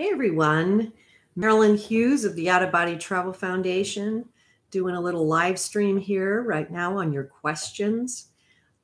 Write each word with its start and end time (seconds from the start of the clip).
Hey 0.00 0.08
everyone, 0.12 0.94
Marilynn 1.36 1.78
Hughes 1.78 2.24
of 2.24 2.34
the 2.34 2.48
Out 2.48 2.62
of 2.62 2.72
Body 2.72 2.96
Travel 2.96 3.34
Foundation 3.34 4.24
doing 4.70 4.94
a 4.94 5.00
little 5.00 5.26
live 5.26 5.58
stream 5.58 5.98
here 5.98 6.42
right 6.42 6.70
now 6.70 6.96
on 6.96 7.12
your 7.12 7.24
questions. 7.24 8.28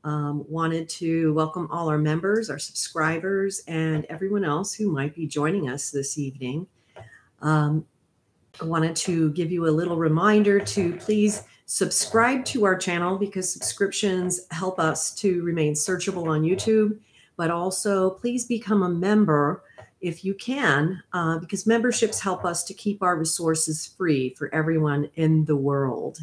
Um, 0.05 0.45
wanted 0.47 0.91
to 0.91 1.33
welcome 1.33 1.69
all 1.71 1.89
our 1.89 1.97
members, 1.97 2.51
our 2.51 2.59
subscribers, 2.59 3.63
and 3.67 4.05
everyone 4.11 4.45
else 4.45 4.75
who 4.75 4.93
might 4.93 5.15
be 5.15 5.27
joining 5.27 5.71
us 5.71 5.91
this 5.91 6.19
evening. 6.19 6.67
Um, 7.41 7.87
I 8.61 8.67
wanted 8.67 8.95
to 8.97 9.31
give 9.31 9.51
you 9.51 9.69
a 9.69 9.73
little 9.73 9.97
reminder 9.97 10.61
to 10.61 10.97
please 10.97 11.45
subscribe 11.65 12.45
to 12.45 12.67
our 12.67 12.77
channel 12.77 13.17
because 13.17 13.51
subscriptions 13.51 14.43
help 14.51 14.79
us 14.79 15.15
to 15.15 15.43
remain 15.45 15.73
searchable 15.73 16.29
on 16.29 16.43
YouTube, 16.43 16.99
but 17.39 17.51
also 17.51 18.11
please 18.11 18.45
become 18.45 18.83
a 18.83 18.91
member 18.91 19.63
if 20.07 20.25
you 20.25 20.35
can, 20.35 21.03
uh, 21.13 21.37
because 21.39 21.67
memberships 21.67 22.21
help 22.21 22.45
us 22.45 22.63
to 22.63 22.73
keep 22.73 23.03
our 23.03 23.17
resources 23.17 23.87
free 23.99 24.33
for 24.35 24.55
everyone 24.55 25.11
in 25.17 25.45
the 25.47 25.57
world. 25.57 26.21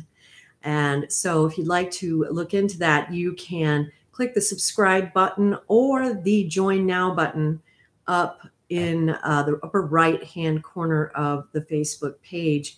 And 0.64 1.12
so, 1.12 1.46
if 1.46 1.58
you'd 1.58 1.68
like 1.68 1.92
to 1.92 2.26
look 2.32 2.54
into 2.54 2.78
that, 2.78 3.12
you 3.12 3.34
can 3.34 3.92
click 4.14 4.34
the 4.34 4.42
subscribe 4.42 5.12
button 5.12 5.58
or 5.68 6.14
the 6.14 6.46
join 6.46 6.86
now 6.86 7.14
button 7.14 7.62
up 8.08 8.48
in 8.70 9.10
uh, 9.10 9.44
the 9.44 9.60
upper 9.62 9.82
right 9.82 10.24
hand 10.24 10.64
corner 10.64 11.08
of 11.08 11.50
the 11.52 11.62
Facebook 11.62 12.16
page 12.22 12.78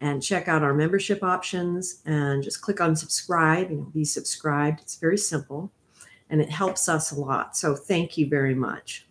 and 0.00 0.22
check 0.22 0.48
out 0.48 0.62
our 0.62 0.72
membership 0.72 1.22
options 1.22 2.00
and 2.06 2.42
just 2.42 2.62
click 2.62 2.80
on 2.80 2.96
subscribe 2.96 3.68
and 3.68 3.92
be 3.92 4.04
subscribed. 4.04 4.80
It's 4.80 4.96
very 4.96 5.18
simple 5.18 5.70
and 6.30 6.40
it 6.40 6.48
helps 6.48 6.88
us 6.88 7.12
a 7.12 7.20
lot. 7.20 7.58
So, 7.58 7.74
thank 7.74 8.16
you 8.16 8.26
very 8.26 8.54
much. 8.54 9.06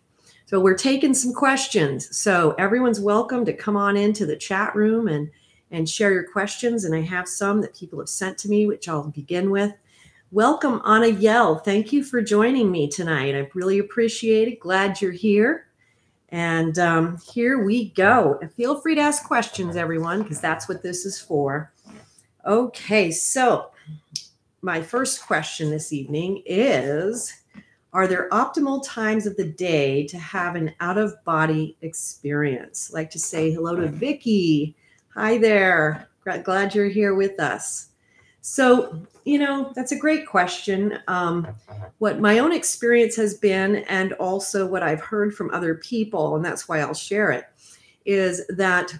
So 0.48 0.60
we're 0.60 0.78
taking 0.78 1.16
some 1.16 1.34
questions. 1.34 2.16
So 2.16 2.54
everyone's 2.60 3.00
welcome 3.00 3.46
to 3.46 3.54
come 3.54 3.76
on 3.76 3.98
into 3.98 4.26
the 4.26 4.36
chat 4.36 4.76
room 4.76 5.08
and 5.08 5.30
and 5.72 5.90
share 5.90 6.14
your 6.14 6.28
questions. 6.28 6.86
And 6.86 6.94
I 6.94 7.02
have 7.02 7.28
some 7.28 7.62
that 7.62 7.76
people 7.76 8.00
have 8.00 8.08
sent 8.08 8.38
to 8.40 8.50
me, 8.50 8.68
which 8.68 8.88
I'll 8.88 9.10
begin 9.10 9.50
with. 9.50 9.74
Welcome, 10.32 10.82
Anna 10.86 11.08
Yell. 11.08 11.58
Thank 11.58 11.92
you 11.92 12.04
for 12.04 12.22
joining 12.22 12.72
me 12.72 12.88
tonight. 12.88 13.36
I 13.36 13.50
really 13.56 13.80
appreciate 13.80 14.48
it. 14.48 14.60
Glad 14.60 15.02
you're 15.02 15.12
here. 15.12 15.68
And 16.30 16.78
um, 16.78 17.18
here 17.34 17.64
we 17.64 17.90
go. 17.90 18.40
Feel 18.56 18.80
free 18.80 18.96
to 18.96 19.02
ask 19.02 19.26
questions, 19.26 19.76
everyone, 19.76 20.22
because 20.22 20.40
that's 20.40 20.70
what 20.70 20.84
this 20.84 21.06
is 21.06 21.20
for. 21.20 21.72
Okay, 22.46 23.10
so 23.10 23.72
my 24.62 24.82
first 24.82 25.26
question 25.26 25.70
this 25.72 25.92
evening 25.92 26.44
is 26.46 27.34
are 27.96 28.08
there 28.08 28.28
optimal 28.32 28.84
times 28.86 29.26
of 29.26 29.38
the 29.38 29.48
day 29.48 30.06
to 30.06 30.20
have 30.20 30.58
an 30.58 30.74
out 30.82 30.98
of 30.98 31.16
body 31.24 31.78
experience? 31.82 32.92
I'd 32.92 32.94
like 32.94 33.10
to 33.12 33.20
say 33.20 33.54
hello 33.54 33.74
to 33.78 33.88
Vicky. 33.88 34.76
Hi 35.14 35.38
there. 35.38 36.10
Glad 36.44 36.76
you're 36.76 36.90
here 36.90 37.16
with 37.16 37.40
us. 37.40 37.92
So, 38.42 39.02
you 39.24 39.40
know, 39.40 39.72
that's 39.78 39.94
a 39.94 39.98
great 39.98 40.28
question. 40.28 41.00
Um, 41.08 41.48
what 42.00 42.20
my 42.20 42.40
own 42.40 42.52
experience 42.52 43.16
has 43.16 43.36
been, 43.36 43.78
and 43.86 44.12
also 44.14 44.68
what 44.68 44.84
I've 44.84 45.00
heard 45.00 45.34
from 45.34 45.50
other 45.52 45.76
people, 45.76 46.36
and 46.36 46.44
that's 46.44 46.68
why 46.68 46.82
I'll 46.82 46.94
share 46.94 47.32
it, 47.32 47.46
is 48.06 48.46
that 48.50 48.94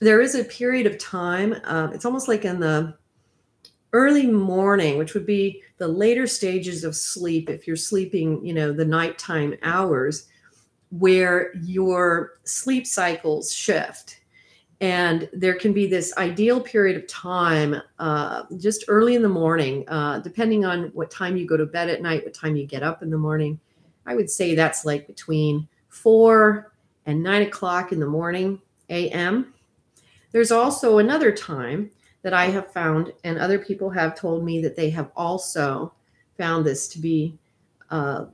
there 0.00 0.22
is 0.22 0.34
a 0.34 0.44
period 0.44 0.86
of 0.86 0.96
time, 0.96 1.56
uh, 1.64 1.90
it's 1.92 2.06
almost 2.06 2.26
like 2.26 2.46
in 2.46 2.58
the 2.58 2.96
early 3.92 4.28
morning, 4.28 4.96
which 4.96 5.12
would 5.12 5.26
be 5.26 5.62
the 5.84 5.88
later 5.88 6.26
stages 6.26 6.82
of 6.82 6.96
sleep, 6.96 7.50
if 7.50 7.66
you're 7.66 7.76
sleeping, 7.76 8.42
you 8.42 8.54
know, 8.54 8.72
the 8.72 8.86
nighttime 8.86 9.54
hours, 9.62 10.28
where 10.88 11.52
your 11.56 12.38
sleep 12.44 12.86
cycles 12.86 13.52
shift. 13.52 14.20
And 14.80 15.28
there 15.34 15.52
can 15.52 15.74
be 15.74 15.86
this 15.86 16.16
ideal 16.16 16.58
period 16.58 16.96
of 16.96 17.06
time 17.06 17.76
uh, 17.98 18.44
just 18.56 18.86
early 18.88 19.14
in 19.14 19.20
the 19.20 19.28
morning, 19.28 19.86
uh, 19.90 20.20
depending 20.20 20.64
on 20.64 20.84
what 20.94 21.10
time 21.10 21.36
you 21.36 21.46
go 21.46 21.58
to 21.58 21.66
bed 21.66 21.90
at 21.90 22.00
night, 22.00 22.24
what 22.24 22.32
time 22.32 22.56
you 22.56 22.64
get 22.64 22.82
up 22.82 23.02
in 23.02 23.10
the 23.10 23.18
morning. 23.18 23.60
I 24.06 24.14
would 24.14 24.30
say 24.30 24.54
that's 24.54 24.86
like 24.86 25.06
between 25.06 25.68
four 25.90 26.72
and 27.04 27.22
nine 27.22 27.42
o'clock 27.42 27.92
in 27.92 28.00
the 28.00 28.06
morning, 28.06 28.58
AM. 28.88 29.52
There's 30.32 30.50
also 30.50 30.96
another 30.96 31.30
time 31.30 31.90
that 32.24 32.32
I 32.32 32.46
have 32.46 32.72
found, 32.72 33.12
and 33.22 33.38
other 33.38 33.58
people 33.58 33.90
have 33.90 34.18
told 34.18 34.44
me 34.44 34.60
that 34.62 34.76
they 34.76 34.88
have 34.90 35.10
also 35.14 35.92
found 36.38 36.64
this 36.64 36.88
to 36.88 36.98
be 36.98 37.38
uh, 37.90 38.24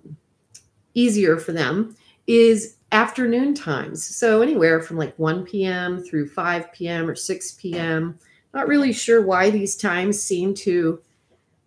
easier 0.95 1.37
for 1.37 1.51
them, 1.51 1.97
is 2.29 2.77
afternoon 2.93 3.53
times. 3.53 4.05
So 4.05 4.43
anywhere 4.43 4.81
from 4.81 4.97
like 4.97 5.19
1 5.19 5.45
p.m. 5.45 6.03
through 6.05 6.29
5 6.29 6.73
p.m. 6.73 7.11
or 7.11 7.17
6 7.17 7.53
p.m. 7.55 8.17
Not 8.55 8.69
really 8.69 8.93
sure 8.93 9.23
why 9.23 9.51
these 9.51 9.75
times 9.77 10.23
seem 10.23 10.55
to 10.55 11.01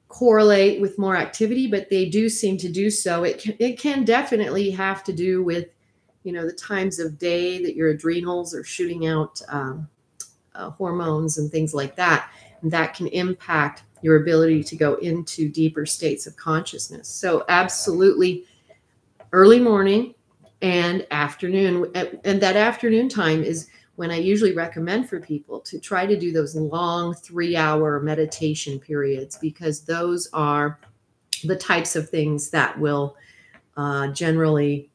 correlate 0.08 0.80
with 0.80 0.98
more 0.98 1.18
activity, 1.18 1.68
but 1.68 1.90
they 1.90 2.06
do 2.06 2.30
seem 2.30 2.58
to 2.60 2.70
do 2.70 2.90
so. 2.90 3.26
It 3.26 3.40
can, 3.40 3.56
it 3.60 3.78
can 3.78 4.06
definitely 4.06 4.72
have 4.72 5.04
to 5.06 5.14
do 5.14 5.44
with, 5.44 5.68
you 6.24 6.32
know, 6.32 6.46
the 6.46 6.54
times 6.54 7.00
of 7.00 7.18
day 7.18 7.62
that 7.64 7.76
your 7.76 7.90
adrenals 7.90 8.56
are 8.56 8.64
shooting 8.64 9.08
out 9.08 9.42
um, 9.50 9.90
uh, 10.56 10.70
hormones 10.72 11.38
and 11.38 11.52
things 11.52 11.74
like 11.74 11.96
that. 11.96 12.32
And 12.62 12.72
that 12.72 12.94
can 12.94 13.08
impact 13.08 13.84
your 14.02 14.18
ability 14.18 14.64
to 14.64 14.76
go 14.76 14.96
into 14.96 15.50
deeper 15.50 15.86
states 15.86 16.28
of 16.28 16.36
consciousness. 16.36 17.08
So, 17.08 17.46
absolutely, 17.50 18.46
early 19.32 19.60
morning 19.60 20.14
and 20.62 21.06
afternoon. 21.12 21.92
And 21.96 22.42
that 22.42 22.56
afternoon 22.56 23.10
time 23.10 23.44
is 23.44 23.70
when 23.96 24.12
I 24.12 24.18
usually 24.18 24.54
recommend 24.54 25.08
for 25.08 25.20
people 25.20 25.60
to 25.62 25.80
try 25.80 26.06
to 26.06 26.18
do 26.18 26.32
those 26.32 26.56
long 26.56 27.14
three 27.14 27.56
hour 27.56 28.00
meditation 28.00 28.80
periods 28.80 29.38
because 29.38 29.82
those 29.82 30.30
are 30.34 30.80
the 31.44 31.56
types 31.56 31.96
of 31.96 32.10
things 32.10 32.50
that 32.50 32.80
will 32.80 33.16
uh, 33.78 34.08
generally 34.08 34.90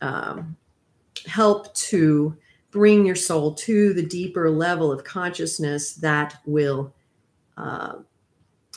um, 0.00 0.56
help 1.26 1.74
to 1.74 2.36
bring 2.76 3.06
your 3.06 3.16
soul 3.16 3.54
to 3.54 3.94
the 3.94 4.04
deeper 4.04 4.50
level 4.50 4.92
of 4.92 5.02
consciousness 5.02 5.94
that 5.94 6.38
will 6.44 6.92
uh, 7.56 7.94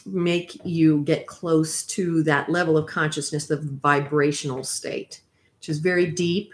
make 0.06 0.58
you 0.64 1.04
get 1.04 1.28
close 1.28 1.84
to 1.84 2.24
that 2.24 2.48
level 2.48 2.78
of 2.78 2.88
consciousness, 2.88 3.48
the 3.48 3.58
vibrational 3.58 4.64
state, 4.64 5.20
which 5.58 5.68
is 5.68 5.80
very 5.80 6.06
deep. 6.06 6.54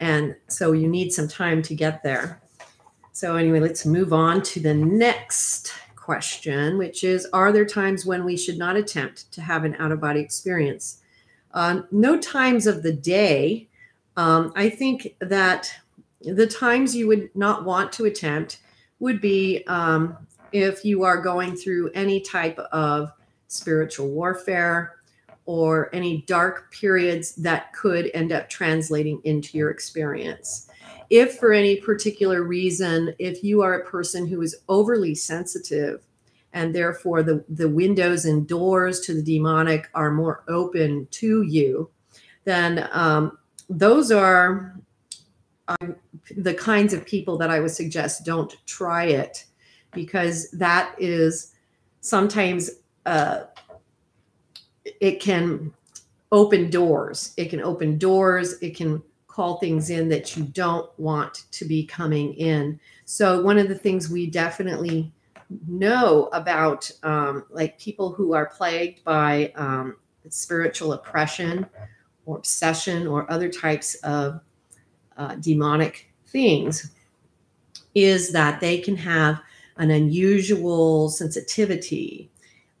And 0.00 0.34
so 0.48 0.72
you 0.72 0.88
need 0.88 1.12
some 1.12 1.28
time 1.28 1.60
to 1.64 1.74
get 1.74 2.02
there. 2.02 2.40
So, 3.12 3.36
anyway, 3.36 3.60
let's 3.60 3.84
move 3.84 4.14
on 4.14 4.40
to 4.44 4.60
the 4.60 4.72
next 4.72 5.74
question, 5.94 6.78
which 6.78 7.04
is 7.04 7.26
Are 7.34 7.52
there 7.52 7.66
times 7.66 8.06
when 8.06 8.24
we 8.24 8.38
should 8.38 8.56
not 8.56 8.76
attempt 8.76 9.30
to 9.32 9.42
have 9.42 9.64
an 9.64 9.76
out 9.78 9.92
of 9.92 10.00
body 10.00 10.20
experience? 10.20 11.02
Uh, 11.52 11.82
no 11.90 12.18
times 12.18 12.66
of 12.66 12.82
the 12.82 12.94
day. 12.94 13.68
Um, 14.16 14.54
I 14.56 14.70
think 14.70 15.14
that 15.18 15.70
the 16.22 16.46
times 16.46 16.94
you 16.94 17.06
would 17.08 17.34
not 17.34 17.64
want 17.64 17.92
to 17.94 18.04
attempt 18.04 18.58
would 18.98 19.20
be 19.20 19.64
um, 19.66 20.16
if 20.52 20.84
you 20.84 21.02
are 21.04 21.20
going 21.20 21.56
through 21.56 21.90
any 21.94 22.20
type 22.20 22.58
of 22.72 23.10
spiritual 23.48 24.08
warfare 24.08 24.96
or 25.46 25.92
any 25.94 26.22
dark 26.22 26.70
periods 26.72 27.34
that 27.34 27.72
could 27.72 28.10
end 28.14 28.30
up 28.30 28.48
translating 28.48 29.20
into 29.24 29.56
your 29.56 29.70
experience. 29.70 30.68
If 31.08 31.38
for 31.38 31.52
any 31.52 31.76
particular 31.76 32.44
reason, 32.44 33.14
if 33.18 33.42
you 33.42 33.62
are 33.62 33.74
a 33.74 33.84
person 33.84 34.26
who 34.26 34.42
is 34.42 34.56
overly 34.68 35.14
sensitive 35.14 36.06
and 36.52 36.74
therefore 36.74 37.22
the, 37.22 37.44
the 37.48 37.68
windows 37.68 38.24
and 38.26 38.46
doors 38.46 39.00
to 39.00 39.14
the 39.14 39.22
demonic 39.22 39.88
are 39.94 40.12
more 40.12 40.44
open 40.46 41.08
to 41.12 41.42
you, 41.42 41.90
then 42.44 42.88
um, 42.92 43.38
those 43.68 44.12
are 44.12 44.79
I'm 45.80 45.96
the 46.36 46.54
kinds 46.54 46.92
of 46.92 47.04
people 47.04 47.36
that 47.38 47.50
I 47.50 47.60
would 47.60 47.70
suggest 47.70 48.24
don't 48.24 48.54
try 48.66 49.04
it 49.04 49.44
because 49.92 50.50
that 50.52 50.94
is 50.98 51.54
sometimes 52.00 52.70
uh, 53.06 53.44
it 55.00 55.20
can 55.20 55.72
open 56.32 56.70
doors. 56.70 57.34
It 57.36 57.50
can 57.50 57.60
open 57.60 57.98
doors. 57.98 58.60
It 58.60 58.76
can 58.76 59.02
call 59.26 59.58
things 59.58 59.90
in 59.90 60.08
that 60.08 60.36
you 60.36 60.44
don't 60.44 60.90
want 60.98 61.44
to 61.52 61.64
be 61.64 61.84
coming 61.84 62.34
in. 62.34 62.78
So 63.04 63.42
one 63.42 63.58
of 63.58 63.68
the 63.68 63.74
things 63.74 64.10
we 64.10 64.26
definitely 64.26 65.12
know 65.66 66.28
about 66.32 66.90
um, 67.02 67.44
like 67.50 67.78
people 67.78 68.12
who 68.12 68.34
are 68.34 68.46
plagued 68.46 69.02
by 69.04 69.52
um, 69.56 69.96
spiritual 70.28 70.92
oppression 70.92 71.66
or 72.26 72.36
obsession 72.38 73.06
or 73.06 73.30
other 73.30 73.48
types 73.48 73.94
of 73.96 74.40
uh, 75.20 75.34
demonic 75.34 76.10
things 76.26 76.90
is 77.94 78.32
that 78.32 78.60
they 78.60 78.78
can 78.78 78.96
have 78.96 79.40
an 79.76 79.90
unusual 79.90 81.10
sensitivity. 81.10 82.30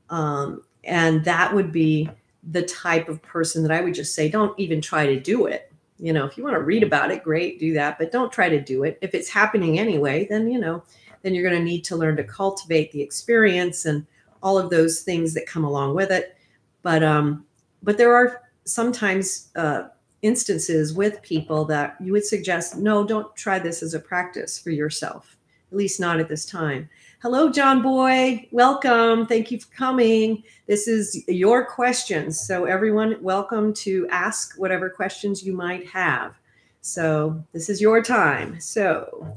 Um, 0.08 0.62
and 0.84 1.22
that 1.24 1.54
would 1.54 1.70
be 1.70 2.08
the 2.42 2.62
type 2.62 3.10
of 3.10 3.20
person 3.22 3.62
that 3.62 3.70
I 3.70 3.82
would 3.82 3.92
just 3.92 4.14
say, 4.14 4.30
don't 4.30 4.58
even 4.58 4.80
try 4.80 5.04
to 5.06 5.20
do 5.20 5.44
it. 5.46 5.70
You 5.98 6.14
know, 6.14 6.24
if 6.24 6.38
you 6.38 6.44
want 6.44 6.56
to 6.56 6.62
read 6.62 6.82
about 6.82 7.10
it, 7.10 7.22
great, 7.22 7.60
do 7.60 7.74
that, 7.74 7.98
but 7.98 8.10
don't 8.10 8.32
try 8.32 8.48
to 8.48 8.60
do 8.60 8.84
it. 8.84 8.98
If 9.02 9.14
it's 9.14 9.28
happening 9.28 9.78
anyway, 9.78 10.26
then, 10.30 10.50
you 10.50 10.58
know, 10.58 10.82
then 11.20 11.34
you're 11.34 11.48
going 11.48 11.60
to 11.60 11.70
need 11.70 11.84
to 11.84 11.96
learn 11.96 12.16
to 12.16 12.24
cultivate 12.24 12.90
the 12.92 13.02
experience 13.02 13.84
and 13.84 14.06
all 14.42 14.56
of 14.56 14.70
those 14.70 15.02
things 15.02 15.34
that 15.34 15.46
come 15.46 15.64
along 15.64 15.94
with 15.94 16.10
it. 16.10 16.38
But, 16.80 17.02
um, 17.02 17.44
but 17.82 17.98
there 17.98 18.14
are 18.14 18.40
sometimes 18.64 19.48
uh, 19.54 19.88
instances 20.22 20.92
with 20.92 21.22
people 21.22 21.64
that 21.66 21.96
you 22.00 22.12
would 22.12 22.24
suggest, 22.24 22.76
no, 22.76 23.04
don't 23.04 23.34
try 23.36 23.58
this 23.58 23.82
as 23.82 23.94
a 23.94 24.00
practice 24.00 24.58
for 24.58 24.70
yourself, 24.70 25.36
at 25.70 25.78
least 25.78 26.00
not 26.00 26.20
at 26.20 26.28
this 26.28 26.44
time. 26.44 26.88
Hello, 27.22 27.50
John 27.50 27.82
Boy. 27.82 28.48
Welcome. 28.50 29.26
Thank 29.26 29.50
you 29.50 29.60
for 29.60 29.70
coming. 29.74 30.42
This 30.66 30.88
is 30.88 31.22
your 31.28 31.66
questions. 31.66 32.40
So, 32.40 32.64
everyone, 32.64 33.16
welcome 33.20 33.74
to 33.74 34.06
ask 34.10 34.54
whatever 34.56 34.88
questions 34.88 35.44
you 35.44 35.52
might 35.52 35.86
have. 35.88 36.34
So, 36.80 37.44
this 37.52 37.68
is 37.68 37.80
your 37.80 38.02
time. 38.02 38.58
So, 38.58 39.36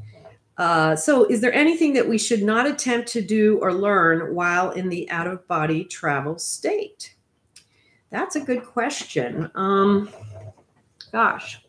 uh, 0.58 0.96
so 0.96 1.26
is 1.26 1.42
there 1.42 1.54
anything 1.54 1.94
that 1.94 2.08
we 2.08 2.18
should 2.18 2.44
not 2.44 2.68
attempt 2.68 3.10
to 3.10 3.22
do 3.22 3.58
or 3.60 3.74
learn 3.74 4.34
while 4.36 4.72
in 4.72 4.90
the 4.90 5.10
out 5.10 5.28
of 5.28 5.48
body 5.48 5.84
travel 5.84 6.38
state? 6.38 7.16
That's 8.12 8.36
a 8.36 8.40
good 8.40 8.64
question. 8.64 9.50
Um, 9.56 10.10
gosh, 11.14 11.62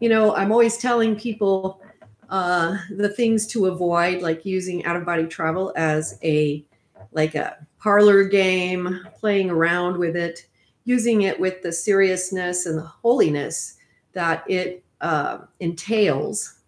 you 0.00 0.08
know, 0.08 0.36
I'm 0.36 0.52
always 0.52 0.76
telling 0.76 1.16
people 1.16 1.80
uh, 2.28 2.76
the 2.90 3.08
things 3.08 3.46
to 3.48 3.66
avoid, 3.66 4.22
like 4.22 4.44
using 4.44 4.84
out 4.84 4.96
of 4.96 5.04
body 5.04 5.26
travel 5.26 5.72
as 5.76 6.18
a 6.22 6.64
like 7.12 7.34
a 7.34 7.56
parlor 7.78 8.24
game, 8.24 9.00
playing 9.18 9.48
around 9.48 9.96
with 9.96 10.14
it, 10.14 10.46
using 10.84 11.22
it 11.22 11.40
with 11.40 11.62
the 11.62 11.72
seriousness 11.72 12.66
and 12.66 12.78
the 12.78 12.82
holiness 12.82 13.78
that 14.12 14.44
it 14.48 14.84
uh, 15.00 15.38
entails. 15.60 16.60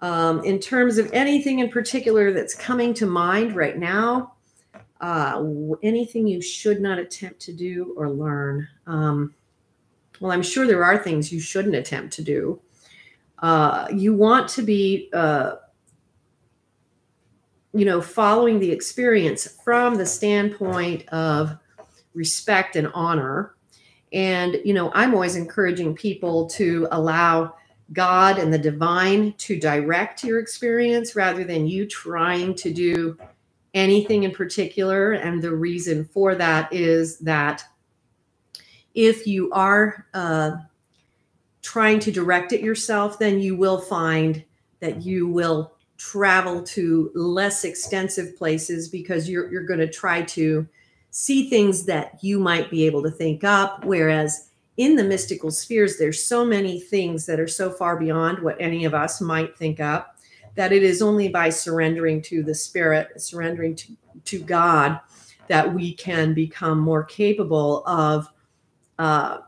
Um, 0.00 0.44
in 0.44 0.60
terms 0.60 0.96
of 0.98 1.12
anything 1.12 1.58
in 1.58 1.70
particular 1.70 2.32
that's 2.32 2.54
coming 2.54 2.94
to 2.94 3.06
mind 3.06 3.56
right 3.56 3.76
now, 3.76 4.34
uh, 5.00 5.42
anything 5.82 6.28
you 6.28 6.40
should 6.40 6.80
not 6.80 7.00
attempt 7.00 7.40
to 7.40 7.52
do 7.52 7.94
or 7.96 8.08
learn. 8.08 8.68
Um, 8.86 9.34
well, 10.20 10.32
I'm 10.32 10.42
sure 10.42 10.66
there 10.66 10.84
are 10.84 10.98
things 10.98 11.32
you 11.32 11.40
shouldn't 11.40 11.74
attempt 11.74 12.14
to 12.14 12.22
do. 12.22 12.60
Uh, 13.38 13.86
you 13.92 14.14
want 14.14 14.48
to 14.48 14.62
be 14.62 15.10
uh, 15.12 15.56
you 17.72 17.84
know 17.84 18.00
following 18.00 18.58
the 18.58 18.72
experience 18.72 19.46
from 19.64 19.96
the 19.96 20.06
standpoint 20.06 21.08
of 21.08 21.56
respect 22.14 22.76
and 22.76 22.88
honor. 22.94 23.54
And 24.12 24.58
you 24.64 24.72
know 24.72 24.90
i'm 24.94 25.12
always 25.12 25.36
encouraging 25.36 25.94
people 25.94 26.48
to 26.48 26.88
allow 26.90 27.54
god 27.92 28.38
and 28.38 28.52
the 28.52 28.58
divine 28.58 29.34
to 29.34 29.60
direct 29.60 30.24
your 30.24 30.38
experience 30.38 31.14
rather 31.14 31.44
than 31.44 31.66
you 31.66 31.86
trying 31.86 32.54
to 32.54 32.72
do 32.72 33.18
anything 33.74 34.24
in 34.24 34.32
particular. 34.32 35.12
And 35.12 35.42
the 35.42 35.54
reason 35.54 36.04
for 36.04 36.34
that 36.34 36.72
is 36.72 37.18
that 37.18 37.64
if 38.94 39.26
you 39.26 39.50
are 39.52 40.06
uh, 40.14 40.52
trying 41.62 42.00
to 42.00 42.12
direct 42.12 42.52
it 42.52 42.60
yourself, 42.60 43.18
then 43.18 43.40
you 43.40 43.56
will 43.56 43.78
find 43.78 44.44
that 44.80 45.02
you 45.02 45.26
will 45.26 45.72
travel 45.96 46.62
to 46.62 47.10
less 47.14 47.64
extensive 47.64 48.36
places 48.36 48.88
because 48.88 49.28
you're, 49.28 49.50
you're 49.50 49.66
going 49.66 49.80
to 49.80 49.90
try 49.90 50.22
to 50.22 50.66
see 51.10 51.48
things 51.50 51.84
that 51.86 52.18
you 52.22 52.38
might 52.38 52.70
be 52.70 52.86
able 52.86 53.02
to 53.02 53.10
think 53.10 53.42
up. 53.42 53.84
Whereas 53.84 54.50
in 54.76 54.94
the 54.94 55.04
mystical 55.04 55.50
spheres, 55.50 55.98
there's 55.98 56.22
so 56.22 56.44
many 56.44 56.78
things 56.78 57.26
that 57.26 57.40
are 57.40 57.48
so 57.48 57.70
far 57.70 57.96
beyond 57.96 58.38
what 58.38 58.56
any 58.60 58.84
of 58.84 58.94
us 58.94 59.20
might 59.20 59.58
think 59.58 59.80
up 59.80 60.16
that 60.54 60.72
it 60.72 60.82
is 60.82 61.02
only 61.02 61.28
by 61.28 61.50
surrendering 61.50 62.20
to 62.22 62.42
the 62.42 62.54
spirit, 62.54 63.20
surrendering 63.20 63.76
to, 63.76 63.96
to 64.24 64.40
God, 64.40 64.98
that 65.48 65.72
we 65.72 65.94
can 65.94 66.34
become 66.34 66.78
more 66.78 67.04
capable 67.04 67.84
of 67.86 68.28
uh, 68.98 69.38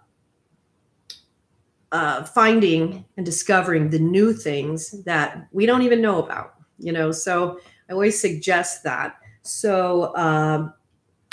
uh, 1.92 2.24
finding 2.24 3.04
and 3.16 3.26
discovering 3.26 3.90
the 3.90 3.98
new 3.98 4.32
things 4.32 5.02
that 5.04 5.48
we 5.52 5.66
don't 5.66 5.82
even 5.82 6.00
know 6.00 6.22
about 6.22 6.54
you 6.80 6.92
know? 6.92 7.12
So 7.12 7.60
i 7.88 7.92
always 7.92 8.20
suggest 8.20 8.82
that. 8.84 9.16
So 9.42 10.14
um, 10.16 10.72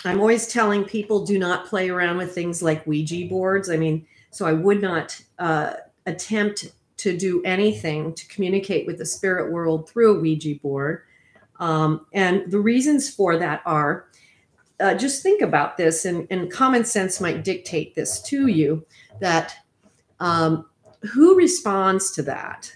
i'm 0.05 0.19
always 0.19 0.47
telling 0.47 0.83
people 0.83 1.25
do 1.25 1.39
not 1.39 1.65
play 1.65 1.89
around 1.89 2.17
with 2.17 2.35
things 2.35 2.61
like 2.61 2.85
ouija 2.85 3.27
boards. 3.27 3.69
I 3.69 3.77
mean 3.77 4.05
so 4.29 4.45
i 4.45 4.53
would 4.53 4.81
not 4.81 5.19
uh, 5.39 5.73
attempt 6.05 6.71
to 6.97 7.17
do 7.17 7.41
anything 7.43 8.13
to 8.13 8.27
communicate 8.27 8.85
with 8.87 8.97
the 8.97 9.05
spirit 9.05 9.51
world 9.51 9.89
through 9.89 10.17
a 10.17 10.19
ouija 10.19 10.55
board. 10.61 11.03
Um, 11.59 12.05
and 12.13 12.51
the 12.51 12.59
reasons 12.59 13.09
for 13.09 13.37
that 13.37 13.61
are 13.65 14.06
uh, 14.79 14.93
just 14.93 15.23
think 15.23 15.41
about 15.41 15.77
this 15.77 16.05
and, 16.05 16.27
and 16.29 16.51
common 16.51 16.85
sense 16.85 17.19
might 17.19 17.43
dictate 17.43 17.95
this 17.95 18.21
to 18.21 18.47
you 18.47 18.85
that 19.19 19.55
um, 20.19 20.65
who 21.13 21.35
responds 21.35 22.11
to 22.11 22.21
that? 22.23 22.71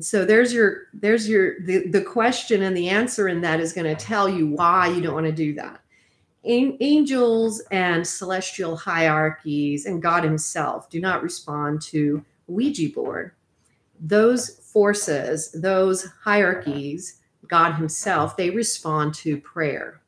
So 0.00 0.24
there's 0.24 0.52
your 0.52 0.84
there's 0.94 1.28
your 1.28 1.60
the, 1.60 1.86
the 1.88 2.00
question 2.00 2.62
and 2.62 2.76
the 2.76 2.88
answer 2.88 3.28
in 3.28 3.42
that 3.42 3.60
is 3.60 3.72
going 3.72 3.94
to 3.94 4.04
tell 4.04 4.28
you 4.28 4.46
why 4.46 4.88
you 4.88 5.02
don't 5.02 5.14
want 5.14 5.26
to 5.26 5.32
do 5.32 5.54
that. 5.54 5.80
Angels 6.44 7.62
and 7.70 8.04
celestial 8.04 8.74
hierarchies 8.74 9.86
and 9.86 10.02
god 10.02 10.24
himself 10.24 10.88
do 10.90 11.00
not 11.00 11.22
respond 11.22 11.82
to 11.82 12.24
ouija 12.48 12.88
board. 12.92 13.32
Those 14.00 14.48
forces 14.48 15.52
those 15.52 16.08
hierarchies 16.24 17.20
god 17.46 17.74
himself 17.74 18.36
they 18.36 18.48
respond 18.48 19.12
to 19.12 19.36
prayer 19.42 20.01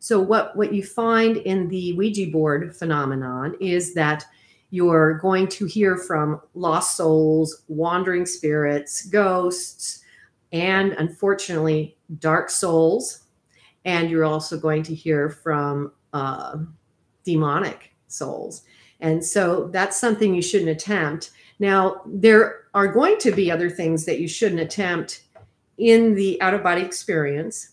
so 0.00 0.18
what 0.18 0.56
what 0.56 0.72
you 0.72 0.82
find 0.82 1.36
in 1.36 1.68
the 1.68 1.92
ouija 1.92 2.30
board 2.30 2.74
phenomenon 2.74 3.54
is 3.60 3.94
that 3.94 4.24
you're 4.70 5.14
going 5.18 5.48
to 5.48 5.66
hear 5.66 5.96
from 5.96 6.40
lost 6.54 6.96
souls, 6.96 7.62
wandering 7.68 8.24
spirits, 8.24 9.06
ghosts, 9.06 10.02
and 10.52 10.92
unfortunately, 10.92 11.96
dark 12.18 12.50
souls. 12.50 13.24
And 13.84 14.10
you're 14.10 14.24
also 14.24 14.58
going 14.58 14.82
to 14.84 14.94
hear 14.94 15.28
from 15.28 15.92
uh, 16.12 16.58
demonic 17.24 17.94
souls. 18.06 18.62
And 19.00 19.24
so 19.24 19.68
that's 19.68 19.98
something 19.98 20.34
you 20.34 20.42
shouldn't 20.42 20.70
attempt. 20.70 21.30
Now, 21.58 22.02
there 22.06 22.64
are 22.74 22.88
going 22.88 23.18
to 23.18 23.32
be 23.32 23.50
other 23.50 23.70
things 23.70 24.04
that 24.04 24.20
you 24.20 24.28
shouldn't 24.28 24.60
attempt 24.60 25.24
in 25.78 26.14
the 26.14 26.40
out 26.42 26.54
of 26.54 26.62
body 26.62 26.82
experience, 26.82 27.70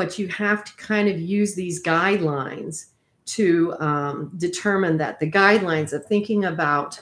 but 0.00 0.18
you 0.18 0.28
have 0.28 0.64
to 0.64 0.74
kind 0.76 1.10
of 1.10 1.20
use 1.20 1.54
these 1.54 1.82
guidelines 1.82 2.86
to 3.26 3.74
um, 3.80 4.32
determine 4.38 4.96
that 4.96 5.20
the 5.20 5.30
guidelines 5.30 5.92
of 5.92 6.06
thinking 6.06 6.46
about 6.46 6.98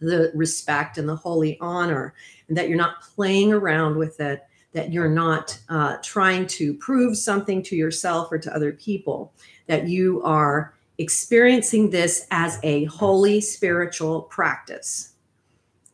the 0.00 0.32
respect 0.34 0.98
and 0.98 1.08
the 1.08 1.14
holy 1.14 1.56
honor, 1.60 2.12
and 2.48 2.56
that 2.56 2.68
you're 2.68 2.76
not 2.76 3.00
playing 3.00 3.52
around 3.52 3.96
with 3.96 4.18
it, 4.18 4.42
that 4.72 4.92
you're 4.92 5.08
not 5.08 5.56
uh, 5.68 5.98
trying 6.02 6.48
to 6.48 6.74
prove 6.74 7.16
something 7.16 7.62
to 7.62 7.76
yourself 7.76 8.32
or 8.32 8.38
to 8.38 8.52
other 8.52 8.72
people, 8.72 9.32
that 9.68 9.86
you 9.86 10.20
are 10.24 10.74
experiencing 10.98 11.90
this 11.90 12.26
as 12.32 12.58
a 12.64 12.86
holy 12.86 13.40
spiritual 13.40 14.22
practice. 14.22 15.12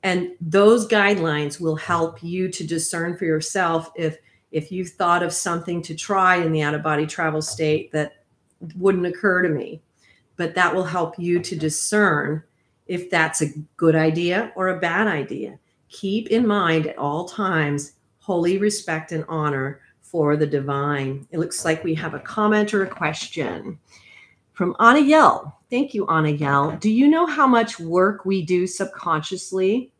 And 0.02 0.30
those 0.40 0.88
guidelines 0.88 1.60
will 1.60 1.76
help 1.76 2.22
you 2.22 2.48
to 2.52 2.66
discern 2.66 3.18
for 3.18 3.26
yourself 3.26 3.90
if 3.96 4.16
if 4.52 4.70
you've 4.70 4.90
thought 4.90 5.22
of 5.22 5.32
something 5.32 5.82
to 5.82 5.94
try 5.94 6.36
in 6.36 6.52
the 6.52 6.62
out 6.62 6.74
of 6.74 6.82
body 6.82 7.06
travel 7.06 7.42
state 7.42 7.92
that 7.92 8.22
wouldn't 8.76 9.06
occur 9.06 9.42
to 9.42 9.48
me. 9.48 9.80
But 10.36 10.54
that 10.54 10.74
will 10.74 10.84
help 10.84 11.18
you 11.18 11.40
to 11.40 11.56
discern 11.56 12.42
if 12.86 13.10
that's 13.10 13.42
a 13.42 13.52
good 13.76 13.96
idea 13.96 14.52
or 14.54 14.68
a 14.68 14.80
bad 14.80 15.08
idea. 15.08 15.58
Keep 15.88 16.28
in 16.28 16.46
mind 16.46 16.86
at 16.86 16.98
all 16.98 17.26
times 17.26 17.92
holy 18.18 18.58
respect 18.58 19.12
and 19.12 19.24
honor 19.28 19.80
for 20.00 20.36
the 20.36 20.46
divine. 20.46 21.26
It 21.30 21.38
looks 21.38 21.64
like 21.64 21.84
we 21.84 21.94
have 21.94 22.14
a 22.14 22.20
comment 22.20 22.74
or 22.74 22.82
a 22.82 22.88
question 22.88 23.78
from 24.52 24.74
Anna 24.80 25.00
Yell. 25.00 25.60
Thank 25.70 25.94
you, 25.94 26.06
Anna 26.08 26.30
Yell. 26.30 26.76
Do 26.78 26.90
you 26.90 27.08
know 27.08 27.26
how 27.26 27.46
much 27.46 27.78
work 27.78 28.24
we 28.24 28.42
do 28.42 28.66
subconsciously? 28.66 29.92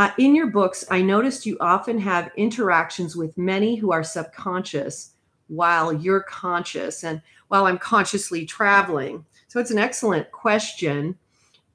Uh, 0.00 0.10
in 0.16 0.34
your 0.34 0.46
books, 0.46 0.82
I 0.90 1.02
noticed 1.02 1.44
you 1.44 1.58
often 1.60 1.98
have 1.98 2.30
interactions 2.38 3.16
with 3.16 3.36
many 3.36 3.76
who 3.76 3.92
are 3.92 4.02
subconscious 4.02 5.10
while 5.48 5.92
you're 5.92 6.22
conscious. 6.22 7.04
And 7.04 7.20
while 7.48 7.66
I'm 7.66 7.76
consciously 7.76 8.46
traveling? 8.46 9.26
So 9.48 9.60
it's 9.60 9.70
an 9.70 9.76
excellent 9.76 10.32
question. 10.32 11.18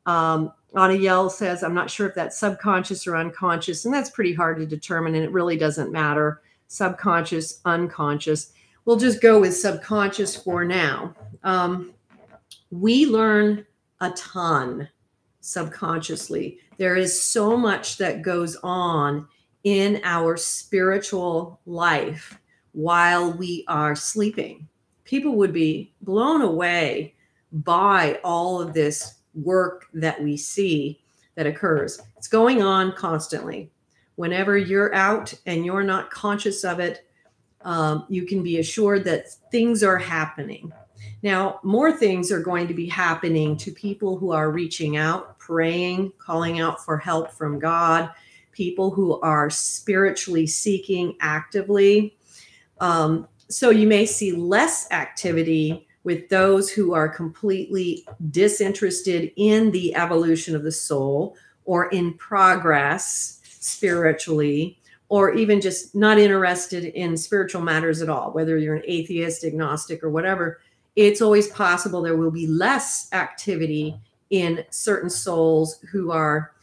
Um, 0.08 0.52
Yell 0.74 1.30
says, 1.30 1.62
I'm 1.62 1.76
not 1.76 1.92
sure 1.92 2.08
if 2.08 2.16
that's 2.16 2.40
subconscious 2.40 3.06
or 3.06 3.16
unconscious, 3.16 3.86
and 3.86 3.94
that's 3.94 4.10
pretty 4.10 4.34
hard 4.34 4.58
to 4.58 4.66
determine, 4.66 5.14
and 5.14 5.24
it 5.24 5.32
really 5.32 5.56
doesn't 5.56 5.92
matter. 5.92 6.42
Subconscious, 6.68 7.62
unconscious. 7.64 8.54
We'll 8.86 8.98
just 8.98 9.22
go 9.22 9.40
with 9.40 9.56
subconscious 9.56 10.36
for 10.36 10.66
now. 10.66 11.14
Um, 11.44 11.94
we 12.72 13.06
learn 13.06 13.68
a 14.02 14.10
ton 14.14 14.90
subconsciously. 15.46 16.60
There 16.78 16.96
is 16.96 17.22
so 17.22 17.56
much 17.56 17.98
that 17.98 18.24
goes 18.24 18.56
on 18.64 19.28
in 19.64 20.02
our 20.04 20.38
spiritual 20.38 21.60
life 21.66 22.40
while 22.72 23.32
we 23.32 23.64
are 23.68 23.96
sleeping. 23.96 24.68
People 25.04 25.36
would 25.36 25.54
be 25.54 25.94
blown 26.02 26.42
away 26.42 27.14
by 27.52 28.20
all 28.24 28.62
of 28.62 28.74
this 28.74 29.16
work 29.34 29.86
that 29.94 30.22
we 30.22 30.36
see 30.36 31.02
that 31.36 31.48
occurs. 31.48 32.02
It's 32.18 32.28
going 32.28 32.62
on 32.62 32.94
constantly. 32.94 33.72
Whenever 34.16 34.58
you're 34.58 34.94
out 34.96 35.34
and 35.46 35.66
you're 35.66 35.84
not 35.84 36.10
conscious 36.10 36.64
of 36.64 36.80
it, 36.80 37.08
um, 37.62 38.06
you 38.10 38.26
can 38.26 38.42
be 38.44 38.60
assured 38.60 39.04
that 39.06 39.30
things 39.52 39.84
are 39.84 39.98
happening. 39.98 40.72
Now, 41.24 41.60
more 41.64 41.92
things 41.92 42.32
are 42.32 42.40
going 42.40 42.68
to 42.68 42.74
be 42.74 42.88
happening 42.88 43.58
to 43.58 43.72
people 43.72 44.18
who 44.18 44.32
are 44.32 44.52
reaching 44.52 44.96
out, 44.96 45.35
praying, 45.46 46.12
calling 46.18 46.60
out 46.60 46.84
for 46.84 46.98
help 46.98 47.32
from 47.32 47.60
God, 47.60 48.10
people 48.52 48.90
who 48.90 49.20
are 49.22 49.50
spiritually 49.50 50.48
seeking 50.48 51.16
actively. 51.22 52.18
Um, 52.80 53.28
so 53.50 53.70
you 53.70 53.88
may 53.88 54.06
see 54.06 54.32
less 54.32 54.90
activity 54.92 55.88
with 56.04 56.30
those 56.30 56.72
who 56.72 56.94
are 56.94 57.10
completely 57.10 58.08
disinterested 58.32 59.32
in 59.36 59.72
the 59.72 59.96
evolution 59.96 60.56
of 60.56 60.64
the 60.64 60.72
soul 60.72 61.36
or 61.66 61.90
in 61.90 62.14
progress 62.14 63.42
spiritually 63.44 64.80
or 65.10 65.34
even 65.34 65.62
just 65.62 65.94
not 65.96 66.18
interested 66.18 66.86
in 66.86 67.18
spiritual 67.18 67.62
matters 67.62 68.02
at 68.02 68.10
all 68.10 68.32
whether 68.32 68.58
you're 68.58 68.76
an 68.76 68.84
atheist 68.86 69.44
agnostic 69.44 70.04
or 70.04 70.10
whatever 70.10 70.60
it's 70.96 71.22
always 71.22 71.48
possible 71.50 72.02
there 72.02 72.16
will 72.16 72.32
be 72.32 72.48
less 72.48 73.12
activity 73.12 74.00
in 74.30 74.64
certain 74.70 75.10
souls 75.10 75.80
who 75.92 76.12
are 76.12 76.54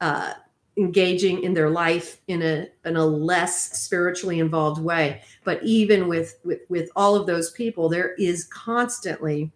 uh, 0.00 0.34
engaging 0.76 1.42
in 1.42 1.52
their 1.52 1.68
life 1.68 2.20
in 2.28 2.42
a 2.42 2.66
in 2.84 2.96
a 2.96 3.04
less 3.04 3.78
spiritually 3.78 4.38
involved 4.38 4.80
way. 4.82 5.22
But 5.44 5.62
even 5.62 6.08
with 6.08 6.38
with, 6.44 6.60
with 6.68 6.90
all 6.96 7.14
of 7.14 7.26
those 7.26 7.50
people 7.50 7.88
there 7.88 8.14
is 8.14 8.44
constantly 8.44 9.52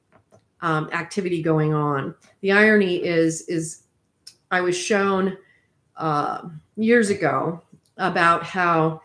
um, 0.60 0.88
activity 0.92 1.42
going 1.42 1.72
on. 1.72 2.14
The 2.40 2.52
irony 2.52 3.02
is 3.02 3.42
is 3.42 3.82
i 4.50 4.60
was 4.60 4.76
shown 4.76 5.36
uh, 5.96 6.48
years 6.76 7.08
ago 7.10 7.62
about 7.96 8.42
how 8.42 9.00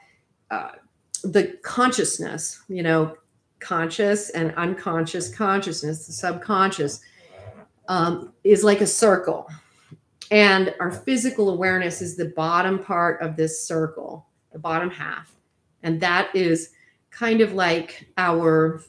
uh, 0.50 0.72
the 1.24 1.58
consciousness 1.63 2.62
you 2.68 2.84
know 2.84 3.15
conscious 3.60 4.32
and 4.32 4.53
unconscious 4.56 5.34
consciousness 5.34 6.08
the 6.08 6.13
subconscious 6.13 7.01
um, 7.92 8.32
is 8.46 8.64
like 8.64 8.80
a 8.80 8.88
circle 8.88 9.50
and 10.32 10.74
our 10.80 10.92
physical 10.92 11.50
awareness 11.50 12.02
is 12.02 12.16
the 12.16 12.30
bottom 12.30 12.80
part 12.80 13.22
of 13.22 13.36
this 13.36 13.68
circle, 13.68 14.26
the 14.54 14.60
bottom 14.60 14.90
half. 14.90 15.36
And 15.84 16.00
that 16.00 16.34
is 16.34 16.70
kind 17.10 17.42
of 17.42 17.52
like 17.52 18.08
our, 18.18 18.82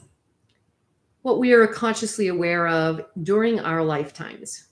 what 1.21 1.37
we 1.37 1.51
are 1.51 1.67
consciously 1.67 2.29
aware 2.29 2.65
of 2.69 3.01
during 3.23 3.59
our 3.59 3.83
lifetimes. 3.83 4.69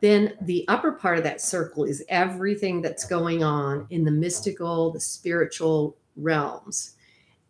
Then 0.00 0.32
the 0.40 0.64
upper 0.66 0.90
part 0.90 1.18
of 1.18 1.24
that 1.24 1.40
circle 1.40 1.84
is 1.84 2.04
everything 2.08 2.82
that's 2.82 3.04
going 3.04 3.44
on 3.44 3.86
in 3.90 4.02
the 4.02 4.10
mystical, 4.10 4.90
the 4.90 4.98
spiritual 4.98 5.96
realms. 6.16 6.96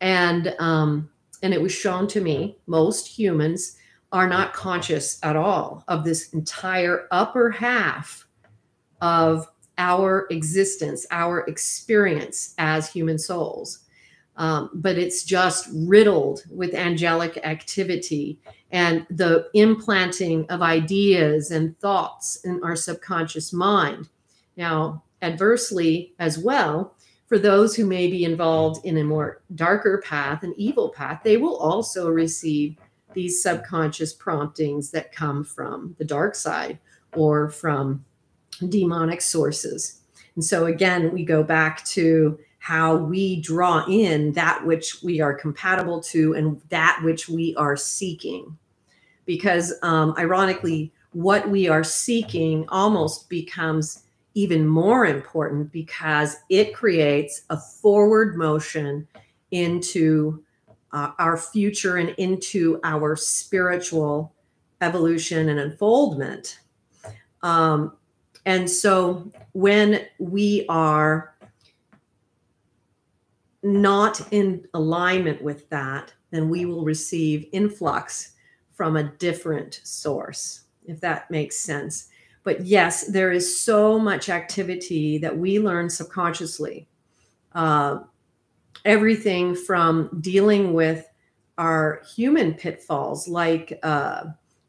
And, 0.02 0.54
um, 0.58 1.08
and 1.42 1.54
it 1.54 1.62
was 1.62 1.72
shown 1.72 2.06
to 2.08 2.20
me 2.20 2.58
most 2.66 3.06
humans 3.06 3.78
are 4.12 4.28
not 4.28 4.52
conscious 4.52 5.18
at 5.22 5.36
all 5.36 5.84
of 5.88 6.04
this 6.04 6.32
entire 6.34 7.08
upper 7.10 7.50
half 7.50 8.26
of 9.00 9.48
our 9.78 10.26
existence, 10.30 11.06
our 11.10 11.40
experience 11.40 12.54
as 12.58 12.92
human 12.92 13.18
souls. 13.18 13.80
Um, 14.36 14.70
but 14.74 14.96
it's 14.96 15.24
just 15.24 15.68
riddled 15.72 16.44
with 16.50 16.74
angelic 16.74 17.38
activity 17.44 18.38
and 18.70 19.06
the 19.10 19.48
implanting 19.54 20.46
of 20.48 20.62
ideas 20.62 21.50
and 21.50 21.78
thoughts 21.80 22.36
in 22.44 22.62
our 22.62 22.76
subconscious 22.76 23.52
mind. 23.52 24.08
Now, 24.56 25.04
adversely 25.20 26.14
as 26.18 26.38
well, 26.38 26.94
for 27.26 27.38
those 27.38 27.74
who 27.74 27.86
may 27.86 28.08
be 28.08 28.24
involved 28.24 28.84
in 28.84 28.98
a 28.98 29.04
more 29.04 29.42
darker 29.54 30.02
path, 30.04 30.42
an 30.42 30.54
evil 30.56 30.90
path, 30.90 31.20
they 31.24 31.36
will 31.36 31.56
also 31.56 32.08
receive 32.08 32.76
these 33.14 33.42
subconscious 33.42 34.12
promptings 34.12 34.90
that 34.90 35.12
come 35.12 35.44
from 35.44 35.94
the 35.98 36.04
dark 36.04 36.34
side 36.34 36.78
or 37.14 37.48
from 37.48 38.04
demonic 38.68 39.20
sources. 39.20 40.00
And 40.34 40.44
so 40.44 40.66
again, 40.66 41.12
we 41.12 41.24
go 41.24 41.42
back 41.42 41.84
to 41.86 42.38
how 42.58 42.96
we 42.96 43.40
draw 43.40 43.84
in 43.88 44.32
that 44.32 44.64
which 44.64 45.02
we 45.02 45.20
are 45.20 45.34
compatible 45.34 46.00
to 46.00 46.34
and 46.34 46.60
that 46.68 47.00
which 47.02 47.28
we 47.28 47.54
are 47.56 47.76
seeking. 47.76 48.56
Because 49.26 49.74
um, 49.82 50.14
ironically, 50.16 50.92
what 51.12 51.48
we 51.48 51.68
are 51.68 51.84
seeking 51.84 52.64
almost 52.68 53.28
becomes 53.28 54.04
even 54.34 54.66
more 54.66 55.04
important 55.06 55.70
because 55.72 56.36
it 56.48 56.74
creates 56.74 57.42
a 57.50 57.56
forward 57.56 58.36
motion 58.36 59.06
into 59.50 60.42
uh, 60.92 61.12
our 61.18 61.36
future 61.36 61.96
and 61.96 62.10
into 62.18 62.80
our 62.84 63.16
spiritual 63.16 64.34
evolution 64.80 65.48
and 65.48 65.58
unfoldment. 65.58 66.58
Um, 67.42 67.96
and 68.44 68.68
so 68.68 69.30
when 69.52 70.06
we 70.18 70.66
are 70.68 71.34
not 73.62 74.26
in 74.32 74.66
alignment 74.74 75.40
with 75.40 75.68
that, 75.70 76.12
then 76.30 76.48
we 76.48 76.64
will 76.64 76.84
receive 76.84 77.48
influx 77.52 78.32
from 78.72 78.96
a 78.96 79.04
different 79.04 79.80
source, 79.84 80.62
if 80.86 81.00
that 81.00 81.30
makes 81.30 81.56
sense. 81.56 82.08
But 82.42 82.62
yes, 82.66 83.06
there 83.06 83.30
is 83.30 83.60
so 83.60 83.98
much 83.98 84.28
activity 84.28 85.18
that 85.18 85.36
we 85.36 85.60
learn 85.60 85.88
subconsciously. 85.88 86.88
Uh, 87.54 88.00
everything 88.84 89.54
from 89.54 90.08
dealing 90.20 90.72
with 90.72 91.08
our 91.58 92.02
human 92.14 92.54
pitfalls 92.54 93.28
like 93.28 93.78
uh, 93.82 94.24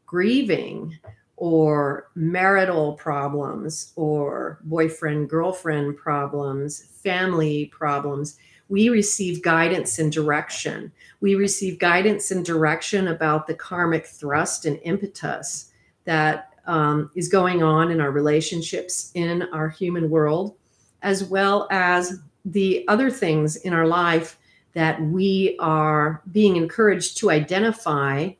grieving 0.06 0.96
or 1.36 2.10
marital 2.14 2.94
problems 2.94 3.92
or 3.96 4.60
boyfriend 4.64 5.28
girlfriend 5.28 5.96
problems, 5.96 6.84
family 7.02 7.66
problems, 7.66 8.38
we 8.68 8.88
receive 8.88 9.42
guidance 9.42 9.98
and 9.98 10.10
direction. 10.12 10.90
We 11.20 11.34
receive 11.34 11.78
guidance 11.78 12.30
and 12.30 12.44
direction 12.44 13.08
about 13.08 13.46
the 13.46 13.54
karmic 13.54 14.06
thrust 14.06 14.64
and 14.64 14.78
impetus 14.84 15.70
that 16.04 16.54
um, 16.66 17.10
is 17.14 17.28
going 17.28 17.62
on 17.62 17.90
in 17.90 18.00
our 18.00 18.10
relationships 18.10 19.10
in 19.14 19.42
our 19.52 19.68
human 19.68 20.08
world, 20.08 20.56
as 21.02 21.24
well 21.24 21.68
as 21.70 22.20
the 22.44 22.84
other 22.88 23.10
things 23.10 23.56
in 23.56 23.72
our 23.72 23.86
life 23.86 24.38
that 24.74 25.00
we 25.00 25.56
are 25.60 26.22
being 26.32 26.56
encouraged 26.56 27.16
to 27.18 27.30
identify 27.30 28.30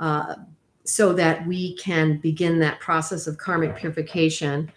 uh, 0.00 0.34
so 0.84 1.12
that 1.14 1.46
we 1.46 1.76
can 1.76 2.18
begin 2.18 2.58
that 2.58 2.80
process 2.80 3.26
of 3.26 3.38
karmic 3.38 3.74
purification. 3.74 4.70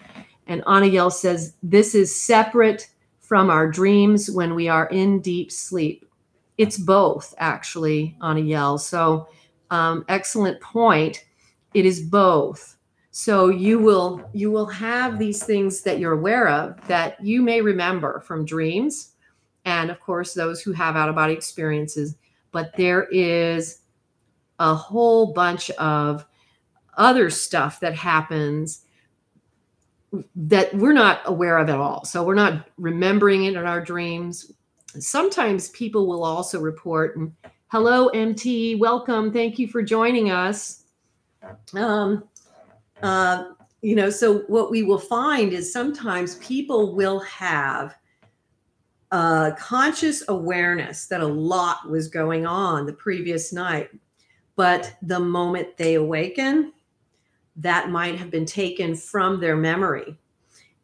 And 0.48 0.64
Anayel 0.64 1.12
says, 1.12 1.54
This 1.62 1.94
is 1.94 2.20
separate 2.20 2.88
from 3.20 3.50
our 3.50 3.70
dreams 3.70 4.32
when 4.32 4.56
we 4.56 4.70
are 4.70 4.88
in 4.88 5.20
deep 5.20 5.52
sleep. 5.52 6.06
It's 6.58 6.78
both, 6.78 7.36
actually, 7.38 8.16
Anayel. 8.22 8.80
So, 8.80 9.28
um, 9.70 10.06
excellent 10.08 10.62
point. 10.62 11.26
It 11.74 11.86
is 11.86 12.02
both. 12.02 12.77
So 13.20 13.50
you 13.50 13.80
will 13.80 14.30
you 14.32 14.52
will 14.52 14.68
have 14.68 15.18
these 15.18 15.44
things 15.44 15.82
that 15.82 15.98
you're 15.98 16.14
aware 16.14 16.48
of 16.48 16.88
that 16.88 17.20
you 17.20 17.42
may 17.42 17.62
remember 17.62 18.20
from 18.20 18.46
dreams, 18.46 19.14
and 19.66 19.90
of 19.90 20.00
course 20.00 20.36
those 20.36 20.62
who 20.62 20.72
have 20.74 20.96
out 20.96 21.10
of 21.10 21.16
body 21.16 21.34
experiences. 21.34 22.16
But 22.52 22.76
there 22.78 23.06
is 23.06 23.80
a 24.60 24.76
whole 24.76 25.34
bunch 25.34 25.72
of 25.72 26.28
other 26.96 27.32
stuff 27.32 27.80
that 27.80 27.96
happens 27.96 28.86
that 30.36 30.72
we're 30.76 30.94
not 30.94 31.22
aware 31.26 31.58
of 31.58 31.72
at 31.72 31.80
all. 31.80 32.06
So 32.06 32.24
we're 32.24 32.36
not 32.36 32.70
remembering 32.78 33.46
it 33.46 33.56
in 33.56 33.66
our 33.66 33.82
dreams. 33.82 34.52
Sometimes 35.00 35.70
people 35.70 36.06
will 36.06 36.24
also 36.24 36.60
report, 36.60 37.20
hello, 37.70 38.10
MT, 38.10 38.76
welcome. 38.76 39.34
Thank 39.34 39.58
you 39.58 39.68
for 39.68 39.82
joining 39.82 40.30
us. 40.30 40.84
Um, 41.74 42.24
uh, 43.04 43.52
you 43.82 43.96
know, 43.96 44.10
so 44.10 44.40
what 44.48 44.72
we 44.72 44.84
will 44.84 45.00
find 45.00 45.54
is 45.54 45.72
sometimes 45.72 46.36
people 46.36 46.96
will 46.96 47.20
have 47.20 47.96
a 49.12 49.54
conscious 49.58 50.24
awareness 50.28 51.08
that 51.08 51.22
a 51.22 51.28
lot 51.28 51.90
was 51.90 52.08
going 52.08 52.46
on 52.46 52.86
the 52.86 52.94
previous 52.94 53.54
night 53.54 53.90
but 54.58 54.96
the 55.04 55.20
moment 55.20 55.78
they 55.78 55.94
awaken, 55.94 56.74
that 57.56 57.90
might 57.90 58.18
have 58.18 58.30
been 58.30 58.46
taken 58.46 58.96
from 58.96 59.40
their 59.40 59.56
memory. 59.56 60.18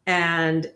And 0.06 0.72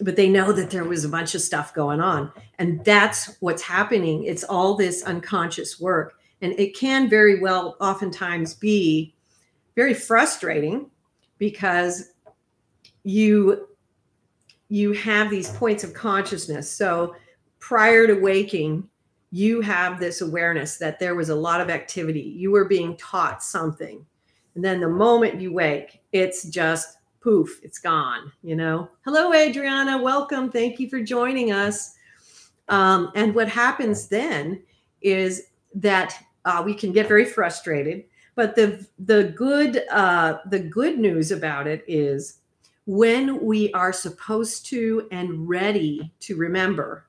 but 0.00 0.16
they 0.16 0.28
know 0.28 0.50
that 0.52 0.70
there 0.70 0.84
was 0.84 1.04
a 1.04 1.08
bunch 1.08 1.36
of 1.36 1.40
stuff 1.40 1.72
going 1.72 2.00
on. 2.00 2.32
And 2.58 2.84
that's 2.84 3.36
what's 3.40 3.62
happening. 3.62 4.24
It's 4.24 4.42
all 4.42 4.74
this 4.74 5.04
unconscious 5.04 5.78
work. 5.78 6.18
And 6.40 6.52
it 6.58 6.76
can 6.76 7.08
very 7.08 7.40
well 7.40 7.76
oftentimes 7.80 8.54
be 8.54 9.14
very 9.76 9.94
frustrating 9.94 10.90
because 11.38 12.12
you 13.02 13.68
you 14.68 14.92
have 14.92 15.30
these 15.30 15.50
points 15.50 15.84
of 15.84 15.92
consciousness. 15.92 16.70
So 16.70 17.14
prior 17.60 18.06
to 18.06 18.14
waking, 18.14 18.88
you 19.30 19.60
have 19.60 20.00
this 20.00 20.20
awareness 20.20 20.78
that 20.78 20.98
there 20.98 21.14
was 21.14 21.28
a 21.28 21.34
lot 21.34 21.60
of 21.60 21.70
activity. 21.70 22.20
You 22.20 22.50
were 22.50 22.64
being 22.64 22.96
taught 22.96 23.42
something. 23.42 24.04
And 24.54 24.64
then 24.64 24.80
the 24.80 24.88
moment 24.88 25.40
you 25.40 25.52
wake, 25.52 26.00
it's 26.12 26.44
just 26.44 26.98
poof, 27.20 27.60
it's 27.62 27.78
gone, 27.78 28.30
you 28.42 28.54
know. 28.54 28.88
Hello, 29.04 29.32
Adriana. 29.32 30.00
Welcome. 30.00 30.50
Thank 30.50 30.78
you 30.78 30.88
for 30.88 31.00
joining 31.00 31.52
us. 31.52 31.94
Um, 32.68 33.10
and 33.14 33.34
what 33.34 33.48
happens 33.48 34.08
then 34.08 34.62
is 35.02 35.48
that 35.74 36.16
uh, 36.44 36.62
we 36.64 36.74
can 36.74 36.92
get 36.92 37.08
very 37.08 37.24
frustrated. 37.24 38.04
But 38.34 38.56
the 38.56 38.86
the 38.98 39.24
good 39.36 39.84
uh, 39.90 40.38
the 40.46 40.58
good 40.58 40.98
news 40.98 41.30
about 41.30 41.66
it 41.66 41.84
is 41.86 42.38
when 42.86 43.44
we 43.44 43.72
are 43.72 43.92
supposed 43.92 44.66
to 44.66 45.08
and 45.10 45.48
ready 45.48 46.12
to 46.20 46.36
remember 46.36 47.06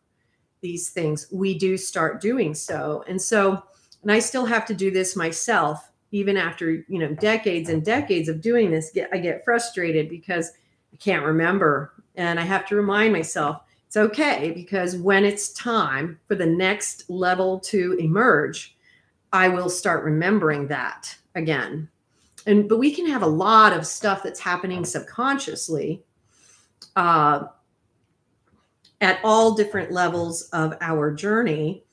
these 0.62 0.90
things, 0.90 1.28
we 1.32 1.58
do 1.58 1.78
start 1.78 2.22
doing 2.22 2.54
so. 2.56 3.04
And 3.08 3.22
so, 3.22 3.64
and 4.02 4.12
I 4.12 4.20
still 4.20 4.46
have 4.46 4.66
to 4.68 4.74
do 4.74 4.90
this 4.90 5.16
myself, 5.16 5.92
even 6.12 6.38
after 6.38 6.72
you 6.88 7.00
know 7.00 7.14
decades 7.16 7.70
and 7.70 7.84
decades 7.84 8.30
of 8.30 8.42
doing 8.42 8.72
this. 8.72 8.92
Get 8.92 9.10
I 9.12 9.18
get 9.18 9.44
frustrated 9.44 10.10
because 10.10 10.52
I 10.94 10.98
can't 10.98 11.26
remember, 11.26 11.94
and 12.16 12.40
I 12.40 12.44
have 12.44 12.68
to 12.68 12.76
remind 12.76 13.14
myself 13.14 13.62
it's 13.88 13.98
okay 13.98 14.52
because 14.52 14.98
when 14.98 15.24
it's 15.24 15.54
time 15.54 16.20
for 16.28 16.36
the 16.36 16.46
next 16.46 17.10
level 17.10 17.60
to 17.62 17.94
emerge, 17.94 18.75
I 19.36 19.50
will 19.50 19.70
start 19.70 20.06
remembering 20.06 20.70
that 20.70 21.14
again. 21.36 21.90
And 22.48 22.70
but 22.70 22.78
we 22.78 22.90
can 22.90 23.06
have 23.08 23.22
a 23.22 23.28
lot 23.28 23.74
of 23.74 23.86
stuff 23.86 24.24
that's 24.24 24.40
happening 24.40 24.86
subconsciously 24.86 26.02
uh, 26.96 27.48
at 29.02 29.20
all 29.26 29.54
different 29.54 29.92
levels 29.92 30.44
of 30.54 30.78
our 30.80 31.14
journey. 31.14 31.84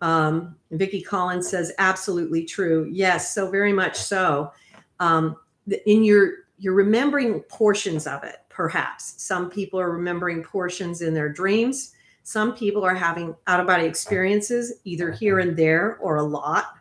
Um, 0.00 0.56
vicki 0.72 1.00
collins 1.00 1.48
says 1.48 1.70
absolutely 1.78 2.44
true. 2.44 2.88
Yes 2.90 3.32
so 3.32 3.48
very 3.48 3.72
much 3.72 3.96
so. 3.96 4.50
Um, 4.98 5.36
in 5.86 6.02
your 6.02 6.32
you're 6.58 6.74
remembering 6.74 7.42
portions 7.42 8.08
of 8.08 8.24
it 8.24 8.38
perhaps. 8.48 9.22
Some 9.22 9.50
people 9.50 9.78
are 9.78 9.92
remembering 9.92 10.42
portions 10.42 11.00
in 11.00 11.14
their 11.14 11.28
dreams. 11.28 11.94
Some 12.24 12.56
people 12.56 12.84
are 12.84 12.96
having 12.96 13.36
out 13.46 13.60
of 13.60 13.68
body 13.68 13.84
experiences 13.84 14.80
either 14.82 15.12
here 15.12 15.38
and 15.38 15.56
there 15.56 15.96
or 15.98 16.16
a 16.16 16.24
lot 16.24 16.77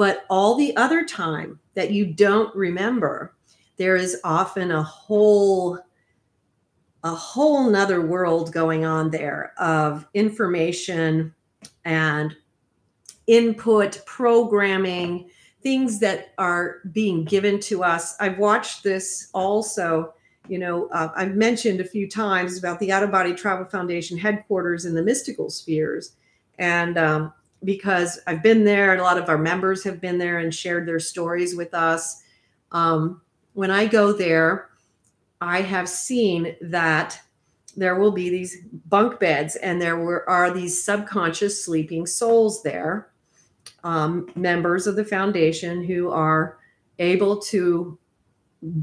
but 0.00 0.24
all 0.30 0.54
the 0.54 0.74
other 0.78 1.04
time 1.04 1.60
that 1.74 1.90
you 1.90 2.06
don't 2.06 2.56
remember, 2.56 3.34
there 3.76 3.96
is 3.96 4.18
often 4.24 4.70
a 4.70 4.82
whole 4.82 5.78
a 7.04 7.14
whole 7.14 7.68
nother 7.68 8.00
world 8.00 8.50
going 8.50 8.86
on 8.86 9.10
there 9.10 9.52
of 9.58 10.06
information 10.14 11.34
and 11.84 12.34
input 13.26 14.00
programming 14.06 15.28
things 15.62 16.00
that 16.00 16.32
are 16.38 16.76
being 16.92 17.22
given 17.22 17.60
to 17.60 17.84
us. 17.84 18.16
I've 18.20 18.38
watched 18.38 18.82
this 18.82 19.28
also 19.34 20.14
you 20.48 20.58
know 20.58 20.88
uh, 20.92 21.10
i've 21.14 21.36
mentioned 21.36 21.80
a 21.80 21.84
few 21.84 22.08
times 22.08 22.58
about 22.58 22.80
the 22.80 22.90
out 22.90 23.02
of 23.02 23.10
body 23.10 23.34
travel 23.34 23.66
foundation 23.66 24.16
headquarters 24.16 24.86
in 24.86 24.94
the 24.94 25.02
mystical 25.02 25.50
spheres. 25.50 26.16
And 26.58 26.96
um, 26.96 27.34
because 27.64 28.20
I've 28.26 28.42
been 28.42 28.64
there. 28.64 28.94
A 28.94 29.02
lot 29.02 29.18
of 29.18 29.28
our 29.28 29.38
members 29.38 29.84
have 29.84 30.00
been 30.00 30.18
there 30.18 30.38
and 30.38 30.54
shared 30.54 30.86
their 30.86 31.00
stories 31.00 31.54
with 31.54 31.74
us. 31.74 32.22
Um, 32.72 33.20
when 33.52 33.70
I 33.70 33.86
go 33.86 34.12
there, 34.12 34.70
I 35.40 35.62
have 35.62 35.88
seen 35.88 36.56
that 36.60 37.20
there 37.76 37.98
will 37.98 38.12
be 38.12 38.30
these 38.30 38.62
bunk 38.86 39.20
beds, 39.20 39.56
and 39.56 39.80
there 39.80 39.96
were, 39.96 40.28
are 40.28 40.50
these 40.50 40.82
subconscious 40.82 41.64
sleeping 41.64 42.06
souls 42.06 42.62
there, 42.62 43.10
um, 43.84 44.30
members 44.34 44.86
of 44.86 44.96
the 44.96 45.04
foundation 45.04 45.84
who 45.84 46.10
are 46.10 46.58
able 46.98 47.38
to 47.38 47.98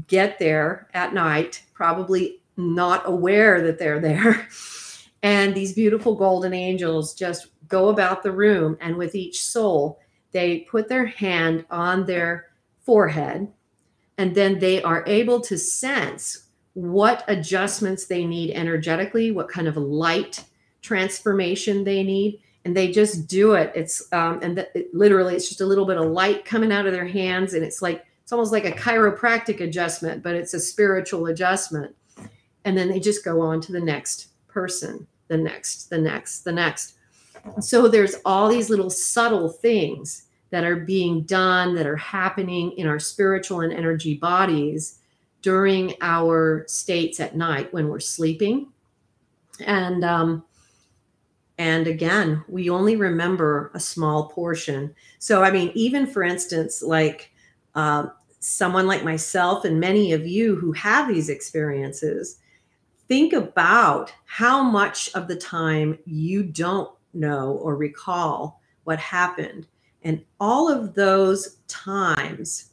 get 0.06 0.38
there 0.38 0.88
at 0.94 1.14
night, 1.14 1.62
probably 1.74 2.40
not 2.56 3.02
aware 3.06 3.62
that 3.62 3.78
they're 3.78 4.00
there. 4.00 4.48
and 5.22 5.54
these 5.54 5.72
beautiful 5.72 6.14
golden 6.14 6.52
angels 6.52 7.14
just 7.14 7.48
go 7.66 7.88
about 7.88 8.22
the 8.22 8.32
room 8.32 8.76
and 8.80 8.96
with 8.96 9.14
each 9.14 9.42
soul 9.42 9.98
they 10.32 10.60
put 10.70 10.88
their 10.88 11.06
hand 11.06 11.64
on 11.70 12.06
their 12.06 12.46
forehead 12.80 13.48
and 14.16 14.34
then 14.34 14.58
they 14.58 14.82
are 14.82 15.04
able 15.06 15.40
to 15.40 15.56
sense 15.56 16.48
what 16.74 17.24
adjustments 17.28 18.06
they 18.06 18.24
need 18.24 18.50
energetically 18.52 19.30
what 19.30 19.48
kind 19.48 19.68
of 19.68 19.76
light 19.76 20.44
transformation 20.82 21.84
they 21.84 22.02
need 22.02 22.40
and 22.68 22.76
they 22.76 22.90
just 22.90 23.26
do 23.26 23.54
it. 23.54 23.72
It's 23.74 24.12
um, 24.12 24.40
and 24.42 24.58
it, 24.58 24.94
literally 24.94 25.34
it's 25.34 25.48
just 25.48 25.62
a 25.62 25.66
little 25.66 25.86
bit 25.86 25.96
of 25.96 26.10
light 26.10 26.44
coming 26.44 26.70
out 26.70 26.86
of 26.86 26.92
their 26.92 27.06
hands 27.06 27.54
and 27.54 27.64
it's 27.64 27.80
like 27.80 28.04
it's 28.22 28.30
almost 28.30 28.52
like 28.52 28.66
a 28.66 28.72
chiropractic 28.72 29.60
adjustment 29.60 30.22
but 30.22 30.34
it's 30.34 30.52
a 30.54 30.60
spiritual 30.60 31.26
adjustment. 31.26 31.94
And 32.64 32.76
then 32.76 32.88
they 32.88 33.00
just 33.00 33.24
go 33.24 33.40
on 33.40 33.62
to 33.62 33.72
the 33.72 33.80
next 33.80 34.28
person 34.58 35.06
the 35.28 35.36
next 35.36 35.88
the 35.88 35.98
next 35.98 36.42
the 36.42 36.50
next. 36.52 36.94
So 37.60 37.86
there's 37.86 38.16
all 38.24 38.48
these 38.48 38.68
little 38.68 38.90
subtle 38.90 39.48
things 39.48 40.24
that 40.50 40.64
are 40.64 40.74
being 40.74 41.22
done 41.22 41.76
that 41.76 41.86
are 41.86 41.96
happening 41.96 42.72
in 42.72 42.88
our 42.88 42.98
spiritual 42.98 43.60
and 43.60 43.72
energy 43.72 44.14
bodies 44.14 44.98
during 45.42 45.94
our 46.00 46.64
states 46.66 47.20
at 47.20 47.36
night 47.36 47.72
when 47.72 47.86
we're 47.86 48.00
sleeping. 48.00 48.72
And 49.64 50.04
um 50.04 50.44
and 51.56 51.86
again 51.86 52.42
we 52.48 52.68
only 52.68 52.96
remember 52.96 53.70
a 53.74 53.80
small 53.80 54.28
portion. 54.30 54.92
So 55.20 55.44
i 55.44 55.52
mean 55.52 55.70
even 55.74 56.04
for 56.04 56.24
instance 56.24 56.82
like 56.82 57.30
uh, 57.76 58.08
someone 58.40 58.88
like 58.88 59.04
myself 59.04 59.64
and 59.64 59.78
many 59.78 60.12
of 60.12 60.26
you 60.26 60.56
who 60.56 60.72
have 60.72 61.06
these 61.06 61.28
experiences 61.28 62.40
think 63.08 63.32
about 63.32 64.12
how 64.26 64.62
much 64.62 65.10
of 65.14 65.26
the 65.26 65.36
time 65.36 65.98
you 66.04 66.42
don't 66.42 66.90
know 67.14 67.52
or 67.62 67.74
recall 67.74 68.60
what 68.84 68.98
happened. 68.98 69.66
And 70.02 70.24
all 70.38 70.70
of 70.70 70.94
those 70.94 71.56
times, 71.66 72.70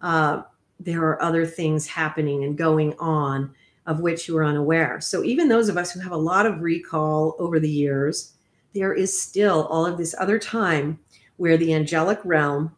uh, 0.00 0.42
there 0.80 1.02
are 1.02 1.20
other 1.22 1.44
things 1.44 1.86
happening 1.86 2.44
and 2.44 2.56
going 2.56 2.94
on 2.98 3.54
of 3.86 4.00
which 4.00 4.28
you 4.28 4.36
are 4.36 4.44
unaware. 4.44 5.00
So, 5.00 5.22
even 5.22 5.48
those 5.48 5.68
of 5.68 5.76
us 5.76 5.92
who 5.92 6.00
have 6.00 6.12
a 6.12 6.16
lot 6.16 6.46
of 6.46 6.62
recall 6.62 7.36
over 7.38 7.60
the 7.60 7.68
years, 7.68 8.32
there 8.74 8.94
is 8.94 9.20
still 9.20 9.66
all 9.66 9.84
of 9.84 9.98
this 9.98 10.14
other 10.18 10.38
time 10.38 10.98
where 11.36 11.56
the 11.56 11.74
angelic 11.74 12.18
realm 12.24 12.74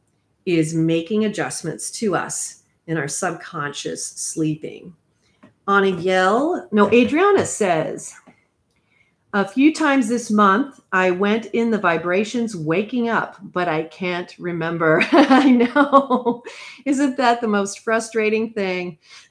is 0.47 0.75
making 0.75 1.25
adjustments 1.25 1.91
to 1.91 2.17
us 2.17 2.63
in 2.87 2.97
our 2.97 3.09
subconscious 3.09 4.07
sleeping. 4.07 4.95
Anna 5.69 5.89
Yell, 5.89 6.69
no, 6.71 6.91
Adriana 6.93 7.45
says, 7.45 8.15
a 9.33 9.47
few 9.47 9.75
times 9.75 10.09
this 10.09 10.31
month, 10.31 10.81
I 10.93 11.11
went 11.11 11.47
in 11.47 11.71
the 11.71 11.79
vibrations 11.79 12.57
waking 12.57 13.11
up, 13.11 13.37
but 13.43 13.69
I 13.69 13.83
can't 13.83 14.35
remember. 14.39 15.03
I 15.13 15.51
know. 15.51 16.43
Isn't 16.87 17.19
that 17.19 17.43
the 17.43 17.49
most 17.49 17.81
frustrating 17.81 18.55
thing? 18.55 18.97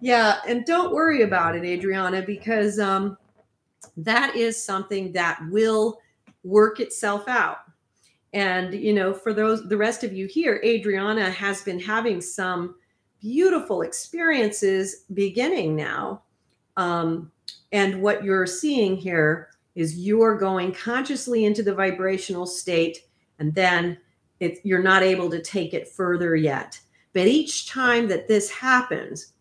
yeah, 0.00 0.38
and 0.48 0.64
don't 0.64 0.94
worry 0.94 1.22
about 1.22 1.56
it, 1.56 1.64
Adriana, 1.64 2.22
because 2.22 2.78
um, 2.78 3.18
that 3.98 4.34
is 4.34 4.62
something 4.62 5.12
that 5.12 5.38
will 5.50 5.98
work 6.42 6.80
itself 6.80 7.28
out. 7.28 7.58
And, 8.32 8.72
you 8.72 8.94
know, 8.94 9.12
for 9.12 9.34
those, 9.34 9.68
the 9.68 9.76
rest 9.76 10.04
of 10.04 10.14
you 10.14 10.26
here, 10.26 10.58
Adriana 10.64 11.30
has 11.30 11.60
been 11.62 11.80
having 11.80 12.22
some 12.22 12.76
beautiful 13.20 13.82
experiences 13.82 15.04
beginning 15.14 15.76
now. 15.76 16.22
Um, 16.76 17.30
and 17.72 18.02
what 18.02 18.24
you're 18.24 18.46
seeing 18.46 18.96
here 18.96 19.48
is 19.74 19.98
you're 19.98 20.38
going 20.38 20.72
consciously 20.72 21.44
into 21.44 21.62
the 21.62 21.74
vibrational 21.74 22.46
state, 22.46 23.00
and 23.38 23.54
then 23.54 23.98
it, 24.40 24.58
you're 24.64 24.82
not 24.82 25.02
able 25.02 25.30
to 25.30 25.42
take 25.42 25.74
it 25.74 25.88
further 25.88 26.34
yet. 26.34 26.80
But 27.12 27.26
each 27.26 27.68
time 27.68 28.08
that 28.08 28.28
this 28.28 28.50
happens, 28.50 29.32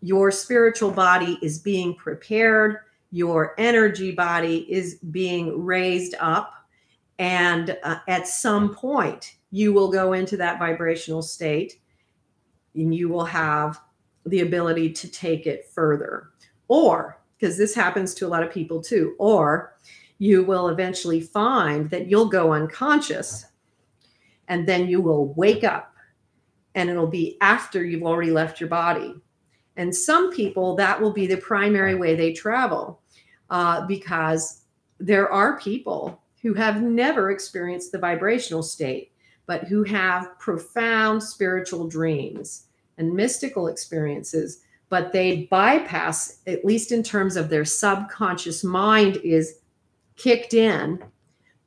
your 0.00 0.30
spiritual 0.30 0.90
body 0.90 1.38
is 1.42 1.58
being 1.58 1.94
prepared, 1.94 2.78
your 3.10 3.54
energy 3.58 4.12
body 4.12 4.66
is 4.70 4.96
being 5.10 5.64
raised 5.64 6.14
up, 6.20 6.52
and 7.18 7.76
uh, 7.84 7.98
at 8.08 8.26
some 8.26 8.74
point, 8.74 9.36
you 9.50 9.72
will 9.72 9.90
go 9.90 10.12
into 10.12 10.36
that 10.36 10.58
vibrational 10.58 11.22
state 11.22 11.80
and 12.74 12.94
you 12.94 13.08
will 13.08 13.24
have 13.24 13.80
the 14.26 14.40
ability 14.40 14.92
to 14.92 15.08
take 15.08 15.46
it 15.46 15.68
further. 15.72 16.30
Or, 16.68 17.20
because 17.38 17.58
this 17.58 17.74
happens 17.74 18.14
to 18.14 18.26
a 18.26 18.28
lot 18.28 18.42
of 18.42 18.50
people 18.50 18.82
too, 18.82 19.14
or 19.18 19.76
you 20.18 20.42
will 20.44 20.68
eventually 20.68 21.20
find 21.20 21.90
that 21.90 22.08
you'll 22.08 22.28
go 22.28 22.52
unconscious 22.52 23.46
and 24.48 24.66
then 24.66 24.88
you 24.88 25.00
will 25.00 25.34
wake 25.34 25.64
up 25.64 25.94
and 26.74 26.90
it'll 26.90 27.06
be 27.06 27.36
after 27.40 27.84
you've 27.84 28.02
already 28.02 28.30
left 28.30 28.60
your 28.60 28.68
body. 28.68 29.14
And 29.76 29.94
some 29.94 30.32
people, 30.32 30.76
that 30.76 31.00
will 31.00 31.12
be 31.12 31.26
the 31.26 31.36
primary 31.36 31.94
way 31.94 32.14
they 32.14 32.32
travel 32.32 33.02
uh, 33.50 33.86
because 33.86 34.62
there 34.98 35.30
are 35.30 35.58
people 35.58 36.22
who 36.42 36.54
have 36.54 36.82
never 36.82 37.30
experienced 37.30 37.92
the 37.92 37.98
vibrational 37.98 38.62
state, 38.62 39.12
but 39.46 39.64
who 39.64 39.82
have 39.84 40.38
profound 40.38 41.22
spiritual 41.22 41.86
dreams 41.86 42.66
and 42.98 43.14
mystical 43.14 43.68
experiences, 43.68 44.62
but 44.88 45.12
they 45.12 45.48
bypass, 45.50 46.38
at 46.46 46.64
least 46.64 46.92
in 46.92 47.02
terms 47.02 47.36
of 47.36 47.48
their 47.48 47.64
subconscious 47.64 48.62
mind, 48.64 49.16
is 49.24 49.58
kicked 50.16 50.54
in 50.54 51.02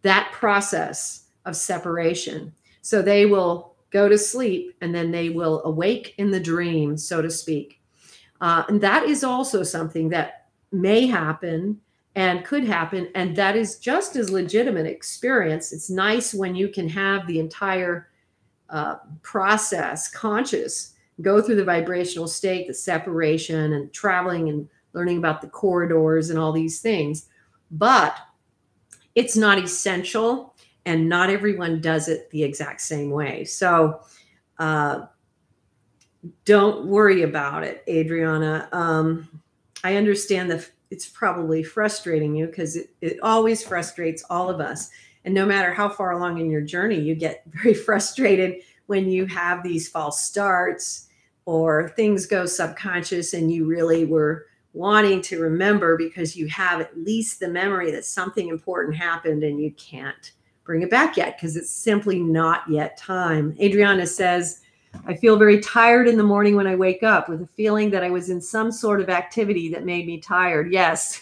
that 0.01 0.31
process 0.31 1.25
of 1.45 1.55
separation. 1.55 2.53
So 2.81 3.01
they 3.01 3.25
will 3.25 3.75
go 3.89 4.07
to 4.09 4.17
sleep 4.17 4.75
and 4.81 4.93
then 4.93 5.11
they 5.11 5.29
will 5.29 5.61
awake 5.63 6.13
in 6.17 6.31
the 6.31 6.39
dream, 6.39 6.97
so 6.97 7.21
to 7.21 7.29
speak. 7.29 7.81
Uh, 8.39 8.63
and 8.67 8.81
that 8.81 9.03
is 9.03 9.23
also 9.23 9.63
something 9.63 10.09
that 10.09 10.47
may 10.71 11.07
happen 11.07 11.81
and 12.17 12.43
could 12.43 12.63
happen. 12.63 13.07
And 13.13 13.35
that 13.35 13.55
is 13.55 13.77
just 13.77 14.15
as 14.15 14.31
legitimate 14.31 14.87
experience. 14.87 15.71
It's 15.71 15.87
nice 15.87 16.33
when 16.33 16.55
you 16.55 16.67
can 16.67 16.89
have 16.89 17.27
the 17.27 17.39
entire 17.39 18.09
uh, 18.71 18.95
process 19.21 20.09
conscious, 20.09 20.95
go 21.21 21.43
through 21.43 21.57
the 21.57 21.63
vibrational 21.63 22.27
state, 22.27 22.65
the 22.65 22.73
separation, 22.73 23.73
and 23.73 23.93
traveling 23.93 24.49
and 24.49 24.67
learning 24.93 25.19
about 25.19 25.41
the 25.41 25.47
corridors 25.47 26.31
and 26.31 26.39
all 26.39 26.51
these 26.51 26.81
things. 26.81 27.27
But 27.69 28.17
it's 29.13 29.37
not 29.37 29.59
essential, 29.59 30.55
and 30.87 31.07
not 31.07 31.29
everyone 31.29 31.81
does 31.81 32.07
it 32.07 32.31
the 32.31 32.43
exact 32.43 32.81
same 32.81 33.11
way. 33.11 33.45
So, 33.45 34.01
uh, 34.57 35.05
don't 36.45 36.87
worry 36.87 37.21
about 37.21 37.63
it, 37.63 37.83
Adriana. 37.87 38.69
Um, 38.71 39.41
I 39.83 39.97
understand 39.97 40.49
that 40.49 40.67
it's 40.89 41.07
probably 41.07 41.63
frustrating 41.63 42.35
you 42.35 42.47
because 42.47 42.75
it, 42.75 42.89
it 43.01 43.19
always 43.21 43.63
frustrates 43.63 44.23
all 44.29 44.49
of 44.49 44.59
us. 44.59 44.89
And 45.25 45.33
no 45.33 45.45
matter 45.45 45.73
how 45.73 45.89
far 45.89 46.11
along 46.11 46.39
in 46.39 46.49
your 46.49 46.61
journey, 46.61 46.99
you 46.99 47.15
get 47.15 47.43
very 47.47 47.73
frustrated 47.73 48.61
when 48.85 49.09
you 49.09 49.25
have 49.25 49.63
these 49.63 49.89
false 49.89 50.23
starts 50.23 51.07
or 51.45 51.89
things 51.89 52.25
go 52.25 52.45
subconscious 52.45 53.33
and 53.33 53.51
you 53.51 53.65
really 53.65 54.05
were 54.05 54.45
wanting 54.73 55.21
to 55.21 55.41
remember 55.41 55.97
because 55.97 56.35
you 56.35 56.47
have 56.47 56.79
at 56.79 56.97
least 56.97 57.39
the 57.39 57.47
memory 57.47 57.91
that 57.91 58.05
something 58.05 58.47
important 58.49 58.95
happened 58.95 59.43
and 59.43 59.59
you 59.59 59.71
can't 59.71 60.33
bring 60.63 60.81
it 60.81 60.89
back 60.89 61.17
yet 61.17 61.37
because 61.37 61.55
it's 61.55 61.71
simply 61.71 62.19
not 62.19 62.69
yet 62.69 62.97
time. 62.97 63.55
Adriana 63.59 64.05
says, 64.05 64.61
I 65.05 65.15
feel 65.15 65.37
very 65.37 65.59
tired 65.59 66.07
in 66.07 66.17
the 66.17 66.23
morning 66.23 66.55
when 66.55 66.67
I 66.67 66.75
wake 66.75 67.03
up 67.03 67.29
with 67.29 67.41
a 67.41 67.47
feeling 67.47 67.89
that 67.91 68.03
I 68.03 68.09
was 68.09 68.29
in 68.29 68.41
some 68.41 68.71
sort 68.71 69.01
of 69.01 69.09
activity 69.09 69.69
that 69.69 69.85
made 69.85 70.05
me 70.05 70.19
tired. 70.19 70.71
Yes. 70.71 71.21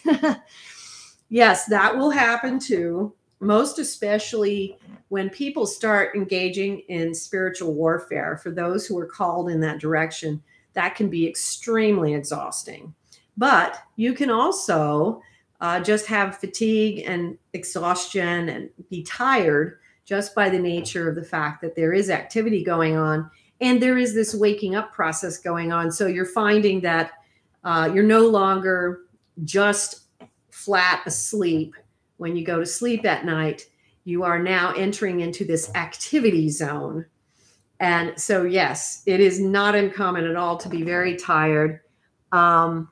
yes, 1.30 1.66
that 1.66 1.98
will 1.98 2.10
happen 2.10 2.60
too. 2.60 3.14
Most 3.40 3.80
especially 3.80 4.78
when 5.10 5.30
people 5.30 5.68
start 5.68 6.16
engaging 6.16 6.80
in 6.88 7.14
spiritual 7.14 7.74
warfare, 7.74 8.38
for 8.38 8.50
those 8.50 8.88
who 8.88 8.98
are 8.98 9.06
called 9.06 9.50
in 9.50 9.60
that 9.62 9.80
direction, 9.80 10.42
that 10.74 10.96
can 10.96 11.10
be 11.10 11.28
extremely 11.28 12.14
exhausting. 12.14 12.94
But 13.38 13.78
you 13.96 14.14
can 14.14 14.30
also 14.30 15.22
uh, 15.62 15.80
just 15.82 16.06
have 16.08 16.38
fatigue 16.38 17.04
and 17.06 17.38
exhaustion 17.54 18.50
and 18.50 18.70
be 18.90 19.04
tired 19.04 19.80
just 20.06 20.36
by 20.36 20.50
the 20.50 20.60
nature 20.60 21.10
of 21.10 21.16
the 21.16 21.24
fact 21.24 21.62
that 21.62 21.76
there 21.76 21.94
is 21.94 22.10
activity 22.10 22.64
going 22.64 22.96
on 22.96 23.30
and 23.62 23.82
there 23.82 23.98
is 23.98 24.14
this 24.14 24.34
waking 24.34 24.76
up 24.76 24.92
process 24.94 25.38
going 25.38 25.72
on. 25.72 25.92
So 25.92 26.08
you're 26.08 26.26
finding 26.26 26.82
that 26.82 27.12
uh, 27.64 27.90
you're 27.94 28.04
no 28.04 28.28
longer 28.28 29.02
just 29.44 30.02
flat 30.52 31.04
asleep 31.06 31.76
when 32.18 32.36
you 32.36 32.46
go 32.46 32.60
to 32.60 32.66
sleep 32.66 33.06
at 33.06 33.26
night. 33.26 33.68
You 34.04 34.24
are 34.24 34.40
now 34.40 34.74
entering 34.74 35.22
into 35.22 35.46
this 35.46 35.74
activity 35.76 36.50
zone. 36.50 37.06
And 37.80 38.20
so, 38.20 38.44
yes, 38.44 39.04
it 39.06 39.20
is 39.20 39.40
not 39.40 39.76
uncommon 39.76 40.26
at 40.26 40.36
all 40.36 40.58
to 40.58 40.70
be 40.70 40.84
very 40.84 41.16
tired. 41.16 41.82
Um, 42.32 42.90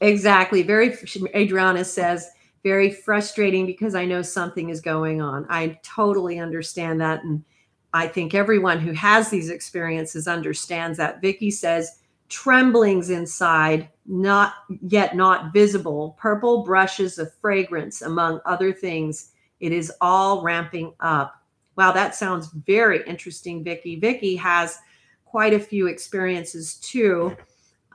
exactly. 0.00 0.62
Very, 0.62 0.96
Adriana 1.34 1.84
says, 1.84 2.28
very 2.62 2.90
frustrating 2.90 3.66
because 3.66 3.94
I 3.94 4.04
know 4.04 4.22
something 4.22 4.68
is 4.68 4.80
going 4.80 5.22
on. 5.22 5.46
I 5.48 5.78
totally 5.82 6.38
understand 6.38 7.00
that. 7.00 7.24
And 7.24 7.44
I 7.92 8.06
think 8.06 8.34
everyone 8.34 8.80
who 8.80 8.92
has 8.92 9.30
these 9.30 9.50
experiences 9.50 10.28
understands 10.28 10.98
that. 10.98 11.20
Vicky 11.20 11.50
says, 11.50 11.98
tremblings 12.28 13.10
inside, 13.10 13.88
not 14.06 14.54
yet 14.82 15.16
not 15.16 15.52
visible, 15.52 16.16
purple 16.18 16.62
brushes 16.62 17.18
of 17.18 17.32
fragrance, 17.34 18.02
among 18.02 18.40
other 18.44 18.72
things. 18.72 19.32
It 19.60 19.72
is 19.72 19.92
all 20.00 20.42
ramping 20.42 20.92
up. 21.00 21.42
Wow, 21.76 21.92
that 21.92 22.14
sounds 22.14 22.48
very 22.48 23.02
interesting, 23.06 23.64
Vicky. 23.64 23.96
Vicky 23.96 24.36
has 24.36 24.78
quite 25.24 25.54
a 25.54 25.60
few 25.60 25.86
experiences 25.86 26.74
too. 26.74 27.36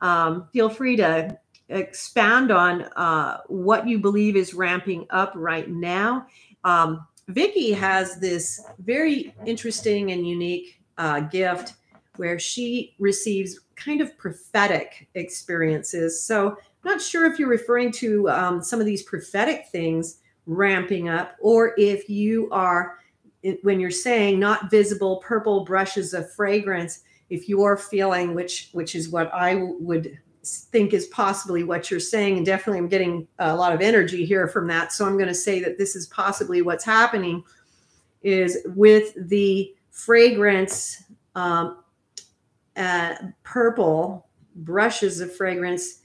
Um, 0.01 0.47
feel 0.51 0.69
free 0.69 0.95
to 0.97 1.37
expand 1.69 2.51
on 2.51 2.83
uh, 2.95 3.41
what 3.47 3.87
you 3.87 3.99
believe 3.99 4.35
is 4.35 4.53
ramping 4.53 5.05
up 5.09 5.33
right 5.35 5.69
now. 5.69 6.27
Um, 6.63 7.05
Vicky 7.29 7.71
has 7.71 8.19
this 8.19 8.65
very 8.79 9.33
interesting 9.45 10.11
and 10.11 10.27
unique 10.27 10.81
uh, 10.97 11.21
gift 11.21 11.73
where 12.17 12.37
she 12.37 12.95
receives 12.99 13.61
kind 13.75 14.01
of 14.01 14.17
prophetic 14.17 15.07
experiences. 15.15 16.23
So, 16.23 16.57
not 16.83 17.01
sure 17.01 17.31
if 17.31 17.39
you're 17.39 17.49
referring 17.49 17.91
to 17.93 18.29
um, 18.29 18.61
some 18.61 18.81
of 18.81 18.85
these 18.85 19.03
prophetic 19.03 19.67
things 19.71 20.19
ramping 20.45 21.07
up, 21.07 21.37
or 21.39 21.73
if 21.77 22.09
you 22.09 22.49
are, 22.51 22.99
when 23.61 23.79
you're 23.79 23.89
saying 23.89 24.37
not 24.37 24.69
visible 24.69 25.17
purple 25.17 25.63
brushes 25.63 26.13
of 26.13 26.29
fragrance, 26.33 27.03
if 27.29 27.47
you 27.47 27.63
are 27.63 27.77
feeling, 27.77 28.35
which 28.35 28.69
which 28.73 28.95
is 28.95 29.09
what 29.09 29.33
I 29.33 29.55
would 29.79 30.19
think 30.43 30.93
is 30.93 31.07
possibly 31.07 31.63
what 31.63 31.89
you're 31.89 31.99
saying. 31.99 32.37
And 32.37 32.45
definitely, 32.45 32.79
I'm 32.79 32.89
getting 32.89 33.27
a 33.39 33.55
lot 33.55 33.73
of 33.73 33.81
energy 33.81 34.25
here 34.25 34.47
from 34.47 34.67
that. 34.67 34.91
So 34.91 35.05
I'm 35.05 35.17
going 35.17 35.27
to 35.27 35.33
say 35.33 35.59
that 35.61 35.77
this 35.77 35.95
is 35.95 36.07
possibly 36.07 36.61
what's 36.61 36.83
happening 36.83 37.43
is 38.21 38.59
with 38.75 39.13
the 39.29 39.73
fragrance, 39.89 41.03
um, 41.35 41.83
uh, 42.75 43.15
purple 43.43 44.27
brushes 44.55 45.19
of 45.19 45.35
fragrance 45.35 46.01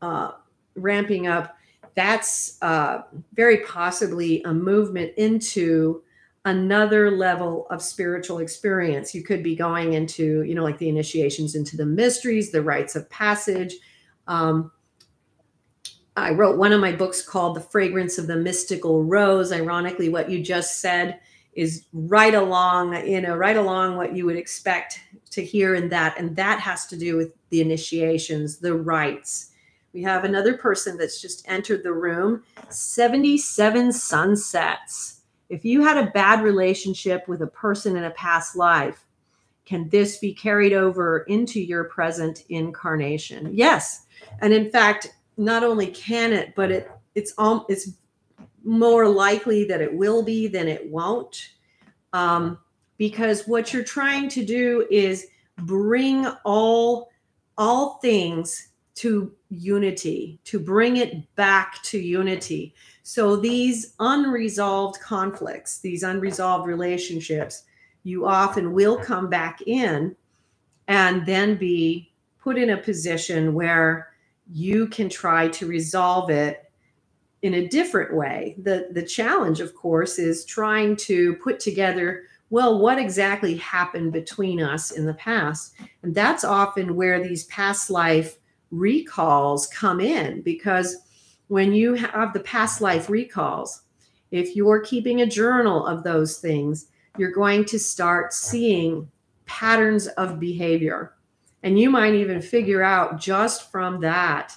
uh, 0.00 0.32
ramping 0.74 1.26
up. 1.26 1.56
That's 1.94 2.58
uh, 2.62 3.02
very 3.34 3.58
possibly 3.58 4.42
a 4.44 4.54
movement 4.54 5.12
into 5.16 6.02
another 6.44 7.10
level 7.10 7.66
of 7.70 7.82
spiritual 7.82 8.38
experience. 8.38 9.14
You 9.14 9.22
could 9.22 9.42
be 9.42 9.54
going 9.54 9.92
into, 9.92 10.42
you 10.42 10.54
know, 10.54 10.64
like 10.64 10.78
the 10.78 10.88
initiations 10.88 11.54
into 11.54 11.76
the 11.76 11.86
mysteries, 11.86 12.50
the 12.50 12.62
rites 12.62 12.96
of 12.96 13.08
passage. 13.10 13.74
Um, 14.26 14.72
I 16.16 16.32
wrote 16.32 16.58
one 16.58 16.72
of 16.72 16.80
my 16.80 16.92
books 16.92 17.22
called 17.22 17.56
The 17.56 17.60
Fragrance 17.60 18.18
of 18.18 18.26
the 18.26 18.36
Mystical 18.36 19.04
Rose. 19.04 19.52
Ironically, 19.52 20.08
what 20.08 20.30
you 20.30 20.42
just 20.42 20.80
said 20.80 21.20
is 21.54 21.86
right 21.92 22.34
along, 22.34 23.06
you 23.06 23.20
know, 23.20 23.36
right 23.36 23.56
along 23.56 23.96
what 23.96 24.14
you 24.16 24.26
would 24.26 24.36
expect 24.36 25.00
to 25.30 25.44
hear 25.44 25.74
in 25.74 25.88
that. 25.90 26.18
And 26.18 26.34
that 26.36 26.60
has 26.60 26.86
to 26.86 26.96
do 26.96 27.16
with 27.16 27.32
the 27.50 27.60
initiations, 27.60 28.58
the 28.58 28.74
rites. 28.74 29.50
We 29.92 30.02
have 30.02 30.24
another 30.24 30.56
person 30.56 30.96
that's 30.96 31.20
just 31.20 31.46
entered 31.48 31.82
the 31.82 31.92
room 31.92 32.42
77 32.68 33.92
sunsets 33.92 35.21
if 35.52 35.66
you 35.66 35.82
had 35.84 35.98
a 35.98 36.10
bad 36.12 36.42
relationship 36.42 37.28
with 37.28 37.42
a 37.42 37.46
person 37.46 37.94
in 37.94 38.04
a 38.04 38.10
past 38.12 38.56
life, 38.56 39.04
can 39.66 39.86
this 39.90 40.16
be 40.16 40.32
carried 40.32 40.72
over 40.72 41.20
into 41.28 41.60
your 41.60 41.84
present 41.84 42.44
incarnation? 42.48 43.50
Yes. 43.52 44.06
And 44.40 44.54
in 44.54 44.70
fact, 44.70 45.14
not 45.36 45.62
only 45.62 45.88
can 45.88 46.32
it, 46.32 46.54
but 46.56 46.72
it 46.72 46.90
it's 47.14 47.34
all 47.36 47.66
it's 47.68 47.90
more 48.64 49.06
likely 49.06 49.64
that 49.64 49.82
it 49.82 49.92
will 49.92 50.22
be 50.22 50.48
than 50.48 50.68
it 50.68 50.90
won't. 50.90 51.50
Um, 52.14 52.58
because 52.96 53.46
what 53.46 53.74
you're 53.74 53.84
trying 53.84 54.30
to 54.30 54.46
do 54.46 54.86
is 54.90 55.26
bring 55.58 56.26
all 56.44 57.10
all 57.58 57.98
things 57.98 58.68
to 58.94 59.32
unity, 59.50 60.38
to 60.44 60.58
bring 60.58 60.96
it 60.96 61.34
back 61.34 61.82
to 61.82 61.98
unity. 61.98 62.74
So 63.02 63.36
these 63.36 63.94
unresolved 63.98 65.00
conflicts, 65.00 65.80
these 65.80 66.02
unresolved 66.02 66.66
relationships, 66.66 67.64
you 68.04 68.26
often 68.26 68.72
will 68.72 68.96
come 68.96 69.28
back 69.28 69.60
in 69.66 70.16
and 70.88 71.26
then 71.26 71.56
be 71.56 72.12
put 72.40 72.58
in 72.58 72.70
a 72.70 72.76
position 72.76 73.54
where 73.54 74.08
you 74.50 74.86
can 74.88 75.08
try 75.08 75.48
to 75.48 75.66
resolve 75.66 76.30
it 76.30 76.70
in 77.42 77.54
a 77.54 77.68
different 77.68 78.14
way. 78.14 78.54
The 78.62 78.88
the 78.92 79.02
challenge 79.02 79.60
of 79.60 79.74
course 79.74 80.18
is 80.18 80.44
trying 80.44 80.96
to 80.96 81.34
put 81.36 81.58
together 81.60 82.24
well 82.50 82.78
what 82.78 82.98
exactly 82.98 83.56
happened 83.56 84.12
between 84.12 84.60
us 84.60 84.90
in 84.90 85.06
the 85.06 85.14
past. 85.14 85.74
And 86.02 86.14
that's 86.14 86.44
often 86.44 86.94
where 86.96 87.22
these 87.22 87.44
past 87.44 87.90
life 87.90 88.38
recalls 88.70 89.66
come 89.68 90.00
in 90.00 90.42
because 90.42 90.96
when 91.52 91.74
you 91.74 91.92
have 91.92 92.32
the 92.32 92.40
past 92.40 92.80
life 92.80 93.10
recalls, 93.10 93.82
if 94.30 94.56
you're 94.56 94.80
keeping 94.80 95.20
a 95.20 95.26
journal 95.26 95.86
of 95.86 96.02
those 96.02 96.38
things, 96.38 96.86
you're 97.18 97.30
going 97.30 97.62
to 97.62 97.78
start 97.78 98.32
seeing 98.32 99.06
patterns 99.44 100.06
of 100.06 100.40
behavior. 100.40 101.12
And 101.62 101.78
you 101.78 101.90
might 101.90 102.14
even 102.14 102.40
figure 102.40 102.82
out 102.82 103.20
just 103.20 103.70
from 103.70 104.00
that 104.00 104.56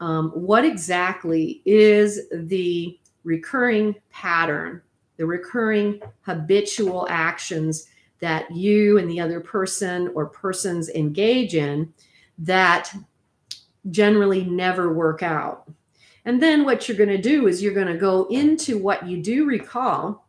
um, 0.00 0.30
what 0.30 0.64
exactly 0.64 1.60
is 1.66 2.22
the 2.32 2.98
recurring 3.24 3.96
pattern, 4.08 4.80
the 5.18 5.26
recurring 5.26 6.00
habitual 6.22 7.06
actions 7.10 7.88
that 8.20 8.50
you 8.50 8.96
and 8.96 9.10
the 9.10 9.20
other 9.20 9.40
person 9.40 10.10
or 10.14 10.24
persons 10.30 10.88
engage 10.88 11.54
in 11.54 11.92
that 12.38 12.90
generally 13.90 14.44
never 14.46 14.94
work 14.94 15.22
out. 15.22 15.68
And 16.24 16.42
then 16.42 16.64
what 16.64 16.88
you're 16.88 16.96
going 16.96 17.08
to 17.08 17.20
do 17.20 17.48
is 17.48 17.62
you're 17.62 17.74
going 17.74 17.88
to 17.88 17.96
go 17.96 18.26
into 18.26 18.78
what 18.78 19.06
you 19.06 19.22
do 19.22 19.44
recall 19.44 20.26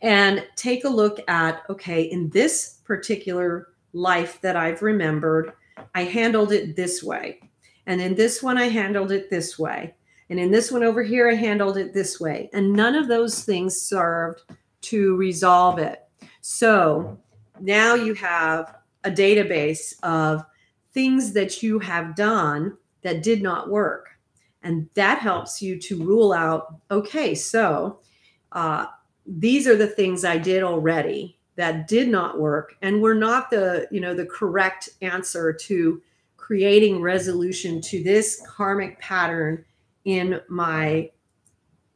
and 0.00 0.46
take 0.54 0.84
a 0.84 0.88
look 0.88 1.18
at 1.28 1.62
okay, 1.68 2.02
in 2.02 2.30
this 2.30 2.80
particular 2.84 3.68
life 3.92 4.40
that 4.40 4.56
I've 4.56 4.82
remembered, 4.82 5.52
I 5.94 6.04
handled 6.04 6.52
it 6.52 6.76
this 6.76 7.02
way. 7.02 7.40
And 7.86 8.00
in 8.00 8.14
this 8.14 8.42
one, 8.42 8.58
I 8.58 8.68
handled 8.68 9.10
it 9.12 9.30
this 9.30 9.58
way. 9.58 9.94
And 10.30 10.38
in 10.38 10.50
this 10.50 10.70
one 10.70 10.82
over 10.82 11.02
here, 11.02 11.28
I 11.30 11.34
handled 11.34 11.78
it 11.78 11.94
this 11.94 12.20
way. 12.20 12.50
And 12.52 12.72
none 12.72 12.94
of 12.94 13.08
those 13.08 13.44
things 13.44 13.80
served 13.80 14.42
to 14.82 15.16
resolve 15.16 15.78
it. 15.78 16.02
So 16.42 17.18
now 17.60 17.94
you 17.94 18.14
have 18.14 18.76
a 19.04 19.10
database 19.10 19.94
of 20.02 20.44
things 20.92 21.32
that 21.32 21.62
you 21.62 21.78
have 21.78 22.14
done 22.14 22.76
that 23.02 23.22
did 23.22 23.42
not 23.42 23.70
work. 23.70 24.07
And 24.62 24.88
that 24.94 25.18
helps 25.18 25.62
you 25.62 25.78
to 25.80 26.02
rule 26.02 26.32
out 26.32 26.74
okay, 26.90 27.34
so 27.34 28.00
uh, 28.52 28.86
these 29.26 29.66
are 29.68 29.76
the 29.76 29.86
things 29.86 30.24
I 30.24 30.38
did 30.38 30.62
already 30.62 31.38
that 31.56 31.88
did 31.88 32.08
not 32.08 32.38
work 32.38 32.76
and 32.82 33.02
were 33.02 33.14
not 33.14 33.50
the 33.50 33.86
you 33.90 34.00
know 34.00 34.14
the 34.14 34.26
correct 34.26 34.88
answer 35.02 35.52
to 35.52 36.00
creating 36.36 37.02
resolution 37.02 37.80
to 37.80 38.02
this 38.02 38.42
karmic 38.48 38.98
pattern 39.00 39.64
in 40.04 40.40
my 40.48 41.10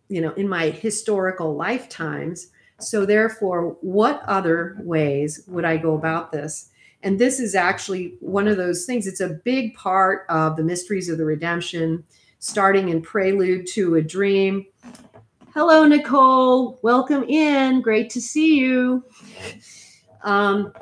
you 0.09 0.21
know 0.21 0.33
in 0.35 0.49
my 0.49 0.71
historical 0.71 1.55
lifetimes. 1.55 2.49
So 2.81 3.07
therefore 3.07 3.77
what 3.81 4.23
other 4.27 4.77
ways 4.81 5.45
would 5.47 5.65
i 5.65 5.77
go 5.77 5.95
about 5.95 6.33
this? 6.33 6.71
And 7.05 7.19
this 7.19 7.41
is 7.41 7.55
actually 7.55 8.17
one 8.21 8.49
of 8.49 8.57
those 8.57 8.85
things. 8.85 9.07
It's 9.07 9.21
a 9.21 9.41
big 9.45 9.75
part 9.75 10.27
of 10.29 10.57
the 10.57 10.65
mysteries 10.65 11.09
of 11.09 11.19
the 11.19 11.25
redemption 11.25 12.05
starting 12.43 12.89
in 12.89 13.01
Prelude 13.01 13.69
to 13.69 13.95
a 13.95 14.03
Dream. 14.03 14.67
Hello, 15.55 15.87
Nicole. 15.87 16.81
Welcome 16.83 17.23
in. 17.23 17.81
Great 17.81 18.11
to 18.11 18.21
see 18.21 18.59
you. 18.59 19.05
Um, 20.25 20.73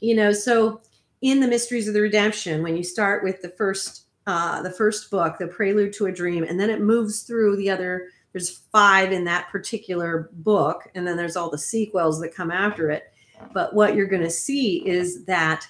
you 0.00 0.14
know, 0.14 0.32
so 0.32 0.80
in 1.20 1.38
the 1.38 1.46
Mysteries 1.46 1.86
of 1.86 1.92
the 1.92 2.00
Redemption, 2.00 2.62
when 2.62 2.78
you 2.78 2.82
start 2.82 3.22
with 3.22 3.42
the 3.42 3.50
first 3.50 4.06
uh, 4.26 4.62
the 4.62 4.70
first 4.70 5.10
book, 5.10 5.36
the 5.38 5.48
Prelude 5.48 5.92
to 5.94 6.06
a 6.06 6.12
Dream, 6.12 6.44
and 6.44 6.58
then 6.58 6.70
it 6.70 6.80
moves 6.80 7.24
through 7.24 7.56
the 7.56 7.68
other. 7.68 8.08
There's 8.32 8.62
five 8.72 9.12
in 9.12 9.24
that 9.24 9.50
particular 9.50 10.30
book, 10.32 10.90
and 10.94 11.06
then 11.06 11.18
there's 11.18 11.36
all 11.36 11.50
the 11.50 11.58
sequels 11.58 12.20
that 12.20 12.34
come 12.34 12.50
after 12.50 12.90
it. 12.90 13.12
But 13.52 13.74
what 13.74 13.94
you're 13.94 14.06
going 14.06 14.22
to 14.22 14.30
see 14.30 14.86
is 14.88 15.26
that 15.26 15.66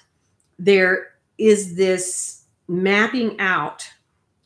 there 0.57 1.15
is 1.37 1.75
this 1.75 2.43
mapping 2.69 3.37
out 3.39 3.85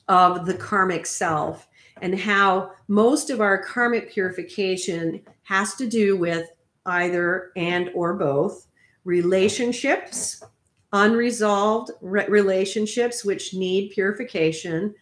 of 0.07 0.45
the 0.45 0.53
karmic 0.53 1.05
self 1.05 1.67
and 2.01 2.19
how 2.19 2.71
most 2.87 3.29
of 3.29 3.41
our 3.41 3.63
karmic 3.63 4.11
purification 4.11 5.21
has 5.43 5.75
to 5.75 5.87
do 5.87 6.17
with 6.17 6.49
either 6.85 7.51
and 7.55 7.89
or 7.93 8.13
both. 8.13 8.67
Relationships 9.05 10.43
unresolved 10.93 11.91
re- 12.01 12.27
relationships 12.27 13.25
which 13.25 13.53
need 13.53 13.91
purification 13.91 14.93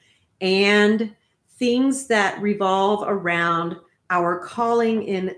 and 0.41 1.15
things 1.51 2.07
that 2.07 2.41
revolve 2.41 3.03
around 3.07 3.77
our 4.09 4.39
calling 4.39 5.03
in 5.03 5.35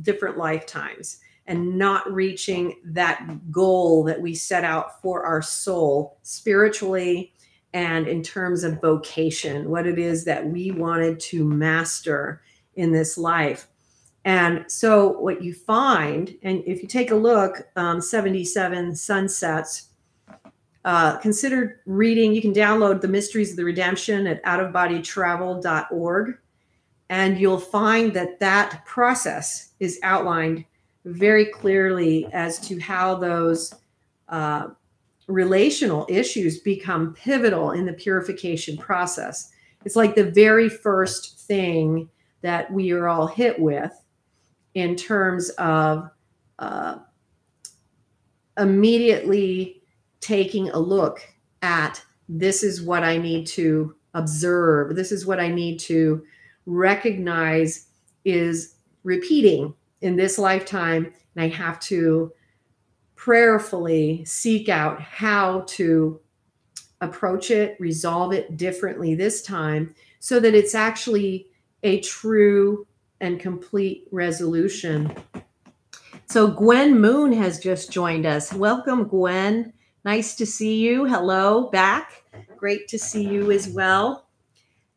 different 0.00 0.38
lifetimes 0.38 1.18
and 1.46 1.76
not 1.76 2.10
reaching 2.12 2.76
that 2.84 3.26
goal 3.50 4.04
that 4.04 4.20
we 4.20 4.34
set 4.34 4.64
out 4.64 5.00
for 5.02 5.24
our 5.24 5.42
soul 5.42 6.16
spiritually 6.22 7.31
and 7.74 8.06
in 8.06 8.22
terms 8.22 8.64
of 8.64 8.80
vocation, 8.80 9.70
what 9.70 9.86
it 9.86 9.98
is 9.98 10.24
that 10.24 10.46
we 10.46 10.70
wanted 10.70 11.18
to 11.20 11.44
master 11.44 12.42
in 12.74 12.92
this 12.92 13.16
life. 13.16 13.68
And 14.24 14.64
so, 14.68 15.18
what 15.18 15.42
you 15.42 15.52
find, 15.52 16.36
and 16.42 16.62
if 16.66 16.82
you 16.82 16.88
take 16.88 17.10
a 17.10 17.16
look, 17.16 17.68
um, 17.76 18.00
77 18.00 18.94
Sunsets, 18.94 19.88
uh, 20.84 21.16
consider 21.18 21.80
reading. 21.86 22.32
You 22.32 22.42
can 22.42 22.52
download 22.52 23.00
The 23.00 23.08
Mysteries 23.08 23.50
of 23.52 23.56
the 23.56 23.64
Redemption 23.64 24.26
at 24.26 24.42
outofbodytravel.org, 24.44 26.38
and 27.08 27.38
you'll 27.38 27.58
find 27.58 28.12
that 28.14 28.40
that 28.40 28.84
process 28.84 29.72
is 29.80 29.98
outlined 30.02 30.64
very 31.04 31.46
clearly 31.46 32.28
as 32.32 32.58
to 32.68 32.80
how 32.80 33.16
those 33.16 33.74
uh, 34.28 34.68
relational 35.32 36.06
issues 36.08 36.60
become 36.60 37.14
pivotal 37.14 37.72
in 37.72 37.86
the 37.86 37.92
purification 37.92 38.76
process. 38.76 39.50
It's 39.84 39.96
like 39.96 40.14
the 40.14 40.30
very 40.30 40.68
first 40.68 41.40
thing 41.40 42.08
that 42.42 42.72
we 42.72 42.92
are 42.92 43.08
all 43.08 43.26
hit 43.26 43.58
with 43.58 43.92
in 44.74 44.96
terms 44.96 45.50
of 45.50 46.10
uh, 46.58 46.98
immediately 48.58 49.82
taking 50.20 50.70
a 50.70 50.78
look 50.78 51.20
at 51.62 52.02
this 52.28 52.62
is 52.62 52.82
what 52.82 53.02
I 53.02 53.16
need 53.16 53.46
to 53.48 53.94
observe, 54.14 54.94
this 54.94 55.12
is 55.12 55.26
what 55.26 55.40
I 55.40 55.48
need 55.48 55.78
to 55.80 56.24
recognize 56.66 57.88
is 58.24 58.76
repeating 59.04 59.74
in 60.00 60.16
this 60.16 60.38
lifetime, 60.38 61.12
and 61.34 61.44
I 61.44 61.48
have 61.48 61.80
to 61.80 62.32
prayerfully 63.22 64.24
seek 64.24 64.68
out 64.68 65.00
how 65.00 65.60
to 65.60 66.20
approach 67.02 67.52
it, 67.52 67.76
resolve 67.78 68.32
it 68.32 68.56
differently 68.56 69.14
this 69.14 69.42
time 69.42 69.94
so 70.18 70.40
that 70.40 70.56
it's 70.56 70.74
actually 70.74 71.46
a 71.84 72.00
true 72.00 72.84
and 73.20 73.38
complete 73.38 74.08
resolution. 74.10 75.14
So, 76.26 76.48
Gwen 76.48 77.00
Moon 77.00 77.32
has 77.32 77.60
just 77.60 77.92
joined 77.92 78.26
us. 78.26 78.52
Welcome, 78.52 79.04
Gwen. 79.04 79.72
Nice 80.04 80.34
to 80.34 80.44
see 80.44 80.80
you. 80.80 81.04
Hello, 81.04 81.70
back. 81.70 82.24
Great 82.56 82.88
to 82.88 82.98
see 82.98 83.22
you 83.22 83.52
as 83.52 83.68
well. 83.68 84.26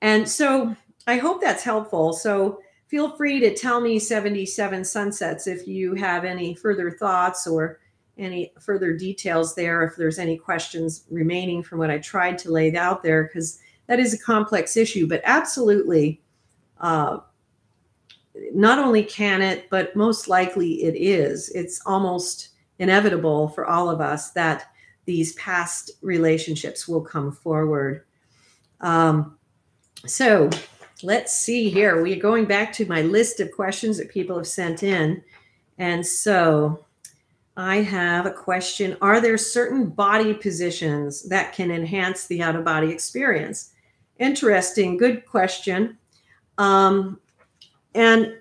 And 0.01 0.27
so, 0.27 0.75
I 1.05 1.17
hope 1.17 1.41
that's 1.41 1.63
helpful. 1.63 2.11
So, 2.11 2.59
feel 2.87 3.15
free 3.15 3.39
to 3.41 3.53
tell 3.53 3.81
me 3.81 3.99
77 3.99 4.83
Sunsets 4.83 5.45
if 5.45 5.67
you 5.67 5.93
have 5.93 6.25
any 6.25 6.55
further 6.55 6.89
thoughts 6.89 7.45
or 7.45 7.77
any 8.17 8.53
further 8.59 8.93
details 8.93 9.55
there 9.55 9.83
if 9.83 9.95
there's 9.95 10.19
any 10.19 10.37
questions 10.37 11.05
remaining 11.09 11.61
from 11.63 11.79
what 11.79 11.91
I 11.91 11.97
tried 11.97 12.37
to 12.39 12.51
lay 12.51 12.75
out 12.75 13.03
there, 13.03 13.23
because 13.23 13.59
that 13.87 13.99
is 13.99 14.13
a 14.13 14.19
complex 14.19 14.77
issue. 14.77 15.07
But 15.07 15.21
absolutely, 15.23 16.21
uh, 16.79 17.19
not 18.53 18.79
only 18.79 19.03
can 19.03 19.41
it, 19.41 19.69
but 19.69 19.95
most 19.95 20.27
likely 20.27 20.83
it 20.83 20.95
is. 20.95 21.49
It's 21.49 21.81
almost 21.85 22.49
inevitable 22.79 23.49
for 23.49 23.65
all 23.65 23.89
of 23.89 24.01
us 24.01 24.31
that 24.31 24.71
these 25.05 25.33
past 25.33 25.91
relationships 26.01 26.87
will 26.87 27.01
come 27.01 27.31
forward. 27.31 28.03
Um, 28.81 29.37
so 30.05 30.49
let's 31.03 31.33
see 31.33 31.69
here. 31.69 32.01
We 32.01 32.13
are 32.13 32.21
going 32.21 32.45
back 32.45 32.73
to 32.73 32.85
my 32.85 33.01
list 33.01 33.39
of 33.39 33.51
questions 33.51 33.97
that 33.97 34.09
people 34.09 34.37
have 34.37 34.47
sent 34.47 34.83
in. 34.83 35.23
And 35.77 36.05
so 36.05 36.84
I 37.57 37.77
have 37.77 38.25
a 38.25 38.31
question. 38.31 38.97
Are 39.01 39.21
there 39.21 39.37
certain 39.37 39.89
body 39.89 40.33
positions 40.33 41.23
that 41.29 41.53
can 41.53 41.71
enhance 41.71 42.27
the 42.27 42.41
out 42.41 42.55
of 42.55 42.65
body 42.65 42.91
experience? 42.91 43.71
Interesting, 44.19 44.97
good 44.97 45.25
question. 45.25 45.97
Um, 46.57 47.19
and 47.93 48.35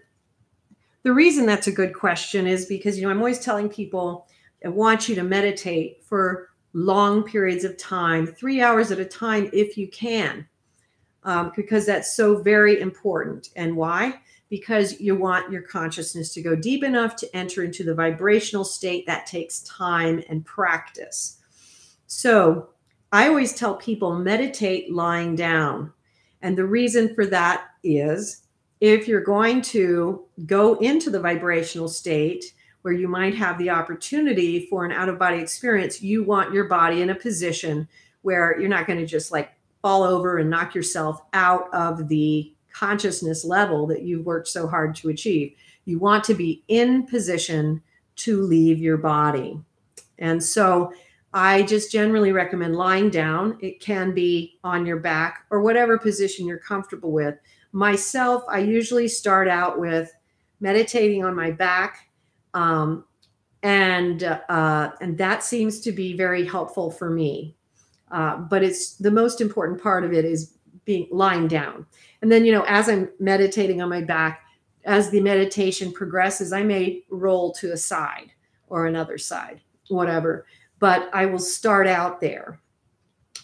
the 1.05 1.13
reason 1.13 1.47
that's 1.47 1.69
a 1.69 1.73
good 1.73 1.95
question 1.95 2.47
is 2.47 2.67
because, 2.67 2.97
you 2.97 3.05
know, 3.05 3.11
I'm 3.11 3.19
always 3.19 3.39
telling 3.39 3.69
people 3.69 4.27
I 4.65 4.69
want 4.69 5.09
you 5.09 5.15
to 5.17 5.23
meditate 5.23 6.03
for 6.03 6.49
long 6.73 7.23
periods 7.23 7.65
of 7.65 7.77
time, 7.77 8.27
three 8.27 8.61
hours 8.61 8.91
at 8.91 8.99
a 8.99 9.05
time 9.05 9.51
if 9.53 9.77
you 9.77 9.87
can, 9.89 10.49
um, 11.23 11.53
because 11.55 11.87
that's 11.87 12.17
so 12.17 12.43
very 12.43 12.81
important. 12.81 13.51
And 13.55 13.77
why? 13.77 14.21
Because 14.55 15.01
you 15.01 15.17
want 15.17 15.51
your 15.51 15.63
consciousness 15.63 16.33
to 16.35 16.41
go 16.41 16.55
deep 16.55 16.85
enough 16.85 17.17
to 17.17 17.37
enter 17.37 17.65
into 17.65 17.83
the 17.83 17.93
vibrational 17.93 18.65
state 18.65 19.05
that 19.09 19.27
takes 19.27 19.59
time 19.63 20.23
and 20.29 20.45
practice. 20.45 21.41
So 22.07 22.69
I 23.11 23.27
always 23.27 23.53
tell 23.53 23.75
people 23.75 24.15
meditate 24.15 24.93
lying 24.93 25.35
down. 25.35 25.93
And 26.41 26.57
the 26.57 26.67
reason 26.67 27.17
for 27.17 27.27
that 27.27 27.65
is 27.83 28.47
if 28.81 29.09
you're 29.09 29.25
going 29.25 29.61
to 29.63 30.25
go 30.47 30.75
into 30.75 31.11
the 31.11 31.19
vibrational 31.19 31.89
state, 31.89 32.55
where 32.83 32.95
you 32.95 33.09
might 33.09 33.35
have 33.35 33.59
the 33.59 33.71
opportunity 33.71 34.69
for 34.71 34.85
an 34.85 34.93
out 34.93 35.09
of 35.09 35.19
body 35.19 35.39
experience, 35.39 36.01
you 36.01 36.23
want 36.23 36.55
your 36.55 36.67
body 36.67 37.03
in 37.03 37.11
a 37.11 37.15
position 37.17 37.89
where 38.23 38.57
you're 38.61 38.69
not 38.69 38.87
going 38.87 39.01
to 39.01 39.07
just 39.07 39.33
like 39.33 39.51
fall 39.83 40.05
over 40.05 40.39
and 40.39 40.49
knock 40.49 40.77
yourself 40.77 41.23
out 41.33 41.75
of 41.75 42.07
the 42.07 42.54
consciousness 42.75 43.45
level 43.45 43.87
that 43.87 44.03
you've 44.03 44.27
worked 44.27 44.49
so 44.49 44.67
hard 44.67 44.95
to 44.97 45.09
achieve. 45.09 45.55
You 45.85 45.99
want 45.99 46.25
to 46.25 46.35
be 46.35 46.63
in 46.69 47.07
position 47.07 47.83
to 48.17 48.43
leave 48.43 48.79
your 48.79 48.97
body. 48.97 49.59
And 50.19 50.43
so 50.43 50.93
I 51.33 51.63
just 51.63 51.91
generally 51.91 52.33
recommend 52.33 52.77
lying 52.77 53.11
down. 53.11 53.59
It 53.61 53.81
can 53.81 54.15
be 54.15 54.59
on 54.63 54.87
your 54.87 54.99
back 54.99 55.47
or 55.51 55.63
whatever 55.63 55.99
position 55.99 56.47
you're 56.47 56.59
comfortable 56.59 57.13
with. 57.13 57.37
Myself, 57.73 58.45
I 58.49 58.59
usually 58.61 59.09
start 59.09 59.49
out 59.49 59.79
with 59.79 60.13
meditating 60.61 61.25
on 61.25 61.35
my 61.35 61.51
back 61.51 62.09
um, 62.55 63.05
and 63.63 64.23
uh, 64.23 64.91
and 65.01 65.19
that 65.19 65.43
seems 65.43 65.81
to 65.81 65.93
be 65.93 66.17
very 66.17 66.47
helpful 66.47 66.91
for 66.91 67.11
me. 67.11 67.57
Uh, 68.11 68.37
but 68.37 68.63
it's 68.63 68.97
the 68.97 69.11
most 69.11 69.41
important 69.41 69.83
part 69.83 70.05
of 70.05 70.13
it 70.13 70.25
is 70.25 70.55
being 70.85 71.09
lying 71.11 71.49
down. 71.49 71.87
And 72.25 72.33
then 72.33 72.47
you 72.47 72.53
know, 72.53 72.65
as 72.67 72.89
I'm 72.89 73.11
meditating 73.21 73.83
on 73.83 73.91
my 73.91 74.01
back, 74.01 74.47
as 74.87 75.11
the 75.11 75.21
meditation 75.21 75.93
progresses, 75.93 76.55
I 76.55 76.63
may 76.63 77.03
roll 77.11 77.53
to 77.57 77.73
a 77.73 77.77
side 77.77 78.33
or 78.69 78.87
another 78.87 79.19
side, 79.19 79.61
whatever. 79.89 80.47
But 80.79 81.11
I 81.13 81.27
will 81.27 81.39
start 81.39 81.87
out 81.87 82.23
there. 82.23 82.59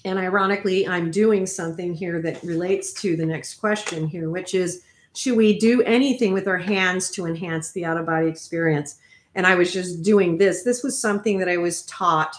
And 0.07 0.19
ironically, 0.19 0.89
I'm 0.89 1.11
doing 1.11 1.45
something 1.45 1.93
here 1.93 2.23
that 2.23 2.43
relates 2.43 2.95
to 3.03 3.19
the 3.19 3.27
next 3.27 3.57
question 3.57 4.07
here, 4.07 4.31
which 4.31 4.55
is 4.55 4.83
should 5.15 5.37
we 5.37 5.59
do 5.59 5.83
anything 5.83 6.33
with 6.33 6.49
our 6.49 6.57
hands 6.57 7.11
to 7.11 7.27
enhance 7.27 7.73
the 7.73 7.85
out 7.85 7.99
of 7.99 8.07
body 8.07 8.29
experience? 8.29 8.97
And 9.35 9.47
I 9.47 9.57
was 9.57 9.75
just 9.75 10.03
doing 10.03 10.39
this. 10.39 10.63
This 10.63 10.83
was 10.83 10.99
something 10.99 11.37
that 11.41 11.51
I 11.51 11.59
was 11.59 11.83
taught 11.83 12.35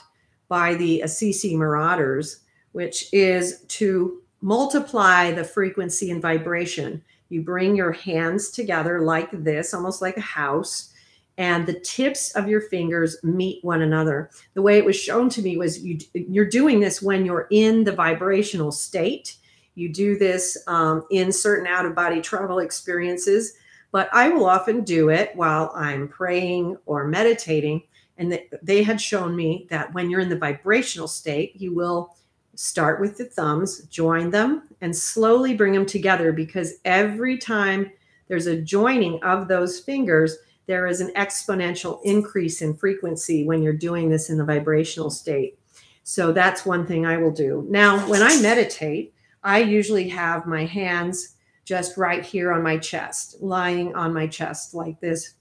by 0.49 0.73
the 0.73 1.01
Assisi 1.01 1.55
Marauders, 1.55 2.39
which 2.71 3.13
is 3.13 3.61
to 3.67 4.20
multiply 4.41 5.31
the 5.31 5.43
frequency 5.43 6.11
and 6.11 6.21
vibration. 6.21 7.01
You 7.29 7.41
bring 7.41 7.75
your 7.75 7.91
hands 7.91 8.49
together 8.49 9.01
like 9.01 9.29
this, 9.31 9.73
almost 9.73 10.01
like 10.01 10.17
a 10.17 10.21
house, 10.21 10.93
and 11.37 11.65
the 11.65 11.79
tips 11.79 12.31
of 12.35 12.47
your 12.47 12.61
fingers 12.61 13.17
meet 13.23 13.63
one 13.63 13.81
another. 13.81 14.29
The 14.53 14.61
way 14.61 14.77
it 14.77 14.85
was 14.85 14.99
shown 14.99 15.29
to 15.29 15.41
me 15.41 15.57
was 15.57 15.83
you, 15.83 15.97
you're 16.13 16.45
doing 16.45 16.79
this 16.79 17.01
when 17.01 17.25
you're 17.25 17.47
in 17.49 17.83
the 17.83 17.93
vibrational 17.93 18.71
state 18.71 19.37
you 19.75 19.89
do 19.89 20.17
this 20.17 20.57
um, 20.67 21.05
in 21.11 21.31
certain 21.31 21.67
out 21.67 21.85
of 21.85 21.95
body 21.95 22.21
travel 22.21 22.59
experiences, 22.59 23.53
but 23.91 24.09
I 24.13 24.29
will 24.29 24.45
often 24.45 24.83
do 24.83 25.09
it 25.09 25.35
while 25.35 25.71
I'm 25.75 26.07
praying 26.07 26.77
or 26.85 27.07
meditating. 27.07 27.83
And 28.17 28.39
they 28.61 28.83
had 28.83 29.01
shown 29.01 29.35
me 29.35 29.67
that 29.69 29.93
when 29.93 30.09
you're 30.09 30.19
in 30.19 30.29
the 30.29 30.37
vibrational 30.37 31.07
state, 31.07 31.59
you 31.59 31.73
will 31.73 32.15
start 32.61 33.01
with 33.01 33.17
the 33.17 33.25
thumbs, 33.25 33.81
join 33.85 34.29
them, 34.29 34.61
and 34.81 34.95
slowly 34.95 35.55
bring 35.55 35.73
them 35.73 35.85
together 35.85 36.31
because 36.31 36.75
every 36.85 37.35
time 37.35 37.91
there's 38.27 38.45
a 38.45 38.61
joining 38.61 39.21
of 39.23 39.47
those 39.47 39.79
fingers, 39.79 40.37
there 40.67 40.85
is 40.85 41.01
an 41.01 41.11
exponential 41.15 41.99
increase 42.03 42.61
in 42.61 42.75
frequency 42.75 43.45
when 43.45 43.63
you're 43.63 43.73
doing 43.73 44.09
this 44.09 44.29
in 44.29 44.37
the 44.37 44.45
vibrational 44.45 45.09
state. 45.09 45.57
So 46.03 46.31
that's 46.31 46.63
one 46.63 46.85
thing 46.85 47.03
I 47.03 47.17
will 47.17 47.31
do. 47.31 47.65
Now, 47.67 48.07
when 48.07 48.21
I 48.21 48.39
meditate, 48.39 49.11
I 49.43 49.57
usually 49.63 50.07
have 50.09 50.45
my 50.45 50.65
hands 50.65 51.35
just 51.65 51.97
right 51.97 52.23
here 52.23 52.51
on 52.51 52.61
my 52.61 52.77
chest, 52.77 53.37
lying 53.41 53.95
on 53.95 54.13
my 54.13 54.27
chest 54.27 54.75
like 54.75 54.99
this, 54.99 55.33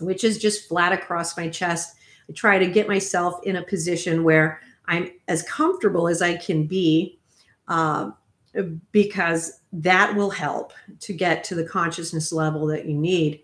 which 0.00 0.24
is 0.24 0.38
just 0.38 0.68
flat 0.68 0.92
across 0.92 1.36
my 1.36 1.50
chest. 1.50 1.96
I 2.30 2.32
try 2.32 2.58
to 2.58 2.66
get 2.66 2.88
myself 2.88 3.40
in 3.44 3.56
a 3.56 3.62
position 3.62 4.24
where 4.24 4.62
I'm 4.90 5.10
as 5.28 5.42
comfortable 5.44 6.08
as 6.08 6.20
I 6.20 6.36
can 6.36 6.66
be 6.66 7.18
uh, 7.68 8.10
because 8.92 9.60
that 9.72 10.14
will 10.14 10.30
help 10.30 10.72
to 11.00 11.12
get 11.12 11.44
to 11.44 11.54
the 11.54 11.64
consciousness 11.64 12.32
level 12.32 12.66
that 12.66 12.86
you 12.86 12.94
need. 12.94 13.40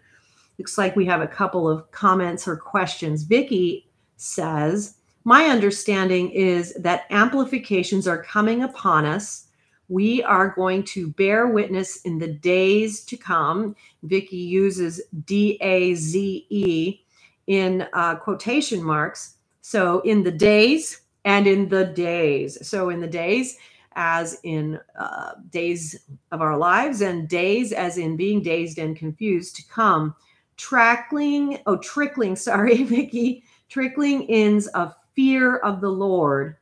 Looks 0.59 0.76
like 0.76 0.96
we 0.96 1.06
have 1.06 1.22
a 1.22 1.26
couple 1.26 1.68
of 1.68 1.90
comments 1.92 2.46
or 2.46 2.56
questions. 2.56 3.22
Vicki 3.22 3.88
says, 4.16 4.96
My 5.24 5.44
understanding 5.44 6.30
is 6.30 6.74
that 6.74 7.06
amplifications 7.11 8.06
are 8.06 8.22
coming 8.22 8.62
upon 8.62 9.06
us 9.06 9.46
we 9.88 10.22
are 10.24 10.48
going 10.48 10.82
to 10.82 11.09
bear 11.11 11.46
witness 11.46 12.02
in 12.02 12.18
the 12.18 12.28
days 12.32 13.04
to 13.04 13.16
come. 13.16 13.76
Vicki 14.02 14.37
uses 14.37 15.00
D 15.24 15.59
A 15.61 15.94
Z 15.94 16.46
E 16.50 17.00
in 17.46 17.87
uh, 17.92 18.16
quotation 18.16 18.82
marks. 18.82 19.35
So 19.61 20.00
in 20.00 20.22
the 20.22 20.32
days 20.32 21.02
and 21.26 21.46
in 21.46 21.68
the 21.68 21.84
days. 21.84 22.66
So 22.66 22.88
in 22.88 23.00
the 23.00 23.06
days, 23.06 23.58
as 23.96 24.38
in 24.42 24.80
uh, 24.98 25.32
days 25.50 25.94
of 26.32 26.40
our 26.40 26.56
lives, 26.56 27.02
and 27.02 27.28
days 27.28 27.72
as 27.72 27.98
in 27.98 28.16
being 28.16 28.42
dazed 28.42 28.78
and 28.78 28.96
confused 28.96 29.56
to 29.56 29.66
come. 29.68 30.14
Trackling, 30.56 31.58
oh, 31.66 31.76
trickling, 31.76 32.36
sorry, 32.36 32.82
Vicki, 32.84 33.44
trickling 33.68 34.22
ins 34.22 34.68
of 34.68 34.94
fear 35.14 35.58
of 35.58 35.82
the 35.82 35.90
Lord 35.90 36.56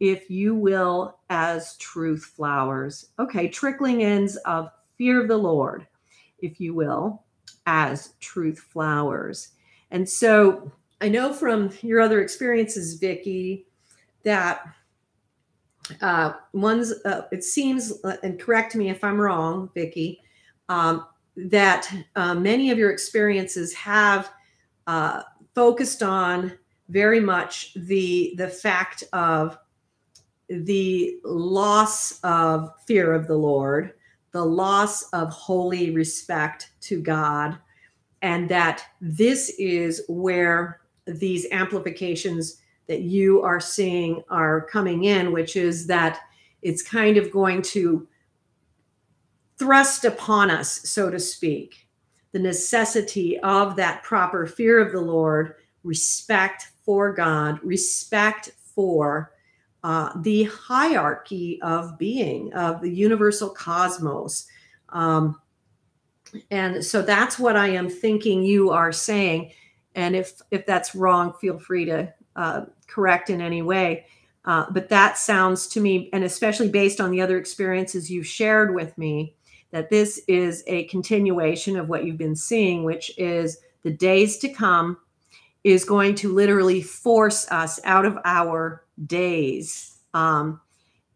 if 0.00 0.28
you 0.30 0.54
will, 0.54 1.18
as 1.30 1.76
truth 1.76 2.24
flowers. 2.36 3.06
Okay, 3.18 3.48
trickling 3.48 4.02
ends 4.02 4.36
of 4.38 4.70
fear 4.96 5.22
of 5.22 5.28
the 5.28 5.36
Lord, 5.36 5.86
if 6.40 6.60
you 6.60 6.74
will, 6.74 7.24
as 7.66 8.14
truth 8.20 8.58
flowers. 8.58 9.50
And 9.90 10.08
so 10.08 10.72
I 11.00 11.08
know 11.08 11.32
from 11.32 11.70
your 11.82 12.00
other 12.00 12.20
experiences, 12.20 12.94
Vicki, 12.94 13.66
that 14.24 14.66
uh, 16.00 16.32
one's, 16.52 16.92
uh, 17.04 17.22
it 17.30 17.44
seems, 17.44 17.92
uh, 18.04 18.16
and 18.22 18.40
correct 18.40 18.74
me 18.74 18.90
if 18.90 19.04
I'm 19.04 19.20
wrong, 19.20 19.70
Vicki, 19.74 20.20
um, 20.68 21.06
that 21.36 21.92
uh, 22.16 22.34
many 22.34 22.70
of 22.70 22.78
your 22.78 22.90
experiences 22.90 23.74
have 23.74 24.30
uh, 24.86 25.22
focused 25.54 26.02
on 26.02 26.52
very 26.88 27.20
much 27.20 27.72
the 27.74 28.34
the 28.36 28.48
fact 28.48 29.04
of 29.12 29.58
the 30.48 31.18
loss 31.24 32.20
of 32.20 32.70
fear 32.86 33.12
of 33.14 33.26
the 33.26 33.36
Lord, 33.36 33.94
the 34.32 34.44
loss 34.44 35.08
of 35.10 35.30
holy 35.30 35.90
respect 35.90 36.70
to 36.82 37.00
God, 37.00 37.58
and 38.22 38.48
that 38.50 38.84
this 39.00 39.54
is 39.58 40.02
where 40.08 40.80
these 41.06 41.46
amplifications 41.50 42.60
that 42.86 43.02
you 43.02 43.42
are 43.42 43.60
seeing 43.60 44.22
are 44.30 44.62
coming 44.62 45.04
in, 45.04 45.32
which 45.32 45.56
is 45.56 45.86
that 45.86 46.20
it's 46.62 46.82
kind 46.82 47.16
of 47.16 47.30
going 47.30 47.62
to 47.62 48.06
thrust 49.58 50.04
upon 50.04 50.50
us, 50.50 50.88
so 50.88 51.10
to 51.10 51.18
speak, 51.18 51.88
the 52.32 52.38
necessity 52.38 53.38
of 53.40 53.76
that 53.76 54.02
proper 54.02 54.46
fear 54.46 54.80
of 54.80 54.92
the 54.92 55.00
Lord, 55.00 55.54
respect 55.84 56.68
for 56.84 57.12
God, 57.12 57.60
respect 57.62 58.50
for 58.74 59.32
uh, 59.84 60.10
the 60.22 60.44
hierarchy 60.44 61.60
of 61.62 61.98
being, 61.98 62.52
of 62.54 62.80
the 62.80 62.90
universal 62.90 63.50
cosmos. 63.50 64.46
Um, 64.88 65.40
and 66.50 66.84
so 66.84 67.02
that's 67.02 67.38
what 67.38 67.56
I 67.56 67.68
am 67.68 67.88
thinking 67.88 68.42
you 68.42 68.70
are 68.70 68.92
saying. 68.92 69.52
And 69.94 70.16
if 70.16 70.40
if 70.50 70.66
that's 70.66 70.94
wrong, 70.94 71.34
feel 71.40 71.58
free 71.58 71.84
to 71.84 72.12
uh, 72.36 72.64
correct 72.86 73.30
in 73.30 73.40
any 73.40 73.62
way. 73.62 74.06
Uh, 74.44 74.66
but 74.70 74.88
that 74.88 75.16
sounds 75.16 75.66
to 75.68 75.80
me, 75.80 76.10
and 76.12 76.22
especially 76.24 76.68
based 76.68 77.00
on 77.00 77.10
the 77.10 77.20
other 77.20 77.38
experiences 77.38 78.10
you've 78.10 78.26
shared 78.26 78.74
with 78.74 78.96
me, 78.98 79.34
that 79.70 79.90
this 79.90 80.20
is 80.28 80.62
a 80.66 80.84
continuation 80.84 81.76
of 81.76 81.88
what 81.88 82.04
you've 82.04 82.18
been 82.18 82.36
seeing, 82.36 82.84
which 82.84 83.10
is 83.18 83.58
the 83.82 83.90
days 83.90 84.38
to 84.38 84.48
come 84.48 84.98
is 85.64 85.84
going 85.84 86.14
to 86.14 86.32
literally 86.32 86.82
force 86.82 87.50
us 87.50 87.80
out 87.84 88.04
of 88.04 88.18
our 88.24 88.84
days 89.06 89.98
um, 90.12 90.60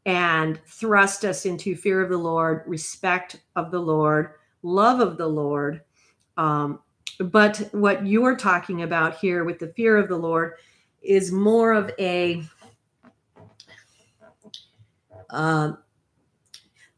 and 0.07 0.59
thrust 0.67 1.25
us 1.25 1.45
into 1.45 1.77
fear 1.77 2.01
of 2.01 2.09
the 2.09 2.17
Lord, 2.17 2.63
respect 2.67 3.41
of 3.57 3.71
the 3.71 3.79
Lord, 3.79 4.31
love 4.63 5.01
of 5.01 5.19
the 5.19 5.29
Lord. 5.29 5.83
Um, 6.39 6.81
but 7.21 7.69
what 7.73 8.07
you 8.07 8.25
are 8.25 8.37
talking 8.37 8.83
about 8.83 9.19
here 9.19 9.45
with 9.45 9.59
the 9.59 9.73
fear 9.75 9.99
of 9.99 10.09
the 10.09 10.17
Lord, 10.17 10.55
is 11.03 11.33
more 11.33 11.73
of 11.73 11.91
a 11.99 12.43
uh, 15.31 15.73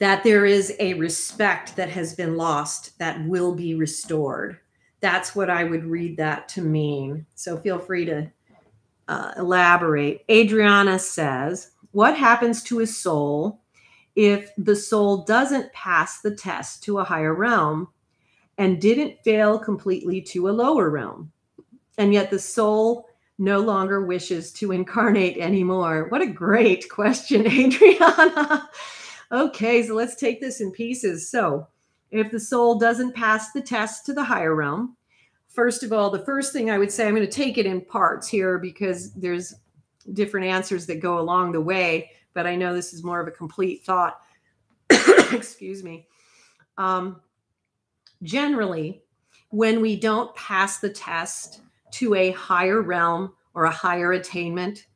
that 0.00 0.24
there 0.24 0.46
is 0.46 0.74
a 0.80 0.94
respect 0.94 1.76
that 1.76 1.90
has 1.90 2.14
been 2.14 2.36
lost 2.36 2.98
that 2.98 3.22
will 3.26 3.54
be 3.54 3.74
restored. 3.74 4.58
That's 5.00 5.36
what 5.36 5.50
I 5.50 5.64
would 5.64 5.84
read 5.84 6.16
that 6.16 6.48
to 6.50 6.62
mean. 6.62 7.26
So 7.34 7.58
feel 7.58 7.78
free 7.78 8.06
to 8.06 8.30
uh, 9.08 9.32
elaborate. 9.36 10.24
Adriana 10.30 10.98
says, 10.98 11.72
What 11.92 12.16
happens 12.16 12.62
to 12.64 12.80
a 12.80 12.86
soul 12.86 13.60
if 14.16 14.50
the 14.56 14.76
soul 14.76 15.24
doesn't 15.24 15.72
pass 15.72 16.20
the 16.20 16.34
test 16.34 16.82
to 16.84 16.98
a 16.98 17.04
higher 17.04 17.34
realm 17.34 17.88
and 18.56 18.80
didn't 18.80 19.22
fail 19.22 19.58
completely 19.58 20.22
to 20.22 20.48
a 20.48 20.50
lower 20.50 20.88
realm? 20.88 21.30
And 21.98 22.14
yet 22.14 22.30
the 22.30 22.38
soul 22.38 23.09
no 23.40 23.58
longer 23.58 24.04
wishes 24.04 24.52
to 24.52 24.70
incarnate 24.70 25.38
anymore. 25.38 26.06
What 26.10 26.20
a 26.20 26.26
great 26.26 26.90
question, 26.90 27.46
Adriana. 27.50 28.68
okay, 29.32 29.82
so 29.82 29.94
let's 29.94 30.14
take 30.14 30.42
this 30.42 30.60
in 30.60 30.70
pieces. 30.70 31.28
So, 31.30 31.66
if 32.10 32.30
the 32.30 32.38
soul 32.38 32.78
doesn't 32.78 33.14
pass 33.14 33.52
the 33.52 33.62
test 33.62 34.04
to 34.06 34.12
the 34.12 34.24
higher 34.24 34.54
realm, 34.54 34.96
first 35.48 35.82
of 35.82 35.90
all, 35.90 36.10
the 36.10 36.24
first 36.24 36.52
thing 36.52 36.70
I 36.70 36.76
would 36.76 36.92
say, 36.92 37.08
I'm 37.08 37.14
going 37.14 37.26
to 37.26 37.32
take 37.32 37.56
it 37.56 37.64
in 37.64 37.80
parts 37.80 38.28
here 38.28 38.58
because 38.58 39.12
there's 39.14 39.54
different 40.12 40.46
answers 40.46 40.84
that 40.86 41.00
go 41.00 41.18
along 41.18 41.52
the 41.52 41.62
way, 41.62 42.10
but 42.34 42.46
I 42.46 42.56
know 42.56 42.74
this 42.74 42.92
is 42.92 43.02
more 43.02 43.20
of 43.20 43.28
a 43.28 43.32
complete 43.32 43.84
thought. 43.84 44.20
Excuse 45.32 45.82
me. 45.82 46.08
Um, 46.76 47.22
generally, 48.22 49.02
when 49.48 49.80
we 49.80 49.96
don't 49.96 50.34
pass 50.34 50.78
the 50.78 50.90
test 50.90 51.62
to 51.92 52.14
a 52.14 52.30
higher 52.32 52.82
realm 52.82 53.32
or 53.54 53.64
a 53.64 53.70
higher 53.70 54.12
attainment, 54.12 54.86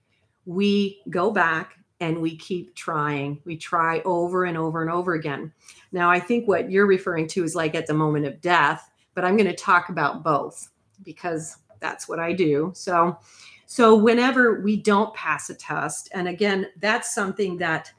we 0.47 1.03
go 1.11 1.31
back 1.31 1.75
and 2.01 2.21
we 2.21 2.37
keep 2.37 2.75
trying. 2.75 3.41
We 3.45 3.57
try 3.57 4.01
over 4.01 4.45
and 4.45 4.59
over 4.59 4.83
and 4.83 4.91
over 4.91 5.15
again. 5.15 5.53
Now, 5.93 6.11
I 6.11 6.21
think 6.21 6.47
what 6.47 6.71
you're 6.71 6.87
referring 6.87 7.29
to 7.29 7.45
is 7.45 7.55
like 7.55 7.75
at 7.75 7.87
the 7.87 7.95
moment 7.95 8.27
of 8.27 8.41
death, 8.41 8.91
but 9.15 9.25
I'm 9.25 9.37
going 9.37 9.49
to 9.49 9.57
talk 9.57 9.89
about 9.89 10.23
both 10.23 10.71
because 11.03 11.57
that's 11.81 12.09
what 12.09 12.19
I 12.19 12.33
do. 12.33 12.73
So, 12.75 13.19
so 13.67 13.95
whenever 13.95 14.61
we 14.61 14.77
don't 14.77 15.15
pass 15.15 15.51
a 15.51 15.55
test, 15.55 16.09
and 16.13 16.29
again, 16.29 16.67
that's 16.81 17.15
something 17.15 17.57
that, 17.59 17.93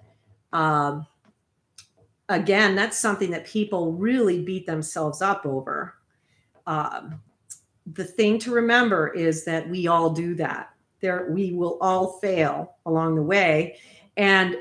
um, 0.54 1.08
again, 2.30 2.76
that's 2.76 2.98
something 2.98 3.32
that 3.32 3.46
people 3.46 3.94
really 3.94 4.44
beat 4.44 4.66
themselves 4.66 5.22
up 5.22 5.46
over. 5.46 5.96
Um, 6.68 7.22
the 7.94 8.04
thing 8.04 8.40
to 8.40 8.52
remember 8.52 9.10
is 9.10 9.46
that 9.46 9.70
we 9.70 9.88
all 9.88 10.10
do 10.10 10.36
that. 10.36 10.72
There, 11.02 11.28
we 11.30 11.54
will 11.54 11.78
all 11.82 12.20
fail 12.20 12.76
along 12.86 13.16
the 13.16 13.22
way, 13.22 13.78
and 14.18 14.58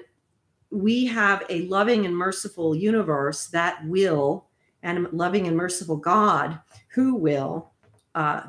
we 0.71 1.07
have 1.07 1.45
a 1.49 1.63
loving 1.63 2.05
and 2.05 2.17
merciful 2.17 2.75
universe 2.75 3.47
that 3.49 3.87
will, 3.87 4.47
and 4.83 5.07
loving 5.13 5.47
and 5.47 5.57
merciful 5.57 5.97
God 5.97 6.59
who 6.89 7.15
will 7.15 7.73
uh, 8.15 8.43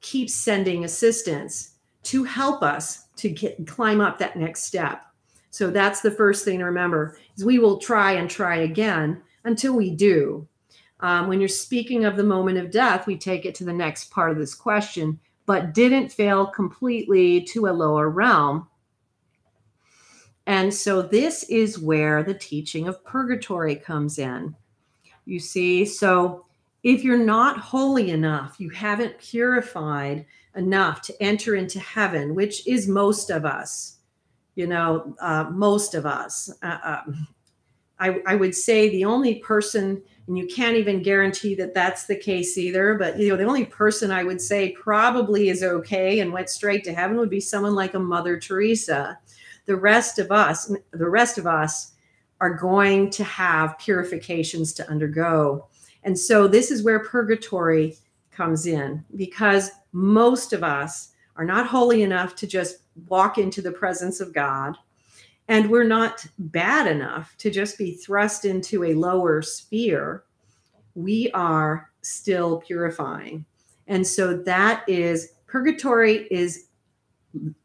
keep 0.00 0.30
sending 0.30 0.84
assistance 0.84 1.76
to 2.02 2.24
help 2.24 2.62
us 2.62 3.06
to 3.16 3.28
get 3.28 3.66
climb 3.66 4.00
up 4.00 4.18
that 4.18 4.36
next 4.36 4.64
step. 4.64 5.02
So 5.50 5.70
that's 5.70 6.00
the 6.00 6.10
first 6.10 6.44
thing 6.44 6.58
to 6.60 6.64
remember 6.64 7.18
is 7.36 7.44
we 7.44 7.58
will 7.58 7.78
try 7.78 8.12
and 8.12 8.30
try 8.30 8.56
again 8.56 9.22
until 9.44 9.74
we 9.74 9.90
do. 9.90 10.46
Um, 11.00 11.28
when 11.28 11.40
you're 11.40 11.48
speaking 11.48 12.04
of 12.04 12.16
the 12.16 12.24
moment 12.24 12.58
of 12.58 12.70
death, 12.70 13.06
we 13.06 13.16
take 13.16 13.46
it 13.46 13.54
to 13.56 13.64
the 13.64 13.72
next 13.72 14.10
part 14.10 14.30
of 14.30 14.36
this 14.36 14.54
question, 14.54 15.18
but 15.46 15.74
didn't 15.74 16.12
fail 16.12 16.46
completely 16.46 17.42
to 17.44 17.66
a 17.66 17.72
lower 17.72 18.08
realm. 18.08 18.68
And 20.46 20.72
so 20.72 21.02
this 21.02 21.44
is 21.44 21.78
where 21.78 22.22
the 22.22 22.34
teaching 22.34 22.88
of 22.88 23.04
purgatory 23.04 23.76
comes 23.76 24.18
in. 24.18 24.54
You 25.24 25.38
see, 25.38 25.84
so 25.84 26.46
if 26.82 27.04
you're 27.04 27.18
not 27.18 27.58
holy 27.58 28.10
enough, 28.10 28.56
you 28.58 28.70
haven't 28.70 29.18
purified 29.18 30.26
enough 30.56 31.02
to 31.02 31.22
enter 31.22 31.54
into 31.54 31.78
heaven, 31.78 32.34
which 32.34 32.66
is 32.66 32.88
most 32.88 33.30
of 33.30 33.44
us, 33.44 33.98
you 34.54 34.66
know, 34.66 35.14
uh, 35.20 35.44
most 35.50 35.94
of 35.94 36.06
us. 36.06 36.50
Uh, 36.62 36.78
um, 36.82 37.28
I, 38.00 38.20
I 38.26 38.34
would 38.34 38.54
say 38.54 38.88
the 38.88 39.04
only 39.04 39.36
person 39.36 40.02
and 40.26 40.38
you 40.38 40.46
can't 40.46 40.76
even 40.76 41.02
guarantee 41.02 41.54
that 41.56 41.74
that's 41.74 42.06
the 42.06 42.16
case 42.16 42.56
either 42.56 42.94
but 42.94 43.18
you 43.18 43.28
know 43.28 43.36
the 43.36 43.44
only 43.44 43.66
person 43.66 44.10
i 44.10 44.24
would 44.24 44.40
say 44.40 44.70
probably 44.72 45.48
is 45.50 45.62
okay 45.62 46.20
and 46.20 46.32
went 46.32 46.48
straight 46.48 46.82
to 46.84 46.94
heaven 46.94 47.16
would 47.18 47.30
be 47.30 47.40
someone 47.40 47.74
like 47.74 47.94
a 47.94 47.98
mother 47.98 48.38
teresa. 48.38 49.18
The 49.66 49.76
rest 49.76 50.18
of 50.18 50.32
us 50.32 50.72
the 50.92 51.08
rest 51.08 51.36
of 51.38 51.46
us 51.46 51.92
are 52.40 52.54
going 52.54 53.10
to 53.10 53.24
have 53.24 53.78
purifications 53.78 54.72
to 54.72 54.88
undergo. 54.88 55.68
And 56.04 56.18
so 56.18 56.48
this 56.48 56.70
is 56.70 56.82
where 56.82 57.04
purgatory 57.04 57.98
comes 58.30 58.66
in 58.66 59.04
because 59.16 59.70
most 59.92 60.54
of 60.54 60.64
us 60.64 61.12
are 61.36 61.44
not 61.44 61.66
holy 61.66 62.02
enough 62.02 62.34
to 62.36 62.46
just 62.46 62.78
walk 63.08 63.36
into 63.36 63.60
the 63.60 63.72
presence 63.72 64.20
of 64.20 64.32
god 64.32 64.76
and 65.50 65.68
we're 65.68 65.82
not 65.82 66.24
bad 66.38 66.86
enough 66.86 67.34
to 67.38 67.50
just 67.50 67.76
be 67.76 67.92
thrust 67.92 68.44
into 68.44 68.84
a 68.84 68.94
lower 68.94 69.42
sphere. 69.42 70.22
We 70.94 71.28
are 71.32 71.90
still 72.02 72.58
purifying. 72.58 73.44
And 73.88 74.06
so 74.06 74.36
that 74.44 74.84
is 74.88 75.32
purgatory 75.48 76.28
is 76.30 76.66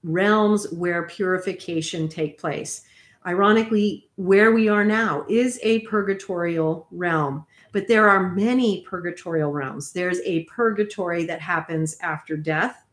realms 0.01 0.67
where 0.71 1.05
purification 1.05 2.09
take 2.09 2.39
place. 2.39 2.81
Ironically, 3.27 4.09
where 4.15 4.51
we 4.51 4.67
are 4.67 4.83
now 4.83 5.23
is 5.29 5.59
a 5.61 5.81
purgatorial 5.81 6.87
realm, 6.89 7.45
but 7.71 7.87
there 7.87 8.09
are 8.09 8.31
many 8.31 8.81
purgatorial 8.81 9.51
realms. 9.51 9.93
There's 9.93 10.21
a 10.21 10.45
purgatory 10.45 11.23
that 11.25 11.39
happens 11.39 11.97
after 12.01 12.35
death, 12.35 12.83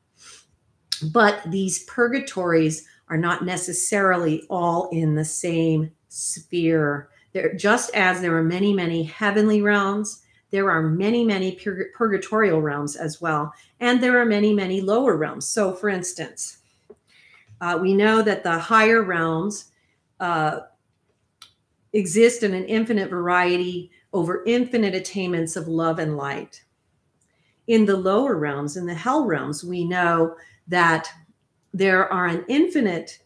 but 1.13 1.41
these 1.47 1.85
purgatories 1.85 2.87
are 3.13 3.19
not 3.19 3.45
necessarily 3.45 4.47
all 4.49 4.89
in 4.89 5.15
the 5.15 5.25
same 5.25 5.93
sphere. 6.09 7.11
There, 7.35 7.53
just 7.53 7.95
as 7.95 8.23
there 8.23 8.35
are 8.35 8.43
many, 8.43 8.73
many 8.73 9.03
heavenly 9.03 9.61
realms, 9.61 10.23
there 10.51 10.71
are 10.71 10.81
many, 10.81 11.23
many 11.23 11.53
pur- 11.53 11.91
purgatorial 11.95 12.63
realms 12.63 12.97
as 12.97 13.21
well. 13.21 13.53
And 13.81 14.03
there 14.03 14.19
are 14.19 14.25
many, 14.25 14.55
many 14.55 14.81
lower 14.81 15.19
realms. 15.19 15.47
So, 15.47 15.75
for 15.75 15.91
instance, 15.91 16.61
uh, 17.61 17.79
we 17.83 17.93
know 17.93 18.23
that 18.23 18.45
the 18.45 18.59
higher 18.59 19.03
realms 19.03 19.73
uh, 20.19 20.61
exist 21.93 22.43
in 22.43 22.55
an 22.55 22.65
infinite 22.65 23.11
variety 23.11 23.91
over 24.15 24.43
infinite 24.47 24.95
attainments 24.95 25.55
of 25.55 25.69
love 25.69 25.99
and 25.99 26.17
light. 26.17 26.65
In 27.67 27.85
the 27.85 27.97
lower 27.97 28.37
realms, 28.39 28.79
in 28.79 28.87
the 28.87 28.95
hell 28.95 29.27
realms, 29.27 29.63
we 29.63 29.85
know 29.85 30.35
that 30.67 31.11
there 31.73 32.13
are 32.13 32.27
an 32.27 32.45
infinite 32.49 33.21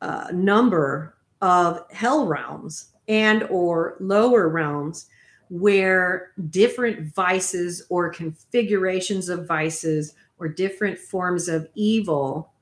uh, 0.00 0.28
number 0.32 1.16
of 1.40 1.84
hell 1.90 2.26
realms 2.26 2.92
and 3.08 3.42
or 3.44 3.96
lower 4.00 4.48
realms 4.48 5.06
where 5.48 6.30
different 6.48 7.14
vices 7.14 7.84
or 7.90 8.10
configurations 8.10 9.28
of 9.28 9.46
vices 9.46 10.14
or 10.38 10.48
different 10.48 10.98
forms 10.98 11.48
of 11.48 11.68
evil 11.74 12.52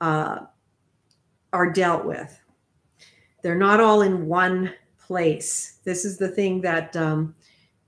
uh, 0.00 0.40
are 1.52 1.72
dealt 1.72 2.04
with. 2.04 2.40
They're 3.42 3.54
not 3.54 3.80
all 3.80 4.02
in 4.02 4.26
one 4.26 4.74
place. 4.98 5.78
This 5.84 6.04
is 6.04 6.18
the 6.18 6.28
thing 6.28 6.60
that 6.62 6.96
um, 6.96 7.34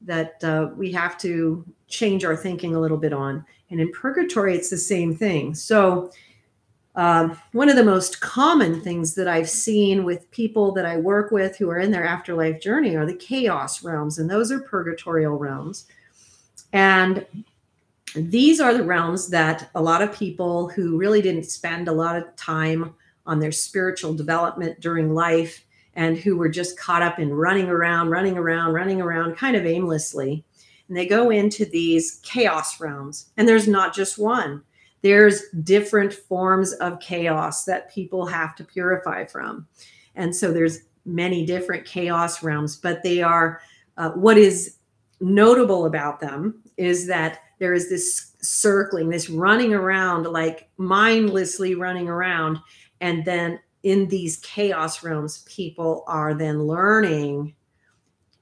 that 0.02 0.42
uh, 0.42 0.70
we 0.76 0.90
have 0.92 1.18
to 1.18 1.64
change 1.88 2.24
our 2.24 2.36
thinking 2.36 2.74
a 2.74 2.80
little 2.80 2.96
bit 2.96 3.12
on. 3.12 3.44
And 3.70 3.80
in 3.80 3.90
purgatory 3.92 4.54
it's 4.54 4.70
the 4.70 4.78
same 4.78 5.14
thing. 5.14 5.54
So 5.54 6.10
um, 6.97 7.38
one 7.53 7.68
of 7.68 7.76
the 7.76 7.84
most 7.84 8.20
common 8.20 8.80
things 8.80 9.14
that 9.14 9.28
I've 9.28 9.49
seen 9.49 10.05
with 10.05 10.30
people 10.32 10.72
that 10.72 10.84
I 10.84 10.97
work 10.97 11.30
with 11.30 11.57
who 11.57 11.70
are 11.70 11.78
in 11.78 11.93
their 11.93 12.05
afterlife 12.05 12.61
journey 12.61 12.97
are 12.97 13.07
the 13.07 13.14
chaos 13.14 13.84
realms, 13.84 14.18
and 14.18 14.28
those 14.28 14.51
are 14.51 14.61
purgatorial 14.61 15.38
realms. 15.38 15.86
And 16.72 17.24
these 18.14 18.61
are 18.61 18.74
the 18.74 18.82
realms 18.82 19.28
that 19.28 19.70
a 19.74 19.82
lot 19.82 20.03
of 20.03 20.12
people 20.12 20.68
who 20.68 20.97
really 20.97 21.22
didn't 21.22 21.45
spend 21.45 21.86
a 21.86 21.93
lot 21.93 22.16
of 22.16 22.34
time 22.34 22.95
on 23.24 23.38
their 23.38 23.53
spiritual 23.53 24.14
development 24.14 24.80
during 24.80 25.14
life 25.14 25.64
and 25.95 26.18
who 26.18 26.36
were 26.36 26.49
just 26.49 26.78
caught 26.78 27.03
up 27.03 27.20
in 27.20 27.32
running 27.32 27.68
around, 27.68 28.11
running 28.11 28.36
around, 28.36 28.72
running 28.72 29.01
around 29.01 29.36
kind 29.36 29.55
of 29.55 29.64
aimlessly. 29.64 30.45
And 30.88 30.97
they 30.97 31.07
go 31.07 31.30
into 31.30 31.64
these 31.64 32.20
chaos 32.24 32.80
realms, 32.80 33.30
and 33.36 33.47
there's 33.47 33.68
not 33.68 33.95
just 33.95 34.18
one 34.18 34.62
there's 35.03 35.48
different 35.62 36.12
forms 36.12 36.72
of 36.74 37.01
chaos 37.01 37.64
that 37.64 37.92
people 37.92 38.26
have 38.26 38.55
to 38.57 38.64
purify 38.64 39.24
from. 39.24 39.66
And 40.14 40.34
so 40.34 40.53
there's 40.53 40.80
many 41.05 41.46
different 41.46 41.86
chaos 41.86 42.42
realms, 42.42 42.76
but 42.76 43.03
they 43.03 43.22
are 43.22 43.61
uh, 43.96 44.11
what 44.11 44.38
is 44.38 44.76
notable 45.20 45.86
about 45.86 46.20
them 46.20 46.62
is 46.76 47.07
that 47.07 47.40
there 47.59 47.74
is 47.74 47.88
this 47.90 48.32
circling, 48.40 49.11
this 49.11 49.28
running 49.28 49.74
around, 49.74 50.24
like 50.24 50.68
mindlessly 50.78 51.74
running 51.74 52.09
around. 52.09 52.59
And 53.01 53.24
then 53.24 53.61
in 53.82 54.09
these 54.09 54.38
chaos 54.38 55.03
realms, 55.03 55.42
people 55.46 56.05
are 56.07 56.34
then 56.34 56.62
learning 56.62 57.55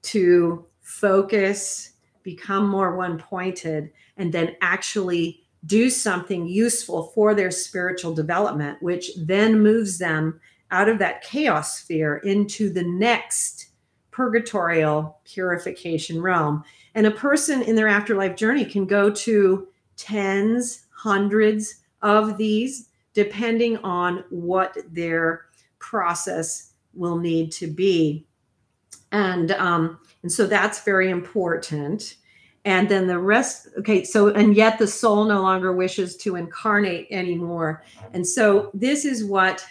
to 0.02 0.64
focus, 0.80 1.92
become 2.22 2.68
more 2.68 2.96
one 2.96 3.18
pointed, 3.18 3.90
and 4.16 4.32
then 4.32 4.56
actually 4.60 5.47
do 5.66 5.90
something 5.90 6.46
useful 6.46 7.04
for 7.14 7.34
their 7.34 7.50
spiritual 7.50 8.14
development, 8.14 8.82
which 8.82 9.10
then 9.16 9.60
moves 9.60 9.98
them 9.98 10.40
out 10.70 10.88
of 10.88 10.98
that 10.98 11.22
chaos 11.22 11.78
sphere 11.80 12.18
into 12.18 12.70
the 12.70 12.84
next 12.84 13.70
purgatorial 14.10 15.18
purification 15.24 16.20
realm. 16.20 16.64
And 16.94 17.06
a 17.06 17.10
person 17.10 17.62
in 17.62 17.76
their 17.76 17.88
afterlife 17.88 18.36
journey 18.36 18.64
can 18.64 18.86
go 18.86 19.10
to 19.10 19.68
tens, 19.96 20.86
hundreds 20.90 21.82
of 22.02 22.36
these, 22.36 22.88
depending 23.14 23.76
on 23.78 24.24
what 24.30 24.76
their 24.90 25.46
process 25.78 26.72
will 26.94 27.16
need 27.16 27.52
to 27.52 27.66
be. 27.66 28.26
And 29.12 29.52
um, 29.52 29.98
and 30.22 30.30
so 30.30 30.46
that's 30.46 30.84
very 30.84 31.10
important. 31.10 32.16
And 32.68 32.86
then 32.90 33.06
the 33.06 33.18
rest, 33.18 33.68
okay, 33.78 34.04
so 34.04 34.28
and 34.28 34.54
yet 34.54 34.78
the 34.78 34.86
soul 34.86 35.24
no 35.24 35.40
longer 35.40 35.72
wishes 35.72 36.18
to 36.18 36.36
incarnate 36.36 37.06
anymore. 37.10 37.82
And 38.12 38.26
so 38.26 38.70
this 38.74 39.06
is 39.06 39.24
what 39.24 39.64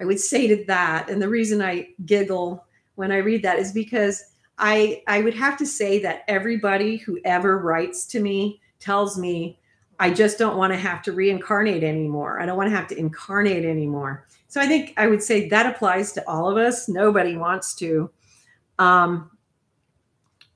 I 0.00 0.06
would 0.06 0.18
say 0.18 0.46
to 0.46 0.64
that. 0.64 1.10
And 1.10 1.20
the 1.20 1.28
reason 1.28 1.60
I 1.60 1.90
giggle 2.06 2.64
when 2.94 3.12
I 3.12 3.18
read 3.18 3.42
that 3.42 3.58
is 3.58 3.72
because 3.72 4.24
I 4.56 5.02
I 5.06 5.20
would 5.20 5.34
have 5.34 5.58
to 5.58 5.66
say 5.66 5.98
that 5.98 6.24
everybody 6.28 6.96
who 6.96 7.20
ever 7.26 7.58
writes 7.58 8.06
to 8.06 8.20
me 8.20 8.62
tells 8.78 9.18
me 9.18 9.58
I 9.98 10.10
just 10.10 10.38
don't 10.38 10.56
want 10.56 10.72
to 10.72 10.78
have 10.78 11.02
to 11.02 11.12
reincarnate 11.12 11.84
anymore. 11.84 12.40
I 12.40 12.46
don't 12.46 12.56
want 12.56 12.70
to 12.70 12.76
have 12.76 12.88
to 12.88 12.98
incarnate 12.98 13.66
anymore. 13.66 14.26
So 14.48 14.62
I 14.62 14.66
think 14.66 14.94
I 14.96 15.08
would 15.08 15.22
say 15.22 15.46
that 15.50 15.66
applies 15.66 16.12
to 16.12 16.26
all 16.26 16.50
of 16.50 16.56
us. 16.56 16.88
Nobody 16.88 17.36
wants 17.36 17.74
to. 17.74 18.10
Um, 18.78 19.30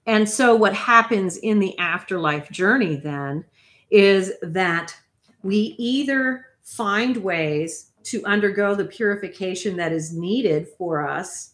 and 0.07 0.29
so 0.29 0.55
what 0.55 0.75
happens 0.75 1.37
in 1.37 1.59
the 1.59 1.79
afterlife 1.79 2.51
journey 2.51 2.97
then 2.97 3.45
is 3.91 4.33
that 4.43 4.95
we 5.43 5.75
either 5.79 6.47
find 6.63 7.19
ways 7.19 7.93
to 8.05 8.25
undergo 8.25 8.75
the 8.75 8.85
purification 8.85 9.77
that 9.77 9.93
is 9.93 10.13
needed 10.13 10.69
for 10.77 11.09
us 11.09 11.53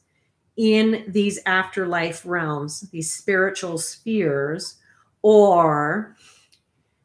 in 0.57 1.05
these 1.09 1.39
afterlife 1.47 2.27
realms, 2.27 2.81
these 2.91 3.13
spiritual 3.13 3.79
spheres, 3.79 4.77
or 5.23 6.17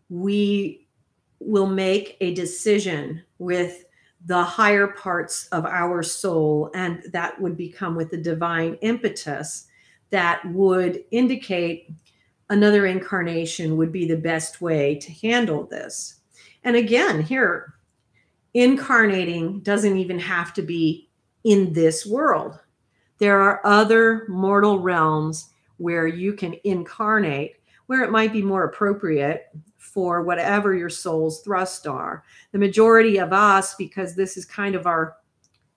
we 0.09 0.87
will 1.39 1.67
make 1.67 2.17
a 2.21 2.33
decision 2.33 3.21
with 3.37 3.85
the 4.25 4.43
higher 4.43 4.87
parts 4.87 5.47
of 5.47 5.65
our 5.65 6.01
soul, 6.01 6.71
and 6.73 7.03
that 7.11 7.39
would 7.39 7.55
become 7.55 7.95
with 7.95 8.09
the 8.09 8.17
divine 8.17 8.73
impetus 8.81 9.67
that 10.15 10.45
would 10.45 11.03
indicate 11.11 11.91
another 12.49 12.85
incarnation 12.85 13.75
would 13.75 13.91
be 13.91 14.07
the 14.07 14.15
best 14.15 14.61
way 14.61 14.95
to 14.95 15.11
handle 15.11 15.65
this. 15.65 16.21
And 16.63 16.77
again, 16.77 17.21
here, 17.21 17.73
incarnating 18.53 19.59
doesn't 19.59 19.97
even 19.97 20.17
have 20.19 20.53
to 20.53 20.61
be 20.61 21.09
in 21.43 21.73
this 21.73 22.05
world. 22.05 22.57
There 23.17 23.41
are 23.41 23.59
other 23.65 24.25
mortal 24.29 24.79
realms 24.79 25.49
where 25.75 26.07
you 26.07 26.31
can 26.31 26.55
incarnate, 26.63 27.57
where 27.87 28.01
it 28.01 28.09
might 28.09 28.31
be 28.31 28.41
more 28.41 28.63
appropriate 28.63 29.47
for 29.77 30.21
whatever 30.21 30.73
your 30.73 30.89
soul's 30.89 31.41
thrust 31.41 31.87
are. 31.87 32.23
The 32.53 32.57
majority 32.57 33.17
of 33.17 33.33
us, 33.33 33.75
because 33.75 34.15
this 34.15 34.37
is 34.37 34.45
kind 34.45 34.75
of 34.75 34.87
our 34.87 35.17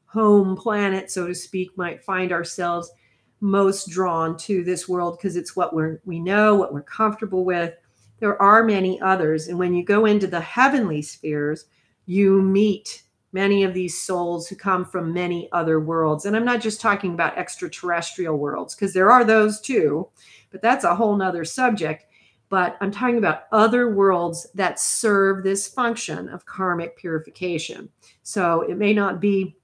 home 0.05 0.57
planet, 0.57 1.11
so 1.11 1.26
to 1.26 1.34
speak, 1.34 1.76
might 1.76 2.05
find 2.05 2.30
ourselves 2.30 2.93
most 3.41 3.89
drawn 3.89 4.36
to 4.36 4.64
this 4.64 4.89
world 4.89 5.18
because 5.18 5.36
it's 5.36 5.55
what 5.55 5.74
we're 5.74 6.01
we 6.05 6.18
know, 6.18 6.55
what 6.55 6.72
we're 6.72 6.82
comfortable 6.82 7.45
with. 7.45 7.74
There 8.20 8.41
are 8.43 8.64
many 8.64 9.01
others, 9.01 9.49
and 9.49 9.59
when 9.59 9.74
you 9.74 9.84
go 9.84 10.05
into 10.05 10.26
the 10.26 10.41
heavenly 10.41 11.03
spheres, 11.03 11.66
you 12.07 12.43
meet 12.43 13.03
many 13.32 13.62
of 13.62 13.74
these 13.74 14.01
souls 14.01 14.49
who 14.49 14.57
come 14.57 14.84
from 14.84 15.12
many 15.12 15.49
other 15.53 15.78
worlds. 15.78 16.24
And 16.24 16.34
I'm 16.34 16.45
not 16.45 16.61
just 16.61 16.80
talking 16.80 17.12
about 17.12 17.36
extraterrestrial 17.39 18.39
worlds, 18.39 18.74
because 18.74 18.95
there 18.95 19.11
are 19.11 19.24
those 19.24 19.61
too, 19.61 20.09
but 20.51 20.62
that's 20.62 20.84
a 20.84 20.95
whole 20.95 21.14
nother 21.14 21.45
subject. 21.45 22.07
But 22.49 22.78
I'm 22.80 22.91
talking 22.91 23.18
about 23.18 23.43
other 23.53 23.95
worlds 23.95 24.47
that 24.55 24.80
serve 24.80 25.45
this 25.45 25.68
function 25.68 26.30
of 26.30 26.47
karmic 26.47 26.97
purification. 26.97 27.91
So 28.22 28.62
it 28.62 28.78
may 28.78 28.95
not 28.95 29.20
be 29.20 29.55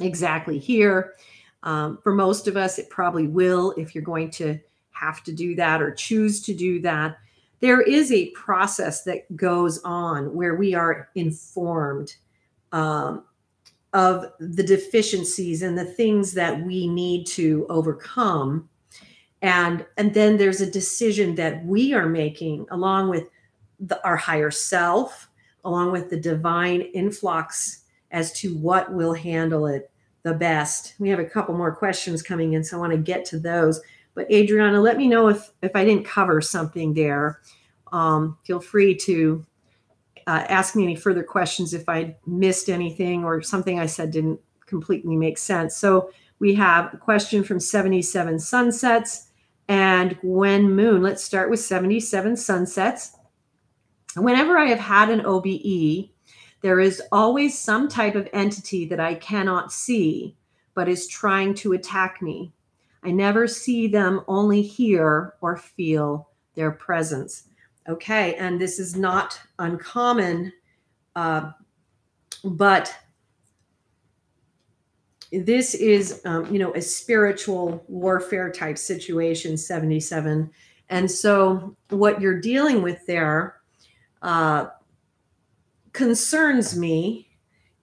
exactly 0.00 0.58
here. 0.58 1.14
Um, 1.64 1.98
for 2.02 2.14
most 2.14 2.46
of 2.46 2.56
us, 2.56 2.78
it 2.78 2.90
probably 2.90 3.26
will 3.26 3.72
if 3.76 3.94
you're 3.94 4.04
going 4.04 4.30
to 4.32 4.58
have 4.90 5.24
to 5.24 5.32
do 5.32 5.56
that 5.56 5.82
or 5.82 5.90
choose 5.90 6.42
to 6.42 6.54
do 6.54 6.80
that. 6.82 7.16
There 7.60 7.80
is 7.80 8.12
a 8.12 8.30
process 8.30 9.02
that 9.04 9.34
goes 9.34 9.82
on 9.82 10.34
where 10.34 10.54
we 10.54 10.74
are 10.74 11.08
informed 11.14 12.14
um, 12.72 13.24
of 13.94 14.26
the 14.38 14.62
deficiencies 14.62 15.62
and 15.62 15.76
the 15.76 15.84
things 15.84 16.34
that 16.34 16.62
we 16.62 16.86
need 16.86 17.26
to 17.28 17.66
overcome. 17.70 18.68
And, 19.40 19.86
and 19.96 20.12
then 20.12 20.36
there's 20.36 20.60
a 20.60 20.70
decision 20.70 21.34
that 21.36 21.64
we 21.64 21.94
are 21.94 22.08
making 22.08 22.66
along 22.70 23.08
with 23.08 23.28
the, 23.80 24.04
our 24.04 24.16
higher 24.16 24.50
self, 24.50 25.30
along 25.64 25.92
with 25.92 26.10
the 26.10 26.20
divine 26.20 26.82
influx 26.82 27.84
as 28.10 28.32
to 28.32 28.54
what 28.56 28.92
will 28.92 29.14
handle 29.14 29.66
it 29.66 29.90
the 30.24 30.34
best. 30.34 30.94
We 30.98 31.10
have 31.10 31.20
a 31.20 31.24
couple 31.24 31.54
more 31.54 31.74
questions 31.74 32.22
coming 32.22 32.54
in, 32.54 32.64
so 32.64 32.76
I 32.76 32.80
want 32.80 32.92
to 32.92 32.98
get 32.98 33.24
to 33.26 33.38
those. 33.38 33.80
But 34.14 34.30
Adriana, 34.32 34.80
let 34.80 34.96
me 34.96 35.06
know 35.06 35.28
if 35.28 35.52
if 35.62 35.76
I 35.76 35.84
didn't 35.84 36.04
cover 36.04 36.40
something 36.40 36.94
there. 36.94 37.40
Um, 37.92 38.38
feel 38.44 38.60
free 38.60 38.96
to 38.96 39.44
uh, 40.26 40.44
ask 40.48 40.74
me 40.74 40.84
any 40.84 40.96
further 40.96 41.22
questions 41.22 41.74
if 41.74 41.88
I 41.88 42.16
missed 42.26 42.68
anything 42.68 43.24
or 43.24 43.42
something 43.42 43.78
I 43.78 43.86
said 43.86 44.10
didn't 44.10 44.40
completely 44.66 45.16
make 45.16 45.38
sense. 45.38 45.76
So 45.76 46.10
we 46.38 46.54
have 46.54 46.92
a 46.94 46.96
question 46.96 47.44
from 47.44 47.60
77 47.60 48.38
Sunsets 48.38 49.28
and 49.68 50.18
Gwen 50.20 50.70
Moon. 50.74 51.02
Let's 51.02 51.22
start 51.22 51.50
with 51.50 51.60
77 51.60 52.36
Sunsets. 52.36 53.16
Whenever 54.16 54.58
I 54.58 54.66
have 54.66 54.78
had 54.78 55.10
an 55.10 55.24
OBE, 55.26 56.13
there 56.64 56.80
is 56.80 57.02
always 57.12 57.58
some 57.58 57.90
type 57.90 58.14
of 58.14 58.26
entity 58.32 58.86
that 58.86 58.98
I 58.98 59.16
cannot 59.16 59.70
see, 59.70 60.34
but 60.72 60.88
is 60.88 61.06
trying 61.06 61.52
to 61.56 61.74
attack 61.74 62.22
me. 62.22 62.54
I 63.02 63.10
never 63.10 63.46
see 63.46 63.86
them, 63.86 64.22
only 64.28 64.62
hear 64.62 65.34
or 65.42 65.58
feel 65.58 66.30
their 66.54 66.70
presence. 66.70 67.42
Okay, 67.86 68.34
and 68.36 68.58
this 68.58 68.78
is 68.78 68.96
not 68.96 69.38
uncommon, 69.58 70.54
uh, 71.14 71.50
but 72.44 72.96
this 75.32 75.74
is, 75.74 76.22
um, 76.24 76.50
you 76.50 76.58
know, 76.58 76.72
a 76.72 76.80
spiritual 76.80 77.84
warfare 77.88 78.50
type 78.50 78.78
situation, 78.78 79.58
77. 79.58 80.50
And 80.88 81.10
so, 81.10 81.76
what 81.90 82.22
you're 82.22 82.40
dealing 82.40 82.80
with 82.80 83.04
there, 83.04 83.56
uh, 84.22 84.68
concerns 85.94 86.76
me 86.76 87.30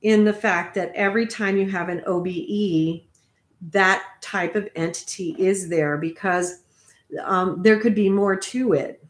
in 0.03 0.23
the 0.25 0.33
fact 0.33 0.75
that 0.75 0.91
every 0.93 1.25
time 1.25 1.57
you 1.57 1.67
have 1.69 1.89
an 1.89 2.03
OBE, 2.05 3.01
that 3.71 4.03
type 4.21 4.55
of 4.55 4.69
entity 4.75 5.35
is 5.39 5.69
there 5.69 5.97
because 5.97 6.63
um, 7.23 7.61
there 7.63 7.79
could 7.79 7.95
be 7.95 8.09
more 8.09 8.35
to 8.35 8.73
it. 8.73 9.03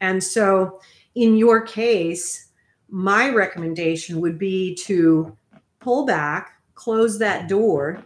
And 0.00 0.22
so, 0.22 0.80
in 1.14 1.36
your 1.36 1.62
case, 1.62 2.50
my 2.88 3.30
recommendation 3.30 4.20
would 4.20 4.38
be 4.38 4.74
to 4.76 5.36
pull 5.80 6.06
back, 6.06 6.60
close 6.74 7.18
that 7.18 7.48
door. 7.48 8.04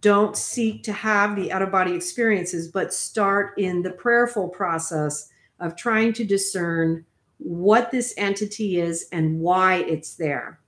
Don't 0.00 0.36
seek 0.36 0.82
to 0.84 0.92
have 0.92 1.36
the 1.36 1.52
out 1.52 1.62
of 1.62 1.70
body 1.70 1.94
experiences, 1.94 2.68
but 2.68 2.94
start 2.94 3.58
in 3.58 3.82
the 3.82 3.90
prayerful 3.90 4.48
process 4.48 5.28
of 5.60 5.76
trying 5.76 6.12
to 6.14 6.24
discern 6.24 7.04
what 7.44 7.90
this 7.90 8.14
entity 8.16 8.80
is 8.80 9.08
and 9.12 9.40
why 9.40 9.76
it's 9.76 10.14
there. 10.14 10.60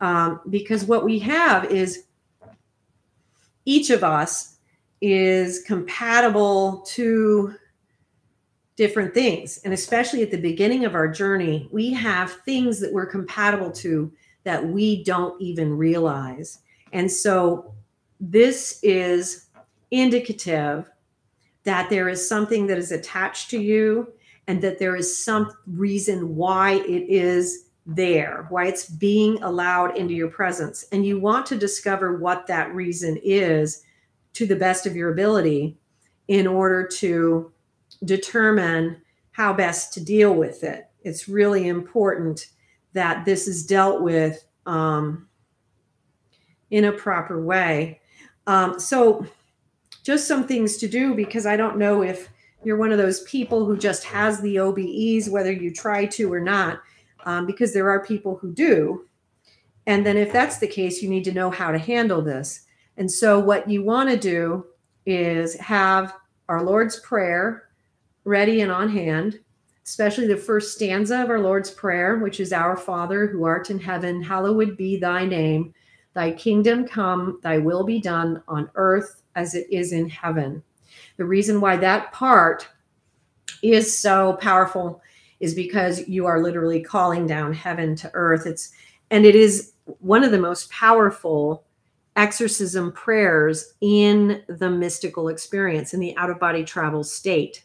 Um, 0.00 0.40
because 0.50 0.84
what 0.84 1.04
we 1.04 1.18
have 1.20 1.64
is 1.66 2.04
each 3.64 3.90
of 3.90 4.04
us 4.04 4.56
is 5.00 5.62
compatible 5.62 6.84
to 6.88 7.54
different 8.76 9.14
things. 9.14 9.58
And 9.64 9.72
especially 9.72 10.22
at 10.22 10.30
the 10.30 10.40
beginning 10.40 10.84
of 10.84 10.94
our 10.94 11.08
journey, 11.08 11.68
we 11.72 11.92
have 11.94 12.30
things 12.44 12.78
that 12.80 12.92
we're 12.92 13.06
compatible 13.06 13.70
to 13.72 14.12
that 14.44 14.64
we 14.64 15.02
don't 15.02 15.40
even 15.40 15.76
realize. 15.76 16.60
And 16.92 17.10
so 17.10 17.74
this 18.20 18.78
is 18.82 19.46
indicative 19.90 20.90
that 21.64 21.90
there 21.90 22.08
is 22.08 22.28
something 22.28 22.66
that 22.68 22.78
is 22.78 22.92
attached 22.92 23.50
to 23.50 23.60
you 23.60 24.12
and 24.48 24.62
that 24.62 24.78
there 24.78 24.96
is 24.96 25.24
some 25.24 25.50
reason 25.66 26.36
why 26.36 26.74
it 26.74 27.08
is 27.08 27.66
there, 27.86 28.46
why 28.48 28.66
it's 28.66 28.88
being 28.88 29.42
allowed 29.42 29.96
into 29.96 30.14
your 30.14 30.28
presence. 30.28 30.84
And 30.92 31.06
you 31.06 31.20
want 31.20 31.46
to 31.46 31.56
discover 31.56 32.18
what 32.18 32.46
that 32.46 32.74
reason 32.74 33.18
is 33.22 33.82
to 34.34 34.46
the 34.46 34.56
best 34.56 34.86
of 34.86 34.96
your 34.96 35.12
ability 35.12 35.78
in 36.28 36.46
order 36.46 36.86
to 36.86 37.52
determine 38.04 39.00
how 39.30 39.52
best 39.52 39.92
to 39.94 40.04
deal 40.04 40.34
with 40.34 40.64
it. 40.64 40.88
It's 41.02 41.28
really 41.28 41.68
important 41.68 42.48
that 42.92 43.24
this 43.24 43.46
is 43.46 43.64
dealt 43.64 44.02
with 44.02 44.44
um, 44.64 45.28
in 46.70 46.84
a 46.84 46.92
proper 46.92 47.40
way. 47.40 48.00
Um, 48.46 48.80
so, 48.80 49.26
just 50.02 50.28
some 50.28 50.46
things 50.46 50.76
to 50.78 50.88
do 50.88 51.14
because 51.14 51.46
I 51.46 51.56
don't 51.56 51.78
know 51.78 52.02
if 52.02 52.28
you're 52.64 52.76
one 52.76 52.92
of 52.92 52.98
those 52.98 53.22
people 53.22 53.64
who 53.64 53.76
just 53.76 54.04
has 54.04 54.40
the 54.40 54.56
OBEs, 54.56 55.30
whether 55.30 55.52
you 55.52 55.72
try 55.72 56.06
to 56.06 56.32
or 56.32 56.40
not, 56.40 56.80
um, 57.24 57.46
because 57.46 57.72
there 57.72 57.90
are 57.90 58.04
people 58.04 58.36
who 58.36 58.52
do. 58.52 59.06
And 59.86 60.04
then, 60.04 60.16
if 60.16 60.32
that's 60.32 60.58
the 60.58 60.66
case, 60.66 61.00
you 61.00 61.08
need 61.08 61.24
to 61.24 61.32
know 61.32 61.50
how 61.50 61.70
to 61.70 61.78
handle 61.78 62.22
this. 62.22 62.62
And 62.96 63.10
so, 63.10 63.38
what 63.38 63.68
you 63.70 63.84
want 63.84 64.10
to 64.10 64.16
do 64.16 64.66
is 65.04 65.54
have 65.60 66.14
our 66.48 66.62
Lord's 66.62 66.98
Prayer 67.00 67.68
ready 68.24 68.60
and 68.60 68.72
on 68.72 68.88
hand, 68.88 69.38
especially 69.84 70.26
the 70.26 70.36
first 70.36 70.74
stanza 70.74 71.22
of 71.22 71.30
our 71.30 71.38
Lord's 71.38 71.70
Prayer, 71.70 72.18
which 72.18 72.40
is 72.40 72.52
Our 72.52 72.76
Father 72.76 73.28
who 73.28 73.44
art 73.44 73.70
in 73.70 73.78
heaven, 73.78 74.22
hallowed 74.22 74.76
be 74.76 74.98
thy 74.98 75.24
name. 75.24 75.72
Thy 76.14 76.32
kingdom 76.32 76.86
come, 76.86 77.38
thy 77.42 77.58
will 77.58 77.84
be 77.84 78.00
done 78.00 78.42
on 78.48 78.70
earth 78.74 79.22
as 79.36 79.54
it 79.54 79.66
is 79.70 79.92
in 79.92 80.08
heaven. 80.08 80.62
The 81.16 81.24
reason 81.24 81.60
why 81.60 81.76
that 81.76 82.12
part 82.12 82.68
is 83.62 83.98
so 83.98 84.34
powerful 84.34 85.02
is 85.40 85.54
because 85.54 86.06
you 86.08 86.26
are 86.26 86.42
literally 86.42 86.80
calling 86.80 87.26
down 87.26 87.52
heaven 87.52 87.94
to 87.96 88.10
earth. 88.14 88.46
It's 88.46 88.72
and 89.10 89.24
it 89.24 89.34
is 89.34 89.72
one 89.84 90.24
of 90.24 90.32
the 90.32 90.38
most 90.38 90.70
powerful 90.70 91.64
exorcism 92.16 92.90
prayers 92.92 93.74
in 93.80 94.42
the 94.48 94.70
mystical 94.70 95.28
experience 95.28 95.94
in 95.94 96.00
the 96.00 96.16
out 96.16 96.30
of 96.30 96.40
body 96.40 96.64
travel 96.64 97.04
state. 97.04 97.62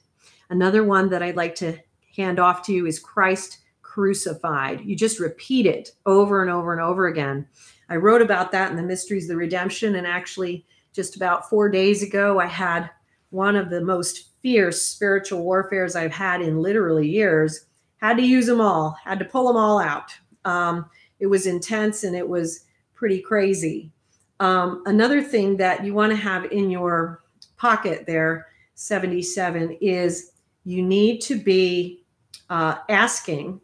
Another 0.50 0.84
one 0.84 1.10
that 1.10 1.24
I'd 1.24 1.38
like 1.38 1.56
to 1.56 1.78
hand 2.16 2.40
off 2.40 2.66
to 2.66 2.74
you 2.74 2.86
is 2.86 3.00
Christ 3.00 3.60
crucified. 3.82 4.82
You 4.82 4.96
just 4.96 5.20
repeat 5.20 5.66
it 5.66 5.92
over 6.06 6.42
and 6.42 6.52
over 6.52 6.74
and 6.74 6.82
over 6.82 7.08
again. 7.08 7.48
I 7.90 7.96
wrote 7.96 8.22
about 8.22 8.52
that 8.52 8.70
in 8.70 8.78
the 8.78 8.84
Mysteries 8.84 9.26
of 9.26 9.30
the 9.30 9.38
Redemption. 9.38 9.96
And 9.96 10.06
actually, 10.06 10.66
just 10.94 11.16
about 11.16 11.50
four 11.50 11.70
days 11.70 12.04
ago, 12.04 12.40
I 12.40 12.46
had 12.48 12.90
one 13.32 13.56
of 13.56 13.70
the 13.70 13.82
most 13.82 14.30
fierce 14.42 14.82
spiritual 14.82 15.42
warfares 15.42 15.96
I've 15.96 16.12
had 16.12 16.42
in 16.42 16.62
literally 16.62 17.10
years. 17.10 17.66
Had 17.98 18.18
to 18.18 18.24
use 18.24 18.46
them 18.46 18.62
all, 18.62 18.98
had 19.04 19.20
to 19.20 19.26
pull 19.26 19.48
them 19.48 19.58
all 19.58 19.80
out. 19.80 20.12
Um, 20.46 20.90
it 21.20 21.28
was 21.28 21.46
intense 21.46 22.04
and 22.04 22.16
it 22.16 22.28
was 22.28 22.66
pretty 22.94 23.22
crazy. 23.22 23.92
Um, 24.40 24.82
another 24.86 25.22
thing 25.22 25.58
that 25.58 25.86
you 25.86 25.94
want 25.94 26.12
to 26.12 26.16
have 26.16 26.46
in 26.46 26.70
your 26.70 27.22
pocket 27.58 28.06
there, 28.08 28.48
77, 28.74 29.78
is 29.82 30.32
you 30.64 30.82
need 30.82 31.22
to 31.22 31.40
be 31.40 32.04
uh, 32.50 32.76
asking 32.90 33.62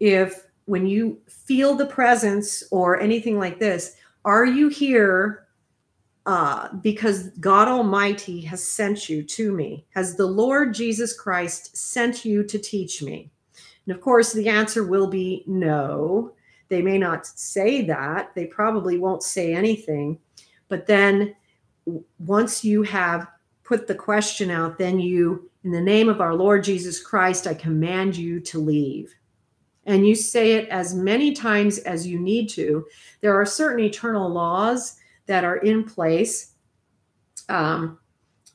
if 0.00 0.46
when 0.64 0.86
you 0.86 1.20
feel 1.28 1.74
the 1.74 1.86
presence 1.86 2.64
or 2.72 3.00
anything 3.00 3.38
like 3.38 3.60
this, 3.60 3.96
are 4.24 4.44
you 4.44 4.68
here 4.68 5.45
uh, 6.26 6.72
because 6.82 7.30
God 7.40 7.68
Almighty 7.68 8.40
has 8.42 8.66
sent 8.66 9.08
you 9.08 9.22
to 9.22 9.52
me? 9.52 9.86
Has 9.94 10.16
the 10.16 10.26
Lord 10.26 10.74
Jesus 10.74 11.18
Christ 11.18 11.76
sent 11.76 12.24
you 12.24 12.44
to 12.44 12.58
teach 12.58 13.02
me? 13.02 13.30
And 13.86 13.94
of 13.94 14.02
course, 14.02 14.32
the 14.32 14.48
answer 14.48 14.84
will 14.84 15.06
be 15.06 15.44
no. 15.46 16.32
They 16.68 16.82
may 16.82 16.98
not 16.98 17.26
say 17.26 17.82
that. 17.82 18.34
They 18.34 18.46
probably 18.46 18.98
won't 18.98 19.22
say 19.22 19.54
anything. 19.54 20.18
But 20.68 20.86
then 20.86 21.36
once 22.18 22.64
you 22.64 22.82
have 22.82 23.28
put 23.62 23.86
the 23.86 23.94
question 23.94 24.50
out, 24.50 24.78
then 24.78 24.98
you, 24.98 25.48
in 25.62 25.70
the 25.70 25.80
name 25.80 26.08
of 26.08 26.20
our 26.20 26.34
Lord 26.34 26.64
Jesus 26.64 27.00
Christ, 27.00 27.46
I 27.46 27.54
command 27.54 28.16
you 28.16 28.40
to 28.40 28.58
leave 28.58 29.14
and 29.86 30.06
you 30.06 30.14
say 30.14 30.54
it 30.54 30.68
as 30.68 30.94
many 30.94 31.32
times 31.32 31.78
as 31.78 32.06
you 32.06 32.18
need 32.18 32.48
to. 32.50 32.84
There 33.20 33.40
are 33.40 33.46
certain 33.46 33.84
eternal 33.84 34.28
laws 34.28 34.96
that 35.26 35.44
are 35.44 35.56
in 35.58 35.84
place 35.84 36.52
um, 37.48 37.98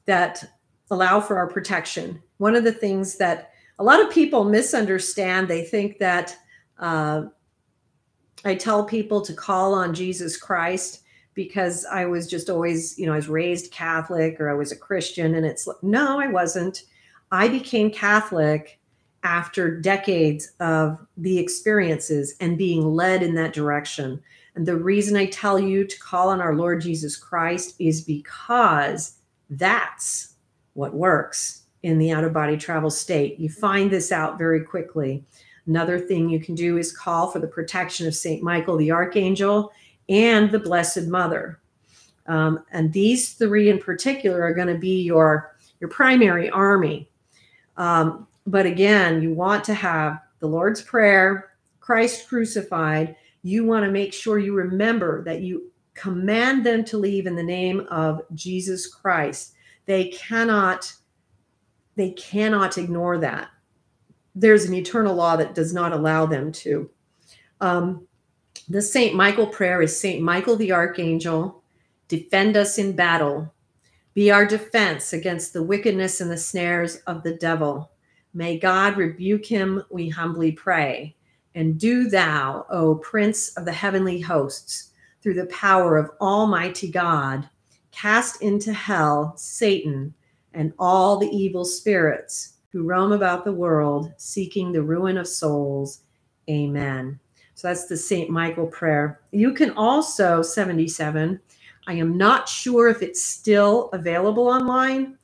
that 0.05 0.43
allow 0.89 1.19
for 1.19 1.37
our 1.37 1.47
protection. 1.47 2.21
One 2.37 2.55
of 2.55 2.63
the 2.63 2.71
things 2.71 3.17
that 3.17 3.51
a 3.79 3.83
lot 3.83 4.01
of 4.01 4.11
people 4.11 4.43
misunderstand, 4.43 5.47
they 5.47 5.63
think 5.63 5.99
that 5.99 6.35
uh, 6.79 7.23
I 8.43 8.55
tell 8.55 8.83
people 8.83 9.21
to 9.21 9.33
call 9.33 9.73
on 9.73 9.93
Jesus 9.93 10.37
Christ 10.37 11.01
because 11.33 11.85
I 11.85 12.05
was 12.05 12.27
just 12.27 12.49
always, 12.49 12.97
you 12.99 13.05
know, 13.05 13.13
I 13.13 13.17
was 13.17 13.29
raised 13.29 13.71
Catholic 13.71 14.39
or 14.39 14.49
I 14.49 14.53
was 14.53 14.71
a 14.71 14.75
Christian. 14.75 15.35
And 15.35 15.45
it's 15.45 15.67
no, 15.81 16.19
I 16.19 16.27
wasn't. 16.27 16.83
I 17.31 17.47
became 17.47 17.91
Catholic 17.91 18.79
after 19.23 19.79
decades 19.79 20.51
of 20.59 20.99
the 21.17 21.37
experiences 21.37 22.35
and 22.41 22.57
being 22.57 22.93
led 22.93 23.23
in 23.23 23.35
that 23.35 23.53
direction. 23.53 24.21
And 24.55 24.65
the 24.65 24.75
reason 24.75 25.15
I 25.15 25.27
tell 25.27 25.59
you 25.59 25.85
to 25.85 25.99
call 25.99 26.29
on 26.29 26.41
our 26.41 26.55
Lord 26.55 26.81
Jesus 26.81 27.15
Christ 27.15 27.75
is 27.79 28.01
because 28.01 29.17
that's 29.49 30.33
what 30.73 30.93
works 30.93 31.63
in 31.83 31.97
the 31.97 32.11
out 32.11 32.23
of 32.23 32.33
body 32.33 32.57
travel 32.57 32.89
state. 32.89 33.39
You 33.39 33.49
find 33.49 33.89
this 33.89 34.11
out 34.11 34.37
very 34.37 34.61
quickly. 34.61 35.23
Another 35.67 35.99
thing 35.99 36.29
you 36.29 36.39
can 36.39 36.55
do 36.55 36.77
is 36.77 36.95
call 36.95 37.31
for 37.31 37.39
the 37.39 37.47
protection 37.47 38.07
of 38.07 38.15
St. 38.15 38.43
Michael 38.43 38.77
the 38.77 38.91
Archangel 38.91 39.71
and 40.09 40.51
the 40.51 40.59
Blessed 40.59 41.07
Mother. 41.07 41.59
Um, 42.27 42.63
and 42.71 42.91
these 42.93 43.33
three 43.33 43.69
in 43.69 43.79
particular 43.79 44.43
are 44.43 44.53
going 44.53 44.67
to 44.67 44.77
be 44.77 45.01
your, 45.01 45.55
your 45.79 45.89
primary 45.89 46.49
army. 46.49 47.09
Um, 47.77 48.27
but 48.45 48.65
again, 48.65 49.21
you 49.21 49.33
want 49.33 49.63
to 49.65 49.73
have 49.73 50.19
the 50.39 50.47
Lord's 50.47 50.81
Prayer, 50.81 51.51
Christ 51.79 52.27
crucified. 52.27 53.15
You 53.43 53.65
want 53.65 53.85
to 53.85 53.91
make 53.91 54.13
sure 54.13 54.39
you 54.39 54.53
remember 54.53 55.23
that 55.23 55.41
you 55.41 55.71
command 55.93 56.65
them 56.65 56.83
to 56.85 56.97
leave 56.97 57.25
in 57.25 57.35
the 57.35 57.43
name 57.43 57.87
of 57.89 58.21
Jesus 58.33 58.87
Christ. 58.87 59.53
They 59.85 60.09
cannot 60.09 60.93
they 61.95 62.11
cannot 62.11 62.77
ignore 62.77 63.17
that. 63.17 63.49
There's 64.33 64.63
an 64.65 64.73
eternal 64.73 65.13
law 65.13 65.35
that 65.35 65.53
does 65.53 65.73
not 65.73 65.91
allow 65.91 66.25
them 66.25 66.51
to. 66.53 66.89
Um, 67.59 68.07
the 68.69 68.81
Saint 68.81 69.13
Michael 69.13 69.47
prayer 69.47 69.81
is 69.81 69.99
Saint 69.99 70.21
Michael 70.21 70.55
the 70.55 70.71
Archangel, 70.71 71.63
defend 72.07 72.55
us 72.55 72.77
in 72.77 72.95
battle. 72.95 73.53
Be 74.13 74.31
our 74.31 74.45
defense 74.45 75.13
against 75.13 75.51
the 75.51 75.63
wickedness 75.63 76.21
and 76.21 76.31
the 76.31 76.37
snares 76.37 76.97
of 77.07 77.23
the 77.23 77.35
devil. 77.35 77.91
May 78.33 78.57
God 78.57 78.97
rebuke 78.97 79.45
him, 79.45 79.83
we 79.89 80.09
humbly 80.09 80.53
pray. 80.53 81.15
And 81.55 81.79
do 81.79 82.09
thou, 82.09 82.65
O 82.69 82.95
Prince 82.95 83.49
of 83.57 83.65
the 83.65 83.73
heavenly 83.73 84.19
hosts, 84.21 84.91
through 85.21 85.35
the 85.35 85.47
power 85.47 85.97
of 85.97 86.11
Almighty 86.21 86.89
God, 86.89 87.49
cast 87.91 88.41
into 88.41 88.73
hell 88.73 89.33
Satan 89.37 90.13
and 90.53 90.73
all 90.79 91.17
the 91.17 91.29
evil 91.29 91.65
spirits 91.65 92.53
who 92.71 92.83
roam 92.83 93.11
about 93.11 93.45
the 93.45 93.51
world 93.53 94.11
seeking 94.17 94.71
the 94.71 94.81
ruin 94.81 95.17
of 95.17 95.27
souls. 95.27 96.01
Amen. 96.49 97.19
So 97.55 97.67
that's 97.67 97.85
the 97.87 97.97
St. 97.97 98.29
Michael 98.29 98.67
prayer. 98.67 99.21
You 99.31 99.53
can 99.53 99.71
also, 99.71 100.41
77, 100.41 101.39
I 101.87 101.93
am 101.93 102.17
not 102.17 102.47
sure 102.49 102.87
if 102.87 103.01
it's 103.01 103.21
still 103.23 103.89
available 103.93 104.47
online, 104.47 105.17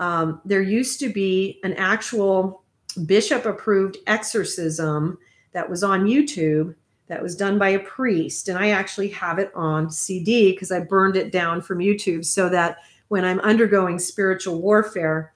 um, 0.00 0.40
there 0.44 0.62
used 0.62 1.00
to 1.00 1.08
be 1.08 1.60
an 1.64 1.74
actual 1.74 2.64
bishop 3.06 3.46
approved 3.46 3.98
exorcism 4.06 5.18
that 5.56 5.70
was 5.70 5.82
on 5.82 6.04
YouTube 6.04 6.74
that 7.08 7.22
was 7.22 7.34
done 7.34 7.58
by 7.58 7.70
a 7.70 7.78
priest. 7.78 8.46
And 8.48 8.58
I 8.58 8.68
actually 8.68 9.08
have 9.08 9.38
it 9.38 9.50
on 9.54 9.90
CD 9.90 10.52
because 10.52 10.70
I 10.70 10.80
burned 10.80 11.16
it 11.16 11.32
down 11.32 11.62
from 11.62 11.78
YouTube 11.78 12.26
so 12.26 12.50
that 12.50 12.76
when 13.08 13.24
I'm 13.24 13.40
undergoing 13.40 13.98
spiritual 13.98 14.60
warfare 14.60 15.32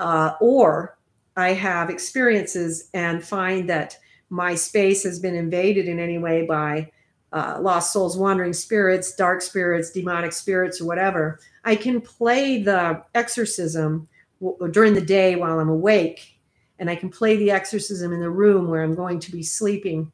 uh, 0.00 0.32
or 0.40 0.98
I 1.36 1.52
have 1.52 1.90
experiences 1.90 2.90
and 2.92 3.22
find 3.22 3.70
that 3.70 3.96
my 4.30 4.56
space 4.56 5.04
has 5.04 5.20
been 5.20 5.36
invaded 5.36 5.86
in 5.86 6.00
any 6.00 6.18
way 6.18 6.44
by 6.44 6.90
uh, 7.32 7.58
lost 7.60 7.92
souls, 7.92 8.18
wandering 8.18 8.52
spirits, 8.52 9.14
dark 9.14 9.42
spirits, 9.42 9.92
demonic 9.92 10.32
spirits, 10.32 10.80
or 10.80 10.86
whatever, 10.86 11.38
I 11.64 11.76
can 11.76 12.00
play 12.00 12.60
the 12.60 13.04
exorcism 13.14 14.08
w- 14.40 14.72
during 14.72 14.94
the 14.94 15.00
day 15.00 15.36
while 15.36 15.60
I'm 15.60 15.68
awake, 15.68 16.31
and 16.78 16.90
I 16.90 16.96
can 16.96 17.10
play 17.10 17.36
the 17.36 17.50
exorcism 17.50 18.12
in 18.12 18.20
the 18.20 18.30
room 18.30 18.68
where 18.68 18.82
I'm 18.82 18.94
going 18.94 19.20
to 19.20 19.32
be 19.32 19.42
sleeping. 19.42 20.10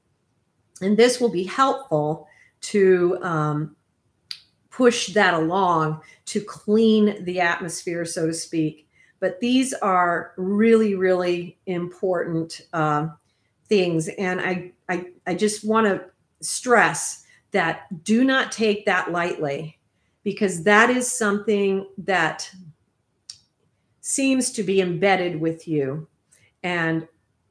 And 0.83 0.97
this 0.97 1.21
will 1.21 1.31
be 1.31 1.45
helpful 1.45 2.29
to 2.61 3.19
um, 3.23 3.77
push 4.71 5.09
that 5.09 5.35
along 5.35 6.01
to 6.27 6.41
clean 6.41 7.25
the 7.25 7.41
atmosphere, 7.41 8.05
so 8.05 8.27
to 8.27 8.35
speak. 8.35 8.89
But 9.21 9.41
these 9.41 9.73
are 9.75 10.33
really, 10.37 10.95
really 10.95 11.59
important 11.67 12.61
uh, 12.73 13.09
things. 13.67 14.09
And 14.09 14.41
I, 14.41 14.73
I, 14.89 15.07
I 15.27 15.35
just 15.35 15.65
want 15.65 15.87
to 15.87 16.05
stress 16.41 17.25
that 17.51 18.05
do 18.05 18.25
not 18.25 18.53
take 18.53 18.87
that 18.87 19.11
lightly 19.11 19.79
because 20.23 20.63
that 20.65 20.91
is 20.91 21.11
something 21.11 21.87
that 21.99 22.51
seems 24.01 24.53
to 24.53 24.63
be 24.63 24.81
embedded 24.81 25.41
with 25.41 25.67
you. 25.67 26.07
And 26.63 27.07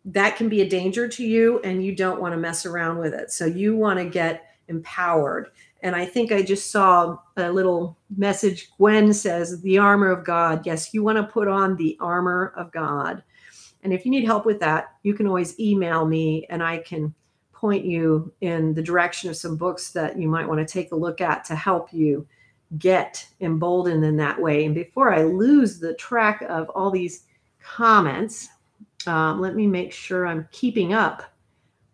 that 0.06 0.36
can 0.36 0.50
be 0.50 0.62
a 0.62 0.70
danger 0.70 1.08
to 1.08 1.24
you, 1.26 1.60
and 1.64 1.84
you 1.84 1.94
don't 1.94 2.22
want 2.22 2.34
to 2.34 2.38
mess 2.38 2.66
around 2.66 2.98
with 2.98 3.14
it. 3.14 3.32
So 3.32 3.46
you 3.46 3.76
want 3.76 4.00
to 4.00 4.06
get 4.06 4.46
empowered. 4.68 5.52
And 5.82 5.96
I 5.96 6.06
think 6.06 6.32
I 6.32 6.42
just 6.42 6.72
saw 6.72 7.18
a 7.36 7.52
little 7.52 7.98
message. 8.18 8.70
Gwen 8.78 9.14
says, 9.14 9.62
the 9.62 9.78
armor 9.78 10.10
of 10.10 10.26
God. 10.26 10.66
Yes, 10.66 10.94
you 10.94 11.04
want 11.04 11.18
to 11.18 11.24
put 11.24 11.48
on 11.48 11.76
the 11.76 11.98
armor 12.00 12.54
of 12.56 12.72
God. 12.72 13.24
And 13.84 13.94
if 13.94 14.06
you 14.06 14.12
need 14.12 14.26
help 14.26 14.46
with 14.46 14.60
that, 14.60 14.96
you 15.04 15.14
can 15.14 15.28
always 15.28 15.60
email 15.60 16.06
me 16.06 16.46
and 16.50 16.64
I 16.64 16.80
can 16.80 17.14
point 17.54 17.86
you 17.86 18.32
in 18.42 18.74
the 18.74 18.82
direction 18.82 19.30
of 19.30 19.38
some 19.38 19.56
books 19.56 19.92
that 19.92 20.18
you 20.18 20.28
might 20.28 20.48
want 20.48 20.60
to 20.60 20.74
take 20.74 20.92
a 20.92 20.96
look 20.96 21.22
at 21.22 21.46
to 21.46 21.56
help 21.56 21.94
you 21.94 22.28
get 22.78 23.26
emboldened 23.40 24.04
in 24.04 24.18
that 24.18 24.42
way. 24.42 24.66
And 24.66 24.76
before 24.76 25.14
I 25.14 25.24
lose 25.24 25.80
the 25.80 25.94
track 25.94 26.42
of 26.50 26.70
all 26.70 26.92
these 26.92 27.24
comments, 27.62 28.50
um, 29.08 29.42
let 29.42 29.56
me 29.56 29.68
make 29.68 29.92
sure 29.92 30.28
I'm 30.28 30.48
keeping 30.52 30.94
up. 30.94 31.24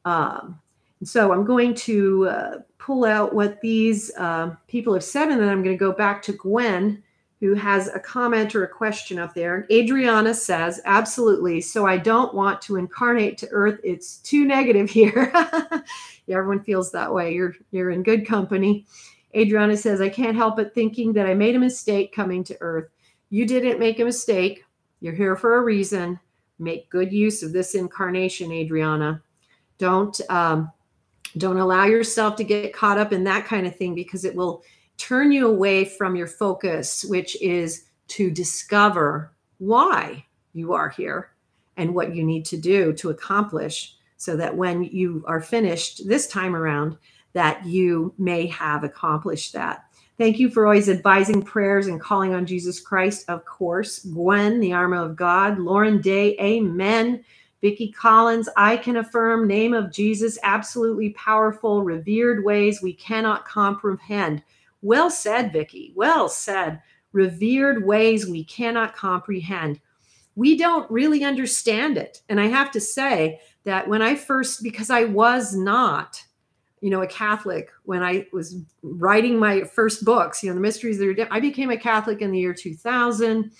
Um, 0.06 0.60
so 1.04 1.34
I'm 1.34 1.46
going 1.46 1.74
to 1.76 2.28
uh, 2.28 2.58
pull 2.78 3.06
out 3.06 3.34
what 3.34 3.62
these 3.62 4.12
uh, 4.18 4.56
people 4.68 4.94
have 4.94 5.04
said, 5.04 5.30
and 5.30 5.40
then 5.40 5.50
I'm 5.50 5.64
going 5.64 5.76
to 5.76 5.80
go 5.80 5.92
back 5.92 6.22
to 6.24 6.34
Gwen, 6.34 7.04
who 7.40 7.54
has 7.56 7.88
a 7.90 8.00
comment 8.00 8.56
or 8.56 8.64
a 8.64 8.70
question 8.70 9.20
up 9.20 9.34
there. 9.34 9.68
Adriana 9.72 10.34
says, 10.34 10.82
absolutely. 10.86 11.60
So 11.60 11.86
I 11.86 11.98
don't 11.98 12.34
want 12.34 12.62
to 12.64 12.78
incarnate 12.78 13.38
to 13.40 13.50
Earth. 13.50 13.80
It's 13.84 14.18
too 14.18 14.46
negative 14.46 14.90
here. 14.90 15.30
yeah, 16.26 16.38
everyone 16.38 16.64
feels 16.64 16.92
that 16.92 17.14
way. 17.14 17.34
You're 17.34 17.56
you're 17.72 17.92
in 17.92 18.04
good 18.04 18.26
company. 18.26 18.86
Adriana 19.36 19.76
says, 19.76 20.00
I 20.00 20.10
can't 20.10 20.38
help 20.38 20.56
but 20.56 20.76
thinking 20.76 21.14
that 21.14 21.26
I 21.26 21.34
made 21.34 21.56
a 21.56 21.60
mistake 21.60 22.14
coming 22.14 22.44
to 22.46 22.58
Earth. 22.62 22.90
You 23.30 23.46
didn't 23.46 23.80
make 23.80 24.00
a 24.00 24.06
mistake. 24.06 24.64
You're 25.02 25.16
here 25.16 25.36
for 25.36 25.58
a 25.58 25.62
reason. 25.62 26.20
Make 26.64 26.90
good 26.90 27.12
use 27.12 27.44
of 27.44 27.54
this 27.54 27.76
incarnation, 27.76 28.52
Adriana. 28.52 29.22
Don't 29.78 30.20
um, 30.30 30.72
don't 31.38 31.58
allow 31.58 31.86
yourself 31.86 32.36
to 32.38 32.44
get 32.44 32.74
caught 32.74 32.98
up 32.98 33.12
in 33.12 33.24
that 33.26 33.46
kind 33.46 33.66
of 33.66 33.76
thing 33.76 33.96
because 33.96 34.24
it 34.24 34.36
will 34.36 34.64
turn 34.98 35.32
you 35.32 35.48
away 35.48 35.84
from 35.84 36.16
your 36.16 36.28
focus, 36.28 37.04
which 37.04 37.40
is 37.42 37.86
to 38.10 38.30
discover 38.30 39.34
why 39.58 40.26
you 40.54 40.74
are 40.74 40.90
here 40.90 41.32
and 41.78 41.94
what 41.94 42.16
you 42.16 42.24
need 42.24 42.46
to 42.46 42.58
do 42.58 42.94
to 42.94 43.10
accomplish 43.10 43.96
so 44.18 44.38
that 44.38 44.56
when 44.56 44.84
you 44.84 45.24
are 45.28 45.42
finished 45.42 46.08
this 46.08 46.28
time 46.28 46.56
around 46.56 46.98
that 47.34 47.66
you 47.66 48.14
may 48.18 48.46
have 48.48 48.84
accomplished 48.84 49.54
that 49.54 49.86
thank 50.18 50.40
you 50.40 50.50
for 50.50 50.66
always 50.66 50.90
advising 50.90 51.42
prayers 51.42 51.88
and 51.88 52.02
calling 52.02 52.34
on 52.34 52.46
jesus 52.46 52.80
christ 52.80 53.26
of 53.30 53.46
course 53.46 54.00
gwen 54.00 54.60
the 54.60 54.74
armor 54.74 54.98
of 54.98 55.16
god 55.16 55.60
lauren 55.60 56.02
day 56.02 56.36
amen 56.40 57.24
Vicki 57.64 57.94
Collins, 57.94 58.50
I 58.58 58.76
can 58.76 58.98
affirm, 58.98 59.48
name 59.48 59.74
of 59.74 59.90
Jesus, 59.90 60.38
absolutely 60.44 61.12
powerful, 61.12 61.82
revered 61.82 62.44
ways 62.44 62.82
we 62.82 62.92
cannot 62.92 63.46
comprehend. 63.46 64.44
Well 64.82 65.10
said, 65.10 65.54
Vicki. 65.54 65.94
Well 65.96 66.28
said. 66.28 66.82
Revered 67.14 67.86
ways 67.86 68.28
we 68.28 68.44
cannot 68.44 68.98
comprehend. 68.98 69.80
We 70.36 70.58
don't 70.58 70.92
really 70.92 71.24
understand 71.24 71.98
it. 71.98 72.22
And 72.28 72.38
I 72.38 72.48
have 72.48 72.70
to 72.72 72.82
say 72.82 73.40
that 73.64 73.88
when 73.88 74.02
I 74.02 74.16
first, 74.16 74.62
because 74.62 74.90
I 74.90 75.06
was 75.06 75.56
not, 75.56 76.22
you 76.84 76.90
know, 76.90 77.02
a 77.02 77.08
Catholic 77.08 77.72
when 77.84 78.04
I 78.04 78.28
was 78.34 78.58
writing 78.82 79.40
my 79.40 79.64
first 79.64 80.04
books, 80.04 80.44
you 80.44 80.50
know, 80.50 80.56
the 80.56 80.60
Mysteries 80.60 80.98
of 80.98 81.00
the 81.00 81.08
Redemption, 81.08 81.34
I 81.34 81.40
became 81.40 81.70
a 81.70 81.78
Catholic 81.78 82.22
in 82.22 82.30
the 82.30 82.40
year 82.40 82.54
2000. 82.54 83.52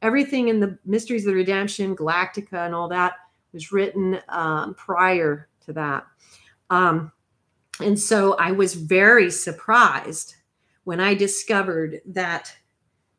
Everything 0.00 0.48
in 0.48 0.60
the 0.60 0.78
Mysteries 0.86 1.26
of 1.26 1.32
the 1.32 1.36
Redemption, 1.36 1.94
Galactica, 1.94 2.64
and 2.64 2.74
all 2.74 2.88
that 2.88 3.12
was 3.52 3.70
written 3.70 4.18
um, 4.30 4.72
prior 4.76 5.50
to 5.66 5.74
that. 5.74 6.06
Um, 6.70 7.12
and 7.80 8.00
so 8.00 8.34
I 8.38 8.52
was 8.52 8.72
very 8.72 9.30
surprised 9.30 10.36
when 10.84 11.00
I 11.00 11.12
discovered 11.12 12.00
that 12.06 12.50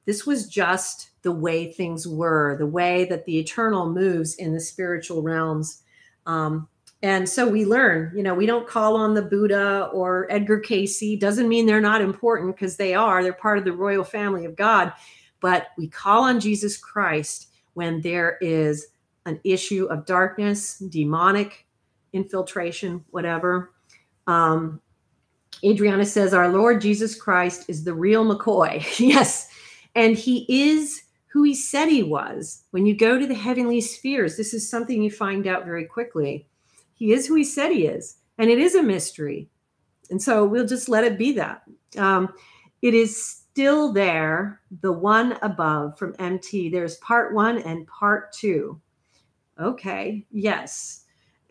this 0.05 0.25
was 0.25 0.47
just 0.47 1.11
the 1.21 1.31
way 1.31 1.71
things 1.71 2.07
were, 2.07 2.55
the 2.57 2.65
way 2.65 3.05
that 3.05 3.25
the 3.25 3.37
eternal 3.37 3.91
moves 3.91 4.33
in 4.33 4.53
the 4.53 4.59
spiritual 4.59 5.21
realms. 5.21 5.83
Um, 6.25 6.67
and 7.03 7.27
so 7.27 7.47
we 7.47 7.65
learn, 7.65 8.11
you 8.15 8.21
know, 8.21 8.35
we 8.35 8.45
don't 8.45 8.67
call 8.67 8.95
on 8.95 9.15
the 9.15 9.23
Buddha 9.23 9.89
or 9.91 10.27
Edgar 10.29 10.59
Cayce 10.59 11.19
Doesn't 11.19 11.49
mean 11.49 11.65
they're 11.65 11.81
not 11.81 12.01
important 12.01 12.55
because 12.55 12.77
they 12.77 12.93
are. 12.93 13.23
They're 13.23 13.33
part 13.33 13.57
of 13.57 13.65
the 13.65 13.73
royal 13.73 14.03
family 14.03 14.45
of 14.45 14.55
God. 14.55 14.93
But 15.39 15.67
we 15.77 15.87
call 15.87 16.23
on 16.23 16.39
Jesus 16.39 16.77
Christ 16.77 17.47
when 17.73 18.01
there 18.01 18.37
is 18.39 18.87
an 19.25 19.39
issue 19.43 19.85
of 19.85 20.05
darkness, 20.05 20.77
demonic 20.77 21.65
infiltration, 22.13 23.03
whatever. 23.09 23.71
Um, 24.27 24.79
Adriana 25.65 26.05
says, 26.05 26.35
Our 26.35 26.49
Lord 26.49 26.81
Jesus 26.81 27.19
Christ 27.19 27.65
is 27.67 27.83
the 27.83 27.95
real 27.95 28.25
McCoy. 28.25 28.85
yes. 28.99 29.49
And 29.95 30.15
he 30.15 30.45
is 30.47 31.01
who 31.27 31.41
he 31.43 31.55
said 31.55 31.87
he 31.87 32.03
was. 32.03 32.63
When 32.69 32.85
you 32.85 32.95
go 32.95 33.17
to 33.17 33.25
the 33.25 33.33
heavenly 33.33 33.81
spheres, 33.81 34.37
this 34.37 34.53
is 34.53 34.69
something 34.69 35.01
you 35.01 35.09
find 35.09 35.47
out 35.47 35.65
very 35.65 35.85
quickly. 35.85 36.47
He 37.01 37.13
is 37.13 37.25
who 37.25 37.33
he 37.33 37.43
said 37.43 37.71
he 37.71 37.87
is. 37.87 38.17
And 38.37 38.51
it 38.51 38.59
is 38.59 38.75
a 38.75 38.83
mystery. 38.83 39.49
And 40.11 40.21
so 40.21 40.45
we'll 40.45 40.67
just 40.67 40.87
let 40.87 41.03
it 41.03 41.17
be 41.17 41.31
that. 41.31 41.63
Um, 41.97 42.31
it 42.83 42.93
is 42.93 43.19
still 43.19 43.91
there, 43.91 44.61
the 44.81 44.91
one 44.91 45.35
above 45.41 45.97
from 45.97 46.15
MT. 46.19 46.69
There's 46.69 46.97
part 46.97 47.33
one 47.33 47.57
and 47.57 47.87
part 47.87 48.31
two. 48.33 48.79
Okay, 49.59 50.27
yes. 50.29 51.05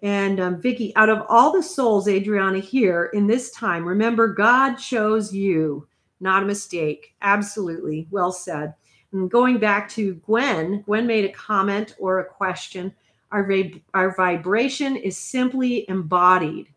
And 0.04 0.38
um, 0.38 0.62
Vicki, 0.62 0.94
out 0.94 1.08
of 1.08 1.26
all 1.28 1.50
the 1.50 1.64
souls, 1.64 2.06
Adriana, 2.06 2.60
here 2.60 3.10
in 3.12 3.26
this 3.26 3.50
time, 3.50 3.84
remember 3.84 4.32
God 4.32 4.76
chose 4.76 5.34
you, 5.34 5.88
not 6.20 6.44
a 6.44 6.46
mistake. 6.46 7.16
Absolutely. 7.22 8.06
Well 8.12 8.30
said. 8.30 8.74
And 9.10 9.28
going 9.28 9.58
back 9.58 9.88
to 9.90 10.14
Gwen, 10.14 10.82
Gwen 10.82 11.08
made 11.08 11.24
a 11.24 11.32
comment 11.32 11.96
or 11.98 12.20
a 12.20 12.24
question. 12.24 12.94
Our, 13.32 13.46
vib- 13.46 13.82
our 13.94 14.14
vibration 14.14 14.96
is 14.96 15.16
simply 15.16 15.88
embodied. 15.88 16.68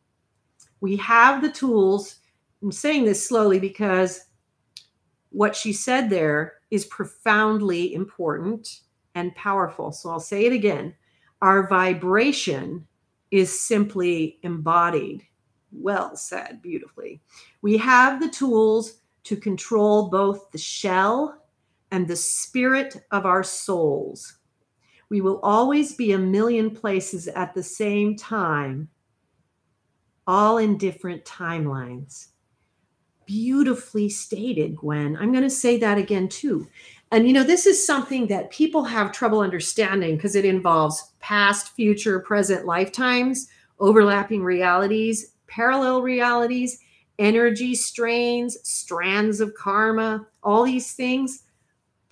We 0.82 0.98
have 0.98 1.42
the 1.42 1.52
tools. 1.52 2.18
I'm 2.62 2.72
saying 2.72 3.06
this 3.06 3.28
slowly 3.28 3.60
because 3.60 4.22
what 5.30 5.56
she 5.56 5.74
said 5.74 6.10
there 6.10 6.56
is 6.70 6.86
profoundly 6.86 7.94
important 7.94 8.82
and 9.16 9.36
powerful. 9.36 9.92
So 9.92 10.10
I'll 10.10 10.20
say 10.20 10.46
it 10.46 10.54
again 10.54 10.94
our 11.44 11.68
vibration 11.68 12.88
is 13.30 13.60
simply 13.60 14.40
embodied. 14.44 15.24
Well 15.74 16.16
said, 16.16 16.62
beautifully. 16.62 17.20
We 17.62 17.78
have 17.80 18.22
the 18.22 18.30
tools 18.30 19.02
to 19.26 19.36
control 19.36 20.10
both 20.10 20.52
the 20.52 20.58
shell 20.58 21.44
and 21.92 22.08
the 22.08 22.16
spirit 22.16 22.96
of 23.12 23.26
our 23.26 23.44
souls. 23.44 24.38
We 25.14 25.22
will 25.22 25.40
always 25.42 25.94
be 25.94 26.14
a 26.14 26.18
million 26.18 26.72
places 26.72 27.28
at 27.28 27.54
the 27.54 27.62
same 27.62 28.16
time, 28.16 28.90
all 30.26 30.58
in 30.58 30.76
different 30.80 31.24
timelines. 31.24 32.30
Beautifully 33.28 34.10
stated, 34.10 34.76
Gwen. 34.76 35.16
I'm 35.16 35.32
going 35.32 35.44
to 35.44 35.52
say 35.52 35.78
that 35.78 36.00
again 36.00 36.30
too. 36.30 36.68
And 37.12 37.28
you 37.28 37.34
know, 37.34 37.44
this 37.44 37.68
is 37.68 37.86
something 37.86 38.26
that 38.30 38.50
people 38.50 38.84
have 38.86 39.12
trouble 39.12 39.42
understanding 39.42 40.16
because 40.16 40.36
it 40.36 40.46
involves 40.46 41.12
past, 41.20 41.76
future, 41.76 42.20
present 42.22 42.66
lifetimes, 42.66 43.50
overlapping 43.80 44.42
realities, 44.42 45.36
parallel 45.46 46.02
realities, 46.02 46.80
energy 47.20 47.76
strains, 47.76 48.58
strands 48.68 49.42
of 49.42 49.54
karma, 49.54 50.26
all 50.42 50.64
these 50.64 50.94
things. 50.94 51.43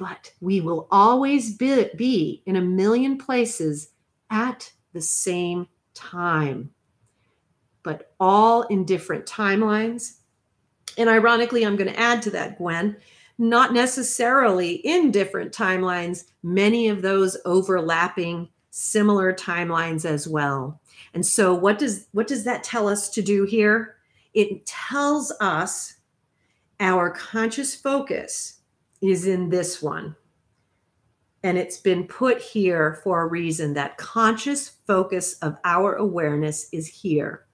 But 0.01 0.33
we 0.41 0.61
will 0.61 0.87
always 0.89 1.55
be, 1.55 1.87
be 1.95 2.41
in 2.47 2.55
a 2.55 2.61
million 2.61 3.19
places 3.19 3.91
at 4.31 4.73
the 4.93 5.01
same 5.01 5.67
time, 5.93 6.71
but 7.83 8.11
all 8.19 8.63
in 8.63 8.83
different 8.83 9.27
timelines. 9.27 10.17
And 10.97 11.07
ironically, 11.07 11.63
I'm 11.63 11.75
going 11.75 11.93
to 11.93 11.99
add 11.99 12.23
to 12.23 12.31
that, 12.31 12.57
Gwen, 12.57 12.97
not 13.37 13.73
necessarily 13.73 14.73
in 14.77 15.11
different 15.11 15.53
timelines, 15.53 16.23
many 16.41 16.87
of 16.87 17.03
those 17.03 17.37
overlapping 17.45 18.49
similar 18.71 19.31
timelines 19.31 20.03
as 20.03 20.27
well. 20.27 20.81
And 21.13 21.23
so 21.23 21.53
what 21.53 21.77
does 21.77 22.07
what 22.11 22.25
does 22.25 22.43
that 22.45 22.63
tell 22.63 22.87
us 22.87 23.07
to 23.11 23.21
do 23.21 23.43
here? 23.43 23.97
It 24.33 24.65
tells 24.65 25.31
us 25.39 25.97
our 26.79 27.11
conscious 27.11 27.75
focus 27.75 28.60
is 29.01 29.25
in 29.27 29.49
this 29.49 29.81
one. 29.81 30.15
And 31.43 31.57
it's 31.57 31.77
been 31.77 32.05
put 32.05 32.39
here 32.39 32.99
for 33.03 33.23
a 33.23 33.27
reason. 33.27 33.73
That 33.73 33.97
conscious 33.97 34.69
focus 34.85 35.33
of 35.39 35.57
our 35.63 35.95
awareness 35.95 36.69
is 36.71 36.87
here. 36.87 37.45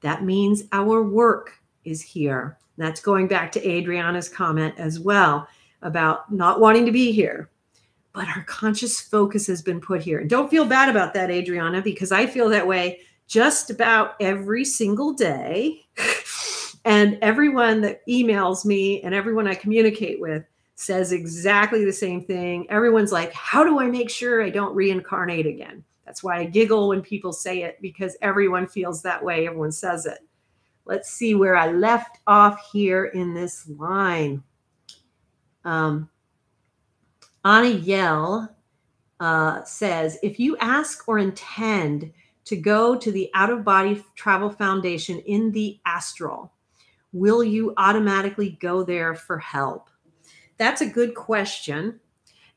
That 0.00 0.24
means 0.24 0.62
our 0.72 1.02
work 1.02 1.52
is 1.84 2.00
here. 2.00 2.58
That's 2.78 3.00
going 3.00 3.28
back 3.28 3.52
to 3.52 3.68
Adriana's 3.68 4.28
comment 4.28 4.74
as 4.78 4.98
well 4.98 5.46
about 5.82 6.32
not 6.32 6.60
wanting 6.60 6.86
to 6.86 6.92
be 6.92 7.12
here. 7.12 7.50
But 8.14 8.28
our 8.28 8.44
conscious 8.44 9.00
focus 9.00 9.46
has 9.48 9.60
been 9.60 9.80
put 9.80 10.00
here. 10.00 10.18
And 10.18 10.30
don't 10.30 10.50
feel 10.50 10.64
bad 10.64 10.88
about 10.88 11.12
that, 11.14 11.30
Adriana, 11.30 11.82
because 11.82 12.12
I 12.12 12.26
feel 12.26 12.48
that 12.48 12.66
way 12.66 13.00
just 13.26 13.68
about 13.68 14.14
every 14.20 14.64
single 14.64 15.12
day. 15.12 15.86
and 16.84 17.18
everyone 17.20 17.82
that 17.82 18.06
emails 18.08 18.64
me 18.64 19.02
and 19.02 19.14
everyone 19.14 19.46
I 19.46 19.54
communicate 19.54 20.20
with 20.20 20.44
says 20.78 21.10
exactly 21.10 21.84
the 21.84 21.92
same 21.92 22.22
thing. 22.22 22.64
Everyone's 22.70 23.10
like, 23.10 23.32
How 23.32 23.64
do 23.64 23.80
I 23.80 23.88
make 23.88 24.08
sure 24.08 24.42
I 24.42 24.50
don't 24.50 24.76
reincarnate 24.76 25.46
again? 25.46 25.82
That's 26.06 26.22
why 26.22 26.38
I 26.38 26.44
giggle 26.44 26.88
when 26.88 27.02
people 27.02 27.32
say 27.32 27.62
it 27.64 27.78
because 27.82 28.16
everyone 28.22 28.68
feels 28.68 29.02
that 29.02 29.22
way. 29.22 29.46
Everyone 29.46 29.72
says 29.72 30.06
it. 30.06 30.20
Let's 30.84 31.10
see 31.10 31.34
where 31.34 31.56
I 31.56 31.72
left 31.72 32.18
off 32.28 32.70
here 32.72 33.06
in 33.06 33.34
this 33.34 33.68
line. 33.68 34.42
Um, 35.64 36.08
Anna 37.44 37.68
Yell 37.68 38.56
uh, 39.18 39.64
says 39.64 40.16
if 40.22 40.38
you 40.38 40.56
ask 40.58 41.08
or 41.08 41.18
intend 41.18 42.12
to 42.44 42.56
go 42.56 42.96
to 42.96 43.10
the 43.10 43.30
Out 43.34 43.50
of 43.50 43.64
Body 43.64 44.02
Travel 44.14 44.48
Foundation 44.48 45.18
in 45.26 45.50
the 45.50 45.80
astral, 45.84 46.52
will 47.12 47.42
you 47.42 47.74
automatically 47.76 48.56
go 48.60 48.84
there 48.84 49.16
for 49.16 49.38
help? 49.38 49.90
That's 50.58 50.80
a 50.80 50.86
good 50.86 51.14
question. 51.14 52.00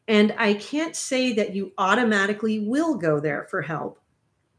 And 0.07 0.33
I 0.37 0.55
can't 0.55 0.95
say 0.95 1.33
that 1.33 1.55
you 1.55 1.71
automatically 1.77 2.59
will 2.59 2.95
go 2.95 3.19
there 3.19 3.47
for 3.49 3.61
help. 3.61 3.99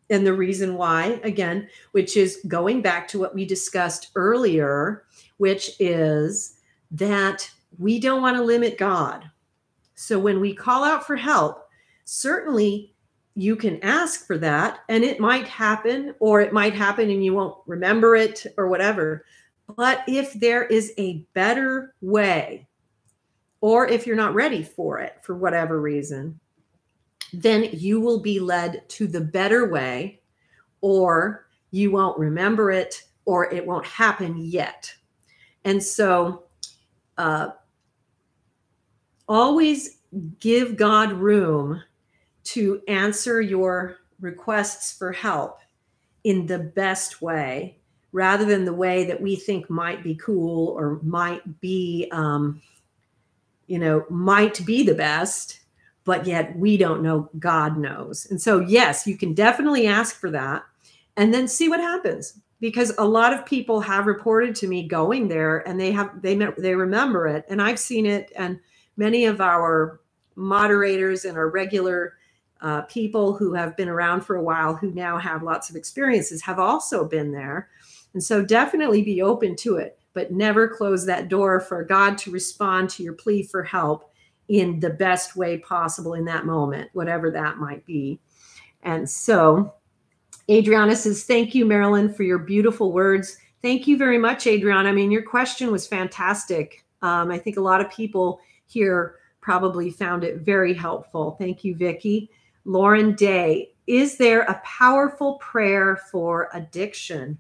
And 0.09 0.27
the 0.27 0.35
reason 0.35 0.77
why, 0.77 1.21
again, 1.23 1.69
which 1.93 2.17
is 2.17 2.41
going 2.47 2.83
back 2.83 3.09
to 3.09 3.19
what 3.19 3.35
we 3.35 3.45
discussed 3.45 4.11
earlier, 4.15 5.05
which 5.39 5.73
is 5.81 6.59
that 6.93 7.51
we 7.79 7.99
don't 7.99 8.23
want 8.23 8.37
to 8.37 8.43
limit 8.43 8.79
God. 8.79 9.31
So 9.95 10.19
when 10.19 10.41
we 10.41 10.55
call 10.55 10.85
out 10.85 11.07
for 11.07 11.17
help, 11.17 11.69
certainly 12.05 12.93
you 13.35 13.57
can 13.57 13.83
ask 13.83 14.27
for 14.27 14.37
that 14.39 14.81
and 14.89 15.05
it 15.05 15.19
might 15.19 15.49
happen 15.49 16.15
or 16.21 16.41
it 16.41 16.53
might 16.53 16.75
happen 16.75 17.11
and 17.11 17.25
you 17.25 17.33
won't 17.33 17.57
remember 17.67 18.15
it 18.15 18.45
or 18.59 18.69
whatever 18.69 19.25
but 19.77 20.03
if 20.07 20.35
there 20.35 20.65
is 20.65 20.93
a 20.99 21.25
better 21.33 21.95
way 22.03 22.67
or 23.63 23.89
if 23.89 24.07
you're 24.07 24.17
not 24.17 24.35
ready 24.35 24.63
for 24.63 24.99
it 24.99 25.17
for 25.23 25.35
whatever 25.35 25.81
reason 25.81 26.39
then 27.33 27.69
you 27.73 28.01
will 28.01 28.21
be 28.21 28.39
led 28.39 28.87
to 28.89 29.07
the 29.07 29.21
better 29.21 29.71
way 29.71 30.21
or 30.81 31.47
you 31.71 31.91
won't 31.91 32.19
remember 32.19 32.71
it 32.71 33.03
or 33.25 33.53
it 33.53 33.67
won't 33.67 33.87
happen 33.87 34.37
yet. 34.37 34.93
And 35.65 35.83
so 35.83 36.45
uh, 37.17 37.51
always 39.29 39.99
give 40.41 40.77
god 40.77 41.13
room 41.13 41.83
to 42.45 42.83
answer 42.87 43.41
your 43.41 43.99
requests 44.21 44.93
for 44.93 45.13
help 45.13 45.61
in 46.25 46.47
the 46.47 46.59
best 46.59 47.23
way 47.23 47.79
rather 48.13 48.45
than 48.45 48.67
the 48.67 48.73
way 48.73 49.05
that 49.05 49.21
we 49.21 49.37
think 49.37 49.71
might 49.71 50.03
be 50.03 50.15
cool 50.17 50.69
or 50.69 51.01
might 51.03 51.61
be 51.61 52.09
um, 52.13 52.61
you 53.73 53.79
know 53.79 54.05
might 54.11 54.65
be 54.67 54.83
the 54.83 54.95
best 54.95 55.61
but 56.05 56.27
yet 56.27 56.55
we 56.59 56.77
don't 56.77 57.03
know 57.03 57.31
god 57.39 57.79
knows. 57.79 58.27
And 58.31 58.41
so 58.41 58.61
yes 58.61 59.07
you 59.07 59.17
can 59.17 59.33
definitely 59.33 59.87
ask 59.87 60.15
for 60.15 60.31
that 60.31 60.63
and 61.17 61.33
then 61.33 61.49
see 61.49 61.71
what 61.71 61.81
happens 61.81 62.39
because 62.61 62.93
a 62.99 63.05
lot 63.05 63.33
of 63.33 63.47
people 63.47 63.81
have 63.81 64.07
reported 64.07 64.55
to 64.57 64.69
me 64.69 64.87
going 64.87 65.29
there 65.29 65.67
and 65.67 65.81
they 65.81 65.91
have 65.91 66.21
they 66.21 66.35
they 66.59 66.75
remember 66.75 67.27
it. 67.27 67.47
And 67.49 67.63
i've 67.63 67.79
seen 67.79 68.05
it 68.05 68.31
and 68.37 68.61
many 68.99 69.25
of 69.25 69.41
our 69.41 70.01
moderators 70.37 71.25
and 71.25 71.39
our 71.39 71.49
regular 71.49 72.15
uh, 72.61 72.83
people 72.83 73.35
who 73.35 73.55
have 73.55 73.75
been 73.79 73.89
around 73.89 74.21
for 74.21 74.37
a 74.37 74.43
while 74.43 74.75
who 74.75 74.93
now 74.93 75.17
have 75.17 75.43
lots 75.43 75.71
of 75.71 75.77
experiences 75.77 76.43
have 76.43 76.59
also 76.59 77.05
been 77.05 77.33
there. 77.33 77.71
And 78.13 78.23
so 78.23 78.45
definitely 78.45 79.03
be 79.03 79.23
open 79.23 79.57
to 79.57 79.77
it, 79.77 79.99
but 80.15 80.33
never 80.33 80.69
close 80.69 81.07
that 81.07 81.29
door 81.29 81.61
for 81.61 81.85
God 81.85 82.19
to 82.19 82.31
respond 82.31 82.91
to 82.91 83.03
your 83.03 83.15
plea 83.15 83.43
for 83.43 83.63
help 83.63 84.11
in 84.49 84.81
the 84.81 84.91
best 84.91 85.37
way 85.37 85.59
possible 85.59 86.15
in 86.15 86.25
that 86.27 86.47
moment, 86.47 86.91
whatever 86.93 87.31
that 87.31 87.59
might 87.59 87.85
be. 87.87 88.21
And 88.83 89.09
so 89.09 89.75
Adriana 90.51 90.97
says, 90.97 91.25
Thank 91.25 91.55
you, 91.55 91.65
Marilynn, 91.65 92.15
for 92.15 92.23
your 92.25 92.39
beautiful 92.39 92.93
words. 92.93 93.37
Thank 93.63 93.87
you 93.87 93.97
very 93.97 94.19
much, 94.19 94.47
Adriana. 94.47 94.89
I 94.89 94.93
mean, 94.93 95.11
your 95.11 95.23
question 95.23 95.71
was 95.71 95.87
fantastic. 95.87 96.85
Um, 97.01 97.31
I 97.31 97.39
think 97.39 97.57
a 97.57 97.63
lot 97.63 97.81
of 97.81 97.91
people 97.91 98.41
here 98.67 99.17
probably 99.41 99.91
found 99.91 100.25
it 100.25 100.39
very 100.39 100.75
helpful. 100.75 101.37
Thank 101.39 101.65
you, 101.65 101.77
Vicki. 101.77 102.31
Lauren 102.65 103.15
Day, 103.15 103.73
is 103.87 104.17
there 104.17 104.43
a 104.43 104.61
powerful 104.65 105.35
prayer 105.35 105.97
for 106.11 106.49
addiction? 106.53 107.39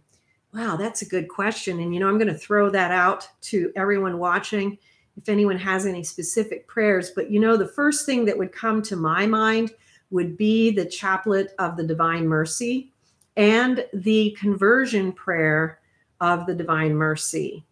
Wow, 0.55 0.77
that's 0.77 1.03
a 1.03 1.09
good 1.09 1.29
question. 1.29 1.81
And, 1.81 1.95
you 1.95 2.01
know, 2.01 2.09
I'm 2.09 2.19
going 2.19 2.29
to 2.29 2.35
throw 2.35 2.69
that 2.71 2.91
out 2.91 3.27
to 3.43 3.73
everyone 3.75 4.19
watching 4.19 4.79
if 5.17 5.29
anyone 5.29 5.59
has 5.59 5.87
any 5.87 6.03
specific 6.03 6.67
prayers. 6.67 7.11
But, 7.11 7.31
you 7.31 7.41
know, 7.41 7.57
the 7.57 7.69
first 7.69 8.07
thing 8.07 8.25
that 8.27 8.37
would 8.37 8.53
come 8.53 8.83
to 8.83 8.97
my 8.97 9.27
mind 9.27 9.73
would 10.11 10.37
be 10.37 10.71
the 10.71 10.85
chaplet 10.85 11.55
of 11.59 11.77
the 11.77 11.85
Divine 11.85 12.27
Mercy 12.27 12.93
and 13.37 13.87
the 13.95 14.37
conversion 14.39 15.13
prayer 15.13 15.81
of 16.21 16.47
the 16.47 16.55
Divine 16.55 16.95
Mercy. 16.95 17.65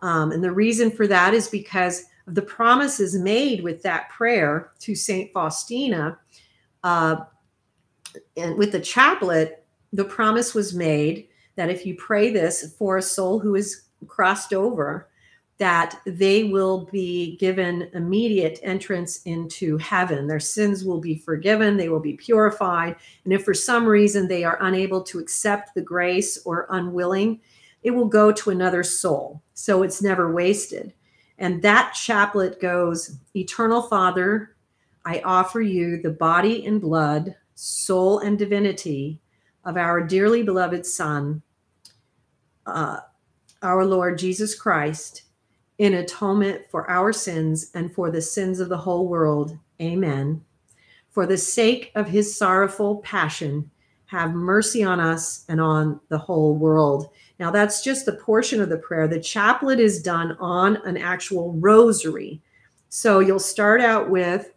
Um, 0.00 0.30
and 0.30 0.42
the 0.42 0.52
reason 0.52 0.90
for 0.90 1.06
that 1.08 1.34
is 1.34 1.48
because 1.48 2.04
of 2.26 2.34
the 2.36 2.42
promises 2.42 3.18
made 3.18 3.62
with 3.62 3.82
that 3.82 4.08
prayer 4.08 4.70
to 4.80 4.94
St. 4.94 5.32
Faustina 5.32 6.16
uh, 6.84 7.16
and 8.36 8.56
with 8.56 8.72
the 8.72 8.80
chaplet, 8.80 9.64
the 9.92 10.04
promise 10.04 10.54
was 10.54 10.74
made 10.74 11.28
that 11.56 11.70
if 11.70 11.84
you 11.84 11.94
pray 11.96 12.30
this 12.30 12.74
for 12.78 12.96
a 12.96 13.02
soul 13.02 13.38
who 13.38 13.54
is 13.54 13.82
crossed 14.06 14.52
over, 14.52 15.08
that 15.58 16.00
they 16.06 16.44
will 16.44 16.86
be 16.90 17.36
given 17.36 17.90
immediate 17.92 18.58
entrance 18.62 19.20
into 19.24 19.76
heaven. 19.76 20.26
Their 20.26 20.40
sins 20.40 20.86
will 20.86 21.00
be 21.00 21.18
forgiven, 21.18 21.76
they 21.76 21.90
will 21.90 22.00
be 22.00 22.14
purified. 22.14 22.96
And 23.24 23.32
if 23.34 23.44
for 23.44 23.52
some 23.52 23.84
reason 23.84 24.26
they 24.26 24.42
are 24.42 24.56
unable 24.62 25.02
to 25.02 25.18
accept 25.18 25.74
the 25.74 25.82
grace 25.82 26.38
or 26.46 26.66
unwilling, 26.70 27.40
it 27.82 27.90
will 27.90 28.06
go 28.06 28.32
to 28.32 28.50
another 28.50 28.82
soul. 28.82 29.42
So 29.52 29.82
it's 29.82 30.02
never 30.02 30.32
wasted. 30.32 30.94
And 31.36 31.60
that 31.60 31.92
chaplet 31.92 32.58
goes 32.58 33.18
Eternal 33.36 33.82
Father, 33.82 34.56
I 35.04 35.20
offer 35.26 35.60
you 35.60 36.00
the 36.00 36.10
body 36.10 36.64
and 36.64 36.80
blood, 36.80 37.34
soul 37.54 38.20
and 38.20 38.38
divinity 38.38 39.20
of 39.64 39.76
our 39.76 40.00
dearly 40.00 40.42
beloved 40.42 40.86
Son, 40.86 41.42
uh, 42.66 42.98
our 43.62 43.84
Lord 43.84 44.18
Jesus 44.18 44.54
Christ, 44.54 45.22
in 45.78 45.94
atonement 45.94 46.62
for 46.70 46.90
our 46.90 47.12
sins 47.12 47.70
and 47.74 47.92
for 47.92 48.10
the 48.10 48.22
sins 48.22 48.60
of 48.60 48.68
the 48.68 48.78
whole 48.78 49.08
world. 49.08 49.58
Amen. 49.80 50.44
For 51.10 51.26
the 51.26 51.38
sake 51.38 51.90
of 51.94 52.06
his 52.06 52.36
sorrowful 52.36 52.98
passion, 52.98 53.70
have 54.06 54.34
mercy 54.34 54.82
on 54.82 54.98
us 54.98 55.44
and 55.48 55.60
on 55.60 56.00
the 56.08 56.18
whole 56.18 56.56
world. 56.56 57.10
Now, 57.38 57.50
that's 57.50 57.82
just 57.82 58.08
a 58.08 58.12
portion 58.12 58.60
of 58.60 58.68
the 58.68 58.76
prayer. 58.76 59.06
The 59.06 59.20
chaplet 59.20 59.78
is 59.78 60.02
done 60.02 60.36
on 60.40 60.76
an 60.84 60.96
actual 60.96 61.52
rosary. 61.52 62.42
So 62.88 63.20
you'll 63.20 63.38
start 63.38 63.80
out 63.80 64.10
with 64.10 64.52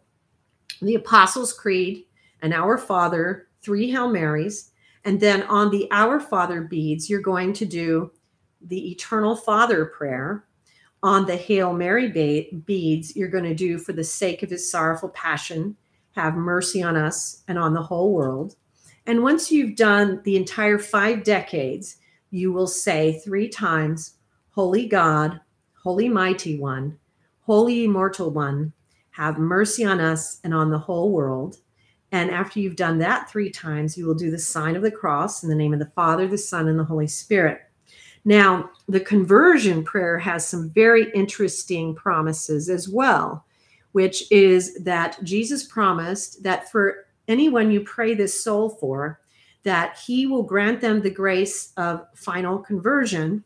the 0.81 0.95
Apostles' 0.95 1.53
Creed, 1.53 2.05
and 2.41 2.53
Our 2.53 2.77
Father, 2.77 3.47
three 3.61 3.89
Hail 3.89 4.09
Marys, 4.09 4.71
and 5.05 5.19
then 5.19 5.43
on 5.43 5.69
the 5.69 5.87
Our 5.91 6.19
Father 6.19 6.61
beads, 6.61 7.09
you're 7.09 7.21
going 7.21 7.53
to 7.53 7.65
do 7.65 8.11
the 8.61 8.91
Eternal 8.91 9.35
Father 9.35 9.85
prayer. 9.85 10.45
On 11.01 11.25
the 11.25 11.35
Hail 11.35 11.73
Mary 11.73 12.07
beads, 12.65 13.15
you're 13.15 13.27
going 13.27 13.43
to 13.43 13.53
do 13.53 13.77
for 13.77 13.91
the 13.91 14.05
sake 14.05 14.41
of 14.41 14.49
his 14.49 14.71
sorrowful 14.71 15.09
passion, 15.09 15.75
have 16.11 16.35
mercy 16.35 16.81
on 16.81 16.95
us 16.95 17.43
and 17.49 17.59
on 17.59 17.73
the 17.73 17.81
whole 17.81 18.13
world. 18.13 18.55
And 19.05 19.21
once 19.21 19.51
you've 19.51 19.75
done 19.75 20.21
the 20.23 20.37
entire 20.37 20.79
five 20.79 21.25
decades, 21.25 21.97
you 22.31 22.53
will 22.53 22.67
say 22.67 23.19
three 23.19 23.49
times, 23.49 24.13
Holy 24.51 24.87
God, 24.87 25.41
Holy 25.83 26.07
Mighty 26.07 26.57
One, 26.57 26.97
Holy 27.41 27.83
Immortal 27.83 28.29
One, 28.31 28.71
have 29.11 29.37
mercy 29.37 29.83
on 29.83 29.99
us 29.99 30.39
and 30.45 30.53
on 30.53 30.71
the 30.71 30.79
whole 30.79 31.11
world. 31.11 31.57
And 32.13 32.29
after 32.29 32.59
you've 32.59 32.75
done 32.75 32.99
that 32.99 33.27
three 33.27 33.49
times, 33.49 33.97
you 33.97 34.05
will 34.05 34.13
do 34.13 34.29
the 34.29 34.37
sign 34.37 34.75
of 34.75 34.83
the 34.83 34.91
cross 34.91 35.41
in 35.41 35.49
the 35.49 35.55
name 35.55 35.73
of 35.73 35.79
the 35.79 35.87
Father, 35.87 36.27
the 36.27 36.37
Son, 36.37 36.67
and 36.67 36.77
the 36.77 36.83
Holy 36.83 37.07
Spirit. 37.07 37.61
Now, 38.23 38.69
the 38.87 38.99
conversion 38.99 39.83
prayer 39.83 40.19
has 40.19 40.47
some 40.47 40.69
very 40.69 41.11
interesting 41.13 41.95
promises 41.95 42.69
as 42.69 42.87
well, 42.87 43.45
which 43.93 44.31
is 44.31 44.75
that 44.83 45.17
Jesus 45.23 45.63
promised 45.63 46.43
that 46.43 46.71
for 46.71 47.07
anyone 47.27 47.71
you 47.71 47.81
pray 47.81 48.13
this 48.13 48.43
soul 48.43 48.69
for, 48.69 49.19
that 49.63 49.97
he 49.97 50.27
will 50.27 50.43
grant 50.43 50.81
them 50.81 51.01
the 51.01 51.09
grace 51.09 51.73
of 51.77 52.05
final 52.13 52.59
conversion 52.59 53.43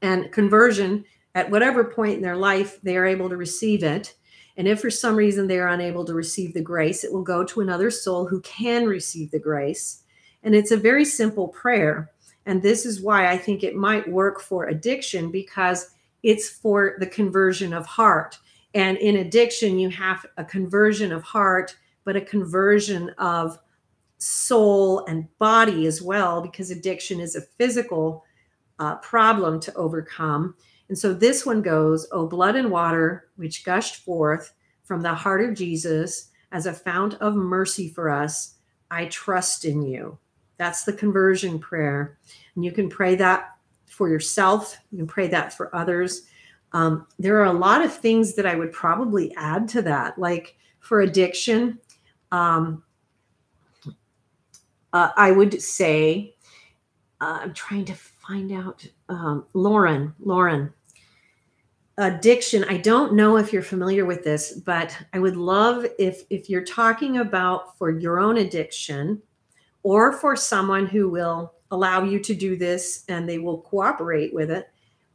and 0.00 0.32
conversion 0.32 1.04
at 1.34 1.50
whatever 1.50 1.84
point 1.84 2.14
in 2.14 2.22
their 2.22 2.36
life 2.36 2.80
they 2.82 2.96
are 2.96 3.06
able 3.06 3.28
to 3.28 3.36
receive 3.36 3.84
it. 3.84 4.14
And 4.56 4.68
if 4.68 4.80
for 4.80 4.90
some 4.90 5.16
reason 5.16 5.46
they 5.46 5.58
are 5.58 5.68
unable 5.68 6.04
to 6.04 6.14
receive 6.14 6.54
the 6.54 6.60
grace, 6.60 7.04
it 7.04 7.12
will 7.12 7.22
go 7.22 7.44
to 7.44 7.60
another 7.60 7.90
soul 7.90 8.26
who 8.26 8.40
can 8.42 8.86
receive 8.86 9.30
the 9.30 9.38
grace. 9.38 10.02
And 10.42 10.54
it's 10.54 10.70
a 10.70 10.76
very 10.76 11.04
simple 11.04 11.48
prayer. 11.48 12.10
And 12.44 12.62
this 12.62 12.84
is 12.84 13.00
why 13.00 13.30
I 13.30 13.38
think 13.38 13.62
it 13.62 13.76
might 13.76 14.10
work 14.10 14.40
for 14.40 14.66
addiction 14.66 15.30
because 15.30 15.90
it's 16.22 16.48
for 16.48 16.96
the 16.98 17.06
conversion 17.06 17.72
of 17.72 17.86
heart. 17.86 18.38
And 18.74 18.96
in 18.98 19.16
addiction, 19.16 19.78
you 19.78 19.90
have 19.90 20.26
a 20.36 20.44
conversion 20.44 21.12
of 21.12 21.22
heart, 21.22 21.76
but 22.04 22.16
a 22.16 22.20
conversion 22.20 23.10
of 23.18 23.58
soul 24.18 25.04
and 25.06 25.26
body 25.38 25.86
as 25.86 26.00
well, 26.00 26.40
because 26.40 26.70
addiction 26.70 27.20
is 27.20 27.36
a 27.36 27.42
physical 27.42 28.24
uh, 28.78 28.96
problem 28.96 29.60
to 29.60 29.74
overcome. 29.74 30.54
And 30.92 30.98
so 30.98 31.14
this 31.14 31.46
one 31.46 31.62
goes, 31.62 32.06
Oh, 32.12 32.26
blood 32.26 32.54
and 32.54 32.70
water, 32.70 33.30
which 33.36 33.64
gushed 33.64 34.04
forth 34.04 34.52
from 34.84 35.00
the 35.00 35.14
heart 35.14 35.42
of 35.42 35.54
Jesus 35.54 36.28
as 36.52 36.66
a 36.66 36.72
fount 36.74 37.14
of 37.14 37.34
mercy 37.34 37.88
for 37.88 38.10
us, 38.10 38.56
I 38.90 39.06
trust 39.06 39.64
in 39.64 39.80
you. 39.80 40.18
That's 40.58 40.84
the 40.84 40.92
conversion 40.92 41.58
prayer. 41.58 42.18
And 42.54 42.62
you 42.62 42.72
can 42.72 42.90
pray 42.90 43.14
that 43.14 43.56
for 43.86 44.10
yourself, 44.10 44.76
you 44.90 44.98
can 44.98 45.06
pray 45.06 45.28
that 45.28 45.54
for 45.54 45.74
others. 45.74 46.26
Um, 46.74 47.06
there 47.18 47.40
are 47.40 47.46
a 47.46 47.54
lot 47.54 47.82
of 47.82 47.96
things 47.96 48.34
that 48.34 48.44
I 48.44 48.54
would 48.54 48.72
probably 48.72 49.34
add 49.36 49.68
to 49.68 49.80
that, 49.80 50.18
like 50.18 50.56
for 50.80 51.00
addiction. 51.00 51.78
Um, 52.32 52.82
uh, 54.92 55.08
I 55.16 55.30
would 55.30 55.62
say, 55.62 56.34
uh, 57.22 57.38
I'm 57.40 57.54
trying 57.54 57.86
to 57.86 57.94
find 57.94 58.52
out, 58.52 58.86
um, 59.08 59.46
Lauren, 59.54 60.14
Lauren, 60.20 60.70
addiction. 61.98 62.64
I 62.64 62.78
don't 62.78 63.14
know 63.14 63.36
if 63.36 63.52
you're 63.52 63.62
familiar 63.62 64.04
with 64.04 64.24
this, 64.24 64.52
but 64.52 64.96
I 65.12 65.18
would 65.18 65.36
love 65.36 65.86
if 65.98 66.22
if 66.30 66.48
you're 66.48 66.64
talking 66.64 67.18
about 67.18 67.76
for 67.78 67.90
your 67.90 68.18
own 68.18 68.38
addiction 68.38 69.22
or 69.82 70.12
for 70.12 70.36
someone 70.36 70.86
who 70.86 71.08
will 71.08 71.54
allow 71.70 72.04
you 72.04 72.18
to 72.20 72.34
do 72.34 72.56
this 72.56 73.04
and 73.08 73.28
they 73.28 73.38
will 73.38 73.62
cooperate 73.62 74.32
with 74.34 74.50
it. 74.50 74.68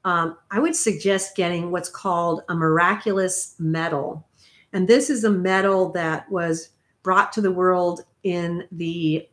Um, 0.04 0.38
I 0.52 0.60
would 0.60 0.76
suggest 0.76 1.36
getting 1.36 1.72
what's 1.72 1.90
called 1.90 2.42
a 2.50 2.56
miraculous 2.56 3.56
medal. 3.60 4.26
And 4.74 4.88
this 4.88 5.10
is 5.10 5.24
a 5.24 5.30
medal 5.30 5.92
that 5.94 6.30
was 6.32 6.70
brought 7.04 7.32
to 7.34 7.42
the 7.42 7.52
world 7.52 8.02
in 8.24 8.68
the 8.72 9.28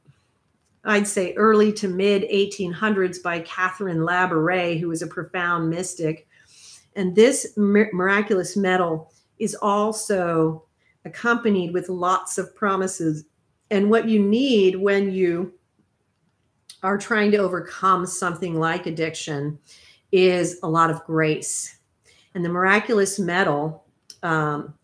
I'd 0.87 1.09
say 1.09 1.33
early 1.35 1.73
to 1.75 1.89
mid 1.89 2.25
1800s 2.31 3.23
by 3.23 3.41
Catherine 3.41 4.01
Labouré, 4.01 4.79
who 4.79 4.89
was 4.89 5.01
a 5.01 5.07
profound 5.07 5.71
mystic. 5.71 6.29
And 6.97 7.15
this 7.15 7.55
miraculous 7.57 8.57
medal 8.57 9.13
is 9.39 9.55
also 9.55 10.65
accompanied 11.05 11.73
with 11.73 11.89
lots 11.89 12.39
of 12.39 12.55
promises. 12.55 13.25
And 13.71 13.91
what 13.91 14.09
you 14.09 14.21
need 14.21 14.77
when 14.77 15.13
you 15.13 15.55
are 16.83 16.99
trying 16.99 17.31
to 17.33 17.39
overcome 17.39 18.07
something 18.07 18.59
like 18.59 18.87
addiction 18.87 19.59
is 20.13 20.59
a 20.63 20.69
lot 20.69 20.91
of 20.91 21.05
grace. 21.05 21.79
And 22.35 22.45
the 22.45 22.49
miraculous 22.49 23.19
medal 23.19 23.85
um, 24.23 24.75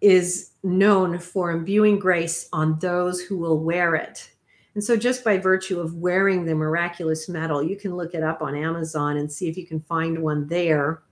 is 0.00 0.50
known 0.62 1.18
for 1.18 1.50
imbuing 1.50 1.98
grace 1.98 2.48
on 2.52 2.78
those 2.78 3.20
who 3.20 3.38
will 3.38 3.58
wear 3.58 3.94
it. 3.94 4.30
And 4.74 4.84
so, 4.84 4.94
just 4.94 5.24
by 5.24 5.38
virtue 5.38 5.80
of 5.80 5.94
wearing 5.94 6.44
the 6.44 6.54
miraculous 6.54 7.30
medal, 7.30 7.62
you 7.62 7.76
can 7.76 7.96
look 7.96 8.14
it 8.14 8.22
up 8.22 8.42
on 8.42 8.54
Amazon 8.54 9.16
and 9.16 9.32
see 9.32 9.48
if 9.48 9.56
you 9.56 9.66
can 9.66 9.80
find 9.80 10.22
one 10.22 10.46
there. 10.48 11.02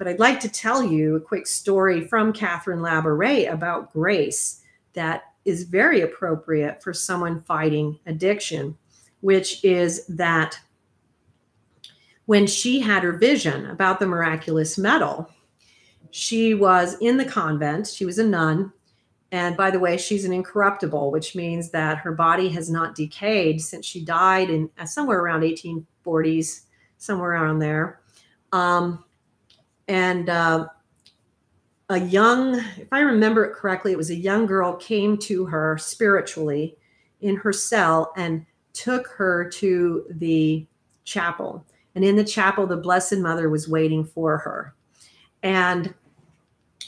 But 0.00 0.08
I'd 0.08 0.18
like 0.18 0.40
to 0.40 0.48
tell 0.48 0.82
you 0.82 1.16
a 1.16 1.20
quick 1.20 1.46
story 1.46 2.08
from 2.08 2.32
Catherine 2.32 2.78
Labouré 2.78 3.52
about 3.52 3.92
grace 3.92 4.62
that 4.94 5.24
is 5.44 5.64
very 5.64 6.00
appropriate 6.00 6.82
for 6.82 6.94
someone 6.94 7.42
fighting 7.42 7.98
addiction, 8.06 8.78
which 9.20 9.62
is 9.62 10.06
that 10.06 10.58
when 12.24 12.46
she 12.46 12.80
had 12.80 13.02
her 13.02 13.12
vision 13.12 13.66
about 13.66 14.00
the 14.00 14.06
miraculous 14.06 14.78
medal, 14.78 15.28
she 16.10 16.54
was 16.54 16.96
in 17.02 17.18
the 17.18 17.26
convent, 17.26 17.86
she 17.86 18.06
was 18.06 18.18
a 18.18 18.24
nun, 18.24 18.72
and 19.32 19.54
by 19.54 19.70
the 19.70 19.78
way, 19.78 19.98
she's 19.98 20.24
an 20.24 20.32
incorruptible, 20.32 21.10
which 21.10 21.36
means 21.36 21.72
that 21.72 21.98
her 21.98 22.12
body 22.12 22.48
has 22.48 22.70
not 22.70 22.94
decayed 22.94 23.60
since 23.60 23.84
she 23.84 24.02
died 24.02 24.48
in 24.48 24.70
uh, 24.78 24.86
somewhere 24.86 25.18
around 25.18 25.42
1840s, 25.42 26.62
somewhere 26.96 27.32
around 27.32 27.58
there. 27.58 28.00
Um, 28.52 29.04
and 29.90 30.30
uh, 30.30 30.68
a 31.88 31.98
young, 31.98 32.60
if 32.76 32.86
I 32.92 33.00
remember 33.00 33.44
it 33.44 33.54
correctly, 33.54 33.90
it 33.90 33.98
was 33.98 34.10
a 34.10 34.14
young 34.14 34.46
girl 34.46 34.76
came 34.76 35.18
to 35.18 35.44
her 35.46 35.76
spiritually 35.78 36.76
in 37.22 37.34
her 37.34 37.52
cell 37.52 38.12
and 38.16 38.46
took 38.72 39.08
her 39.08 39.50
to 39.50 40.06
the 40.10 40.64
chapel. 41.02 41.66
And 41.96 42.04
in 42.04 42.14
the 42.14 42.22
chapel, 42.22 42.68
the 42.68 42.76
Blessed 42.76 43.18
Mother 43.18 43.50
was 43.50 43.68
waiting 43.68 44.04
for 44.04 44.38
her. 44.38 44.74
And 45.42 45.92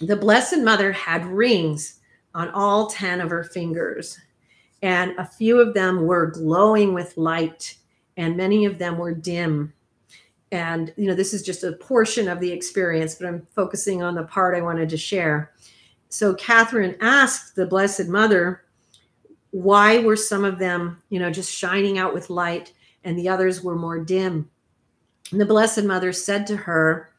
the 0.01 0.17
Blessed 0.17 0.59
Mother 0.59 0.93
had 0.93 1.27
rings 1.27 1.99
on 2.37 2.51
all 2.51 2.87
10 2.87 3.21
of 3.21 3.31
her 3.31 3.43
fingers. 3.43 4.17
And 4.83 5.19
a 5.19 5.27
few 5.27 5.59
of 5.59 5.75
them 5.75 6.07
were 6.07 6.27
glowing 6.27 6.95
with 6.95 7.17
light, 7.17 7.79
and 8.17 8.37
many 8.37 8.65
of 8.65 8.79
them 8.79 8.97
were 8.97 9.13
dim. 9.13 9.73
And, 10.53 10.93
you 10.99 11.09
know, 11.09 11.15
this 11.15 11.33
is 11.33 11.43
just 11.43 11.65
a 11.65 11.73
portion 11.73 12.29
of 12.29 12.39
the 12.39 12.53
experience, 12.53 13.15
but 13.15 13.27
I'm 13.27 13.47
focusing 13.55 14.03
on 14.03 14.15
the 14.15 14.25
part 14.25 14.55
I 14.55 14.61
wanted 14.61 14.91
to 14.91 14.99
share. 14.99 15.53
So, 16.11 16.35
Catherine 16.35 16.95
asked 17.01 17.57
the 17.57 17.67
Blessed 17.67 18.09
Mother, 18.09 18.63
why 19.51 19.99
were 19.99 20.17
some 20.17 20.45
of 20.45 20.59
them, 20.59 21.03
you 21.09 21.19
know, 21.19 21.31
just 21.31 21.51
shining 21.51 21.97
out 21.97 22.13
with 22.13 22.29
light 22.29 22.75
and 23.03 23.19
the 23.19 23.31
others 23.31 23.63
were 23.63 23.77
more 23.77 23.99
dim? 23.99 24.51
And 25.31 25.41
the 25.41 25.47
Blessed 25.47 25.85
Mother 25.85 26.13
said 26.13 26.47
to 26.49 26.57
her, 26.57 27.11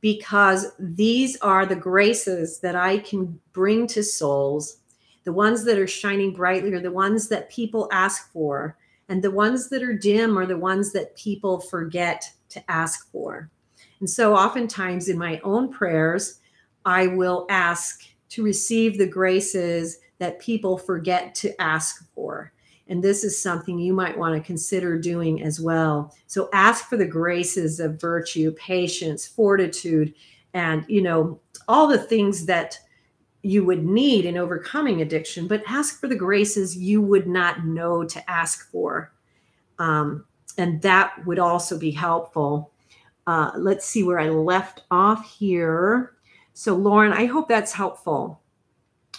because 0.00 0.72
these 0.80 1.36
are 1.38 1.66
the 1.66 1.76
graces 1.76 2.58
that 2.60 2.74
I 2.74 2.98
can 2.98 3.40
bring 3.52 3.86
to 3.88 4.02
souls. 4.02 4.78
The 5.22 5.32
ones 5.32 5.64
that 5.64 5.78
are 5.78 5.86
shining 5.86 6.34
brightly 6.34 6.72
are 6.72 6.80
the 6.80 6.90
ones 6.90 7.28
that 7.28 7.50
people 7.50 7.88
ask 7.92 8.32
for, 8.32 8.76
and 9.08 9.22
the 9.22 9.30
ones 9.30 9.68
that 9.70 9.84
are 9.84 9.96
dim 9.96 10.36
are 10.36 10.46
the 10.46 10.58
ones 10.58 10.92
that 10.92 11.16
people 11.16 11.60
forget 11.60 12.32
to 12.56 12.70
ask 12.70 13.10
for. 13.10 13.50
And 14.00 14.08
so, 14.08 14.34
oftentimes 14.34 15.08
in 15.08 15.18
my 15.18 15.40
own 15.44 15.72
prayers, 15.72 16.40
I 16.84 17.06
will 17.06 17.46
ask 17.50 18.04
to 18.30 18.42
receive 18.42 18.98
the 18.98 19.06
graces 19.06 19.98
that 20.18 20.40
people 20.40 20.78
forget 20.78 21.34
to 21.36 21.60
ask 21.60 22.08
for. 22.14 22.52
And 22.88 23.02
this 23.02 23.24
is 23.24 23.40
something 23.40 23.78
you 23.78 23.92
might 23.92 24.16
want 24.16 24.34
to 24.34 24.46
consider 24.46 24.98
doing 24.98 25.42
as 25.42 25.60
well. 25.60 26.14
So 26.26 26.48
ask 26.52 26.88
for 26.88 26.96
the 26.96 27.06
graces 27.06 27.80
of 27.80 28.00
virtue, 28.00 28.52
patience, 28.52 29.26
fortitude, 29.26 30.14
and, 30.54 30.84
you 30.88 31.02
know, 31.02 31.40
all 31.66 31.88
the 31.88 31.98
things 31.98 32.46
that 32.46 32.78
you 33.42 33.64
would 33.64 33.84
need 33.84 34.24
in 34.24 34.36
overcoming 34.36 35.02
addiction, 35.02 35.46
but 35.48 35.62
ask 35.66 36.00
for 36.00 36.08
the 36.08 36.16
graces 36.16 36.76
you 36.76 37.02
would 37.02 37.26
not 37.26 37.64
know 37.64 38.04
to 38.04 38.30
ask 38.30 38.70
for. 38.70 39.12
Um, 39.78 40.24
and 40.58 40.80
that 40.82 41.24
would 41.26 41.38
also 41.38 41.78
be 41.78 41.90
helpful. 41.90 42.72
Uh, 43.26 43.50
let's 43.56 43.86
see 43.86 44.02
where 44.02 44.18
I 44.18 44.28
left 44.28 44.82
off 44.90 45.28
here. 45.28 46.14
So, 46.54 46.74
Lauren, 46.74 47.12
I 47.12 47.26
hope 47.26 47.48
that's 47.48 47.72
helpful. 47.72 48.40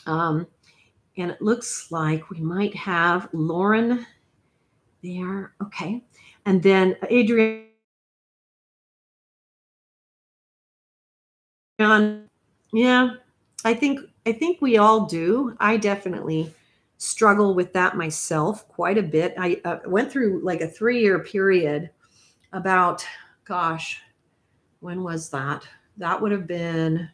Um, 0.05 0.47
and 1.17 1.31
it 1.31 1.41
looks 1.41 1.91
like 1.91 2.29
we 2.29 2.39
might 2.39 2.75
have 2.75 3.29
Lauren 3.33 4.05
there. 5.03 5.53
Okay. 5.61 6.03
And 6.45 6.63
then 6.63 6.95
Adrian. 7.09 7.65
Yeah, 12.73 13.11
I 13.63 13.73
think 13.73 13.99
I 14.25 14.31
think 14.31 14.61
we 14.61 14.77
all 14.77 15.05
do. 15.05 15.55
I 15.59 15.77
definitely 15.77 16.53
struggle 16.98 17.54
with 17.54 17.74
that 17.74 17.95
myself 17.95 18.68
quite 18.68 18.98
a 18.98 19.04
bit. 19.04 19.34
I 19.38 19.62
uh, 19.64 19.80
went 19.86 20.12
through 20.12 20.41
like 20.43 20.62
a 20.62 20.68
three 20.68 21.02
year 21.02 21.20
period 21.20 21.89
about, 22.54 23.06
gosh, 23.45 24.02
when 24.80 25.04
was 25.04 25.30
that? 25.30 25.68
That 25.98 26.22
would 26.22 26.32
have 26.32 26.48
been 26.48 27.10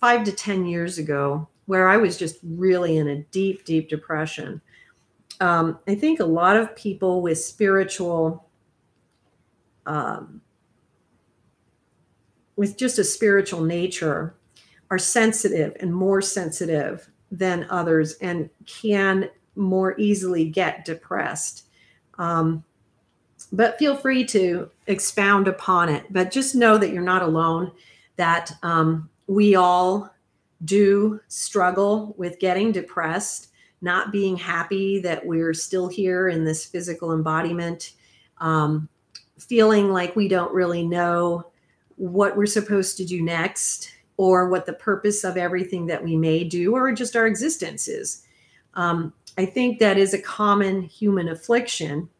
five 0.00 0.24
to 0.24 0.32
10 0.32 0.66
years 0.66 0.98
ago 0.98 1.48
where 1.66 1.88
I 1.88 1.96
was 1.98 2.16
just 2.16 2.38
really 2.42 2.96
in 2.96 3.08
a 3.08 3.22
deep, 3.24 3.64
deep 3.64 3.88
depression. 3.88 4.60
Um, 5.40 5.78
I 5.86 5.94
think 5.94 6.20
a 6.20 6.24
lot 6.24 6.56
of 6.56 6.74
people 6.74 7.22
with 7.22 7.38
spiritual, 7.38 8.48
um, 9.86 10.40
with 12.56 12.76
just 12.76 12.98
a 12.98 13.04
spiritual 13.04 13.62
nature, 13.62 14.34
are 14.90 14.98
sensitive 14.98 15.76
and 15.80 15.94
more 15.94 16.20
sensitive 16.20 17.08
than 17.30 17.66
others 17.70 18.14
and 18.14 18.50
can 18.66 19.30
more 19.56 19.98
easily 19.98 20.44
get 20.48 20.84
depressed. 20.84 21.66
Um, 22.18 22.64
but 23.52 23.78
feel 23.78 23.96
free 23.96 24.24
to 24.26 24.70
expound 24.86 25.48
upon 25.48 25.88
it. 25.88 26.04
But 26.10 26.30
just 26.30 26.54
know 26.54 26.78
that 26.78 26.92
you're 26.92 27.02
not 27.02 27.22
alone, 27.22 27.72
that 28.16 28.52
um, 28.62 29.08
we 29.26 29.54
all 29.54 30.12
do 30.64 31.20
struggle 31.28 32.14
with 32.18 32.38
getting 32.38 32.70
depressed, 32.72 33.48
not 33.80 34.12
being 34.12 34.36
happy 34.36 35.00
that 35.00 35.24
we're 35.24 35.54
still 35.54 35.88
here 35.88 36.28
in 36.28 36.44
this 36.44 36.66
physical 36.66 37.12
embodiment, 37.12 37.92
um, 38.38 38.88
feeling 39.38 39.90
like 39.90 40.14
we 40.16 40.28
don't 40.28 40.52
really 40.52 40.86
know 40.86 41.46
what 41.96 42.36
we're 42.36 42.46
supposed 42.46 42.96
to 42.98 43.04
do 43.04 43.22
next 43.22 43.92
or 44.20 44.50
what 44.50 44.66
the 44.66 44.72
purpose 44.74 45.24
of 45.24 45.38
everything 45.38 45.86
that 45.86 46.04
we 46.04 46.14
may 46.14 46.44
do 46.44 46.76
or 46.76 46.92
just 46.92 47.16
our 47.16 47.26
existence 47.26 47.88
is. 47.88 48.22
Um, 48.74 49.14
I 49.38 49.46
think 49.46 49.78
that 49.78 49.96
is 49.96 50.12
a 50.12 50.20
common 50.20 50.82
human 50.82 51.26
affliction. 51.26 52.10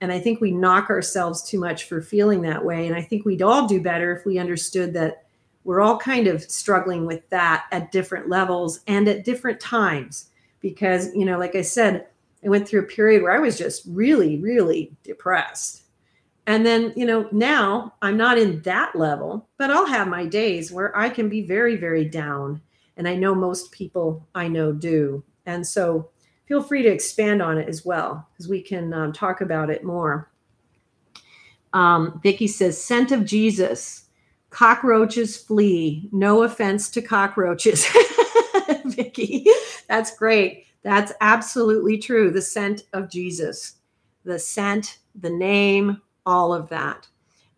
And 0.00 0.12
I 0.12 0.20
think 0.20 0.40
we 0.40 0.52
knock 0.52 0.90
ourselves 0.90 1.42
too 1.42 1.58
much 1.58 1.86
for 1.86 2.00
feeling 2.00 2.42
that 2.42 2.64
way. 2.64 2.86
And 2.86 2.94
I 2.94 3.02
think 3.02 3.24
we'd 3.24 3.42
all 3.42 3.66
do 3.66 3.82
better 3.82 4.14
if 4.14 4.24
we 4.24 4.38
understood 4.38 4.94
that 4.94 5.24
we're 5.64 5.80
all 5.80 5.98
kind 5.98 6.28
of 6.28 6.40
struggling 6.44 7.04
with 7.04 7.28
that 7.30 7.66
at 7.72 7.90
different 7.90 8.28
levels 8.28 8.78
and 8.86 9.08
at 9.08 9.24
different 9.24 9.58
times. 9.58 10.30
Because, 10.60 11.12
you 11.16 11.24
know, 11.24 11.36
like 11.36 11.56
I 11.56 11.62
said, 11.62 12.06
I 12.44 12.48
went 12.48 12.68
through 12.68 12.82
a 12.82 12.84
period 12.84 13.24
where 13.24 13.32
I 13.32 13.40
was 13.40 13.58
just 13.58 13.82
really, 13.88 14.38
really 14.38 14.92
depressed. 15.02 15.82
And 16.50 16.66
then, 16.66 16.92
you 16.96 17.06
know, 17.06 17.28
now 17.30 17.94
I'm 18.02 18.16
not 18.16 18.36
in 18.36 18.60
that 18.62 18.96
level, 18.96 19.48
but 19.56 19.70
I'll 19.70 19.86
have 19.86 20.08
my 20.08 20.26
days 20.26 20.72
where 20.72 20.96
I 20.98 21.08
can 21.08 21.28
be 21.28 21.42
very, 21.42 21.76
very 21.76 22.04
down. 22.04 22.60
And 22.96 23.06
I 23.06 23.14
know 23.14 23.36
most 23.36 23.70
people 23.70 24.26
I 24.34 24.48
know 24.48 24.72
do. 24.72 25.22
And 25.46 25.64
so 25.64 26.10
feel 26.48 26.60
free 26.60 26.82
to 26.82 26.88
expand 26.88 27.40
on 27.40 27.56
it 27.56 27.68
as 27.68 27.84
well, 27.84 28.28
because 28.32 28.48
we 28.48 28.60
can 28.62 28.92
um, 28.92 29.12
talk 29.12 29.40
about 29.40 29.70
it 29.70 29.84
more. 29.84 30.28
Um, 31.72 32.18
Vicki 32.20 32.48
says, 32.48 32.82
scent 32.82 33.12
of 33.12 33.24
Jesus, 33.24 34.06
cockroaches 34.50 35.36
flee. 35.36 36.08
No 36.10 36.42
offense 36.42 36.90
to 36.90 37.00
cockroaches. 37.00 37.86
Vicki, 38.86 39.46
that's 39.86 40.16
great. 40.16 40.66
That's 40.82 41.12
absolutely 41.20 41.98
true. 41.98 42.32
The 42.32 42.42
scent 42.42 42.86
of 42.92 43.08
Jesus, 43.08 43.74
the 44.24 44.40
scent, 44.40 44.98
the 45.14 45.30
name, 45.30 46.02
all 46.30 46.54
of 46.54 46.68
that. 46.68 47.08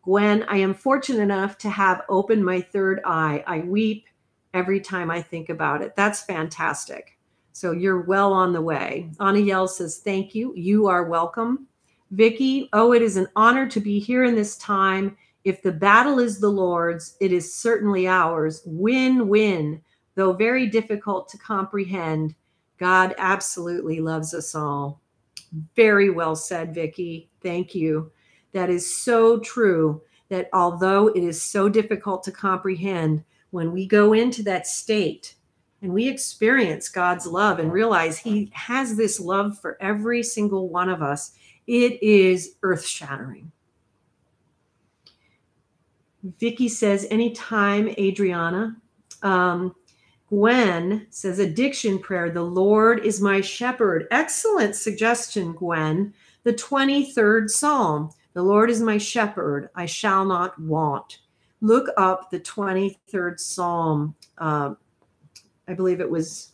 Gwen, 0.03 0.45
I 0.49 0.57
am 0.57 0.73
fortunate 0.73 1.23
enough 1.23 1.59
to 1.59 1.71
have 1.71 2.03
opened 2.09 2.45
my 2.45 2.63
third 2.63 3.03
eye. 3.05 3.45
I 3.47 3.59
weep 3.59 4.07
every 4.55 4.81
time 4.81 5.11
I 5.11 5.21
think 5.21 5.51
about 5.51 5.83
it. 5.83 5.95
That's 5.95 6.23
fantastic. 6.23 7.19
So 7.53 7.73
you're 7.73 8.01
well 8.01 8.33
on 8.33 8.55
the 8.55 8.63
way. 8.63 9.11
Anna 9.21 9.39
Yell 9.39 9.69
says, 9.69 9.99
Thank 9.99 10.35
you. 10.35 10.55
You 10.57 10.87
are 10.87 11.05
welcome. 11.05 11.69
Vicki, 12.11 12.71
oh, 12.73 12.93
it 12.93 13.03
is 13.03 13.17
an 13.17 13.29
honor 13.37 13.69
to 13.69 13.81
be 13.81 14.01
here 14.01 14.25
in 14.25 14.35
this 14.35 14.57
time. 14.57 15.17
If 15.45 15.63
the 15.63 15.73
battle 15.73 16.19
is 16.19 16.41
the 16.41 16.49
Lord's, 16.49 17.17
it 17.21 17.31
is 17.31 17.55
certainly 17.55 18.09
ours. 18.09 18.63
Win 18.65 19.29
win. 19.29 19.83
Though 20.15 20.33
very 20.33 20.67
difficult 20.67 21.29
to 21.29 21.39
comprehend, 21.39 22.35
God 22.79 23.15
absolutely 23.19 24.01
loves 24.01 24.35
us 24.35 24.55
all. 24.55 25.01
Very 25.77 26.11
well 26.11 26.35
said, 26.35 26.75
Vicki. 26.75 27.31
Thank 27.43 27.75
you. 27.75 28.11
That 28.53 28.71
is 28.71 28.95
so 28.95 29.39
true 29.41 30.03
that 30.29 30.49
although 30.53 31.09
it 31.09 31.23
is 31.23 31.41
so 31.41 31.69
difficult 31.69 32.23
to 32.25 32.33
comprehend, 32.33 33.25
when 33.51 33.73
we 33.73 33.87
go 33.87 34.13
into 34.13 34.43
that 34.45 34.67
state, 34.67 35.35
and 35.83 35.93
we 35.93 36.09
experience 36.09 36.89
God's 36.89 37.27
love 37.27 37.59
and 37.59 37.73
realize 37.73 38.17
He 38.17 38.51
has 38.55 38.97
this 38.97 39.19
love 39.19 39.59
for 39.59 39.77
every 39.81 40.23
single 40.23 40.69
one 40.69 40.89
of 40.89 41.03
us, 41.03 41.33
it 41.67 42.01
is 42.03 42.55
earth 42.63 42.87
shattering. 42.87 43.51
Vicky 46.39 46.69
says, 46.69 47.07
anytime, 47.11 47.89
Adriana. 47.99 48.77
Um, 49.23 49.75
Gwen 50.29 51.07
says, 51.11 51.41
addiction 51.41 51.99
prayer, 51.99 52.31
the 52.31 52.43
Lord 52.43 53.05
is 53.05 53.21
my 53.21 53.41
shepherd. 53.41 54.07
Excellent 54.11 54.77
suggestion, 54.77 55.53
Gwen. 55.53 56.15
The 56.45 56.55
23rd 56.55 57.51
Psalm, 57.51 58.11
the 58.35 58.43
Lord 58.43 58.71
is 58.71 58.81
my 58.81 58.99
shepherd, 58.99 59.69
I 59.75 59.87
shall 59.87 60.25
not 60.25 60.59
want. 60.59 61.19
Look 61.61 61.89
up 61.97 62.31
the 62.31 62.41
23rd 62.41 63.39
Psalm. 63.39 64.15
Uh, 64.39 64.75
I 65.69 65.75
believe 65.75 66.01
it 66.01 66.11
was 66.11 66.53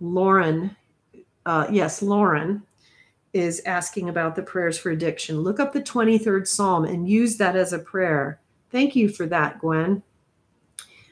Lauren. 0.00 0.76
Uh, 1.46 1.66
yes, 1.70 2.02
Lauren 2.02 2.62
is 3.32 3.62
asking 3.64 4.08
about 4.08 4.34
the 4.34 4.42
prayers 4.42 4.78
for 4.78 4.90
addiction. 4.90 5.40
Look 5.40 5.60
up 5.60 5.72
the 5.72 5.82
23rd 5.82 6.46
Psalm 6.46 6.84
and 6.84 7.08
use 7.08 7.36
that 7.38 7.56
as 7.56 7.72
a 7.72 7.78
prayer. 7.78 8.40
Thank 8.70 8.96
you 8.96 9.08
for 9.08 9.26
that, 9.26 9.58
Gwen. 9.60 10.02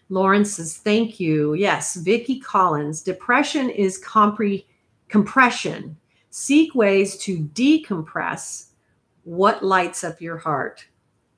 Lauren 0.09 0.45
says, 0.45 0.76
Thank 0.76 1.18
you. 1.18 1.55
Yes, 1.55 1.97
Vicki 1.97 2.39
Collins. 2.41 3.03
Depression 3.03 3.70
is 3.70 4.03
compre- 4.03 4.64
compression. 5.09 5.97
Seek 6.30 6.74
ways 6.74 7.16
to 7.18 7.41
decompress 7.55 8.66
what 9.27 9.64
lights 9.64 10.05
up 10.05 10.20
your 10.20 10.39
heart. 10.39 10.87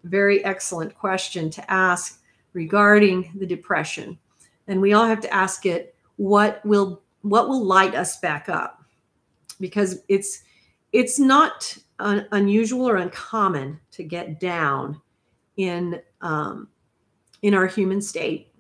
Very 0.05 0.45
excellent 0.45 0.95
question 0.95 1.49
to 1.49 1.71
ask 1.71 2.21
regarding 2.53 3.33
the 3.35 3.47
depression. 3.47 4.19
And 4.67 4.83
we 4.83 4.93
all 4.93 5.07
have 5.07 5.23
to 5.23 5.35
ask 5.35 5.65
it 5.65 5.95
what 6.17 6.65
will 6.67 7.03
what 7.23 7.49
will 7.49 7.65
light 7.65 7.95
us 7.95 8.21
back 8.21 8.51
up? 8.51 8.85
Because 9.59 10.01
it's 10.09 10.43
it's 10.93 11.19
not 11.19 11.79
un, 11.99 12.27
unusual 12.33 12.87
or 12.87 12.97
uncommon 12.97 13.81
to 13.93 14.05
get 14.05 14.39
down 14.39 15.01
in 15.57 15.99
um, 16.21 16.69
in 17.41 17.55
our 17.55 17.67
human 17.67 18.03
state. 18.03 18.53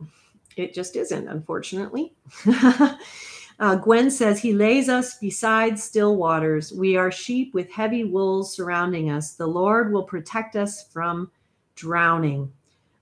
It 0.56 0.72
just 0.72 0.96
isn't 0.96 1.28
unfortunately 1.28 2.14
uh, 3.60 3.74
gwen 3.74 4.10
says 4.10 4.40
he 4.40 4.52
lays 4.52 4.88
us 4.88 5.18
beside 5.18 5.78
still 5.78 6.16
waters 6.16 6.72
we 6.72 6.96
are 6.96 7.10
sheep 7.10 7.52
with 7.54 7.70
heavy 7.70 8.04
wool 8.04 8.42
surrounding 8.42 9.10
us 9.10 9.34
the 9.34 9.46
lord 9.46 9.92
will 9.92 10.04
protect 10.04 10.56
us 10.56 10.88
from 10.92 11.30
drowning 11.74 12.52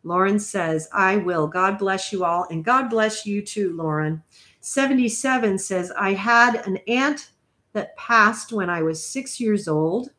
Lauren 0.07 0.38
says, 0.38 0.88
I 0.92 1.16
will. 1.16 1.48
God 1.48 1.78
bless 1.78 2.12
you 2.12 2.24
all. 2.24 2.46
And 2.48 2.64
God 2.64 2.88
bless 2.88 3.26
you 3.26 3.42
too, 3.42 3.72
Lauren. 3.72 4.22
77 4.61 5.59
says, 5.59 5.93
I 5.98 6.12
had 6.12 6.64
an 6.64 6.76
aunt 6.86 7.31
that 7.72 7.97
passed 7.97 8.52
when 8.52 8.70
I 8.70 8.82
was 8.82 9.05
six 9.05 9.40
years 9.40 9.66
old, 9.66 10.10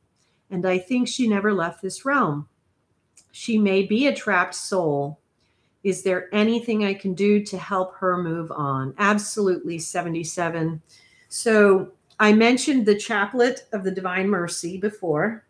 and 0.52 0.66
I 0.66 0.78
think 0.78 1.08
she 1.08 1.26
never 1.26 1.54
left 1.54 1.82
this 1.82 2.04
realm. 2.04 2.50
She 3.32 3.58
may 3.58 3.84
be 3.84 4.08
a 4.08 4.16
trapped 4.16 4.56
soul. 4.56 5.20
Is 5.84 6.04
there 6.04 6.34
anything 6.34 6.84
I 6.84 6.94
can 6.94 7.14
do 7.14 7.44
to 7.46 7.58
help 7.58 7.96
her 7.96 8.18
move 8.18 8.52
on? 8.52 8.94
Absolutely, 8.98 9.80
77. 9.80 10.82
So 11.30 11.92
I 12.20 12.34
mentioned 12.34 12.86
the 12.86 12.98
chaplet 12.98 13.68
of 13.74 13.84
the 13.84 13.92
Divine 13.92 14.28
Mercy 14.28 14.78
before, 14.78 15.46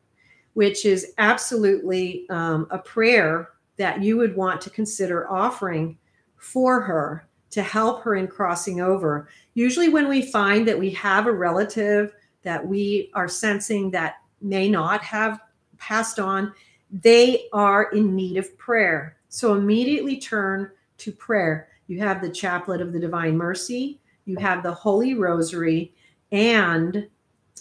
which 0.53 0.85
is 0.85 1.13
absolutely 1.17 2.27
um, 2.29 2.67
a 2.71 2.77
prayer 2.77 3.49
that 3.77 4.01
you 4.01 4.17
would 4.17 4.35
want 4.35 4.59
to 4.61 4.69
consider 4.69 5.29
offering 5.29 5.97
for 6.37 6.81
her 6.81 7.27
to 7.51 7.61
help 7.61 8.03
her 8.03 8.15
in 8.15 8.27
crossing 8.27 8.81
over. 8.81 9.29
Usually, 9.53 9.89
when 9.89 10.09
we 10.09 10.21
find 10.21 10.67
that 10.67 10.77
we 10.77 10.89
have 10.91 11.27
a 11.27 11.31
relative 11.31 12.13
that 12.43 12.65
we 12.65 13.11
are 13.13 13.27
sensing 13.27 13.91
that 13.91 14.15
may 14.41 14.69
not 14.69 15.01
have 15.01 15.41
passed 15.77 16.19
on, 16.19 16.53
they 16.91 17.45
are 17.51 17.91
in 17.91 18.15
need 18.15 18.37
of 18.37 18.57
prayer. 18.57 19.16
So 19.29 19.55
immediately 19.55 20.17
turn 20.17 20.71
to 20.99 21.11
prayer. 21.11 21.69
You 21.87 21.99
have 21.99 22.21
the 22.21 22.29
Chaplet 22.29 22.81
of 22.81 22.93
the 22.93 22.99
Divine 22.99 23.37
Mercy, 23.37 23.99
you 24.25 24.37
have 24.37 24.61
the 24.61 24.73
Holy 24.73 25.13
Rosary, 25.13 25.93
and 26.31 27.07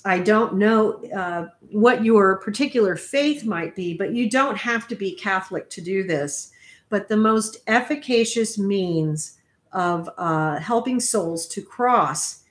I 0.04 0.18
don't 0.18 0.54
know 0.54 1.04
uh, 1.14 1.46
what 1.70 2.04
your 2.04 2.36
particular 2.38 2.96
faith 2.96 3.44
might 3.44 3.74
be, 3.74 3.94
but 3.94 4.12
you 4.12 4.28
don't 4.30 4.56
have 4.56 4.86
to 4.88 4.94
be 4.94 5.12
Catholic 5.12 5.70
to 5.70 5.80
do 5.80 6.04
this. 6.04 6.52
But 6.88 7.08
the 7.08 7.16
most 7.16 7.58
efficacious 7.66 8.58
means 8.58 9.38
of 9.72 10.08
uh, 10.16 10.58
helping 10.58 11.00
souls 11.00 11.46
to 11.48 11.62
cross 11.62 12.44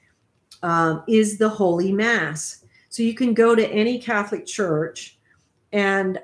uh, 0.63 0.99
is 1.07 1.37
the 1.37 1.49
Holy 1.49 1.91
Mass. 1.91 2.65
So 2.89 3.03
you 3.03 3.13
can 3.13 3.33
go 3.33 3.55
to 3.55 3.67
any 3.67 3.99
Catholic 3.99 4.45
church, 4.45 5.17
and 5.71 6.19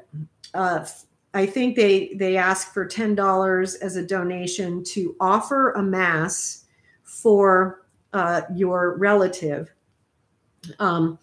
uh, 0.53 0.85
I 1.33 1.45
think 1.45 1.75
they 1.75 2.13
they 2.15 2.37
ask 2.37 2.73
for 2.73 2.85
ten 2.85 3.15
dollars 3.15 3.75
as 3.75 3.95
a 3.95 4.05
donation 4.05 4.83
to 4.85 5.15
offer 5.19 5.71
a 5.71 5.81
mass 5.83 6.65
for 7.03 7.85
uh, 8.13 8.41
your 8.53 8.97
relative 8.97 9.73
um, 10.79 11.17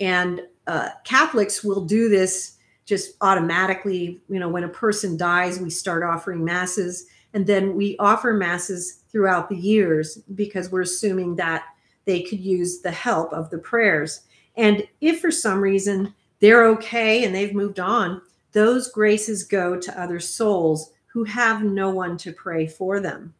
and 0.00 0.42
uh, 0.66 0.90
Catholics 1.04 1.62
will 1.62 1.84
do 1.84 2.08
this 2.08 2.56
just 2.84 3.16
automatically. 3.20 4.20
You 4.28 4.40
know, 4.40 4.48
when 4.48 4.64
a 4.64 4.68
person 4.68 5.16
dies, 5.16 5.60
we 5.60 5.70
start 5.70 6.02
offering 6.02 6.44
masses. 6.44 7.06
And 7.32 7.46
then 7.46 7.74
we 7.74 7.96
offer 7.98 8.32
masses 8.32 9.02
throughout 9.10 9.48
the 9.48 9.56
years 9.56 10.18
because 10.34 10.70
we're 10.70 10.82
assuming 10.82 11.36
that 11.36 11.64
they 12.04 12.22
could 12.22 12.40
use 12.40 12.80
the 12.80 12.90
help 12.90 13.32
of 13.32 13.50
the 13.50 13.58
prayers. 13.58 14.22
And 14.56 14.86
if 15.00 15.20
for 15.20 15.30
some 15.30 15.60
reason 15.60 16.14
they're 16.40 16.66
okay 16.68 17.24
and 17.24 17.34
they've 17.34 17.54
moved 17.54 17.80
on, 17.80 18.22
those 18.54 18.90
graces 18.90 19.44
go 19.44 19.78
to 19.78 20.00
other 20.00 20.18
souls 20.18 20.92
who 21.06 21.24
have 21.24 21.62
no 21.62 21.90
one 21.90 22.16
to 22.16 22.32
pray 22.32 22.66
for 22.66 23.00
them. 23.00 23.34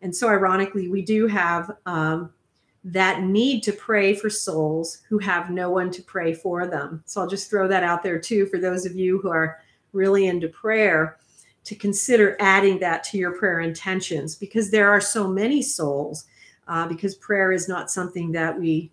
And 0.00 0.14
so, 0.14 0.28
ironically, 0.28 0.88
we 0.88 1.02
do 1.02 1.28
have 1.28 1.76
um, 1.86 2.32
that 2.82 3.22
need 3.22 3.62
to 3.62 3.72
pray 3.72 4.14
for 4.14 4.28
souls 4.28 5.02
who 5.08 5.18
have 5.18 5.50
no 5.50 5.70
one 5.70 5.92
to 5.92 6.02
pray 6.02 6.34
for 6.34 6.66
them. 6.66 7.02
So, 7.06 7.20
I'll 7.20 7.28
just 7.28 7.48
throw 7.48 7.68
that 7.68 7.84
out 7.84 8.02
there 8.02 8.18
too 8.18 8.46
for 8.46 8.58
those 8.58 8.84
of 8.84 8.96
you 8.96 9.20
who 9.20 9.30
are 9.30 9.58
really 9.92 10.26
into 10.26 10.48
prayer 10.48 11.18
to 11.64 11.76
consider 11.76 12.36
adding 12.40 12.80
that 12.80 13.04
to 13.04 13.18
your 13.18 13.32
prayer 13.38 13.60
intentions 13.60 14.34
because 14.34 14.70
there 14.70 14.90
are 14.90 15.00
so 15.00 15.28
many 15.28 15.62
souls, 15.62 16.24
uh, 16.66 16.88
because 16.88 17.14
prayer 17.14 17.52
is 17.52 17.68
not 17.68 17.90
something 17.90 18.32
that 18.32 18.58
we 18.58 18.90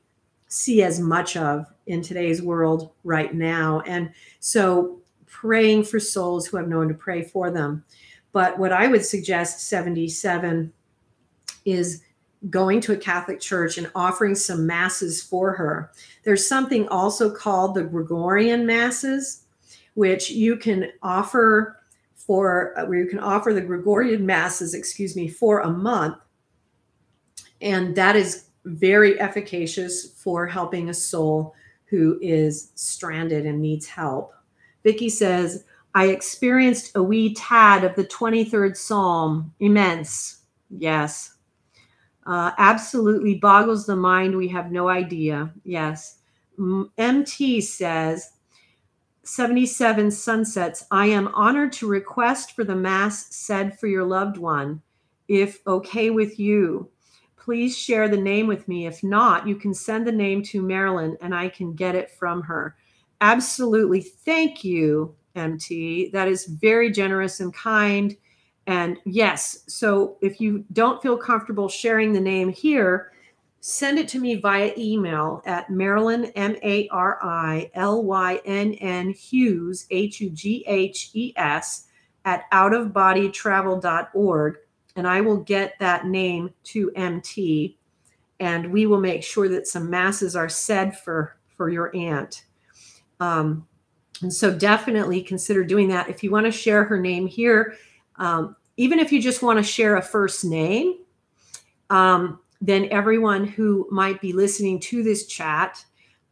see 0.49 0.83
as 0.83 0.99
much 0.99 1.37
of 1.37 1.65
in 1.87 2.01
today's 2.01 2.41
world 2.41 2.91
right 3.03 3.33
now. 3.33 3.81
And 3.87 4.11
so, 4.39 4.98
praying 5.29 5.83
for 5.83 5.99
souls 5.99 6.47
who 6.47 6.57
have 6.57 6.67
no 6.67 6.79
one 6.79 6.87
to 6.87 6.93
pray 6.93 7.23
for 7.23 7.51
them. 7.51 7.83
But 8.31 8.57
what 8.59 8.71
I 8.71 8.87
would 8.87 9.05
suggest, 9.05 9.67
77, 9.69 10.71
is 11.65 12.03
going 12.49 12.79
to 12.81 12.93
a 12.93 12.97
Catholic 12.97 13.39
church 13.39 13.77
and 13.77 13.91
offering 13.95 14.35
some 14.35 14.65
masses 14.65 15.21
for 15.21 15.51
her. 15.53 15.91
There's 16.23 16.47
something 16.47 16.87
also 16.87 17.33
called 17.33 17.75
the 17.75 17.83
Gregorian 17.83 18.65
masses, 18.65 19.43
which 19.95 20.29
you 20.29 20.55
can 20.55 20.91
offer 21.01 21.77
for 22.15 22.77
uh, 22.77 22.85
where 22.85 22.99
you 22.99 23.07
can 23.07 23.19
offer 23.19 23.53
the 23.53 23.61
Gregorian 23.61 24.25
masses, 24.25 24.73
excuse 24.73 25.15
me, 25.15 25.27
for 25.27 25.61
a 25.61 25.69
month. 25.69 26.17
And 27.61 27.95
that 27.95 28.15
is 28.15 28.45
very 28.65 29.19
efficacious 29.19 30.11
for 30.11 30.47
helping 30.47 30.89
a 30.89 30.93
soul 30.93 31.55
who 31.85 32.19
is 32.21 32.71
stranded 32.75 33.45
and 33.45 33.61
needs 33.61 33.87
help. 33.87 34.33
Vicky 34.83 35.09
says, 35.09 35.65
I 35.93 36.07
experienced 36.07 36.91
a 36.95 37.03
wee 37.03 37.33
tad 37.33 37.83
of 37.83 37.95
the 37.95 38.05
23rd 38.05 38.77
Psalm. 38.77 39.53
Immense. 39.59 40.43
Yes. 40.69 41.35
Uh, 42.25 42.51
absolutely 42.57 43.35
boggles 43.35 43.85
the 43.85 43.95
mind. 43.95 44.35
We 44.35 44.47
have 44.49 44.71
no 44.71 44.87
idea. 44.87 45.51
Yes. 45.63 46.19
MT 46.97 47.61
says, 47.61 48.33
77 49.23 50.11
Sunsets, 50.11 50.85
I 50.91 51.07
am 51.07 51.29
honored 51.29 51.71
to 51.73 51.87
request 51.87 52.55
for 52.55 52.63
the 52.63 52.75
Mass 52.75 53.33
said 53.35 53.79
for 53.79 53.87
your 53.87 54.03
loved 54.03 54.37
one, 54.37 54.81
if 55.27 55.65
okay 55.67 56.09
with 56.09 56.39
you. 56.39 56.89
Please 57.37 57.77
share 57.77 58.09
the 58.09 58.17
name 58.17 58.47
with 58.47 58.67
me. 58.67 58.85
If 58.85 59.03
not, 59.03 59.47
you 59.47 59.55
can 59.55 59.73
send 59.73 60.05
the 60.05 60.11
name 60.11 60.43
to 60.43 60.61
Marilynn 60.61 61.15
and 61.21 61.33
I 61.33 61.49
can 61.49 61.73
get 61.73 61.95
it 61.95 62.11
from 62.11 62.41
her. 62.43 62.75
Absolutely. 63.21 64.01
Thank 64.01 64.63
you, 64.63 65.15
MT. 65.35 66.09
That 66.09 66.27
is 66.27 66.45
very 66.45 66.91
generous 66.91 67.39
and 67.39 67.53
kind. 67.53 68.15
And 68.67 68.97
yes, 69.05 69.63
so 69.67 70.17
if 70.21 70.39
you 70.39 70.63
don't 70.73 71.01
feel 71.01 71.17
comfortable 71.17 71.67
sharing 71.67 72.13
the 72.13 72.19
name 72.19 72.49
here, 72.49 73.11
send 73.61 73.99
it 73.99 74.07
to 74.09 74.19
me 74.19 74.35
via 74.35 74.71
email 74.77 75.41
at 75.45 75.67
Marilynn, 75.69 76.31
M 76.35 76.55
A 76.63 76.87
R 76.89 77.19
I 77.21 77.69
L 77.73 78.03
Y 78.03 78.39
N 78.45 78.73
N 78.75 79.09
Hughes, 79.09 79.87
H 79.89 80.21
U 80.21 80.29
G 80.29 80.63
H 80.67 81.09
E 81.13 81.33
S, 81.35 81.87
at 82.25 82.49
outofbodytravel.org. 82.51 84.57
And 84.95 85.07
I 85.07 85.21
will 85.21 85.37
get 85.37 85.73
that 85.79 86.05
name 86.05 86.53
to 86.65 86.91
MT 86.95 87.77
and 88.39 88.71
we 88.71 88.85
will 88.85 89.01
make 89.01 89.23
sure 89.23 89.49
that 89.49 89.67
some 89.67 89.89
masses 89.89 90.35
are 90.35 90.49
said 90.49 90.97
for, 90.97 91.37
for 91.57 91.69
your 91.69 91.93
aunt. 91.95 92.45
Um, 93.19 93.67
and 94.21 94.33
so 94.33 94.53
definitely 94.53 95.21
consider 95.21 95.63
doing 95.63 95.87
that. 95.89 96.09
If 96.09 96.23
you 96.23 96.31
want 96.31 96.45
to 96.45 96.51
share 96.51 96.83
her 96.83 96.99
name 96.99 97.27
here, 97.27 97.75
um, 98.17 98.55
even 98.77 98.99
if 98.99 99.11
you 99.11 99.21
just 99.21 99.41
want 99.41 99.57
to 99.57 99.63
share 99.63 99.97
a 99.97 100.01
first 100.01 100.43
name, 100.45 100.99
um, 101.89 102.39
then 102.61 102.87
everyone 102.91 103.45
who 103.45 103.87
might 103.91 104.19
be 104.21 104.33
listening 104.33 104.79
to 104.79 105.03
this 105.03 105.25
chat 105.25 105.83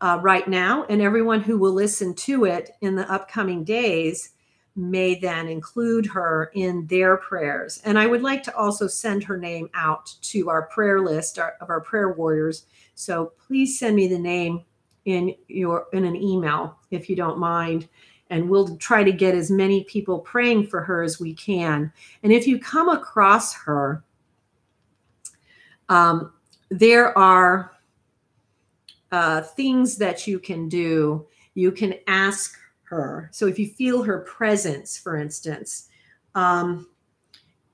uh, 0.02 0.20
right 0.22 0.48
now 0.48 0.86
and 0.90 1.02
everyone 1.02 1.42
who 1.42 1.58
will 1.58 1.74
listen 1.74 2.14
to 2.14 2.46
it 2.46 2.72
in 2.82 2.96
the 2.96 3.10
upcoming 3.12 3.64
days 3.64 4.32
may 4.76 5.16
then 5.20 5.48
include 5.48 6.06
her 6.06 6.52
in 6.54 6.86
their 6.86 7.18
prayers. 7.18 7.82
And 7.84 7.98
I 7.98 8.06
would 8.06 8.22
like 8.22 8.44
to 8.44 8.56
also 8.56 8.86
send 8.86 9.24
her 9.24 9.38
name 9.38 9.70
out 9.74 10.14
to 10.22 10.50
our 10.50 10.64
prayer 10.68 11.02
list 11.02 11.40
of 11.40 11.70
our 11.70 11.82
prayer 11.82 12.12
warriors. 12.12 12.68
So 12.94 13.32
please 13.48 13.80
send 13.80 13.96
me 13.96 14.08
the 14.08 14.20
name 14.20 14.64
in 15.08 15.34
your 15.48 15.88
in 15.94 16.04
an 16.04 16.18
email 16.18 16.78
if 16.92 17.10
you 17.10 17.16
don't 17.16 17.40
mind 17.40 17.88
and 18.30 18.50
we'll 18.50 18.76
try 18.76 19.06
to 19.06 19.12
get 19.14 19.34
as 19.34 19.50
many 19.50 19.86
people 19.86 20.20
praying 20.20 20.68
for 20.68 20.82
her 20.82 21.02
as 21.02 21.18
we 21.18 21.34
can. 21.34 21.90
And 22.24 22.34
if 22.34 22.46
you 22.46 22.60
come 22.60 22.90
across 22.90 23.54
her, 23.54 24.04
um, 25.88 26.34
there 26.70 27.18
are 27.18 27.72
uh, 29.14 29.44
things 29.44 29.96
that 29.96 30.28
you 30.28 30.40
can 30.40 30.68
do. 30.68 31.26
You 31.54 31.72
can 31.72 31.94
ask 32.08 32.58
her. 32.84 33.30
So 33.32 33.48
if 33.48 33.58
you 33.58 33.70
feel 33.70 34.04
her 34.04 34.20
presence, 34.20 34.98
for 34.98 35.16
instance, 35.16 35.88
um, 36.36 36.90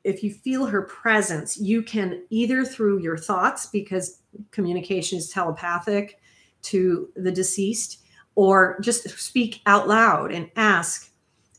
if 0.04 0.24
you 0.24 0.32
feel 0.32 0.68
her 0.68 0.84
presence, 0.84 1.58
you 1.58 1.82
can 1.82 2.26
either 2.30 2.64
through 2.64 3.00
your 3.00 3.18
thoughts, 3.18 3.66
because 3.66 4.20
communication 4.52 5.18
is 5.18 5.30
telepathic 5.30 6.20
to 6.64 7.10
the 7.16 7.32
deceased, 7.32 8.00
or 8.36 8.78
just 8.82 9.08
speak 9.20 9.62
out 9.66 9.88
loud 9.88 10.32
and 10.32 10.50
ask, 10.56 11.12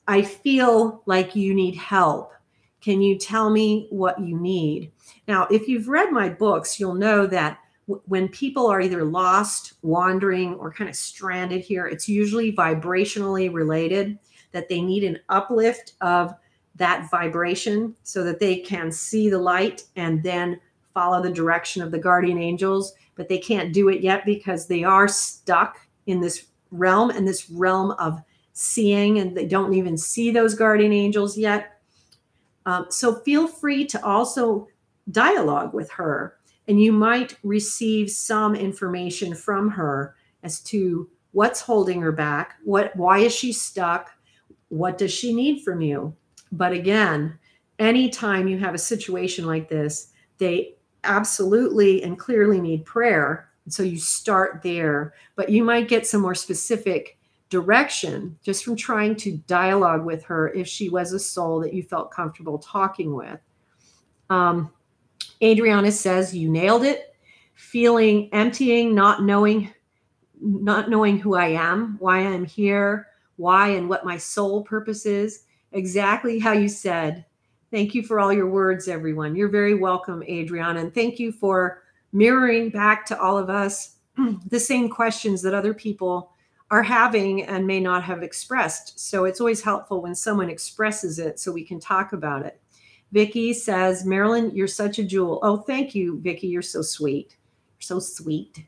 I 0.06 0.22
feel 0.22 1.02
like 1.06 1.36
you 1.36 1.54
need 1.54 1.76
help. 1.76 2.32
Can 2.80 3.00
you 3.00 3.18
tell 3.18 3.48
me 3.48 3.86
what 3.90 4.20
you 4.20 4.38
need? 4.38 4.92
Now, 5.26 5.46
if 5.50 5.68
you've 5.68 5.88
read 5.88 6.12
my 6.12 6.28
books, 6.28 6.78
you'll 6.78 6.94
know 6.94 7.26
that 7.26 7.58
w- 7.88 8.02
when 8.06 8.28
people 8.28 8.66
are 8.66 8.80
either 8.80 9.04
lost, 9.04 9.74
wandering, 9.82 10.54
or 10.54 10.72
kind 10.72 10.90
of 10.90 10.96
stranded 10.96 11.62
here, 11.62 11.86
it's 11.86 12.08
usually 12.08 12.52
vibrationally 12.52 13.52
related 13.52 14.18
that 14.52 14.68
they 14.68 14.82
need 14.82 15.04
an 15.04 15.18
uplift 15.30 15.94
of 16.00 16.34
that 16.76 17.10
vibration 17.10 17.94
so 18.02 18.22
that 18.24 18.40
they 18.40 18.58
can 18.58 18.90
see 18.92 19.30
the 19.30 19.38
light 19.38 19.84
and 19.96 20.22
then 20.22 20.60
follow 20.92 21.22
the 21.22 21.30
direction 21.30 21.82
of 21.82 21.90
the 21.90 21.98
guardian 21.98 22.38
angels. 22.38 22.94
But 23.16 23.28
they 23.28 23.38
can't 23.38 23.72
do 23.72 23.88
it 23.88 24.00
yet 24.00 24.24
because 24.26 24.66
they 24.66 24.84
are 24.84 25.08
stuck 25.08 25.78
in 26.06 26.20
this 26.20 26.46
realm 26.70 27.10
and 27.10 27.26
this 27.26 27.48
realm 27.48 27.92
of 27.92 28.20
seeing, 28.52 29.18
and 29.18 29.36
they 29.36 29.46
don't 29.46 29.74
even 29.74 29.96
see 29.96 30.30
those 30.30 30.54
guardian 30.54 30.92
angels 30.92 31.36
yet. 31.36 31.80
Um, 32.66 32.86
so 32.88 33.16
feel 33.16 33.46
free 33.46 33.84
to 33.86 34.04
also 34.04 34.68
dialogue 35.10 35.74
with 35.74 35.90
her, 35.90 36.36
and 36.66 36.80
you 36.80 36.92
might 36.92 37.36
receive 37.42 38.10
some 38.10 38.54
information 38.54 39.34
from 39.34 39.70
her 39.70 40.16
as 40.42 40.60
to 40.60 41.08
what's 41.32 41.60
holding 41.60 42.00
her 42.00 42.12
back, 42.12 42.54
what, 42.64 42.94
why 42.96 43.18
is 43.18 43.34
she 43.34 43.52
stuck, 43.52 44.10
what 44.68 44.96
does 44.96 45.12
she 45.12 45.34
need 45.34 45.62
from 45.62 45.80
you. 45.80 46.14
But 46.52 46.72
again, 46.72 47.38
anytime 47.78 48.46
you 48.46 48.58
have 48.58 48.74
a 48.74 48.78
situation 48.78 49.46
like 49.46 49.68
this, 49.68 50.12
they 50.38 50.76
absolutely 51.04 52.02
and 52.02 52.18
clearly 52.18 52.60
need 52.60 52.84
prayer 52.84 53.50
so 53.68 53.82
you 53.82 53.98
start 53.98 54.60
there, 54.62 55.14
but 55.36 55.48
you 55.48 55.64
might 55.64 55.88
get 55.88 56.06
some 56.06 56.20
more 56.20 56.34
specific 56.34 57.18
direction 57.48 58.36
just 58.42 58.64
from 58.64 58.76
trying 58.76 59.16
to 59.16 59.36
dialogue 59.46 60.04
with 60.04 60.24
her 60.24 60.52
if 60.52 60.66
she 60.66 60.88
was 60.88 61.12
a 61.12 61.18
soul 61.18 61.60
that 61.60 61.72
you 61.72 61.82
felt 61.82 62.10
comfortable 62.10 62.58
talking 62.58 63.14
with. 63.14 63.40
Um, 64.28 64.70
Adriana 65.42 65.92
says 65.92 66.34
you 66.34 66.50
nailed 66.50 66.84
it. 66.84 67.14
Feeling 67.54 68.28
emptying, 68.32 68.94
not 68.94 69.22
knowing, 69.22 69.72
not 70.40 70.90
knowing 70.90 71.18
who 71.18 71.36
I 71.36 71.48
am, 71.48 71.96
why 72.00 72.18
I'm 72.18 72.44
here, 72.44 73.06
why 73.36 73.68
and 73.68 73.88
what 73.88 74.04
my 74.04 74.18
soul 74.18 74.64
purpose 74.64 75.06
is. 75.06 75.44
Exactly 75.70 76.40
how 76.40 76.52
you 76.52 76.68
said. 76.68 77.24
Thank 77.74 77.92
you 77.92 78.04
for 78.04 78.20
all 78.20 78.32
your 78.32 78.46
words, 78.46 78.86
everyone. 78.86 79.34
You're 79.34 79.48
very 79.48 79.74
welcome, 79.74 80.22
Adriana, 80.22 80.78
and 80.78 80.94
thank 80.94 81.18
you 81.18 81.32
for 81.32 81.82
mirroring 82.12 82.70
back 82.70 83.04
to 83.06 83.20
all 83.20 83.36
of 83.36 83.50
us 83.50 83.96
the 84.46 84.60
same 84.60 84.88
questions 84.88 85.42
that 85.42 85.54
other 85.54 85.74
people 85.74 86.30
are 86.70 86.84
having 86.84 87.42
and 87.42 87.66
may 87.66 87.80
not 87.80 88.04
have 88.04 88.22
expressed. 88.22 89.00
So 89.00 89.24
it's 89.24 89.40
always 89.40 89.60
helpful 89.60 90.00
when 90.02 90.14
someone 90.14 90.48
expresses 90.48 91.18
it 91.18 91.40
so 91.40 91.50
we 91.50 91.64
can 91.64 91.80
talk 91.80 92.12
about 92.12 92.46
it. 92.46 92.60
Vicky 93.10 93.52
says, 93.52 94.06
Marilynn, 94.06 94.54
you're 94.54 94.68
such 94.68 95.00
a 95.00 95.04
jewel. 95.04 95.40
Oh, 95.42 95.56
thank 95.56 95.96
you, 95.96 96.20
Vicky. 96.20 96.46
You're 96.46 96.62
so 96.62 96.80
sweet. 96.80 97.30
You're 97.30 97.80
so 97.80 97.98
sweet. 97.98 98.64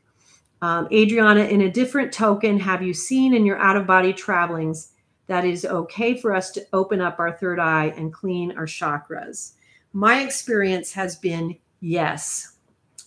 Um, 0.61 0.89
Adriana, 0.91 1.45
in 1.45 1.61
a 1.61 1.71
different 1.71 2.11
token, 2.11 2.59
have 2.59 2.83
you 2.83 2.93
seen 2.93 3.33
in 3.33 3.45
your 3.45 3.57
out 3.57 3.77
of 3.77 3.87
body 3.87 4.11
travelings 4.11 4.91
that 5.27 5.45
is 5.45 5.65
okay 5.65 6.15
for 6.17 6.33
us 6.33 6.51
to 6.51 6.65
open 6.73 7.01
up 7.01 7.19
our 7.19 7.31
third 7.31 7.59
eye 7.59 7.93
and 7.97 8.13
clean 8.13 8.57
our 8.57 8.65
chakras? 8.65 9.53
my 9.97 10.21
experience 10.21 10.93
has 10.93 11.15
been 11.15 11.57
yes. 11.79 12.57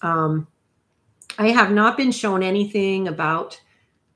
Um, 0.03 0.49
I 1.39 1.51
have 1.51 1.71
not 1.71 1.97
been 1.97 2.11
shown 2.11 2.43
anything 2.43 3.07
about 3.07 3.61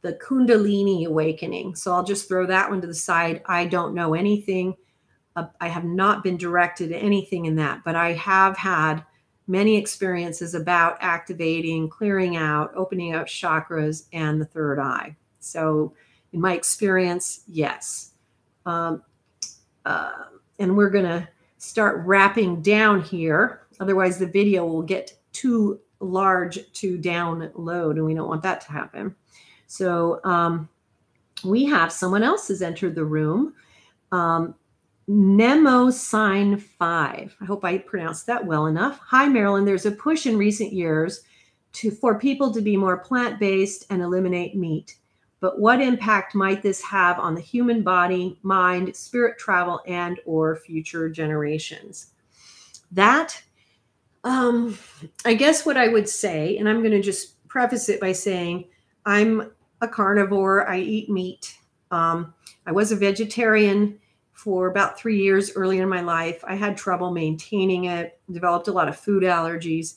the 0.02 0.14
Kundalini 0.14 1.06
awakening. 1.06 1.76
So 1.76 1.92
I'll 1.92 2.02
just 2.02 2.26
throw 2.26 2.46
that 2.46 2.68
one 2.68 2.80
to 2.80 2.88
the 2.88 2.94
side. 2.94 3.42
I 3.46 3.66
don't 3.66 3.94
know 3.94 4.14
anything. 4.14 4.74
Uh, 5.36 5.46
I 5.60 5.68
have 5.68 5.84
not 5.84 6.24
been 6.24 6.36
directed 6.36 6.90
anything 6.90 7.46
in 7.46 7.54
that, 7.56 7.82
but 7.84 7.94
I 7.94 8.12
have 8.14 8.56
had 8.56 9.04
many 9.46 9.76
experiences 9.76 10.54
about 10.54 10.98
activating, 11.00 11.88
clearing 11.88 12.36
out, 12.36 12.72
opening 12.74 13.14
up 13.14 13.28
chakras 13.28 14.06
and 14.12 14.40
the 14.40 14.46
third 14.46 14.80
eye. 14.80 15.14
So, 15.38 15.94
in 16.34 16.40
my 16.40 16.52
experience, 16.52 17.44
yes. 17.46 18.10
Um, 18.66 19.02
uh, 19.86 20.24
and 20.58 20.76
we're 20.76 20.90
going 20.90 21.04
to 21.04 21.26
start 21.58 22.04
wrapping 22.04 22.60
down 22.60 23.02
here. 23.02 23.66
Otherwise, 23.80 24.18
the 24.18 24.26
video 24.26 24.66
will 24.66 24.82
get 24.82 25.16
too 25.32 25.80
large 26.00 26.70
to 26.72 26.98
download, 26.98 27.92
and 27.92 28.04
we 28.04 28.14
don't 28.14 28.28
want 28.28 28.42
that 28.42 28.60
to 28.62 28.72
happen. 28.72 29.14
So, 29.66 30.20
um, 30.24 30.68
we 31.44 31.64
have 31.66 31.92
someone 31.92 32.22
else 32.22 32.48
has 32.48 32.62
entered 32.62 32.94
the 32.94 33.04
room. 33.04 33.54
Um, 34.12 34.54
Nemo 35.06 35.90
Sign 35.90 36.56
5. 36.56 37.36
I 37.38 37.44
hope 37.44 37.64
I 37.64 37.78
pronounced 37.78 38.26
that 38.26 38.44
well 38.44 38.66
enough. 38.66 38.98
Hi, 38.98 39.28
Marilynn. 39.28 39.66
There's 39.66 39.86
a 39.86 39.90
push 39.90 40.26
in 40.26 40.38
recent 40.38 40.72
years 40.72 41.22
to 41.74 41.90
for 41.90 42.18
people 42.18 42.52
to 42.54 42.62
be 42.62 42.76
more 42.76 42.96
plant-based 42.96 43.86
and 43.90 44.00
eliminate 44.00 44.56
meat. 44.56 44.96
But 45.44 45.60
what 45.60 45.82
impact 45.82 46.34
might 46.34 46.62
this 46.62 46.80
have 46.84 47.18
on 47.18 47.34
the 47.34 47.40
human 47.42 47.82
body, 47.82 48.38
mind, 48.42 48.96
spirit 48.96 49.38
travel, 49.38 49.82
and 49.86 50.18
or 50.24 50.56
future 50.56 51.10
generations? 51.10 52.12
That, 52.92 53.42
um, 54.24 54.78
I 55.26 55.34
guess 55.34 55.66
what 55.66 55.76
I 55.76 55.88
would 55.88 56.08
say, 56.08 56.56
and 56.56 56.66
I'm 56.66 56.78
going 56.78 56.92
to 56.92 57.02
just 57.02 57.46
preface 57.46 57.90
it 57.90 58.00
by 58.00 58.12
saying 58.12 58.70
I'm 59.04 59.52
a 59.82 59.86
carnivore. 59.86 60.66
I 60.66 60.78
eat 60.78 61.10
meat. 61.10 61.58
Um, 61.90 62.32
I 62.64 62.72
was 62.72 62.90
a 62.90 62.96
vegetarian 62.96 64.00
for 64.32 64.68
about 64.68 64.98
three 64.98 65.22
years 65.22 65.54
early 65.56 65.78
in 65.78 65.90
my 65.90 66.00
life. 66.00 66.42
I 66.44 66.54
had 66.54 66.74
trouble 66.74 67.10
maintaining 67.10 67.84
it, 67.84 68.18
developed 68.32 68.68
a 68.68 68.72
lot 68.72 68.88
of 68.88 68.98
food 68.98 69.24
allergies. 69.24 69.96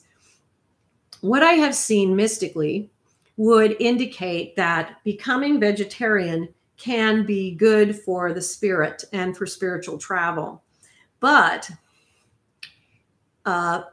What 1.22 1.42
I 1.42 1.52
have 1.52 1.74
seen 1.74 2.14
mystically 2.14 2.90
would 3.38 3.76
indicate 3.80 4.54
that 4.56 5.02
becoming 5.04 5.58
vegetarian 5.58 6.48
can 6.76 7.24
be 7.24 7.54
good 7.54 7.96
for 7.96 8.34
the 8.34 8.42
spirit 8.42 9.04
and 9.14 9.34
for 9.36 9.46
spiritual 9.46 9.96
travel. 9.96 10.62
But 11.20 11.70
uh, 13.46 13.84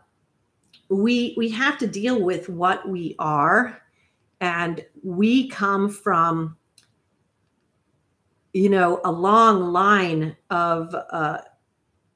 we 0.90 1.34
we 1.38 1.50
have 1.50 1.78
to 1.78 1.88
deal 1.88 2.22
with 2.22 2.50
what 2.50 2.88
we 2.90 3.16
are, 3.18 3.82
and 4.42 4.84
we 5.02 5.48
come 5.48 5.90
from 5.90 6.58
you 8.56 8.70
know, 8.70 9.02
a 9.04 9.12
long 9.12 9.74
line 9.74 10.34
of 10.50 10.96
uh, 11.10 11.40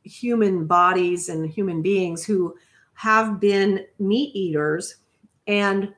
human 0.04 0.66
bodies 0.66 1.28
and 1.28 1.50
human 1.50 1.82
beings 1.82 2.24
who 2.24 2.56
have 2.94 3.42
been 3.42 3.86
meat 4.00 4.34
eaters. 4.34 4.96
And 5.48 5.94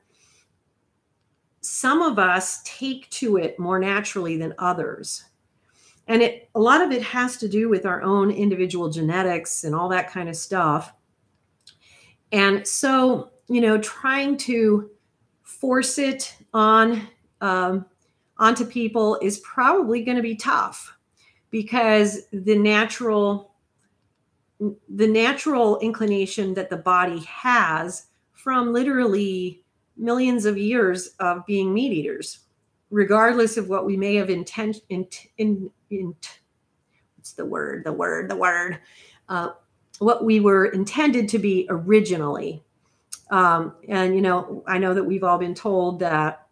some 1.62 2.02
of 2.02 2.18
us 2.18 2.60
take 2.64 3.08
to 3.10 3.36
it 3.36 3.58
more 3.58 3.78
naturally 3.78 4.36
than 4.36 4.54
others. 4.58 5.24
And 6.08 6.20
it 6.20 6.50
a 6.54 6.60
lot 6.60 6.82
of 6.82 6.90
it 6.90 7.02
has 7.02 7.36
to 7.38 7.48
do 7.48 7.68
with 7.68 7.86
our 7.86 8.02
own 8.02 8.30
individual 8.30 8.90
genetics 8.90 9.64
and 9.64 9.74
all 9.74 9.88
that 9.88 10.10
kind 10.10 10.28
of 10.28 10.36
stuff. 10.36 10.92
And 12.32 12.66
so, 12.66 13.30
you 13.48 13.60
know, 13.60 13.78
trying 13.78 14.36
to 14.38 14.90
force 15.42 15.98
it 15.98 16.36
on 16.52 17.06
um, 17.40 17.86
onto 18.38 18.64
people 18.64 19.18
is 19.22 19.38
probably 19.38 20.02
going 20.02 20.16
to 20.16 20.22
be 20.22 20.34
tough 20.34 20.96
because 21.50 22.22
the 22.32 22.58
natural 22.58 23.52
the 24.88 25.08
natural 25.08 25.78
inclination 25.80 26.54
that 26.54 26.70
the 26.70 26.76
body 26.76 27.20
has 27.20 28.06
from 28.32 28.72
literally 28.72 29.61
millions 29.96 30.44
of 30.44 30.56
years 30.56 31.08
of 31.20 31.44
being 31.46 31.72
meat 31.72 31.92
eaters 31.92 32.40
regardless 32.90 33.56
of 33.56 33.68
what 33.68 33.86
we 33.86 33.96
may 33.96 34.14
have 34.14 34.30
intent 34.30 34.76
in, 34.90 35.06
in, 35.38 35.70
in 35.90 36.14
what's 37.16 37.32
the 37.32 37.44
word 37.44 37.82
the 37.84 37.92
word 37.92 38.30
the 38.30 38.36
word 38.36 38.78
uh, 39.28 39.50
what 39.98 40.24
we 40.24 40.40
were 40.40 40.66
intended 40.66 41.28
to 41.28 41.38
be 41.38 41.66
originally. 41.70 42.62
Um, 43.30 43.74
and 43.88 44.14
you 44.14 44.20
know 44.20 44.62
i 44.66 44.76
know 44.76 44.92
that 44.92 45.04
we've 45.04 45.24
all 45.24 45.38
been 45.38 45.54
told 45.54 46.00
that 46.00 46.46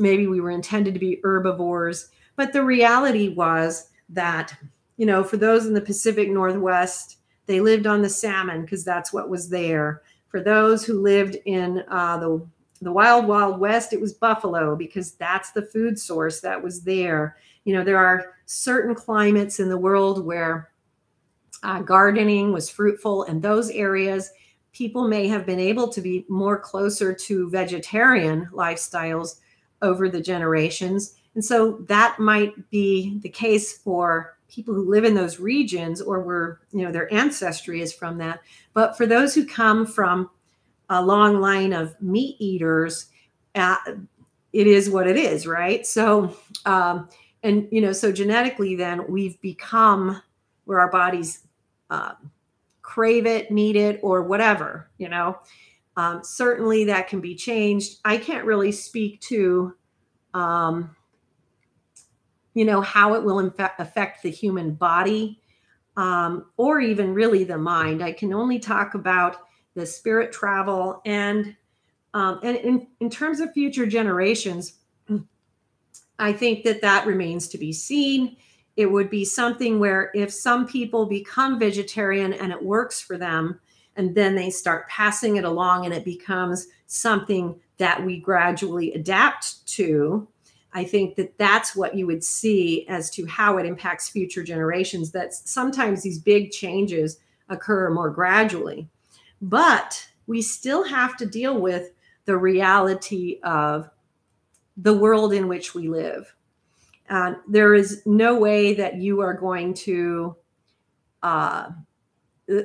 maybe 0.00 0.26
we 0.26 0.40
were 0.40 0.50
intended 0.50 0.94
to 0.94 1.00
be 1.00 1.20
herbivores 1.22 2.08
but 2.34 2.52
the 2.52 2.64
reality 2.64 3.28
was 3.28 3.88
that 4.08 4.52
you 4.96 5.06
know 5.06 5.22
for 5.22 5.36
those 5.36 5.64
in 5.64 5.74
the 5.74 5.80
pacific 5.80 6.28
northwest 6.28 7.18
they 7.46 7.60
lived 7.60 7.86
on 7.86 8.02
the 8.02 8.08
salmon 8.08 8.62
because 8.62 8.84
that's 8.84 9.12
what 9.12 9.30
was 9.30 9.48
there 9.48 10.02
for 10.32 10.40
those 10.40 10.84
who 10.84 11.00
lived 11.00 11.36
in 11.44 11.84
uh, 11.88 12.16
the 12.18 12.44
the 12.80 12.90
wild 12.90 13.28
wild 13.28 13.60
west 13.60 13.92
it 13.92 14.00
was 14.00 14.14
buffalo 14.14 14.74
because 14.74 15.12
that's 15.12 15.52
the 15.52 15.62
food 15.62 15.96
source 15.96 16.40
that 16.40 16.60
was 16.60 16.82
there 16.82 17.36
you 17.64 17.72
know 17.72 17.84
there 17.84 17.98
are 17.98 18.34
certain 18.46 18.92
climates 18.92 19.60
in 19.60 19.68
the 19.68 19.78
world 19.78 20.24
where 20.24 20.70
uh, 21.62 21.80
gardening 21.80 22.52
was 22.52 22.68
fruitful 22.68 23.22
and 23.24 23.40
those 23.40 23.70
areas 23.70 24.32
people 24.72 25.06
may 25.06 25.28
have 25.28 25.46
been 25.46 25.60
able 25.60 25.88
to 25.88 26.00
be 26.00 26.24
more 26.28 26.58
closer 26.58 27.12
to 27.12 27.48
vegetarian 27.50 28.48
lifestyles 28.52 29.36
over 29.82 30.08
the 30.08 30.20
generations. 30.20 31.16
And 31.34 31.44
so 31.44 31.84
that 31.88 32.18
might 32.18 32.70
be 32.70 33.18
the 33.20 33.28
case 33.28 33.78
for 33.78 34.38
people 34.52 34.74
who 34.74 34.90
live 34.90 35.04
in 35.04 35.14
those 35.14 35.40
regions 35.40 36.00
or 36.00 36.20
were, 36.20 36.60
you 36.72 36.84
know, 36.84 36.92
their 36.92 37.12
ancestry 37.12 37.80
is 37.80 37.92
from 37.92 38.18
that. 38.18 38.40
But 38.74 38.96
for 38.96 39.06
those 39.06 39.34
who 39.34 39.46
come 39.46 39.86
from 39.86 40.28
a 40.90 41.02
long 41.02 41.40
line 41.40 41.72
of 41.72 42.00
meat 42.00 42.36
eaters, 42.38 43.06
uh, 43.54 43.76
it 44.52 44.66
is 44.66 44.90
what 44.90 45.06
it 45.06 45.16
is, 45.16 45.46
right? 45.46 45.86
So, 45.86 46.36
um, 46.66 47.08
and, 47.42 47.66
you 47.70 47.80
know, 47.80 47.92
so 47.92 48.12
genetically, 48.12 48.76
then 48.76 49.10
we've 49.10 49.40
become 49.40 50.20
where 50.64 50.80
our 50.80 50.90
bodies 50.90 51.46
uh, 51.90 52.12
crave 52.82 53.26
it, 53.26 53.50
need 53.50 53.76
it, 53.76 54.00
or 54.02 54.22
whatever, 54.22 54.90
you 54.98 55.08
know. 55.08 55.38
Um, 55.96 56.22
certainly 56.22 56.84
that 56.84 57.08
can 57.08 57.20
be 57.20 57.34
changed. 57.34 57.98
I 58.04 58.16
can't 58.18 58.44
really 58.44 58.72
speak 58.72 59.20
to, 59.22 59.74
um, 60.34 60.94
you 62.54 62.64
know, 62.64 62.80
how 62.80 63.14
it 63.14 63.22
will 63.22 63.38
affect 63.78 64.22
the 64.22 64.30
human 64.30 64.74
body 64.74 65.40
um, 65.96 66.46
or 66.56 66.80
even 66.80 67.14
really 67.14 67.44
the 67.44 67.58
mind. 67.58 68.02
I 68.02 68.12
can 68.12 68.32
only 68.32 68.58
talk 68.58 68.94
about 68.94 69.36
the 69.74 69.86
spirit 69.86 70.32
travel 70.32 71.00
and 71.04 71.56
um, 72.14 72.40
and 72.42 72.58
in, 72.58 72.86
in 73.00 73.08
terms 73.08 73.40
of 73.40 73.54
future 73.54 73.86
generations, 73.86 74.74
I 76.18 76.32
think 76.32 76.62
that 76.64 76.82
that 76.82 77.06
remains 77.06 77.48
to 77.48 77.58
be 77.58 77.72
seen. 77.72 78.36
It 78.76 78.86
would 78.86 79.08
be 79.08 79.24
something 79.24 79.80
where 79.80 80.10
if 80.14 80.30
some 80.30 80.66
people 80.66 81.06
become 81.06 81.58
vegetarian 81.58 82.34
and 82.34 82.52
it 82.52 82.62
works 82.62 83.00
for 83.00 83.16
them, 83.16 83.60
and 83.96 84.14
then 84.14 84.34
they 84.34 84.50
start 84.50 84.88
passing 84.88 85.36
it 85.36 85.44
along 85.44 85.84
and 85.84 85.92
it 85.94 86.04
becomes 86.04 86.66
something 86.86 87.58
that 87.78 88.04
we 88.04 88.18
gradually 88.18 88.92
adapt 88.92 89.66
to 89.66 90.28
i 90.74 90.84
think 90.84 91.16
that 91.16 91.36
that's 91.38 91.74
what 91.76 91.94
you 91.94 92.06
would 92.06 92.24
see 92.24 92.86
as 92.88 93.10
to 93.10 93.26
how 93.26 93.58
it 93.58 93.66
impacts 93.66 94.08
future 94.08 94.42
generations 94.42 95.12
that 95.12 95.32
sometimes 95.32 96.02
these 96.02 96.18
big 96.18 96.50
changes 96.50 97.18
occur 97.52 97.90
more 97.90 98.10
gradually. 98.10 98.88
But 99.40 100.08
we 100.26 100.42
still 100.42 100.84
have 100.84 101.16
to 101.18 101.26
deal 101.26 101.60
with 101.60 101.90
the 102.24 102.36
reality 102.36 103.40
of 103.42 103.90
the 104.76 104.94
world 104.94 105.32
in 105.32 105.48
which 105.48 105.74
we 105.74 105.88
live. 105.88 106.34
Uh, 107.08 107.34
there 107.48 107.74
is 107.74 108.02
no 108.06 108.38
way 108.38 108.74
that 108.74 108.96
you 108.96 109.20
are 109.20 109.34
going 109.34 109.74
to 109.74 110.36
uh, 111.22 111.70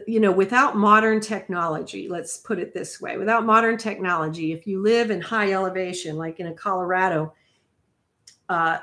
you 0.07 0.19
know, 0.19 0.31
without 0.31 0.75
modern 0.75 1.21
technology, 1.21 2.07
let's 2.09 2.37
put 2.37 2.57
it 2.57 2.73
this 2.73 2.99
way 2.99 3.17
without 3.17 3.45
modern 3.45 3.77
technology, 3.77 4.51
if 4.51 4.65
you 4.65 4.81
live 4.81 5.11
in 5.11 5.21
high 5.21 5.53
elevation, 5.53 6.17
like 6.17 6.39
in 6.39 6.47
a 6.47 6.53
Colorado, 6.53 7.33
uh, 8.49 8.77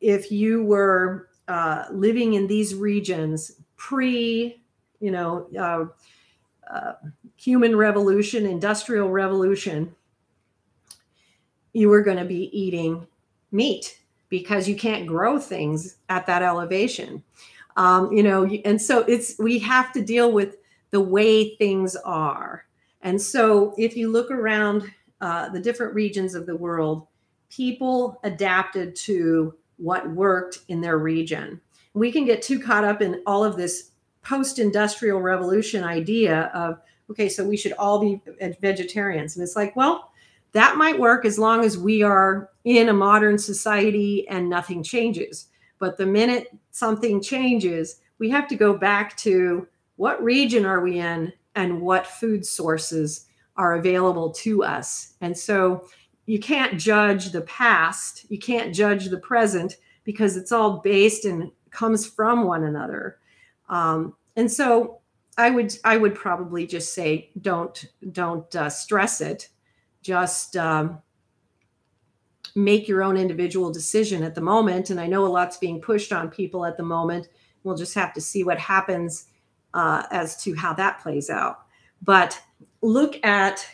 if 0.00 0.30
you 0.30 0.64
were 0.64 1.28
uh, 1.48 1.86
living 1.92 2.34
in 2.34 2.46
these 2.46 2.74
regions 2.74 3.52
pre, 3.76 4.62
you 5.00 5.10
know, 5.10 5.46
uh, 5.58 5.86
uh, 6.72 6.94
human 7.36 7.76
revolution, 7.76 8.46
industrial 8.46 9.10
revolution, 9.10 9.94
you 11.72 11.88
were 11.88 12.02
going 12.02 12.18
to 12.18 12.24
be 12.24 12.56
eating 12.58 13.06
meat 13.50 13.98
because 14.28 14.68
you 14.68 14.76
can't 14.76 15.06
grow 15.06 15.38
things 15.38 15.96
at 16.08 16.26
that 16.26 16.42
elevation 16.42 17.22
um, 17.76 18.12
you 18.12 18.22
know 18.22 18.44
and 18.64 18.80
so 18.80 19.00
it's 19.00 19.38
we 19.38 19.58
have 19.58 19.92
to 19.92 20.02
deal 20.02 20.32
with 20.32 20.56
the 20.92 21.00
way 21.00 21.56
things 21.56 21.96
are. 21.96 22.64
And 23.00 23.20
so 23.20 23.74
if 23.76 23.96
you 23.96 24.12
look 24.12 24.30
around 24.30 24.88
uh, 25.20 25.48
the 25.48 25.58
different 25.58 25.94
regions 25.94 26.34
of 26.36 26.46
the 26.46 26.54
world, 26.54 27.08
people 27.54 28.18
adapted 28.24 28.96
to 28.96 29.54
what 29.76 30.10
worked 30.10 30.60
in 30.68 30.80
their 30.80 30.98
region. 30.98 31.60
We 31.92 32.10
can 32.10 32.24
get 32.24 32.40
too 32.40 32.58
caught 32.58 32.84
up 32.84 33.02
in 33.02 33.22
all 33.26 33.44
of 33.44 33.56
this 33.56 33.90
post 34.22 34.58
industrial 34.58 35.20
revolution 35.20 35.84
idea 35.84 36.50
of, 36.54 36.80
okay, 37.10 37.28
so 37.28 37.44
we 37.44 37.56
should 37.56 37.74
all 37.74 37.98
be 38.00 38.20
vegetarians. 38.60 39.36
And 39.36 39.42
it's 39.42 39.56
like, 39.56 39.76
well, 39.76 40.12
that 40.52 40.76
might 40.76 40.98
work 40.98 41.24
as 41.24 41.38
long 41.38 41.64
as 41.64 41.76
we 41.76 42.02
are 42.02 42.48
in 42.64 42.88
a 42.88 42.94
modern 42.94 43.38
society 43.38 44.26
and 44.28 44.48
nothing 44.48 44.82
changes. 44.82 45.48
But 45.78 45.98
the 45.98 46.06
minute 46.06 46.48
something 46.70 47.20
changes, 47.20 48.00
we 48.18 48.30
have 48.30 48.48
to 48.48 48.56
go 48.56 48.74
back 48.74 49.16
to 49.18 49.66
what 49.96 50.22
region 50.22 50.64
are 50.64 50.80
we 50.80 51.00
in 51.00 51.32
and 51.54 51.82
what 51.82 52.06
food 52.06 52.46
sources 52.46 53.26
are 53.56 53.74
available 53.74 54.30
to 54.30 54.64
us. 54.64 55.14
And 55.20 55.36
so 55.36 55.86
you 56.26 56.38
can't 56.38 56.78
judge 56.78 57.30
the 57.30 57.40
past, 57.42 58.26
you 58.28 58.38
can't 58.38 58.74
judge 58.74 59.06
the 59.06 59.18
present 59.18 59.76
because 60.04 60.36
it's 60.36 60.52
all 60.52 60.78
based 60.78 61.24
and 61.24 61.50
comes 61.70 62.06
from 62.06 62.44
one 62.44 62.64
another. 62.64 63.18
Um, 63.68 64.14
and 64.36 64.50
so 64.50 65.00
I 65.36 65.50
would 65.50 65.76
I 65.84 65.96
would 65.96 66.14
probably 66.14 66.66
just 66.66 66.94
say 66.94 67.30
don't 67.40 67.84
don't 68.12 68.54
uh, 68.54 68.68
stress 68.68 69.20
it, 69.20 69.48
just 70.02 70.56
um, 70.56 71.00
make 72.54 72.86
your 72.86 73.02
own 73.02 73.16
individual 73.16 73.72
decision 73.72 74.22
at 74.22 74.34
the 74.34 74.40
moment. 74.40 74.90
And 74.90 75.00
I 75.00 75.06
know 75.06 75.26
a 75.26 75.28
lot's 75.28 75.56
being 75.56 75.80
pushed 75.80 76.12
on 76.12 76.30
people 76.30 76.64
at 76.64 76.76
the 76.76 76.82
moment. 76.82 77.28
We'll 77.64 77.76
just 77.76 77.94
have 77.94 78.12
to 78.14 78.20
see 78.20 78.44
what 78.44 78.58
happens 78.58 79.26
uh, 79.74 80.04
as 80.10 80.42
to 80.44 80.54
how 80.54 80.74
that 80.74 81.00
plays 81.00 81.30
out. 81.30 81.62
But 82.02 82.40
look 82.82 83.24
at 83.24 83.66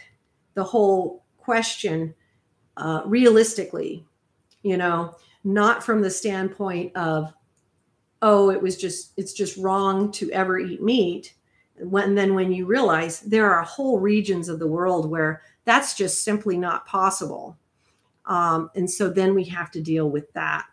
the 0.54 0.64
whole 0.64 1.24
question 1.38 2.14
uh, 2.78 3.02
realistically, 3.04 4.04
you 4.62 4.76
know, 4.76 5.14
not 5.44 5.84
from 5.84 6.00
the 6.00 6.10
standpoint 6.10 6.96
of, 6.96 7.32
oh, 8.22 8.50
it 8.50 8.60
was 8.60 8.76
just, 8.76 9.12
it's 9.16 9.32
just 9.32 9.56
wrong 9.56 10.10
to 10.12 10.30
ever 10.32 10.58
eat 10.58 10.82
meat. 10.82 11.34
When 11.80 12.14
then 12.14 12.34
when 12.34 12.52
you 12.52 12.66
realize 12.66 13.20
there 13.20 13.52
are 13.52 13.62
whole 13.62 14.00
regions 14.00 14.48
of 14.48 14.58
the 14.58 14.66
world 14.66 15.08
where 15.08 15.42
that's 15.64 15.94
just 15.94 16.24
simply 16.24 16.56
not 16.56 16.86
possible. 16.86 17.56
Um, 18.26 18.70
and 18.74 18.90
so 18.90 19.08
then 19.08 19.34
we 19.34 19.44
have 19.44 19.70
to 19.72 19.80
deal 19.80 20.10
with 20.10 20.32
that. 20.32 20.66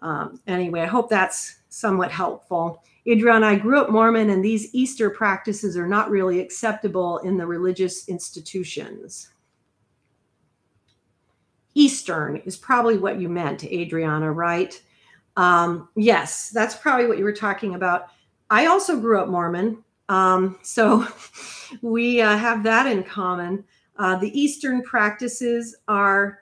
Um, 0.00 0.40
anyway, 0.46 0.80
I 0.80 0.86
hope 0.86 1.08
that's 1.08 1.60
somewhat 1.68 2.10
helpful. 2.10 2.82
Adrian, 3.06 3.42
I 3.42 3.56
grew 3.56 3.80
up 3.80 3.90
Mormon, 3.90 4.30
and 4.30 4.44
these 4.44 4.74
Easter 4.74 5.08
practices 5.08 5.76
are 5.76 5.88
not 5.88 6.10
really 6.10 6.40
acceptable 6.40 7.18
in 7.18 7.36
the 7.36 7.46
religious 7.46 8.08
institutions. 8.08 9.30
Eastern 11.78 12.38
is 12.38 12.56
probably 12.56 12.98
what 12.98 13.20
you 13.20 13.28
meant, 13.28 13.62
Adriana, 13.62 14.32
right? 14.32 14.82
Um, 15.36 15.88
yes, 15.94 16.50
that's 16.50 16.74
probably 16.74 17.06
what 17.06 17.18
you 17.18 17.24
were 17.24 17.32
talking 17.32 17.76
about. 17.76 18.08
I 18.50 18.66
also 18.66 18.98
grew 18.98 19.20
up 19.20 19.28
Mormon, 19.28 19.84
um, 20.08 20.58
so 20.62 21.06
we 21.80 22.20
uh, 22.20 22.36
have 22.36 22.64
that 22.64 22.88
in 22.88 23.04
common. 23.04 23.64
Uh, 23.96 24.16
the 24.16 24.36
Eastern 24.38 24.82
practices 24.82 25.76
are 25.86 26.40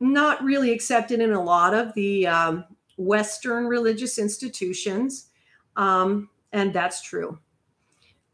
not 0.00 0.42
really 0.42 0.72
accepted 0.72 1.20
in 1.20 1.32
a 1.32 1.42
lot 1.42 1.72
of 1.72 1.94
the 1.94 2.26
um, 2.26 2.64
Western 2.96 3.66
religious 3.66 4.18
institutions, 4.18 5.28
um, 5.76 6.28
and 6.52 6.72
that's 6.72 7.02
true. 7.02 7.38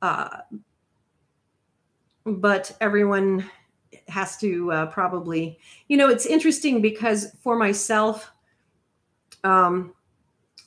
Uh, 0.00 0.38
but 2.24 2.74
everyone 2.80 3.50
has 4.08 4.36
to 4.38 4.72
uh, 4.72 4.86
probably, 4.86 5.58
you 5.88 5.96
know, 5.96 6.08
it's 6.08 6.26
interesting 6.26 6.80
because 6.80 7.32
for 7.42 7.56
myself, 7.56 8.32
um, 9.44 9.94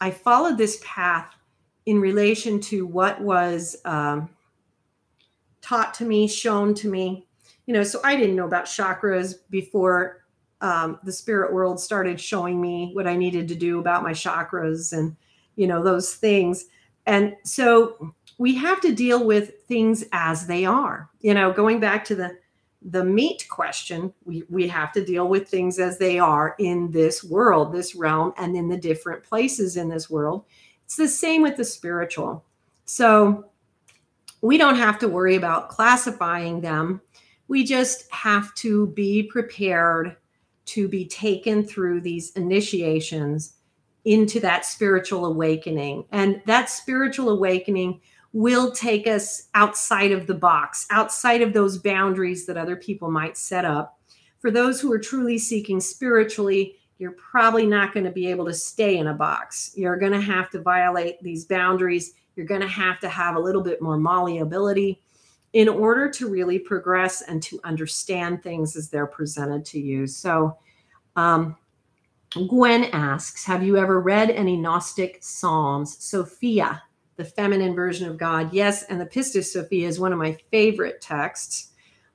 I 0.02 0.12
followed 0.12 0.58
this 0.58 0.82
path 0.84 1.36
in 1.86 2.00
relation 2.00 2.60
to 2.62 2.86
what 2.86 3.20
was 3.22 3.76
um, 3.86 4.30
taught 5.62 5.94
to 5.96 6.06
me, 6.06 6.28
shown 6.28 6.74
to 6.76 6.90
me. 6.90 7.28
You 7.66 7.74
know, 7.74 7.84
so 7.84 8.00
I 8.04 8.16
didn't 8.16 8.36
know 8.36 8.46
about 8.46 8.66
chakras 8.66 9.36
before 9.50 10.26
um, 10.62 11.00
the 11.04 11.12
spirit 11.12 11.54
world 11.54 11.80
started 11.80 12.20
showing 12.20 12.60
me 12.60 12.92
what 12.94 13.08
I 13.08 13.16
needed 13.16 13.48
to 13.50 13.56
do 13.56 13.80
about 13.80 14.04
my 14.04 14.12
chakras 14.12 14.92
and, 14.92 15.16
you 15.56 15.68
know, 15.68 15.84
those 15.84 16.16
things. 16.16 16.66
And 17.06 17.36
so 17.44 18.14
we 18.38 18.56
have 18.56 18.82
to 18.82 18.94
deal 18.94 19.24
with 19.24 19.64
things 19.68 20.04
as 20.12 20.48
they 20.48 20.66
are. 20.66 21.10
You 21.22 21.34
know, 21.34 21.52
going 21.54 21.80
back 21.80 22.06
to 22.06 22.16
the 22.16 22.38
the 22.82 23.04
meat 23.04 23.46
question, 23.50 24.14
we, 24.24 24.44
we 24.50 24.68
have 24.68 24.92
to 24.94 25.04
deal 25.04 25.28
with 25.28 25.50
things 25.50 25.80
as 25.80 25.98
they 25.98 26.18
are 26.18 26.56
in 26.60 26.92
this 26.92 27.24
world, 27.24 27.74
this 27.74 27.94
realm, 27.96 28.34
and 28.38 28.56
in 28.56 28.70
the 28.70 28.78
different 28.78 29.24
places 29.24 29.76
in 29.76 29.90
this 29.90 30.10
world. 30.10 30.46
It's 30.86 30.96
the 30.96 31.08
same 31.08 31.42
with 31.42 31.58
the 31.58 31.66
spiritual. 31.66 32.46
So 32.86 33.50
we 34.42 34.58
don't 34.58 34.78
have 34.78 34.98
to 35.00 35.08
worry 35.08 35.36
about 35.36 35.70
classifying 35.70 36.62
them. 36.62 37.02
We 37.48 37.64
just 37.64 38.10
have 38.12 38.54
to 38.56 38.88
be 38.88 39.24
prepared 39.24 40.16
to 40.66 40.88
be 40.88 41.06
taken 41.06 41.66
through 41.66 42.02
these 42.02 42.32
initiations 42.32 43.56
into 44.06 44.40
that 44.40 44.66
spiritual 44.66 45.26
awakening. 45.26 46.06
And 46.12 46.42
that 46.46 46.70
spiritual 46.70 47.30
awakening 47.30 48.02
will 48.34 48.72
take 48.72 49.08
us 49.08 49.48
outside 49.56 50.12
of 50.12 50.28
the 50.28 50.36
box, 50.36 50.86
outside 50.92 51.42
of 51.42 51.54
those 51.54 51.78
boundaries 51.78 52.46
that 52.46 52.58
other 52.58 52.76
people 52.76 53.10
might 53.10 53.38
set 53.38 53.66
up. 53.66 54.00
For 54.40 54.52
those 54.52 54.80
who 54.80 54.92
are 54.94 55.00
truly 55.00 55.38
seeking 55.38 55.80
spiritually, 55.80 56.76
you're 57.00 57.12
probably 57.14 57.66
not 57.66 57.94
going 57.94 58.06
to 58.06 58.12
be 58.12 58.28
able 58.28 58.46
to 58.46 58.54
stay 58.54 58.98
in 58.98 59.08
a 59.08 59.14
box. 59.14 59.72
You're 59.76 59.98
going 59.98 60.12
to 60.12 60.22
have 60.22 60.50
to 60.52 60.62
violate 60.62 61.22
these 61.24 61.46
boundaries. 61.46 62.14
You're 62.36 62.46
going 62.46 62.62
to 62.62 62.68
have 62.68 63.00
to 63.00 63.10
have 63.10 63.36
a 63.36 63.40
little 63.40 63.64
bit 63.64 63.82
more 63.82 63.98
malleability 63.98 65.02
in 65.54 65.68
order 65.68 66.10
to 66.10 66.30
really 66.30 66.60
progress 66.60 67.22
and 67.22 67.42
to 67.44 67.60
understand 67.64 68.44
things 68.44 68.76
as 68.76 68.90
they're 68.90 69.08
presented 69.08 69.66
to 69.66 69.80
you. 69.80 70.06
So, 70.06 70.58
um, 71.16 71.58
Gwen 72.32 72.86
asks, 72.86 73.44
Have 73.46 73.64
you 73.64 73.78
ever 73.78 74.00
read 74.00 74.30
any 74.30 74.56
Gnostic 74.56 75.18
Psalms? 75.22 75.98
Sophia, 76.04 76.84
the 77.20 77.26
feminine 77.26 77.76
version 77.76 78.08
of 78.08 78.18
God. 78.18 78.54
Yes. 78.54 78.84
And 78.84 79.00
the 79.00 79.06
Pistis 79.06 79.52
Sophia 79.52 79.86
is 79.86 80.00
one 80.00 80.14
of 80.14 80.18
my 80.18 80.38
favorite 80.52 81.02
texts. 81.02 81.74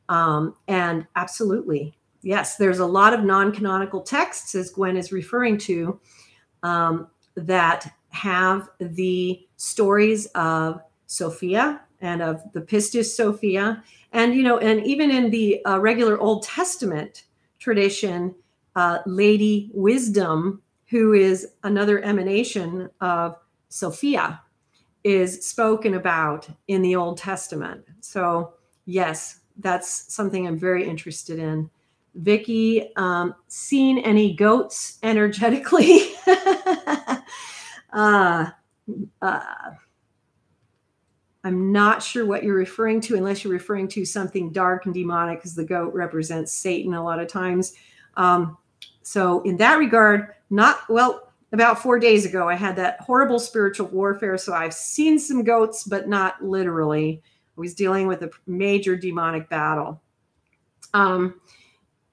Um, 0.09 0.57
and 0.67 1.07
absolutely, 1.15 1.95
yes, 2.23 2.57
there's 2.57 2.79
a 2.79 2.87
lot 2.87 3.13
of 3.13 3.23
non 3.23 3.53
canonical 3.53 4.01
texts, 4.01 4.55
as 4.55 4.71
Gwen 4.71 4.97
is 4.97 5.13
referring 5.13 5.59
to, 5.59 6.01
um, 6.63 7.09
that 7.37 7.93
have 8.09 8.71
the 8.79 9.47
stories 9.57 10.25
of 10.35 10.81
Sophia 11.07 11.83
and 12.01 12.23
of 12.23 12.41
the 12.53 12.63
Pistis 12.63 13.15
Sophia. 13.15 13.85
And, 14.13 14.35
you 14.35 14.43
know, 14.43 14.57
and 14.57 14.87
even 14.87 15.11
in 15.11 15.29
the 15.29 15.63
uh, 15.67 15.81
regular 15.81 16.19
Old 16.19 16.45
Testament 16.45 17.25
tradition, 17.59 18.35
uh, 18.75 19.01
Lady 19.05 19.71
Wisdom, 19.75 20.63
who 20.87 21.13
is 21.13 21.49
another 21.63 22.03
emanation 22.03 22.89
of 23.03 23.37
Sophia, 23.69 24.41
is 25.05 25.47
spoken 25.47 25.95
about 25.95 26.49
in 26.67 26.83
the 26.83 26.97
Old 26.97 27.19
Testament. 27.19 27.85
So, 28.01 28.55
yes, 28.87 29.41
that's 29.59 30.13
something 30.13 30.47
I'm 30.47 30.59
very 30.59 30.89
interested 30.89 31.39
in. 31.39 31.71
Vicky, 32.15 32.91
um, 32.97 33.35
seen 33.49 33.99
any 33.99 34.35
goats 34.35 34.99
energetically? 35.03 36.15
uh, 37.93 38.47
uh, 39.21 39.41
I'm 41.43 41.73
not 41.73 42.03
sure 42.03 42.25
what 42.25 42.43
you're 42.43 42.57
referring 42.57 43.01
to, 43.03 43.17
unless 43.17 43.45
you're 43.45 43.53
referring 43.53 43.89
to 43.89 44.05
something 44.05 44.51
dark 44.51 44.87
and 44.87 44.95
demonic, 44.95 45.41
because 45.41 45.55
the 45.55 45.65
goat 45.65 45.93
represents 45.93 46.53
Satan 46.53 46.95
a 46.95 47.05
lot 47.05 47.21
of 47.21 47.29
times. 47.29 47.75
Um, 48.17 48.57
so, 49.03 49.43
in 49.43 49.59
that 49.59 49.75
regard, 49.79 50.29
not 50.49 50.89
well, 50.89 51.24
about 51.55 51.83
four 51.83 51.99
days 51.99 52.27
ago, 52.27 52.49
I 52.49 52.55
had 52.55 52.77
that 52.77 53.01
horrible 53.01 53.39
spiritual 53.39 53.87
warfare. 53.89 54.37
So, 54.37 54.53
I've 54.53 54.75
seen 54.75 55.19
some 55.19 55.45
goats, 55.45 55.85
but 55.85 56.09
not 56.09 56.43
literally. 56.45 57.23
I 57.57 57.61
was 57.61 57.75
dealing 57.75 58.07
with 58.07 58.23
a 58.23 58.31
major 58.47 58.97
demonic 58.97 59.49
battle. 59.49 60.03
Um, 60.93 61.41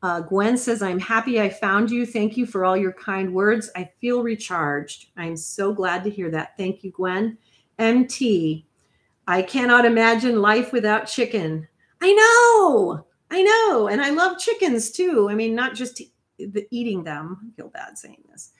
uh, 0.03 0.21
Gwen 0.21 0.57
says, 0.57 0.81
I'm 0.81 0.99
happy 0.99 1.39
I 1.39 1.49
found 1.49 1.91
you. 1.91 2.05
Thank 2.05 2.35
you 2.35 2.45
for 2.45 2.65
all 2.65 2.75
your 2.75 2.93
kind 2.93 3.33
words. 3.33 3.69
I 3.75 3.89
feel 3.99 4.23
recharged. 4.23 5.07
I'm 5.15 5.37
so 5.37 5.73
glad 5.73 6.03
to 6.03 6.09
hear 6.09 6.31
that. 6.31 6.57
Thank 6.57 6.83
you, 6.83 6.91
Gwen. 6.91 7.37
MT, 7.77 8.65
I 9.27 9.41
cannot 9.43 9.85
imagine 9.85 10.41
life 10.41 10.73
without 10.73 11.05
chicken. 11.05 11.67
I 12.01 12.13
know. 12.13 13.05
I 13.29 13.43
know. 13.43 13.87
And 13.87 14.01
I 14.01 14.09
love 14.09 14.39
chickens 14.39 14.91
too. 14.91 15.27
I 15.29 15.35
mean, 15.35 15.53
not 15.53 15.75
just 15.75 16.01
the 16.37 16.67
eating 16.71 17.03
them. 17.03 17.37
I 17.47 17.55
feel 17.55 17.69
bad 17.69 17.97
saying 17.97 18.23
this. 18.31 18.51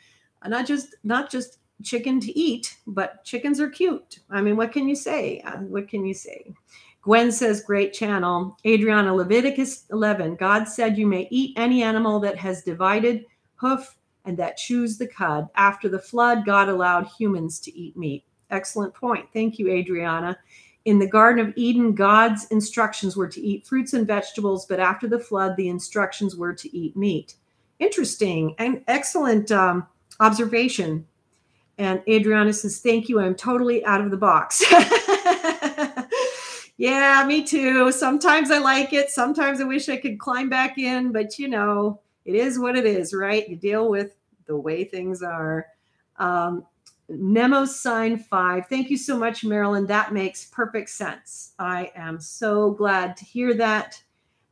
Not 0.47 0.65
just 0.65 0.95
not 1.03 1.29
just 1.29 1.59
chicken 1.83 2.19
to 2.19 2.37
eat, 2.37 2.77
but 2.87 3.23
chickens 3.23 3.59
are 3.59 3.69
cute. 3.69 4.19
I 4.29 4.41
mean, 4.41 4.55
what 4.55 4.71
can 4.71 4.87
you 4.87 4.95
say? 4.95 5.41
Uh, 5.41 5.57
what 5.57 5.87
can 5.87 6.05
you 6.05 6.13
say? 6.13 6.53
Gwen 7.01 7.31
says, 7.31 7.63
great 7.63 7.93
channel. 7.93 8.57
Adriana, 8.65 9.13
Leviticus 9.13 9.85
11. 9.91 10.35
God 10.35 10.65
said, 10.65 10.97
You 10.97 11.07
may 11.07 11.27
eat 11.31 11.57
any 11.57 11.81
animal 11.81 12.19
that 12.19 12.37
has 12.37 12.63
divided 12.63 13.25
hoof 13.55 13.97
and 14.25 14.37
that 14.37 14.57
chews 14.57 14.97
the 14.97 15.07
cud. 15.07 15.49
After 15.55 15.89
the 15.89 15.99
flood, 15.99 16.45
God 16.45 16.69
allowed 16.69 17.07
humans 17.07 17.59
to 17.61 17.75
eat 17.75 17.97
meat. 17.97 18.23
Excellent 18.51 18.93
point. 18.93 19.27
Thank 19.33 19.57
you, 19.57 19.69
Adriana. 19.69 20.37
In 20.85 20.99
the 20.99 21.07
Garden 21.07 21.47
of 21.47 21.53
Eden, 21.55 21.93
God's 21.93 22.45
instructions 22.47 23.15
were 23.15 23.27
to 23.27 23.41
eat 23.41 23.65
fruits 23.65 23.93
and 23.93 24.05
vegetables, 24.05 24.65
but 24.65 24.79
after 24.79 25.07
the 25.07 25.19
flood, 25.19 25.55
the 25.55 25.69
instructions 25.69 26.35
were 26.35 26.53
to 26.53 26.75
eat 26.77 26.95
meat. 26.95 27.35
Interesting 27.79 28.55
and 28.59 28.83
excellent 28.87 29.51
um, 29.51 29.87
observation. 30.21 31.05
And 31.77 32.01
Adriana 32.07 32.53
says, 32.53 32.79
Thank 32.79 33.09
you. 33.09 33.19
I'm 33.19 33.35
totally 33.35 33.83
out 33.85 34.01
of 34.01 34.11
the 34.11 34.17
box. 34.17 34.63
yeah, 36.77 37.25
me 37.27 37.43
too. 37.43 37.91
Sometimes 37.91 38.51
I 38.51 38.59
like 38.59 38.93
it. 38.93 39.09
Sometimes 39.09 39.59
I 39.59 39.65
wish 39.65 39.89
I 39.89 39.97
could 39.97 40.19
climb 40.19 40.47
back 40.47 40.77
in, 40.77 41.11
but 41.11 41.39
you 41.39 41.47
know, 41.47 41.99
it 42.23 42.35
is 42.35 42.59
what 42.59 42.77
it 42.77 42.85
is, 42.85 43.13
right? 43.13 43.49
You 43.49 43.55
deal 43.55 43.89
with 43.89 44.15
the 44.45 44.55
way 44.55 44.83
things 44.83 45.23
are. 45.23 45.65
Um, 46.17 46.65
Nemo 47.09 47.65
sign 47.65 48.17
five. 48.17 48.67
Thank 48.67 48.89
you 48.89 48.97
so 48.97 49.17
much, 49.17 49.41
Marilynn. 49.41 49.87
That 49.87 50.13
makes 50.13 50.45
perfect 50.45 50.89
sense. 50.89 51.53
I 51.59 51.91
am 51.95 52.21
so 52.21 52.71
glad 52.71 53.17
to 53.17 53.25
hear 53.25 53.53
that. 53.55 54.01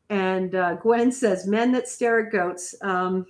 And 0.10 0.56
uh, 0.56 0.76
Gwen 0.76 1.12
says, 1.12 1.46
men 1.46 1.72
that 1.74 1.88
stare 1.88 2.26
at 2.26 2.32
goats. 2.32 2.74
Um, 2.82 3.28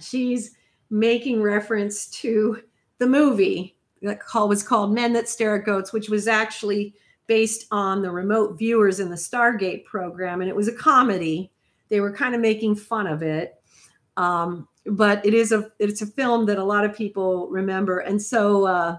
she's 0.00 0.54
making 0.90 1.42
reference 1.42 2.06
to 2.06 2.62
the 2.98 3.06
movie 3.06 3.76
that 4.02 4.20
call, 4.20 4.48
was 4.48 4.62
called 4.62 4.92
Men 4.92 5.12
That 5.12 5.28
Stare 5.28 5.56
at 5.56 5.64
Goats, 5.64 5.92
which 5.92 6.08
was 6.08 6.28
actually 6.28 6.94
based 7.26 7.66
on 7.70 8.02
the 8.02 8.10
remote 8.10 8.58
viewers 8.58 9.00
in 9.00 9.10
the 9.10 9.16
Stargate 9.16 9.84
program. 9.84 10.40
And 10.40 10.48
it 10.48 10.56
was 10.56 10.68
a 10.68 10.72
comedy. 10.72 11.50
They 11.88 12.00
were 12.00 12.12
kind 12.12 12.34
of 12.34 12.40
making 12.40 12.76
fun 12.76 13.06
of 13.06 13.22
it. 13.22 13.54
Um, 14.16 14.66
but 14.86 15.24
it 15.24 15.34
is 15.34 15.52
a 15.52 15.70
it's 15.78 16.02
a 16.02 16.06
film 16.06 16.46
that 16.46 16.58
a 16.58 16.64
lot 16.64 16.84
of 16.84 16.96
people 16.96 17.48
remember. 17.48 17.98
And 17.98 18.20
so 18.20 18.66
uh, 18.66 18.96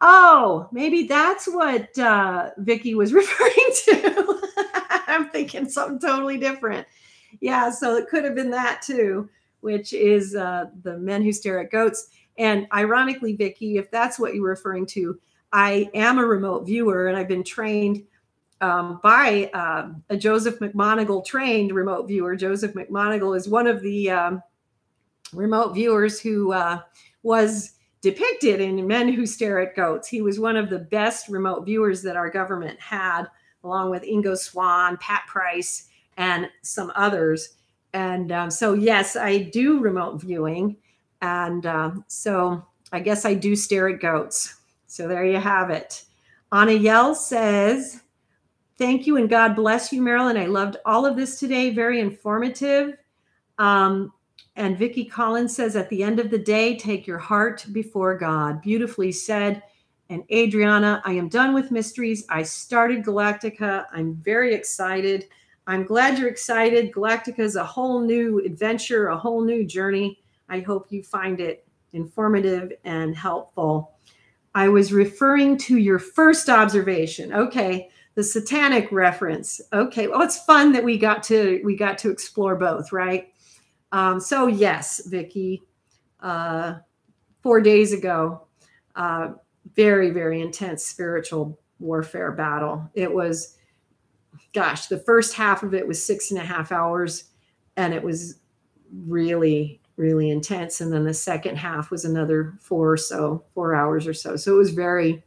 oh, 0.00 0.68
maybe 0.72 1.04
that's 1.04 1.46
what 1.46 1.96
uh, 1.98 2.50
Vicky 2.58 2.94
was 2.94 3.12
referring 3.14 3.72
to. 3.84 4.40
I'm 5.06 5.30
thinking 5.30 5.68
something 5.68 5.98
totally 5.98 6.38
different. 6.38 6.86
Yeah, 7.40 7.70
so 7.70 7.96
it 7.96 8.08
could 8.08 8.24
have 8.24 8.34
been 8.34 8.50
that 8.50 8.82
too, 8.82 9.28
which 9.60 9.92
is 9.92 10.34
uh, 10.34 10.66
the 10.82 10.98
men 10.98 11.22
who 11.22 11.32
stare 11.32 11.60
at 11.60 11.70
goats. 11.70 12.08
And 12.36 12.66
ironically, 12.72 13.34
Vicky, 13.34 13.78
if 13.78 13.90
that's 13.90 14.18
what 14.18 14.34
you're 14.34 14.48
referring 14.48 14.86
to, 14.86 15.18
I 15.52 15.90
am 15.94 16.18
a 16.18 16.26
remote 16.26 16.66
viewer 16.66 17.08
and 17.08 17.16
I've 17.16 17.28
been 17.28 17.44
trained 17.44 18.04
um, 18.60 19.00
by 19.02 19.50
uh, 19.54 19.90
a 20.10 20.16
Joseph 20.16 20.58
McMoneagle 20.58 21.24
trained 21.24 21.72
remote 21.72 22.06
viewer. 22.06 22.36
Joseph 22.36 22.74
McMoneagle 22.74 23.36
is 23.36 23.48
one 23.48 23.66
of 23.66 23.80
the 23.82 24.10
um, 24.10 24.42
remote 25.32 25.74
viewers 25.74 26.20
who 26.20 26.52
uh, 26.52 26.80
was 27.22 27.72
depicted 28.00 28.60
in 28.60 28.86
Men 28.86 29.12
Who 29.12 29.26
Stare 29.26 29.60
at 29.60 29.76
Goats. 29.76 30.08
He 30.08 30.22
was 30.22 30.38
one 30.38 30.56
of 30.56 30.70
the 30.70 30.78
best 30.78 31.28
remote 31.28 31.64
viewers 31.64 32.02
that 32.02 32.16
our 32.16 32.30
government 32.30 32.78
had, 32.80 33.24
along 33.64 33.90
with 33.90 34.02
Ingo 34.02 34.36
Swann, 34.36 34.96
Pat 34.98 35.22
Price, 35.26 35.88
and 36.16 36.48
some 36.62 36.92
others. 36.94 37.57
And 37.92 38.32
um, 38.32 38.50
so, 38.50 38.74
yes, 38.74 39.16
I 39.16 39.38
do 39.38 39.80
remote 39.80 40.20
viewing. 40.20 40.76
And 41.22 41.66
uh, 41.66 41.92
so 42.06 42.64
I 42.92 43.00
guess 43.00 43.24
I 43.24 43.34
do 43.34 43.56
stare 43.56 43.88
at 43.88 44.00
goats. 44.00 44.56
So 44.86 45.08
there 45.08 45.24
you 45.24 45.38
have 45.38 45.70
it. 45.70 46.04
Anna 46.52 46.72
Yell 46.72 47.14
says, 47.14 48.00
Thank 48.78 49.08
you 49.08 49.16
and 49.16 49.28
God 49.28 49.56
bless 49.56 49.92
you, 49.92 50.00
Marilynn. 50.00 50.38
I 50.38 50.46
loved 50.46 50.76
all 50.86 51.04
of 51.04 51.16
this 51.16 51.40
today. 51.40 51.70
Very 51.70 51.98
informative. 52.00 52.96
Um, 53.58 54.12
and 54.54 54.78
Vicki 54.78 55.04
Collins 55.04 55.54
says, 55.54 55.74
At 55.74 55.90
the 55.90 56.02
end 56.02 56.20
of 56.20 56.30
the 56.30 56.38
day, 56.38 56.76
take 56.76 57.06
your 57.06 57.18
heart 57.18 57.66
before 57.72 58.16
God. 58.16 58.62
Beautifully 58.62 59.10
said. 59.10 59.62
And 60.10 60.22
Adriana, 60.32 61.02
I 61.04 61.12
am 61.12 61.28
done 61.28 61.54
with 61.54 61.70
mysteries. 61.70 62.24
I 62.30 62.42
started 62.42 63.04
Galactica. 63.04 63.86
I'm 63.92 64.14
very 64.14 64.54
excited. 64.54 65.26
I'm 65.68 65.84
glad 65.84 66.18
you're 66.18 66.30
excited. 66.30 66.92
Galactica 66.92 67.40
is 67.40 67.56
a 67.56 67.64
whole 67.64 68.00
new 68.00 68.38
adventure, 68.38 69.08
a 69.08 69.16
whole 69.18 69.44
new 69.44 69.66
journey. 69.66 70.18
I 70.48 70.60
hope 70.60 70.90
you 70.90 71.02
find 71.02 71.40
it 71.40 71.66
informative 71.92 72.72
and 72.84 73.14
helpful. 73.14 73.92
I 74.54 74.68
was 74.68 74.94
referring 74.94 75.58
to 75.58 75.76
your 75.76 75.98
first 75.98 76.48
observation. 76.48 77.34
Okay, 77.34 77.90
the 78.14 78.24
satanic 78.24 78.90
reference. 78.90 79.60
Okay, 79.74 80.08
well, 80.08 80.22
it's 80.22 80.42
fun 80.44 80.72
that 80.72 80.82
we 80.82 80.96
got 80.96 81.22
to 81.24 81.60
we 81.62 81.76
got 81.76 81.98
to 81.98 82.10
explore 82.10 82.56
both, 82.56 82.90
right? 82.90 83.32
Um, 83.92 84.20
so 84.20 84.46
yes, 84.46 85.02
Vicky, 85.06 85.62
uh, 86.20 86.76
four 87.42 87.60
days 87.60 87.92
ago, 87.92 88.46
uh, 88.96 89.32
very 89.76 90.10
very 90.10 90.40
intense 90.40 90.86
spiritual 90.86 91.58
warfare 91.78 92.32
battle. 92.32 92.90
It 92.94 93.12
was, 93.12 93.57
gosh, 94.58 94.86
the 94.86 94.98
first 94.98 95.34
half 95.34 95.62
of 95.62 95.74
it 95.74 95.86
was 95.86 96.04
six 96.04 96.30
and 96.30 96.40
a 96.40 96.44
half 96.44 96.72
hours, 96.72 97.24
and 97.76 97.94
it 97.94 98.02
was 98.02 98.40
really 99.06 99.80
really 99.98 100.30
intense. 100.30 100.80
And 100.80 100.92
then 100.92 101.04
the 101.04 101.12
second 101.12 101.56
half 101.56 101.90
was 101.90 102.04
another 102.04 102.54
four 102.60 102.92
or 102.92 102.96
so, 102.96 103.44
four 103.52 103.74
hours 103.74 104.06
or 104.06 104.14
so. 104.14 104.36
So 104.36 104.54
it 104.54 104.58
was 104.58 104.70
very, 104.70 105.22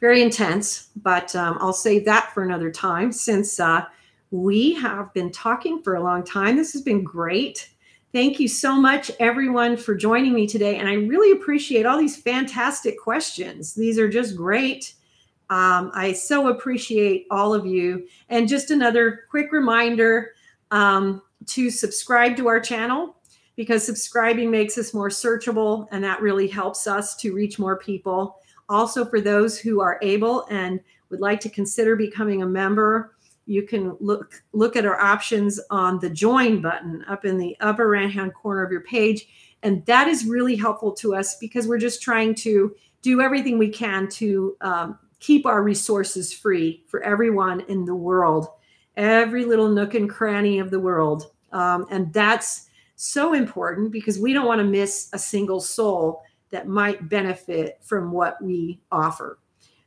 very 0.00 0.22
intense. 0.22 0.88
But 0.96 1.36
um, 1.36 1.58
I'll 1.60 1.74
save 1.74 2.06
that 2.06 2.32
for 2.32 2.42
another 2.42 2.70
time 2.72 3.12
since 3.12 3.60
uh, 3.60 3.84
we 4.30 4.74
have 4.74 5.12
been 5.12 5.30
talking 5.30 5.82
for 5.82 5.94
a 5.94 6.02
long 6.02 6.24
time. 6.24 6.56
This 6.56 6.72
has 6.72 6.82
been 6.82 7.04
great. 7.04 7.68
Thank 8.12 8.40
you 8.40 8.48
so 8.48 8.80
much, 8.80 9.10
everyone, 9.20 9.76
for 9.76 9.94
joining 9.94 10.32
me 10.32 10.46
today. 10.46 10.76
And 10.76 10.88
I 10.88 10.94
really 10.94 11.32
appreciate 11.32 11.84
all 11.84 11.98
these 11.98 12.16
fantastic 12.16 12.98
questions. 12.98 13.74
These 13.74 13.98
are 13.98 14.08
just 14.08 14.36
great. 14.36 14.94
Um, 15.50 15.90
I 15.94 16.12
so 16.12 16.48
appreciate 16.48 17.26
all 17.30 17.54
of 17.54 17.66
you. 17.66 18.06
And 18.28 18.48
just 18.48 18.70
another 18.70 19.24
quick 19.30 19.52
reminder 19.52 20.32
um, 20.70 21.22
to 21.46 21.70
subscribe 21.70 22.36
to 22.36 22.48
our 22.48 22.60
channel 22.60 23.16
because 23.56 23.84
subscribing 23.84 24.50
makes 24.50 24.76
us 24.78 24.94
more 24.94 25.10
searchable 25.10 25.86
and 25.92 26.02
that 26.02 26.20
really 26.20 26.48
helps 26.48 26.86
us 26.86 27.14
to 27.16 27.34
reach 27.34 27.58
more 27.58 27.78
people. 27.78 28.38
Also, 28.68 29.04
for 29.04 29.20
those 29.20 29.58
who 29.58 29.80
are 29.80 29.98
able 30.02 30.46
and 30.50 30.80
would 31.10 31.20
like 31.20 31.40
to 31.40 31.50
consider 31.50 31.94
becoming 31.94 32.42
a 32.42 32.46
member, 32.46 33.14
you 33.46 33.62
can 33.62 33.96
look 34.00 34.42
look 34.52 34.74
at 34.74 34.86
our 34.86 34.98
options 34.98 35.60
on 35.70 35.98
the 36.00 36.08
join 36.08 36.62
button 36.62 37.04
up 37.08 37.24
in 37.24 37.36
the 37.36 37.56
upper 37.60 37.88
right 37.88 38.10
hand 38.10 38.32
corner 38.32 38.64
of 38.64 38.72
your 38.72 38.80
page 38.80 39.28
and 39.62 39.84
that 39.86 40.08
is 40.08 40.26
really 40.26 40.56
helpful 40.56 40.92
to 40.92 41.14
us 41.14 41.36
because 41.36 41.66
we're 41.66 41.78
just 41.78 42.02
trying 42.02 42.34
to 42.34 42.74
do 43.02 43.20
everything 43.20 43.58
we 43.58 43.68
can 43.68 44.08
to 44.08 44.56
um, 44.60 44.98
keep 45.24 45.46
our 45.46 45.62
resources 45.62 46.32
free 46.32 46.84
for 46.86 47.02
everyone 47.02 47.60
in 47.68 47.84
the 47.84 47.94
world 47.94 48.48
every 48.96 49.44
little 49.44 49.68
nook 49.68 49.94
and 49.94 50.10
cranny 50.10 50.58
of 50.58 50.70
the 50.70 50.80
world 50.80 51.32
um, 51.52 51.86
and 51.90 52.12
that's 52.12 52.68
so 52.96 53.32
important 53.32 53.92
because 53.92 54.18
we 54.18 54.32
don't 54.32 54.46
want 54.46 54.60
to 54.60 54.66
miss 54.66 55.08
a 55.12 55.18
single 55.18 55.60
soul 55.60 56.22
that 56.50 56.68
might 56.68 57.08
benefit 57.08 57.78
from 57.82 58.12
what 58.12 58.40
we 58.42 58.80
offer. 58.92 59.38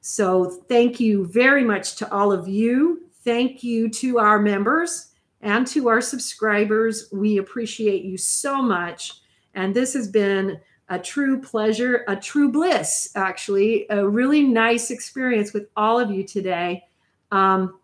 So, 0.02 0.50
thank 0.68 1.00
you 1.00 1.26
very 1.28 1.64
much 1.64 1.96
to 1.98 2.14
all 2.14 2.32
of 2.32 2.48
you. 2.48 3.10
Thank 3.24 3.64
you 3.64 3.90
to 3.90 4.20
our 4.20 4.40
members 4.40 5.14
and 5.42 5.68
to 5.68 5.90
our 5.90 6.02
subscribers. 6.02 7.10
We 7.12 7.38
appreciate 7.38 8.04
you 8.04 8.18
so 8.18 8.62
much. 8.62 9.14
And 9.54 9.76
this 9.76 9.94
has 9.94 10.08
been 10.08 10.60
a 10.90 10.98
true 10.98 11.42
pleasure, 11.42 12.04
a 12.08 12.16
true 12.16 12.52
bliss, 12.52 13.12
actually, 13.16 13.86
a 13.90 14.08
really 14.08 14.42
nice 14.42 14.90
experience 14.90 15.54
with 15.54 15.68
all 15.76 16.00
of 16.00 16.12
you 16.12 16.24
today. 16.24 16.84
Um, 17.32 17.80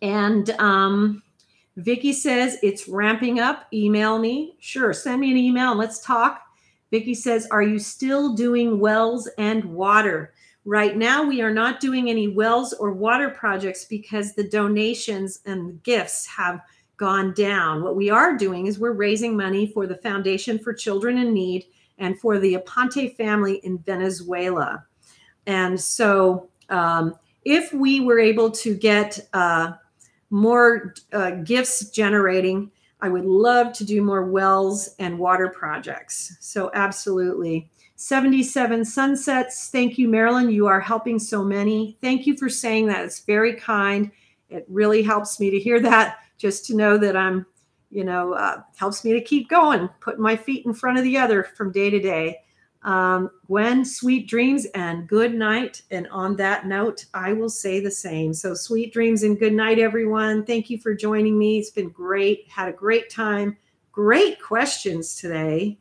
and 0.00 0.50
um, 0.50 1.22
Vicki 1.76 2.12
says 2.12 2.58
it's 2.62 2.88
ramping 2.88 3.38
up. 3.38 3.66
Email 3.72 4.18
me. 4.18 4.56
Sure, 4.60 4.92
send 4.92 5.20
me 5.20 5.30
an 5.30 5.36
email 5.36 5.70
and 5.70 5.78
let's 5.78 6.00
talk. 6.00 6.42
Vicki 6.90 7.14
says, 7.14 7.46
Are 7.50 7.62
you 7.62 7.78
still 7.78 8.34
doing 8.34 8.78
wells 8.78 9.28
and 9.38 9.64
water? 9.64 10.32
Right 10.64 10.96
now, 10.96 11.24
we 11.24 11.42
are 11.42 11.52
not 11.52 11.80
doing 11.80 12.08
any 12.08 12.28
wells 12.28 12.72
or 12.72 12.92
water 12.92 13.30
projects 13.30 13.84
because 13.84 14.34
the 14.34 14.48
donations 14.48 15.40
and 15.44 15.82
gifts 15.82 16.24
have 16.26 16.60
gone 16.96 17.32
down. 17.34 17.82
What 17.82 17.96
we 17.96 18.10
are 18.10 18.36
doing 18.36 18.66
is 18.66 18.78
we're 18.78 18.92
raising 18.92 19.36
money 19.36 19.66
for 19.66 19.86
the 19.88 19.96
Foundation 19.96 20.58
for 20.58 20.72
Children 20.72 21.18
in 21.18 21.34
Need 21.34 21.64
and 22.02 22.20
for 22.20 22.38
the 22.38 22.54
Aponte 22.54 23.16
family 23.16 23.56
in 23.64 23.78
Venezuela. 23.78 24.84
And 25.46 25.80
so, 25.80 26.48
um, 26.68 27.14
if 27.44 27.72
we 27.72 28.00
were 28.00 28.20
able 28.20 28.50
to 28.50 28.76
get 28.76 29.18
uh, 29.32 29.72
more 30.32 30.94
uh, 31.12 31.30
gifts 31.30 31.90
generating. 31.90 32.70
I 33.02 33.08
would 33.08 33.26
love 33.26 33.74
to 33.74 33.84
do 33.84 34.00
more 34.02 34.24
wells 34.24 34.94
and 34.98 35.18
water 35.18 35.48
projects. 35.48 36.36
So, 36.40 36.70
absolutely. 36.74 37.70
77 37.96 38.84
Sunsets. 38.84 39.68
Thank 39.68 39.98
you, 39.98 40.08
Marilynn. 40.08 40.52
You 40.52 40.66
are 40.66 40.80
helping 40.80 41.18
so 41.18 41.44
many. 41.44 41.98
Thank 42.00 42.26
you 42.26 42.36
for 42.36 42.48
saying 42.48 42.86
that. 42.86 43.04
It's 43.04 43.20
very 43.20 43.54
kind. 43.54 44.10
It 44.48 44.64
really 44.68 45.02
helps 45.02 45.38
me 45.38 45.50
to 45.50 45.58
hear 45.58 45.78
that, 45.80 46.20
just 46.38 46.64
to 46.66 46.76
know 46.76 46.96
that 46.96 47.16
I'm, 47.16 47.44
you 47.92 48.04
know, 48.04 48.32
uh, 48.32 48.62
helps 48.76 49.04
me 49.04 49.12
to 49.12 49.20
keep 49.20 49.48
going, 49.48 49.88
putting 50.00 50.22
my 50.22 50.34
feet 50.34 50.66
in 50.66 50.74
front 50.74 50.98
of 50.98 51.04
the 51.04 51.18
other 51.18 51.44
from 51.44 51.70
day 51.70 51.90
to 51.90 52.00
day. 52.00 52.38
Um, 52.82 53.30
Gwen, 53.46 53.84
sweet 53.84 54.28
dreams 54.28 54.64
and 54.74 55.06
good 55.06 55.34
night. 55.34 55.82
And 55.92 56.08
on 56.08 56.34
that 56.36 56.66
note, 56.66 57.04
I 57.14 57.32
will 57.32 57.50
say 57.50 57.78
the 57.78 57.90
same. 57.90 58.34
So, 58.34 58.54
sweet 58.54 58.92
dreams 58.92 59.22
and 59.22 59.38
good 59.38 59.52
night, 59.52 59.78
everyone. 59.78 60.44
Thank 60.44 60.68
you 60.68 60.78
for 60.78 60.94
joining 60.94 61.38
me. 61.38 61.58
It's 61.58 61.70
been 61.70 61.90
great. 61.90 62.48
Had 62.48 62.68
a 62.68 62.72
great 62.72 63.08
time. 63.08 63.56
Great 63.92 64.40
questions 64.40 65.16
today. 65.16 65.78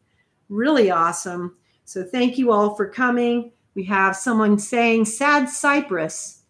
Really 0.50 0.92
awesome. 0.92 1.56
So 1.86 2.04
thank 2.04 2.38
you 2.38 2.52
all 2.52 2.76
for 2.76 2.88
coming. 2.88 3.52
We 3.74 3.84
have 3.86 4.16
someone 4.16 4.60
saying, 4.60 5.06
Sad 5.06 5.50
Cypress, 5.50 6.41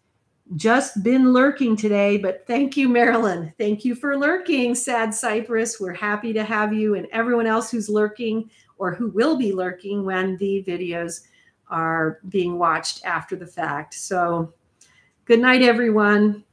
just 0.56 1.02
been 1.02 1.32
lurking 1.32 1.76
today, 1.76 2.16
but 2.16 2.46
thank 2.46 2.76
you, 2.76 2.88
Marilynn. 2.88 3.52
Thank 3.58 3.84
you 3.84 3.94
for 3.94 4.16
lurking, 4.18 4.74
Sad 4.74 5.14
Cypress. 5.14 5.80
We're 5.80 5.94
happy 5.94 6.32
to 6.32 6.44
have 6.44 6.72
you 6.72 6.94
and 6.94 7.06
everyone 7.12 7.46
else 7.46 7.70
who's 7.70 7.88
lurking 7.88 8.50
or 8.78 8.94
who 8.94 9.08
will 9.08 9.36
be 9.36 9.52
lurking 9.52 10.04
when 10.04 10.36
the 10.38 10.64
videos 10.66 11.26
are 11.68 12.20
being 12.28 12.58
watched 12.58 13.04
after 13.04 13.36
the 13.36 13.46
fact. 13.46 13.94
So 13.94 14.52
good 15.24 15.40
night, 15.40 15.62
everyone. 15.62 16.44